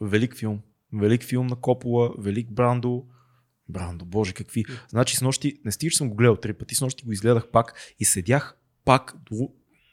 велик 0.00 0.36
филм. 0.36 0.60
Велик 0.92 1.24
филм 1.24 1.46
на 1.46 1.56
Копола, 1.56 2.10
велик 2.18 2.50
Брандо. 2.50 3.04
Брандо, 3.68 4.04
боже, 4.04 4.32
какви. 4.32 4.64
Значи 4.88 5.16
с 5.16 5.22
нощи, 5.22 5.60
не 5.64 5.72
стига, 5.72 5.90
че 5.90 5.96
съм 5.96 6.08
го 6.08 6.14
гледал 6.16 6.36
три 6.36 6.52
пъти, 6.52 6.74
с 6.74 6.80
нощи 6.80 7.04
го 7.04 7.12
изгледах 7.12 7.48
пак 7.48 7.74
и 7.98 8.04
седях 8.04 8.56
пак 8.84 9.14
до 9.22 9.48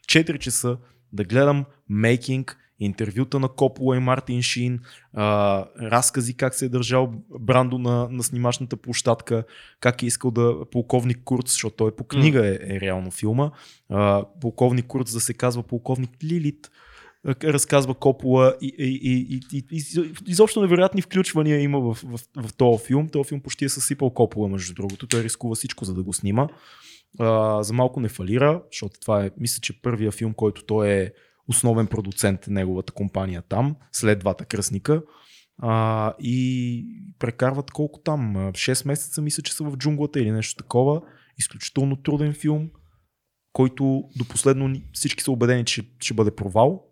4 0.05 0.39
часа 0.39 0.77
да 1.13 1.23
гледам 1.23 1.65
мейкинг, 1.89 2.57
интервюта 2.79 3.39
на 3.39 3.47
Копола 3.47 3.97
и 3.97 3.99
Мартин 3.99 4.41
Шин, 4.41 4.79
а, 5.13 5.65
разкази 5.81 6.37
как 6.37 6.55
се 6.55 6.65
е 6.65 6.69
държал 6.69 7.13
Брандо 7.39 7.77
на, 7.77 8.07
на 8.11 8.23
снимачната 8.23 8.77
площадка, 8.77 9.43
как 9.79 10.03
е 10.03 10.05
искал 10.05 10.31
да 10.31 10.65
полковник 10.71 11.19
Курц, 11.23 11.51
защото 11.51 11.75
той 11.75 11.95
по 11.95 12.03
книга 12.03 12.47
е, 12.47 12.59
е 12.75 12.79
реално 12.79 13.11
филма, 13.11 13.51
а, 13.89 14.25
полковник 14.41 14.85
Курц 14.85 15.13
да 15.13 15.19
се 15.19 15.33
казва 15.33 15.63
полковник 15.63 16.09
Лилит, 16.23 16.69
разказва 17.25 17.93
Копола 17.93 18.55
и, 18.61 18.75
и, 18.77 18.99
и, 19.03 19.39
и, 19.51 19.63
и, 19.71 19.83
и 19.97 20.13
изобщо 20.27 20.61
невероятни 20.61 21.01
включвания 21.01 21.61
има 21.61 21.79
в, 21.79 21.97
в, 22.03 22.19
в 22.35 22.53
този 22.53 22.85
филм. 22.85 23.09
Този 23.09 23.27
филм 23.27 23.41
почти 23.41 23.65
е 23.65 23.69
съсипал 23.69 24.09
Копола, 24.09 24.47
между 24.47 24.73
другото. 24.73 25.07
Той 25.07 25.23
рискува 25.23 25.55
всичко, 25.55 25.85
за 25.85 25.93
да 25.93 26.03
го 26.03 26.13
снима. 26.13 26.47
А, 27.19 27.63
за 27.63 27.73
малко 27.73 27.99
не 27.99 28.09
фалира, 28.09 28.61
защото 28.71 28.99
това 28.99 29.25
е, 29.25 29.31
мисля, 29.39 29.61
че 29.61 29.81
първия 29.81 30.11
филм, 30.11 30.33
който 30.33 30.65
той 30.65 30.89
е 30.89 31.11
основен 31.49 31.87
продуцент 31.87 32.47
на 32.47 32.53
неговата 32.53 32.93
компания 32.93 33.41
там, 33.41 33.75
след 33.91 34.19
двата 34.19 34.45
кръсника. 34.45 35.01
А, 35.61 36.13
и 36.19 36.85
прекарват 37.19 37.71
колко 37.71 37.99
там? 37.99 38.35
а, 38.35 38.51
6 38.51 38.87
месеца 38.87 39.21
мисля, 39.21 39.43
че 39.43 39.53
са 39.53 39.63
в 39.63 39.77
джунглата 39.77 40.19
или 40.19 40.31
нещо 40.31 40.63
такова. 40.63 41.01
Изключително 41.37 41.95
труден 41.95 42.33
филм, 42.33 42.69
който 43.53 44.03
до 44.15 44.25
последно 44.25 44.81
всички 44.93 45.23
са 45.23 45.31
убедени, 45.31 45.65
че 45.65 45.83
ще 45.99 46.13
бъде 46.13 46.35
провал. 46.35 46.85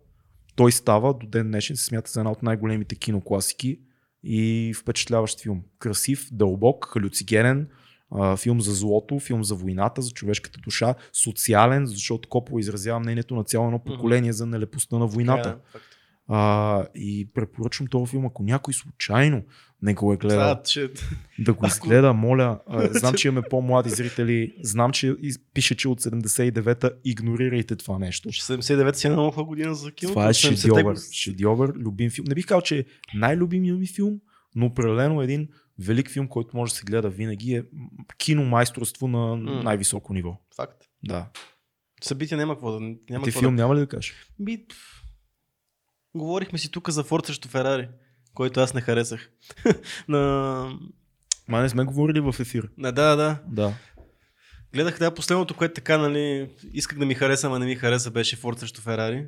Той 0.56 0.72
става 0.72 1.14
до 1.14 1.26
ден 1.26 1.46
днешен, 1.46 1.76
се 1.76 1.84
смята 1.84 2.10
за 2.10 2.20
една 2.20 2.30
от 2.30 2.42
най-големите 2.42 2.94
кинокласики 2.94 3.80
и 4.24 4.74
впечатляващ 4.80 5.40
филм. 5.40 5.62
Красив, 5.78 6.28
дълбок, 6.32 6.84
халюцигенен, 6.92 7.68
а, 8.10 8.36
филм 8.36 8.60
за 8.60 8.74
злото, 8.74 9.18
филм 9.18 9.44
за 9.44 9.54
войната, 9.54 10.02
за 10.02 10.10
човешката 10.10 10.60
душа, 10.60 10.94
социален, 11.12 11.86
защото 11.86 12.28
Копо 12.28 12.58
изразява 12.58 13.00
мнението 13.00 13.36
на 13.36 13.44
цяло 13.44 13.66
едно 13.66 13.78
поколение 13.78 14.32
за 14.32 14.46
нелепостта 14.46 14.98
на 14.98 15.06
войната. 15.06 15.48
Да, 15.48 15.58
факт. 15.72 15.84
А, 16.30 16.86
и 16.94 17.28
препоръчвам 17.34 17.86
този 17.86 18.10
филм, 18.10 18.26
ако 18.26 18.42
някой 18.42 18.74
случайно 18.74 19.42
не 19.82 19.94
го 19.94 20.12
е 20.12 20.16
гледал, 20.16 20.38
Да, 20.38 20.62
че... 20.62 20.90
да 21.38 21.52
го 21.52 21.66
изгледа, 21.66 22.12
моля. 22.12 22.60
А, 22.66 22.88
знам, 22.98 23.14
че 23.14 23.28
имаме 23.28 23.46
по-млади 23.50 23.90
зрители, 23.90 24.54
знам, 24.62 24.92
че 24.92 25.16
пише, 25.54 25.76
че 25.76 25.88
от 25.88 26.00
79-та 26.00 26.90
игнорирайте 27.04 27.76
това 27.76 27.98
нещо. 27.98 28.28
79 28.28 28.92
си 28.92 29.06
е 29.06 29.10
нова 29.10 29.44
година 29.44 29.74
за 29.74 29.92
киното. 29.92 30.14
Това 30.14 30.28
е 30.28 30.32
70-те 30.32 30.56
шедьовър, 30.56 30.96
шедьовър, 31.12 31.72
любим 31.76 32.10
филм. 32.10 32.24
Не 32.28 32.34
бих 32.34 32.46
казал, 32.46 32.60
че 32.60 32.78
е 32.78 32.84
най-любимият 33.14 33.78
ми 33.78 33.86
филм, 33.86 34.20
но 34.54 34.66
определено 34.66 35.22
един 35.22 35.48
велик 35.78 36.10
филм, 36.10 36.28
който 36.28 36.56
може 36.56 36.72
да 36.72 36.76
се 36.76 36.84
гледа 36.84 37.08
винаги 37.08 37.54
е 37.54 37.64
киномайсторство 38.18 39.08
на 39.08 39.36
най-високо 39.36 40.14
ниво. 40.14 40.36
Факт. 40.56 40.84
Да. 41.04 41.26
Събития 42.02 42.38
няма 42.38 42.54
какво 42.54 42.72
да... 42.72 42.80
Няма 43.10 43.24
Ти 43.24 43.30
филм 43.30 43.56
да... 43.56 43.62
няма 43.62 43.74
ли 43.74 43.78
да 43.78 43.86
кажеш? 43.86 44.14
Би... 44.38 44.66
Говорихме 46.14 46.58
си 46.58 46.70
тук 46.70 46.90
за 46.90 47.04
Форд 47.04 47.26
срещу 47.26 47.48
Ферари, 47.48 47.88
който 48.34 48.60
аз 48.60 48.74
не 48.74 48.80
харесах. 48.80 49.30
на... 50.08 50.78
Ма 51.48 51.60
не 51.60 51.68
сме 51.68 51.84
говорили 51.84 52.20
в 52.20 52.34
ефир. 52.40 52.68
на... 52.76 52.92
Да, 52.92 53.16
да. 53.16 53.42
Да. 53.46 53.74
Гледах 54.72 54.98
да 54.98 55.14
последното, 55.14 55.54
което 55.54 55.74
така, 55.74 55.98
нали, 55.98 56.50
исках 56.72 56.98
да 56.98 57.06
ми 57.06 57.14
хареса, 57.14 57.46
ама 57.46 57.58
не 57.58 57.66
ми 57.66 57.76
хареса, 57.76 58.10
беше 58.10 58.36
Форд 58.36 58.58
срещу 58.58 58.80
Ферари. 58.80 59.26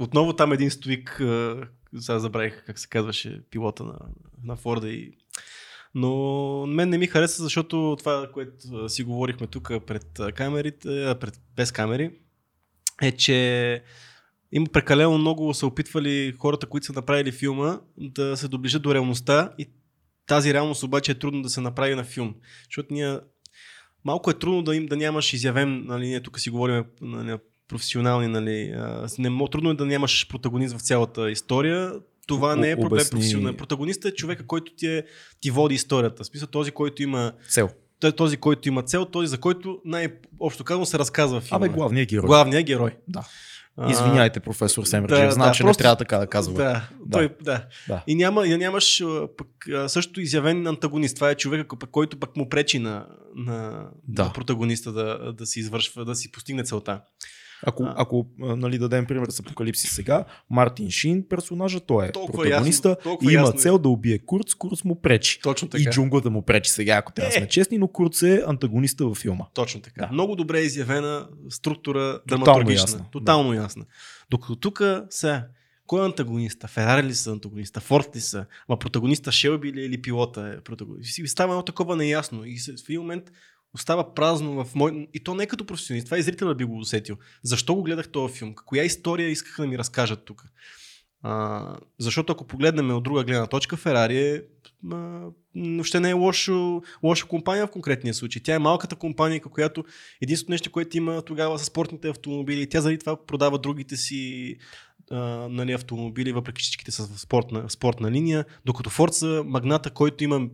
Отново 0.00 0.32
там 0.32 0.52
един 0.52 0.70
стоик, 0.70 1.16
сега 1.98 2.18
забравих 2.18 2.64
как 2.66 2.78
се 2.78 2.88
казваше 2.88 3.42
пилота 3.50 3.84
на, 3.84 3.98
на 4.44 4.56
Форда 4.56 4.88
и 4.88 5.12
но 5.94 6.66
мен 6.66 6.88
не 6.88 6.98
ми 6.98 7.06
хареса, 7.06 7.42
защото 7.42 7.96
това, 7.98 8.30
което 8.34 8.88
си 8.88 9.02
говорихме 9.02 9.46
тук 9.46 9.72
пред 9.86 10.20
камерите, 10.34 11.14
пред, 11.20 11.40
без 11.56 11.72
камери, 11.72 12.10
е, 13.02 13.12
че 13.12 13.82
има 14.52 14.66
прекалено 14.72 15.18
много 15.18 15.54
са 15.54 15.66
опитвали 15.66 16.34
хората, 16.38 16.66
които 16.66 16.86
са 16.86 16.92
направили 16.92 17.32
филма, 17.32 17.80
да 17.98 18.36
се 18.36 18.48
доближат 18.48 18.82
до 18.82 18.94
реалността 18.94 19.52
и 19.58 19.68
тази 20.26 20.54
реалност 20.54 20.82
обаче 20.82 21.12
е 21.12 21.18
трудно 21.18 21.42
да 21.42 21.48
се 21.48 21.60
направи 21.60 21.94
на 21.94 22.04
филм. 22.04 22.34
Защото 22.64 22.94
ние 22.94 23.18
малко 24.04 24.30
е 24.30 24.38
трудно 24.38 24.62
да 24.62 24.76
им 24.76 24.86
да 24.86 24.96
нямаш 24.96 25.32
изявен, 25.32 25.84
нали, 25.86 26.06
ние 26.06 26.20
тук 26.20 26.40
си 26.40 26.50
говорим 26.50 26.84
нали, 27.00 27.38
професионални, 27.68 28.26
нали, 28.26 28.74
не, 29.18 29.44
трудно 29.50 29.70
е 29.70 29.74
да 29.74 29.86
нямаш 29.86 30.28
протагонист 30.28 30.78
в 30.78 30.82
цялата 30.82 31.30
история. 31.30 31.92
Това 32.30 32.56
не 32.56 32.70
е 32.70 32.76
обясни. 32.76 33.10
професионален. 33.10 33.56
Протагонистът 33.56 34.12
е 34.12 34.16
човека, 34.16 34.46
който 34.46 34.72
ти, 34.74 34.86
е, 34.88 35.04
ти 35.40 35.50
води 35.50 35.74
историята. 35.74 36.22
В 36.22 36.26
смисъл 36.26 36.48
този, 36.48 36.70
който 36.70 37.02
има 37.02 37.32
Цел. 37.48 37.68
той 38.00 38.10
е 38.10 38.12
този, 38.12 38.36
който 38.36 38.68
има 38.68 38.82
цел, 38.82 39.04
този, 39.04 39.26
за 39.26 39.38
който 39.38 39.80
най-общо 39.84 40.64
казано 40.64 40.86
се 40.86 40.98
разказва 40.98 41.40
филма. 41.40 41.56
Абе, 41.56 41.68
главният 41.68 42.08
герой. 42.08 42.26
Главният 42.26 42.64
герой. 42.64 42.90
Да. 43.08 43.24
А, 43.76 43.90
Извиняйте, 43.90 44.40
професор 44.40 44.84
Семерджиев. 44.84 45.20
да, 45.20 45.32
Знам, 45.32 45.48
да, 45.48 45.52
че 45.52 45.62
просто- 45.62 45.78
не 45.78 45.82
трябва 45.82 45.96
така 45.96 46.18
да 46.18 46.26
казвам. 46.26 46.56
Да, 46.56 46.62
Да. 47.06 47.18
Той, 47.18 47.28
да. 47.42 47.64
Да. 47.88 48.02
И, 48.06 48.14
няма, 48.14 48.46
и 48.46 48.56
нямаш 48.56 49.02
пък, 49.36 49.48
също 49.86 50.20
изявен 50.20 50.66
антагонист. 50.66 51.14
Това 51.14 51.30
е 51.30 51.34
човека, 51.34 51.78
пък, 51.78 51.90
който 51.90 52.20
пък 52.20 52.36
му 52.36 52.48
пречи 52.48 52.78
на, 52.78 53.06
на, 53.36 53.86
Да. 54.08 54.24
на 54.24 54.32
протагониста 54.32 54.92
да, 54.92 55.32
да 55.32 55.46
си 55.46 55.60
извършва, 55.60 56.04
да 56.04 56.14
си 56.14 56.32
постигне 56.32 56.62
целта. 56.64 57.00
Ако, 57.62 57.82
А. 57.82 57.94
ако 57.96 58.26
нали, 58.38 58.78
дадем 58.78 59.06
пример 59.06 59.26
с 59.28 59.40
Апокалипсис 59.40 59.90
сега, 59.90 60.24
Мартин 60.50 60.90
Шин, 60.90 61.24
персонажа, 61.28 61.80
той 61.80 62.06
е 62.06 62.12
Толкова 62.12 62.42
протагониста 62.42 62.88
ясно, 62.88 63.02
толкова 63.02 63.32
и 63.32 63.34
има 63.34 63.42
ясно 63.42 63.54
е. 63.56 63.58
цел 63.58 63.78
да 63.78 63.88
убие 63.88 64.18
Курц, 64.18 64.54
Курц 64.54 64.84
му 64.84 65.00
пречи. 65.00 65.40
Точно 65.40 65.66
И 65.66 65.70
така. 65.70 65.90
джунглата 65.90 66.30
му 66.30 66.42
пречи 66.42 66.70
сега, 66.70 66.94
ако 66.94 67.12
трябва 67.12 67.28
да 67.28 67.32
сме 67.32 67.44
Е. 67.44 67.48
честни, 67.48 67.78
но 67.78 67.88
Курц 67.88 68.22
е 68.22 68.42
антагониста 68.46 69.04
във 69.06 69.18
филма. 69.18 69.44
Точно 69.54 69.80
така. 69.80 70.00
Да. 70.00 70.12
Много 70.12 70.36
добре 70.36 70.60
изявена 70.60 71.28
структура, 71.48 72.20
Тотално 72.20 72.44
драматургична. 72.44 72.82
ясна, 72.82 73.04
Тотално 73.12 73.54
ясна. 73.54 73.84
Докато 74.30 74.56
тук 74.56 74.82
сега, 75.10 75.46
кой 75.86 76.02
е 76.02 76.06
антагониста? 76.06 76.68
Ферари 76.68 77.02
ли 77.02 77.14
са 77.14 77.30
антагониста? 77.30 77.80
Форд 77.80 78.16
ли 78.16 78.20
са? 78.20 78.46
Ма 78.68 78.76
протагониста 78.76 79.32
Шелби 79.32 79.72
ли 79.72 79.80
е 79.80 79.84
или 79.84 80.02
пилота 80.02 80.54
е 80.58 80.60
протагонист? 80.60 81.18
И 81.18 81.28
става 81.28 81.52
едно 81.52 81.62
такова 81.62 81.96
неясно. 81.96 82.44
И 82.44 82.56
в 82.58 82.88
един 82.88 83.00
момент 83.00 83.24
остава 83.74 84.14
празно 84.14 84.64
в 84.64 84.74
мой... 84.74 85.08
И 85.14 85.20
то 85.20 85.34
не 85.34 85.42
е 85.42 85.46
като 85.46 85.66
професионалист. 85.66 86.04
Това 86.04 86.18
и 86.18 86.22
зрителът 86.22 86.58
би 86.58 86.64
го 86.64 86.78
усетил. 86.78 87.16
Защо 87.42 87.74
го 87.74 87.82
гледах 87.82 88.08
този 88.08 88.34
филм? 88.34 88.54
Коя 88.54 88.84
история 88.84 89.28
искаха 89.28 89.62
да 89.62 89.68
ми 89.68 89.78
разкажат 89.78 90.24
тук? 90.24 90.44
Защото 91.98 92.32
ако 92.32 92.46
погледнем 92.46 92.90
от 92.90 93.02
друга 93.02 93.24
гледна 93.24 93.46
точка, 93.46 93.76
Ферари 93.76 94.18
е 94.18 94.42
а, 94.92 95.26
въобще 95.56 96.00
не 96.00 96.10
е 96.10 96.12
лошо, 96.12 96.82
лоша 97.02 97.26
компания 97.26 97.66
в 97.66 97.70
конкретния 97.70 98.14
случай. 98.14 98.42
Тя 98.42 98.54
е 98.54 98.58
малката 98.58 98.96
компания, 98.96 99.40
която 99.40 99.84
единственото 100.20 100.52
нещо, 100.52 100.72
което 100.72 100.96
има 100.96 101.22
тогава 101.22 101.58
са 101.58 101.64
спортните 101.64 102.08
автомобили. 102.08 102.68
Тя 102.68 102.80
заради 102.80 102.98
това 102.98 103.26
продава 103.26 103.58
другите 103.58 103.96
си 103.96 104.56
а, 105.10 105.16
нали, 105.50 105.72
автомобили, 105.72 106.32
въпреки 106.32 106.62
всичките 106.62 106.90
са 106.90 107.06
в 107.06 107.20
спортна, 107.20 107.68
в 107.68 107.72
спортна 107.72 108.10
линия, 108.10 108.44
докато 108.64 108.90
Ford 108.90 109.10
са 109.10 109.42
магната, 109.46 109.90
който 109.90 110.24
има, 110.24 110.48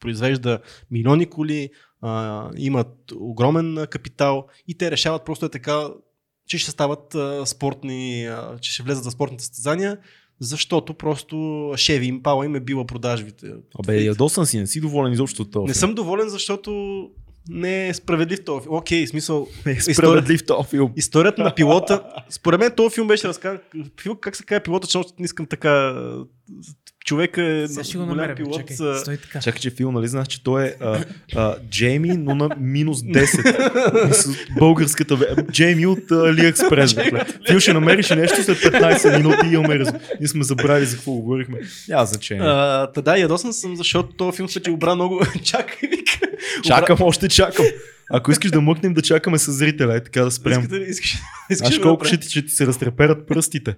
произвежда 0.00 0.58
милиони 0.90 1.26
коли, 1.26 1.70
а, 2.00 2.50
имат 2.56 3.12
огромен 3.16 3.86
капитал 3.90 4.46
и 4.68 4.78
те 4.78 4.90
решават 4.90 5.24
просто 5.24 5.46
е 5.46 5.48
така, 5.48 5.88
че 6.48 6.58
ще 6.58 6.70
стават 6.70 7.14
а, 7.14 7.46
спортни, 7.46 8.26
а, 8.26 8.58
че 8.60 8.72
ще 8.72 8.82
влезат 8.82 9.04
за 9.04 9.10
спортните 9.10 9.44
състезания, 9.44 9.98
защото 10.40 10.94
просто 10.94 11.72
Шеви 11.76 12.06
им 12.06 12.22
пала 12.22 12.46
им 12.46 12.54
е 12.54 12.60
била 12.60 12.86
продажбите. 12.86 13.52
Абе, 13.78 14.04
ядосан 14.04 14.46
си, 14.46 14.58
не 14.58 14.66
си 14.66 14.80
доволен 14.80 15.12
изобщо 15.12 15.42
от 15.42 15.52
това. 15.52 15.66
Не 15.66 15.74
съм 15.74 15.94
доволен, 15.94 16.28
защото 16.28 17.10
не 17.48 17.88
е 17.88 17.94
справедлив 17.94 18.44
този 18.44 18.62
филм. 18.62 18.76
Окей, 18.76 19.06
смисъл. 19.06 19.48
не 19.66 19.72
е 19.72 19.80
справедлив 19.80 20.46
този 20.46 20.68
филм. 20.68 20.92
Историята 20.96 21.42
на 21.42 21.54
пилота. 21.54 22.02
Според 22.30 22.60
мен 22.60 22.72
този 22.76 22.94
филм 22.94 23.08
беше 23.08 23.28
разказан. 23.28 23.58
Как 24.20 24.36
се 24.36 24.44
казва 24.44 24.60
пилота, 24.60 24.98
още 24.98 25.12
не 25.18 25.24
искам 25.24 25.46
така. 25.46 25.94
Човека 27.04 27.42
е 27.42 27.68
Сега 27.68 27.84
ще 27.84 27.98
го 27.98 28.04
голям 28.04 28.16
намеря. 28.16 28.34
пилот. 28.34 28.56
Чакай, 28.56 28.76
стой 28.76 29.16
така. 29.16 29.40
Чакай, 29.40 29.60
че 29.60 29.70
филм, 29.70 29.94
нали 29.94 30.08
знаеш, 30.08 30.28
че 30.28 30.44
той 30.44 30.64
е 30.64 30.74
а, 30.80 31.04
а, 31.36 31.56
Джейми, 31.70 32.08
но 32.08 32.34
на 32.34 32.48
минус 32.58 33.00
10. 33.00 34.08
Мисля, 34.08 34.32
Българската 34.58 35.36
Джейми 35.52 35.86
от 35.86 35.98
AliExpress. 35.98 37.46
Фил 37.48 37.60
ще 37.60 37.72
намериш 37.72 38.10
нещо 38.10 38.42
след 38.42 38.58
15 38.58 39.16
минути 39.16 39.46
и 39.46 39.52
имаме 39.52 39.78
резултат. 39.78 40.02
Ние 40.20 40.28
сме 40.28 40.44
забравили 40.44 40.86
за 40.86 40.96
какво 40.96 41.12
говорихме. 41.12 41.58
Няма 41.88 42.06
значение. 42.06 42.44
Та 42.94 43.02
да, 43.02 43.16
ядосан 43.18 43.52
съм, 43.52 43.76
защото 43.76 44.12
този 44.16 44.36
филм 44.36 44.48
се 44.48 44.62
че 44.62 44.70
обра 44.70 44.94
много. 44.94 45.20
Чакай, 45.42 45.88
вика. 45.88 46.13
Чакам, 46.62 46.98
още 47.00 47.28
чакам. 47.28 47.66
Ако 48.10 48.30
искаш 48.30 48.50
да 48.50 48.60
мъкнем 48.60 48.94
да 48.94 49.02
чакаме 49.02 49.38
с 49.38 49.52
зрителя, 49.52 49.96
е 49.96 50.02
така 50.02 50.24
да 50.24 50.30
спрем. 50.30 50.60
Искате 50.60 50.76
искаш, 50.76 51.18
искаш 51.50 51.70
Аж 51.70 51.78
колко 51.78 52.04
ще 52.04 52.16
ти, 52.16 52.30
ще 52.30 52.44
ти 52.46 52.52
се 52.52 52.66
разтреперат 52.66 53.26
пръстите. 53.26 53.74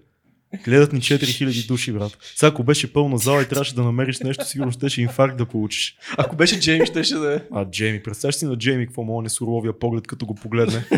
Гледат 0.64 0.92
ни 0.92 1.00
4000 1.00 1.68
души, 1.68 1.92
брат. 1.92 2.18
Сега 2.36 2.48
ако 2.48 2.64
беше 2.64 2.92
пълна 2.92 3.18
зала 3.18 3.42
и 3.42 3.48
трябваше 3.48 3.74
да 3.74 3.82
намериш 3.82 4.20
нещо, 4.20 4.48
сигурно 4.48 4.72
щеше 4.72 5.02
инфаркт 5.02 5.36
да 5.36 5.46
получиш. 5.46 5.96
Ако 6.18 6.36
беше 6.36 6.60
Джейми, 6.60 6.86
щеше 6.86 7.14
да 7.14 7.34
е. 7.34 7.40
А 7.52 7.70
Джейми, 7.70 8.02
представяш 8.02 8.34
си 8.34 8.44
на 8.44 8.56
Джейми 8.56 8.86
какво 8.86 9.02
мога 9.02 9.22
не 9.22 9.28
суровия 9.28 9.78
поглед, 9.78 10.06
като 10.06 10.26
го 10.26 10.34
погледне. 10.34 10.84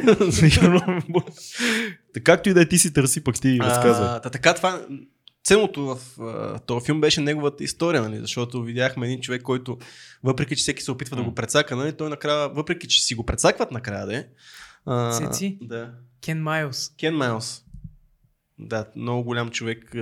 Така 2.14 2.36
както 2.36 2.48
и 2.48 2.54
да 2.54 2.62
е, 2.62 2.68
ти 2.68 2.78
си 2.78 2.92
търси, 2.92 3.24
пък 3.24 3.40
ти 3.40 3.58
разказвай. 3.60 4.08
А, 4.08 4.20
та, 4.20 4.30
така 4.30 4.54
това, 4.54 4.80
ценното 5.44 5.86
в 5.86 5.98
а, 6.20 6.58
този 6.58 6.86
филм 6.86 7.00
беше 7.00 7.20
неговата 7.20 7.64
история, 7.64 8.02
нали? 8.02 8.18
защото 8.18 8.62
видяхме 8.62 9.06
един 9.06 9.20
човек, 9.20 9.42
който, 9.42 9.78
въпреки 10.24 10.56
че 10.56 10.62
всеки 10.62 10.82
се 10.82 10.92
опитва 10.92 11.16
да 11.16 11.22
го 11.22 11.34
прецака, 11.34 11.76
нали? 11.76 11.92
той 11.92 12.08
накрая, 12.10 12.48
въпреки 12.48 12.88
че 12.88 13.04
си 13.04 13.14
го 13.14 13.26
прецакват 13.26 13.70
накрая, 13.70 14.06
да 14.06 14.16
е. 14.16 14.24
а, 14.86 15.12
Цеци? 15.12 15.58
Да. 15.62 15.90
Кен 16.20 16.42
Майлс. 16.42 16.88
Кен 16.96 17.16
Майлс. 17.16 17.62
Да, 18.58 18.84
много 18.96 19.24
голям 19.24 19.50
човек. 19.50 19.94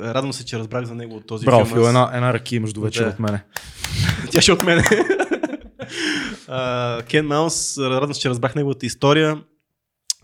Радвам 0.00 0.32
се, 0.32 0.44
че 0.44 0.58
разбрах 0.58 0.84
за 0.84 0.94
него 0.94 1.16
от 1.16 1.26
този 1.26 1.46
Браво, 1.46 1.64
филм. 1.64 1.74
Фил, 1.76 1.82
Аз- 1.82 1.88
една, 1.88 2.10
една 2.14 2.34
ръки 2.34 2.56
имаш 2.56 2.72
до 2.72 2.80
вечер 2.80 3.04
Да. 3.04 3.10
от 3.10 3.18
мене. 3.18 3.44
Тя 4.30 4.40
ще 4.40 4.52
от 4.52 4.64
мене. 4.64 4.82
Кен 7.08 7.26
Маус, 7.26 7.78
радвам 7.78 8.14
се, 8.14 8.20
че 8.20 8.30
разбрах 8.30 8.54
неговата 8.54 8.86
история. 8.86 9.38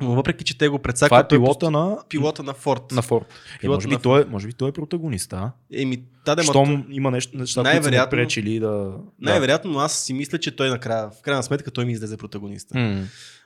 Но 0.03 0.15
въпреки, 0.15 0.45
че 0.45 0.59
те 0.59 0.69
го 0.69 0.79
прецакват, 0.79 1.29
Това 1.29 1.37
е 1.37 1.41
пилота 1.41 1.71
на, 1.71 1.99
пилота 2.09 2.43
на 2.43 2.55
Форд. 2.55 2.93
на 2.93 3.03
Форд. 3.03 3.25
Е, 3.63 3.69
може, 3.69 3.89
би 3.89 3.95
на 3.95 4.01
той, 4.01 4.23
е- 4.23 4.25
може 4.25 4.47
би 4.47 4.53
той 4.53 4.69
е 4.69 4.73
протагонист, 4.73 5.33
а? 5.33 5.53
Еми, 5.75 6.03
да, 6.25 6.35
да, 6.35 6.43
Щом 6.43 6.87
има 6.91 7.11
нещо, 7.11 7.39
неща, 7.39 7.63
които 7.63 7.85
са 7.85 8.07
пречили 8.11 8.61
да... 8.61 8.93
най-вероятно, 9.21 9.71
но 9.71 9.79
аз 9.79 9.99
си 9.99 10.13
мисля, 10.13 10.39
че 10.39 10.57
той 10.57 10.71
накрая, 10.71 11.11
в 11.11 11.23
крайна 11.23 11.43
сметка, 11.43 11.71
той 11.71 11.85
ми 11.85 11.93
излезе 11.93 12.17
протагониста. 12.17 12.75
да. 12.79 13.03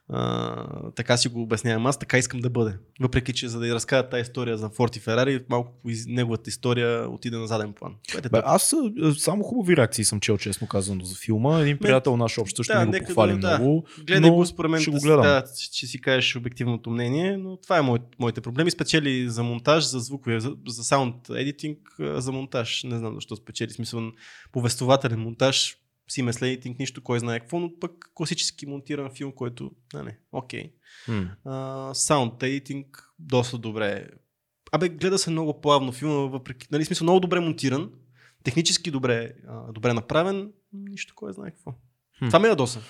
А, 0.08 0.90
така 0.90 1.16
си 1.16 1.28
го 1.28 1.42
обяснявам 1.42 1.86
аз, 1.86 1.98
така 1.98 2.18
искам 2.18 2.40
да 2.40 2.50
бъде. 2.50 2.78
Въпреки, 3.00 3.32
че 3.32 3.48
за 3.48 3.60
да 3.60 3.74
разкажа 3.74 4.08
тази 4.08 4.20
история 4.20 4.58
за 4.58 4.68
Форд 4.68 4.96
и 4.96 5.00
Ферари, 5.00 5.44
малко 5.48 5.90
из 5.90 6.06
неговата 6.06 6.50
история 6.50 7.10
отиде 7.10 7.36
на 7.36 7.46
заден 7.46 7.72
план. 7.72 7.94
Е 8.24 8.28
Бе, 8.28 8.40
аз 8.44 8.74
само 9.18 9.44
хубави 9.44 9.76
реакции 9.76 10.04
съм 10.04 10.20
чел, 10.20 10.38
честно 10.38 10.66
казано, 10.66 11.04
за 11.04 11.14
филма. 11.14 11.60
Един 11.60 11.78
приятел 11.78 12.16
наш 12.16 12.38
общо 12.38 12.62
ще 12.62 12.72
да, 12.72 12.86
ми 12.86 13.00
го 13.00 13.06
похвали 13.06 13.38
да. 13.38 13.58
много. 13.58 13.86
Гледай 14.06 14.30
но 14.30 14.36
го, 14.36 14.46
според 14.46 14.70
мен, 14.70 14.80
ще 14.80 14.90
го 14.90 15.00
гледам. 15.00 15.22
да, 15.22 15.44
че 15.72 15.86
си 15.86 16.00
кажеш 16.00 16.36
обективното 16.36 16.90
мнение, 16.90 17.36
но 17.36 17.56
това 17.56 17.78
е 17.78 17.82
мой, 17.82 17.98
моите 18.18 18.40
проблеми. 18.40 18.70
Спечели 18.70 19.28
за 19.28 19.42
монтаж, 19.42 19.84
за 19.84 19.98
звукове, 19.98 20.40
за, 20.40 20.54
за 20.68 20.84
саунд 20.84 21.14
едитинг, 21.30 21.78
за 21.98 22.32
монтаж. 22.32 22.82
Не 22.84 22.98
знам 22.98 23.14
защо 23.14 23.36
спечели. 23.36 23.70
Смисъл, 23.70 24.02
повествователен 24.52 25.20
монтаж, 25.20 25.76
Seamless 26.10 26.60
Editing, 26.60 26.78
нищо 26.78 27.02
кой 27.02 27.20
знае 27.20 27.40
какво, 27.40 27.60
но 27.60 27.78
пък 27.80 28.10
класически 28.14 28.66
монтиран 28.66 29.10
филм, 29.14 29.32
който, 29.32 29.70
да 29.92 30.02
не, 30.02 30.18
окей. 30.32 30.72
Саунд 31.92 32.42
едитинг, 32.42 33.08
доста 33.18 33.58
добре. 33.58 34.08
Абе, 34.72 34.88
гледа 34.88 35.18
се 35.18 35.30
много 35.30 35.60
плавно 35.60 35.92
филма, 35.92 36.14
въпреки, 36.14 36.66
нали, 36.70 36.84
смисъл, 36.84 37.04
много 37.04 37.20
добре 37.20 37.40
монтиран, 37.40 37.90
технически 38.44 38.90
добре, 38.90 39.32
а, 39.48 39.72
добре 39.72 39.92
направен, 39.92 40.52
нищо 40.72 41.14
кой 41.16 41.32
знае 41.32 41.50
какво. 41.50 41.74
Хм. 42.18 42.26
Това 42.26 42.38
ме 42.38 42.48
ядоса. 42.48 42.80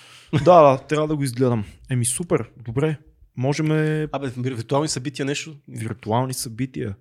Да, 0.45 0.63
да, 0.63 0.79
трябва 0.79 1.09
да 1.09 1.17
го 1.17 1.23
изгледам. 1.23 1.65
Еми 1.91 2.05
супер, 2.05 2.51
добре. 2.65 2.99
Можем 3.37 3.71
Абе, 4.13 4.33
виртуални 4.37 4.89
събития, 4.89 5.27
нещо. 5.27 5.57
виртуални 5.69 6.35
събития. 6.35 6.97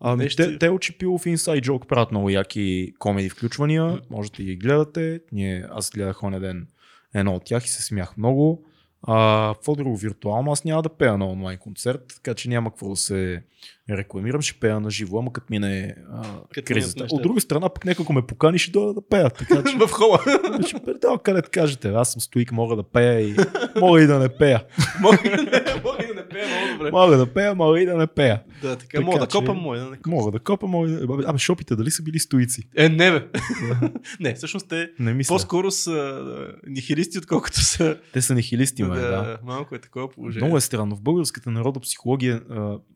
Ами, 0.00 0.28
те, 0.36 0.58
те 0.58 0.70
очипил 0.70 1.18
в 1.18 1.24
Inside 1.24 1.60
Joke 1.66 1.86
правят 1.86 2.10
много 2.10 2.30
яки 2.30 2.92
комеди 2.98 3.28
включвания. 3.28 4.00
Можете 4.10 4.36
да 4.36 4.46
ги 4.46 4.56
гледате. 4.56 5.20
Ние, 5.32 5.66
аз 5.70 5.90
гледах 5.90 6.22
оня 6.22 6.40
ден 6.40 6.66
едно 7.14 7.34
от 7.34 7.44
тях 7.44 7.64
и 7.64 7.68
се 7.68 7.82
смях 7.82 8.16
много. 8.16 8.64
А, 9.02 9.54
какво 9.54 9.74
друго 9.74 9.96
виртуално? 9.96 10.52
Аз 10.52 10.64
няма 10.64 10.82
да 10.82 10.88
пея 10.88 11.18
на 11.18 11.26
онлайн 11.26 11.58
концерт, 11.58 12.00
така 12.14 12.34
че 12.34 12.48
няма 12.48 12.70
какво 12.70 12.88
да 12.88 12.96
се 12.96 13.42
рекламирам. 13.90 14.42
Ще 14.42 14.60
пея 14.60 14.80
на 14.80 14.90
живо, 14.90 15.18
ама 15.18 15.32
като 15.32 15.46
мине 15.50 15.94
а, 16.12 16.22
Като 16.54 16.66
кризата. 16.66 17.06
От 17.10 17.22
друга 17.22 17.40
страна, 17.40 17.68
пък 17.68 17.86
ако 18.00 18.12
ме 18.12 18.26
покани, 18.26 18.58
ще 18.58 18.70
дойда 18.70 18.94
да 18.94 19.08
пея. 19.08 19.30
Така 19.30 19.62
че 19.70 19.76
в 19.86 19.90
хола. 19.90 20.18
ще 20.66 20.82
предал 20.84 21.18
където 21.18 21.50
кажете. 21.52 21.88
Аз 21.88 22.12
съм 22.12 22.20
стоик, 22.20 22.52
мога 22.52 22.76
да 22.76 22.82
пея 22.82 23.20
и 23.20 23.36
мога 23.80 24.02
и 24.02 24.06
да 24.06 24.18
не 24.18 24.28
пея. 24.28 24.64
Мога 25.00 25.18
и 25.24 25.28
да 25.30 25.36
не- 25.36 25.82
мога 25.84 26.04
и 26.04 26.05
да 26.05 26.05
не 26.16 26.28
пея 26.28 26.46
много 26.48 26.72
добре. 26.72 26.90
Мога 26.90 27.16
да 27.16 27.26
пея, 27.26 27.54
мога 27.54 27.80
и 27.80 27.86
да 27.86 27.94
не 27.94 28.06
пея. 28.06 28.42
Да, 28.62 28.70
така, 28.70 28.78
Така 28.80 29.00
мога 29.00 29.18
да 29.18 29.26
че- 29.26 29.38
копам, 29.38 29.56
мога 29.56 29.78
да 29.78 29.84
не 29.84 29.96
копам. 29.96 30.12
Мога 30.12 30.30
да 30.30 30.38
копа, 30.38 30.66
мога 30.66 30.88
да... 30.88 31.04
Абе, 31.04 31.22
Абе, 31.26 31.38
шопите 31.38 31.76
дали 31.76 31.90
са 31.90 32.02
били 32.02 32.18
стоици? 32.18 32.62
Е, 32.76 32.88
не 32.88 33.10
бе. 33.10 33.26
не, 34.20 34.34
всъщност 34.34 34.68
те 34.68 34.90
Не 34.98 35.14
мисля. 35.14 35.34
по-скоро 35.34 35.70
са 35.70 36.24
нихилисти, 36.66 37.18
отколкото 37.18 37.60
са... 37.60 37.98
Те 38.12 38.22
са 38.22 38.34
нехилисти, 38.34 38.82
ме, 38.82 38.96
да. 38.96 39.38
Малко 39.44 39.74
е 39.74 39.78
такова 39.78 40.10
положение. 40.10 40.42
Много 40.42 40.56
е 40.56 40.60
странно. 40.60 40.96
В 40.96 41.02
българската 41.02 41.50
народопсихология, 41.50 42.42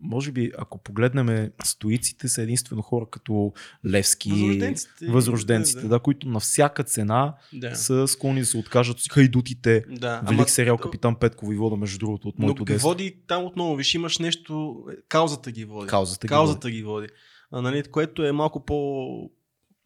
може 0.03 0.33
би, 0.33 0.51
ако 0.59 0.79
погледнем 0.79 1.51
стоиците, 1.64 2.29
са 2.29 2.43
единствено 2.43 2.83
хора 2.83 3.07
като 3.11 3.53
Левски, 3.87 4.31
Възрожденците. 4.31 5.07
възрожденците, 5.07 5.81
да, 5.81 5.99
които 5.99 6.29
на 6.29 6.41
всяка 6.41 6.85
цена 6.85 7.35
Да. 7.53 7.75
са 7.75 8.09
склонни 8.09 8.41
да 8.41 8.47
се 8.47 8.59
откажат 8.59 8.99
от 8.99 9.12
хайдутите. 9.12 9.85
да. 9.91 10.21
Велик 10.25 10.51
сериал 10.51 10.79
Капитан 10.79 11.14
Петко 11.14 11.47
Войвода, 11.47 11.77
между 11.77 11.99
другото, 11.99 12.29
от 12.29 12.39
моето 12.39 12.64
детство. 12.64 12.89
води 12.89 13.10
там 13.27 13.45
отново, 13.45 13.77
виж, 13.77 13.95
имаш 13.95 14.19
нещо, 14.19 14.85
каузата 15.09 15.51
ги 15.51 15.65
води. 15.65 15.89
Каузата 15.89 16.27
ги 16.27 16.29
Каузата 16.29 16.71
ги 16.71 16.83
води. 16.83 17.09
А, 17.51 17.63
нали, 17.63 17.83
което 17.83 18.25
е 18.27 18.33
малко 18.33 18.65
по, 18.65 19.31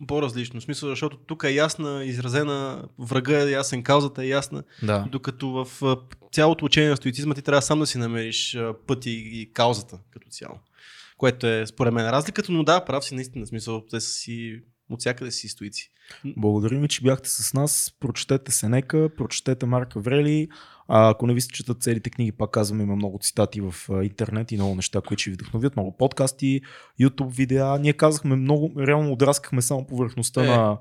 по-различно. 0.07 0.61
В 0.61 0.62
смисъл, 0.62 0.89
защото 0.89 1.16
тук 1.16 1.45
е 1.45 1.51
ясна, 1.51 2.05
изразена, 2.05 2.89
врага 2.99 3.43
е 3.43 3.51
ясен, 3.51 3.83
каузата 3.83 4.25
е 4.25 4.29
ясна, 4.29 4.62
Да. 4.83 5.09
докато 5.12 5.49
в 5.51 5.97
цялото 6.33 6.64
учение 6.64 6.91
на 6.91 6.97
стоицизма 6.97 7.35
ти 7.35 7.43
трябва 7.43 7.62
сам 7.62 7.79
да 7.81 7.87
си 7.87 7.99
намериш 7.99 8.59
пъти 8.87 9.11
и, 9.11 9.53
каузата 9.53 9.99
като 10.11 10.29
цяло. 10.31 10.55
Което 11.16 11.47
е 11.47 11.66
според 11.66 11.95
мен 11.95 12.11
разликата, 12.11 12.53
но 12.53 12.64
да, 12.64 12.85
прав 12.85 13.05
си 13.05 13.14
наистина, 13.14 13.45
в 13.45 13.49
смисъл, 13.49 13.85
те 13.91 14.01
са 14.01 14.09
си 14.09 14.61
от 14.91 15.01
всякъде 15.01 15.31
си 15.31 15.49
стоици. 15.49 15.91
Благодарим 16.37 16.81
ви, 16.81 16.89
че 16.89 17.03
бяхте 17.03 17.29
с 17.29 17.55
нас. 17.55 17.95
Прочетете 18.01 18.53
Сенека, 18.53 19.09
прочетете 19.16 19.66
Марк 19.66 19.97
Аврели. 19.97 20.49
А, 20.89 21.11
ако 21.11 21.26
не 21.26 21.35
ви 21.35 21.41
се 21.41 21.49
четат 21.49 21.82
целите 21.82 22.11
книги, 22.11 22.32
пак 22.32 22.51
казвам, 22.51 22.80
има 22.80 22.97
много 22.97 23.18
цитати 23.18 23.61
в 23.61 23.74
интернет 24.03 24.53
и 24.53 24.57
много 24.57 24.74
неща, 24.74 25.01
които 25.01 25.20
ще 25.20 25.30
ви 25.30 25.35
вдъхновят, 25.35 25.76
много 25.76 25.97
подкасти, 25.97 26.61
YouTube 27.01 27.30
видеа. 27.30 27.78
Ние 27.78 27.93
казахме 27.93 28.37
много, 28.37 28.72
реално 28.78 29.12
отраскахме 29.12 29.62
само 29.62 29.87
повърхността 29.87 30.45
е, 30.45 30.47
на, 30.47 30.78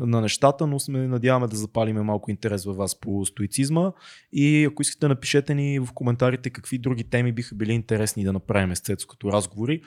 на 0.00 0.20
нещата, 0.20 0.66
но 0.66 0.80
сме 0.80 1.08
надяваме 1.08 1.46
да 1.46 1.56
запалиме 1.56 2.02
малко 2.02 2.30
интерес 2.30 2.64
във 2.64 2.76
вас 2.76 3.00
по 3.00 3.24
стоицизма. 3.24 3.92
И 4.32 4.64
ако 4.64 4.82
искате, 4.82 5.08
напишете 5.08 5.54
ни 5.54 5.78
в 5.78 5.88
коментарите 5.94 6.50
какви 6.50 6.78
други 6.78 7.04
теми 7.04 7.32
биха 7.32 7.54
били 7.54 7.72
интересни 7.72 8.24
да 8.24 8.32
направим 8.32 8.76
с 8.76 8.80
Цецо 8.80 9.06
като 9.08 9.32
разговори, 9.32 9.82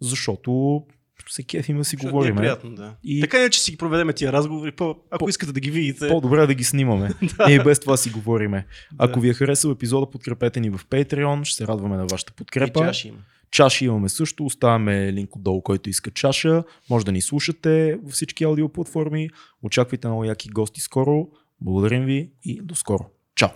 защото 0.00 0.82
се 1.28 1.42
кефим 1.42 1.78
да 1.78 1.84
си 1.84 1.96
Защото 1.96 2.12
говорим. 2.12 2.32
Е 2.32 2.36
приятно, 2.36 2.70
да. 2.70 2.94
И- 3.04 3.18
И... 3.18 3.20
Така 3.20 3.38
не, 3.38 3.50
че 3.50 3.60
си 3.60 3.70
ги 3.70 3.76
проведеме 3.76 4.12
тия 4.12 4.32
разговори, 4.32 4.72
по, 4.72 4.96
ако 5.10 5.18
По- 5.18 5.28
искате 5.28 5.52
да 5.52 5.60
ги 5.60 5.70
видите. 5.70 6.08
По-добре 6.08 6.42
е 6.42 6.46
да 6.46 6.54
ги 6.54 6.64
снимаме. 6.64 7.10
Ние 7.46 7.56
и 7.56 7.60
без 7.60 7.80
това 7.80 7.96
си 7.96 8.10
говориме. 8.10 8.66
Ако 8.98 9.14
Да. 9.14 9.20
ви 9.20 9.28
е 9.28 9.34
харесал 9.34 9.70
епизода, 9.70 10.10
подкрепете 10.10 10.60
ни 10.60 10.70
в 10.70 10.80
Patreon. 10.80 11.44
Ще 11.44 11.56
се 11.56 11.66
радваме 11.66 11.96
на 11.96 12.06
вашата 12.06 12.32
И 12.32 12.36
подкрепа. 12.36 12.80
чаши 12.80 13.08
има. 13.08 13.18
Чаши 13.50 13.84
имаме 13.84 14.08
също. 14.08 14.44
Оставяме 14.44 15.12
линк 15.12 15.36
отдолу, 15.36 15.62
който 15.62 15.90
иска 15.90 16.10
чаша. 16.10 16.62
Може 16.90 17.04
да 17.04 17.12
ни 17.12 17.20
слушате 17.20 17.96
във 17.96 18.12
всички 18.12 18.44
аудиоплатформи. 18.44 19.30
Очаквайте 19.62 20.08
много 20.08 20.24
яки 20.24 20.48
гости 20.48 20.80
скоро. 20.80 21.28
Благодарим 21.60 22.04
ви 22.04 22.30
и 22.44 22.60
до 22.62 22.74
скоро. 22.74 23.06
Чао! 23.34 23.48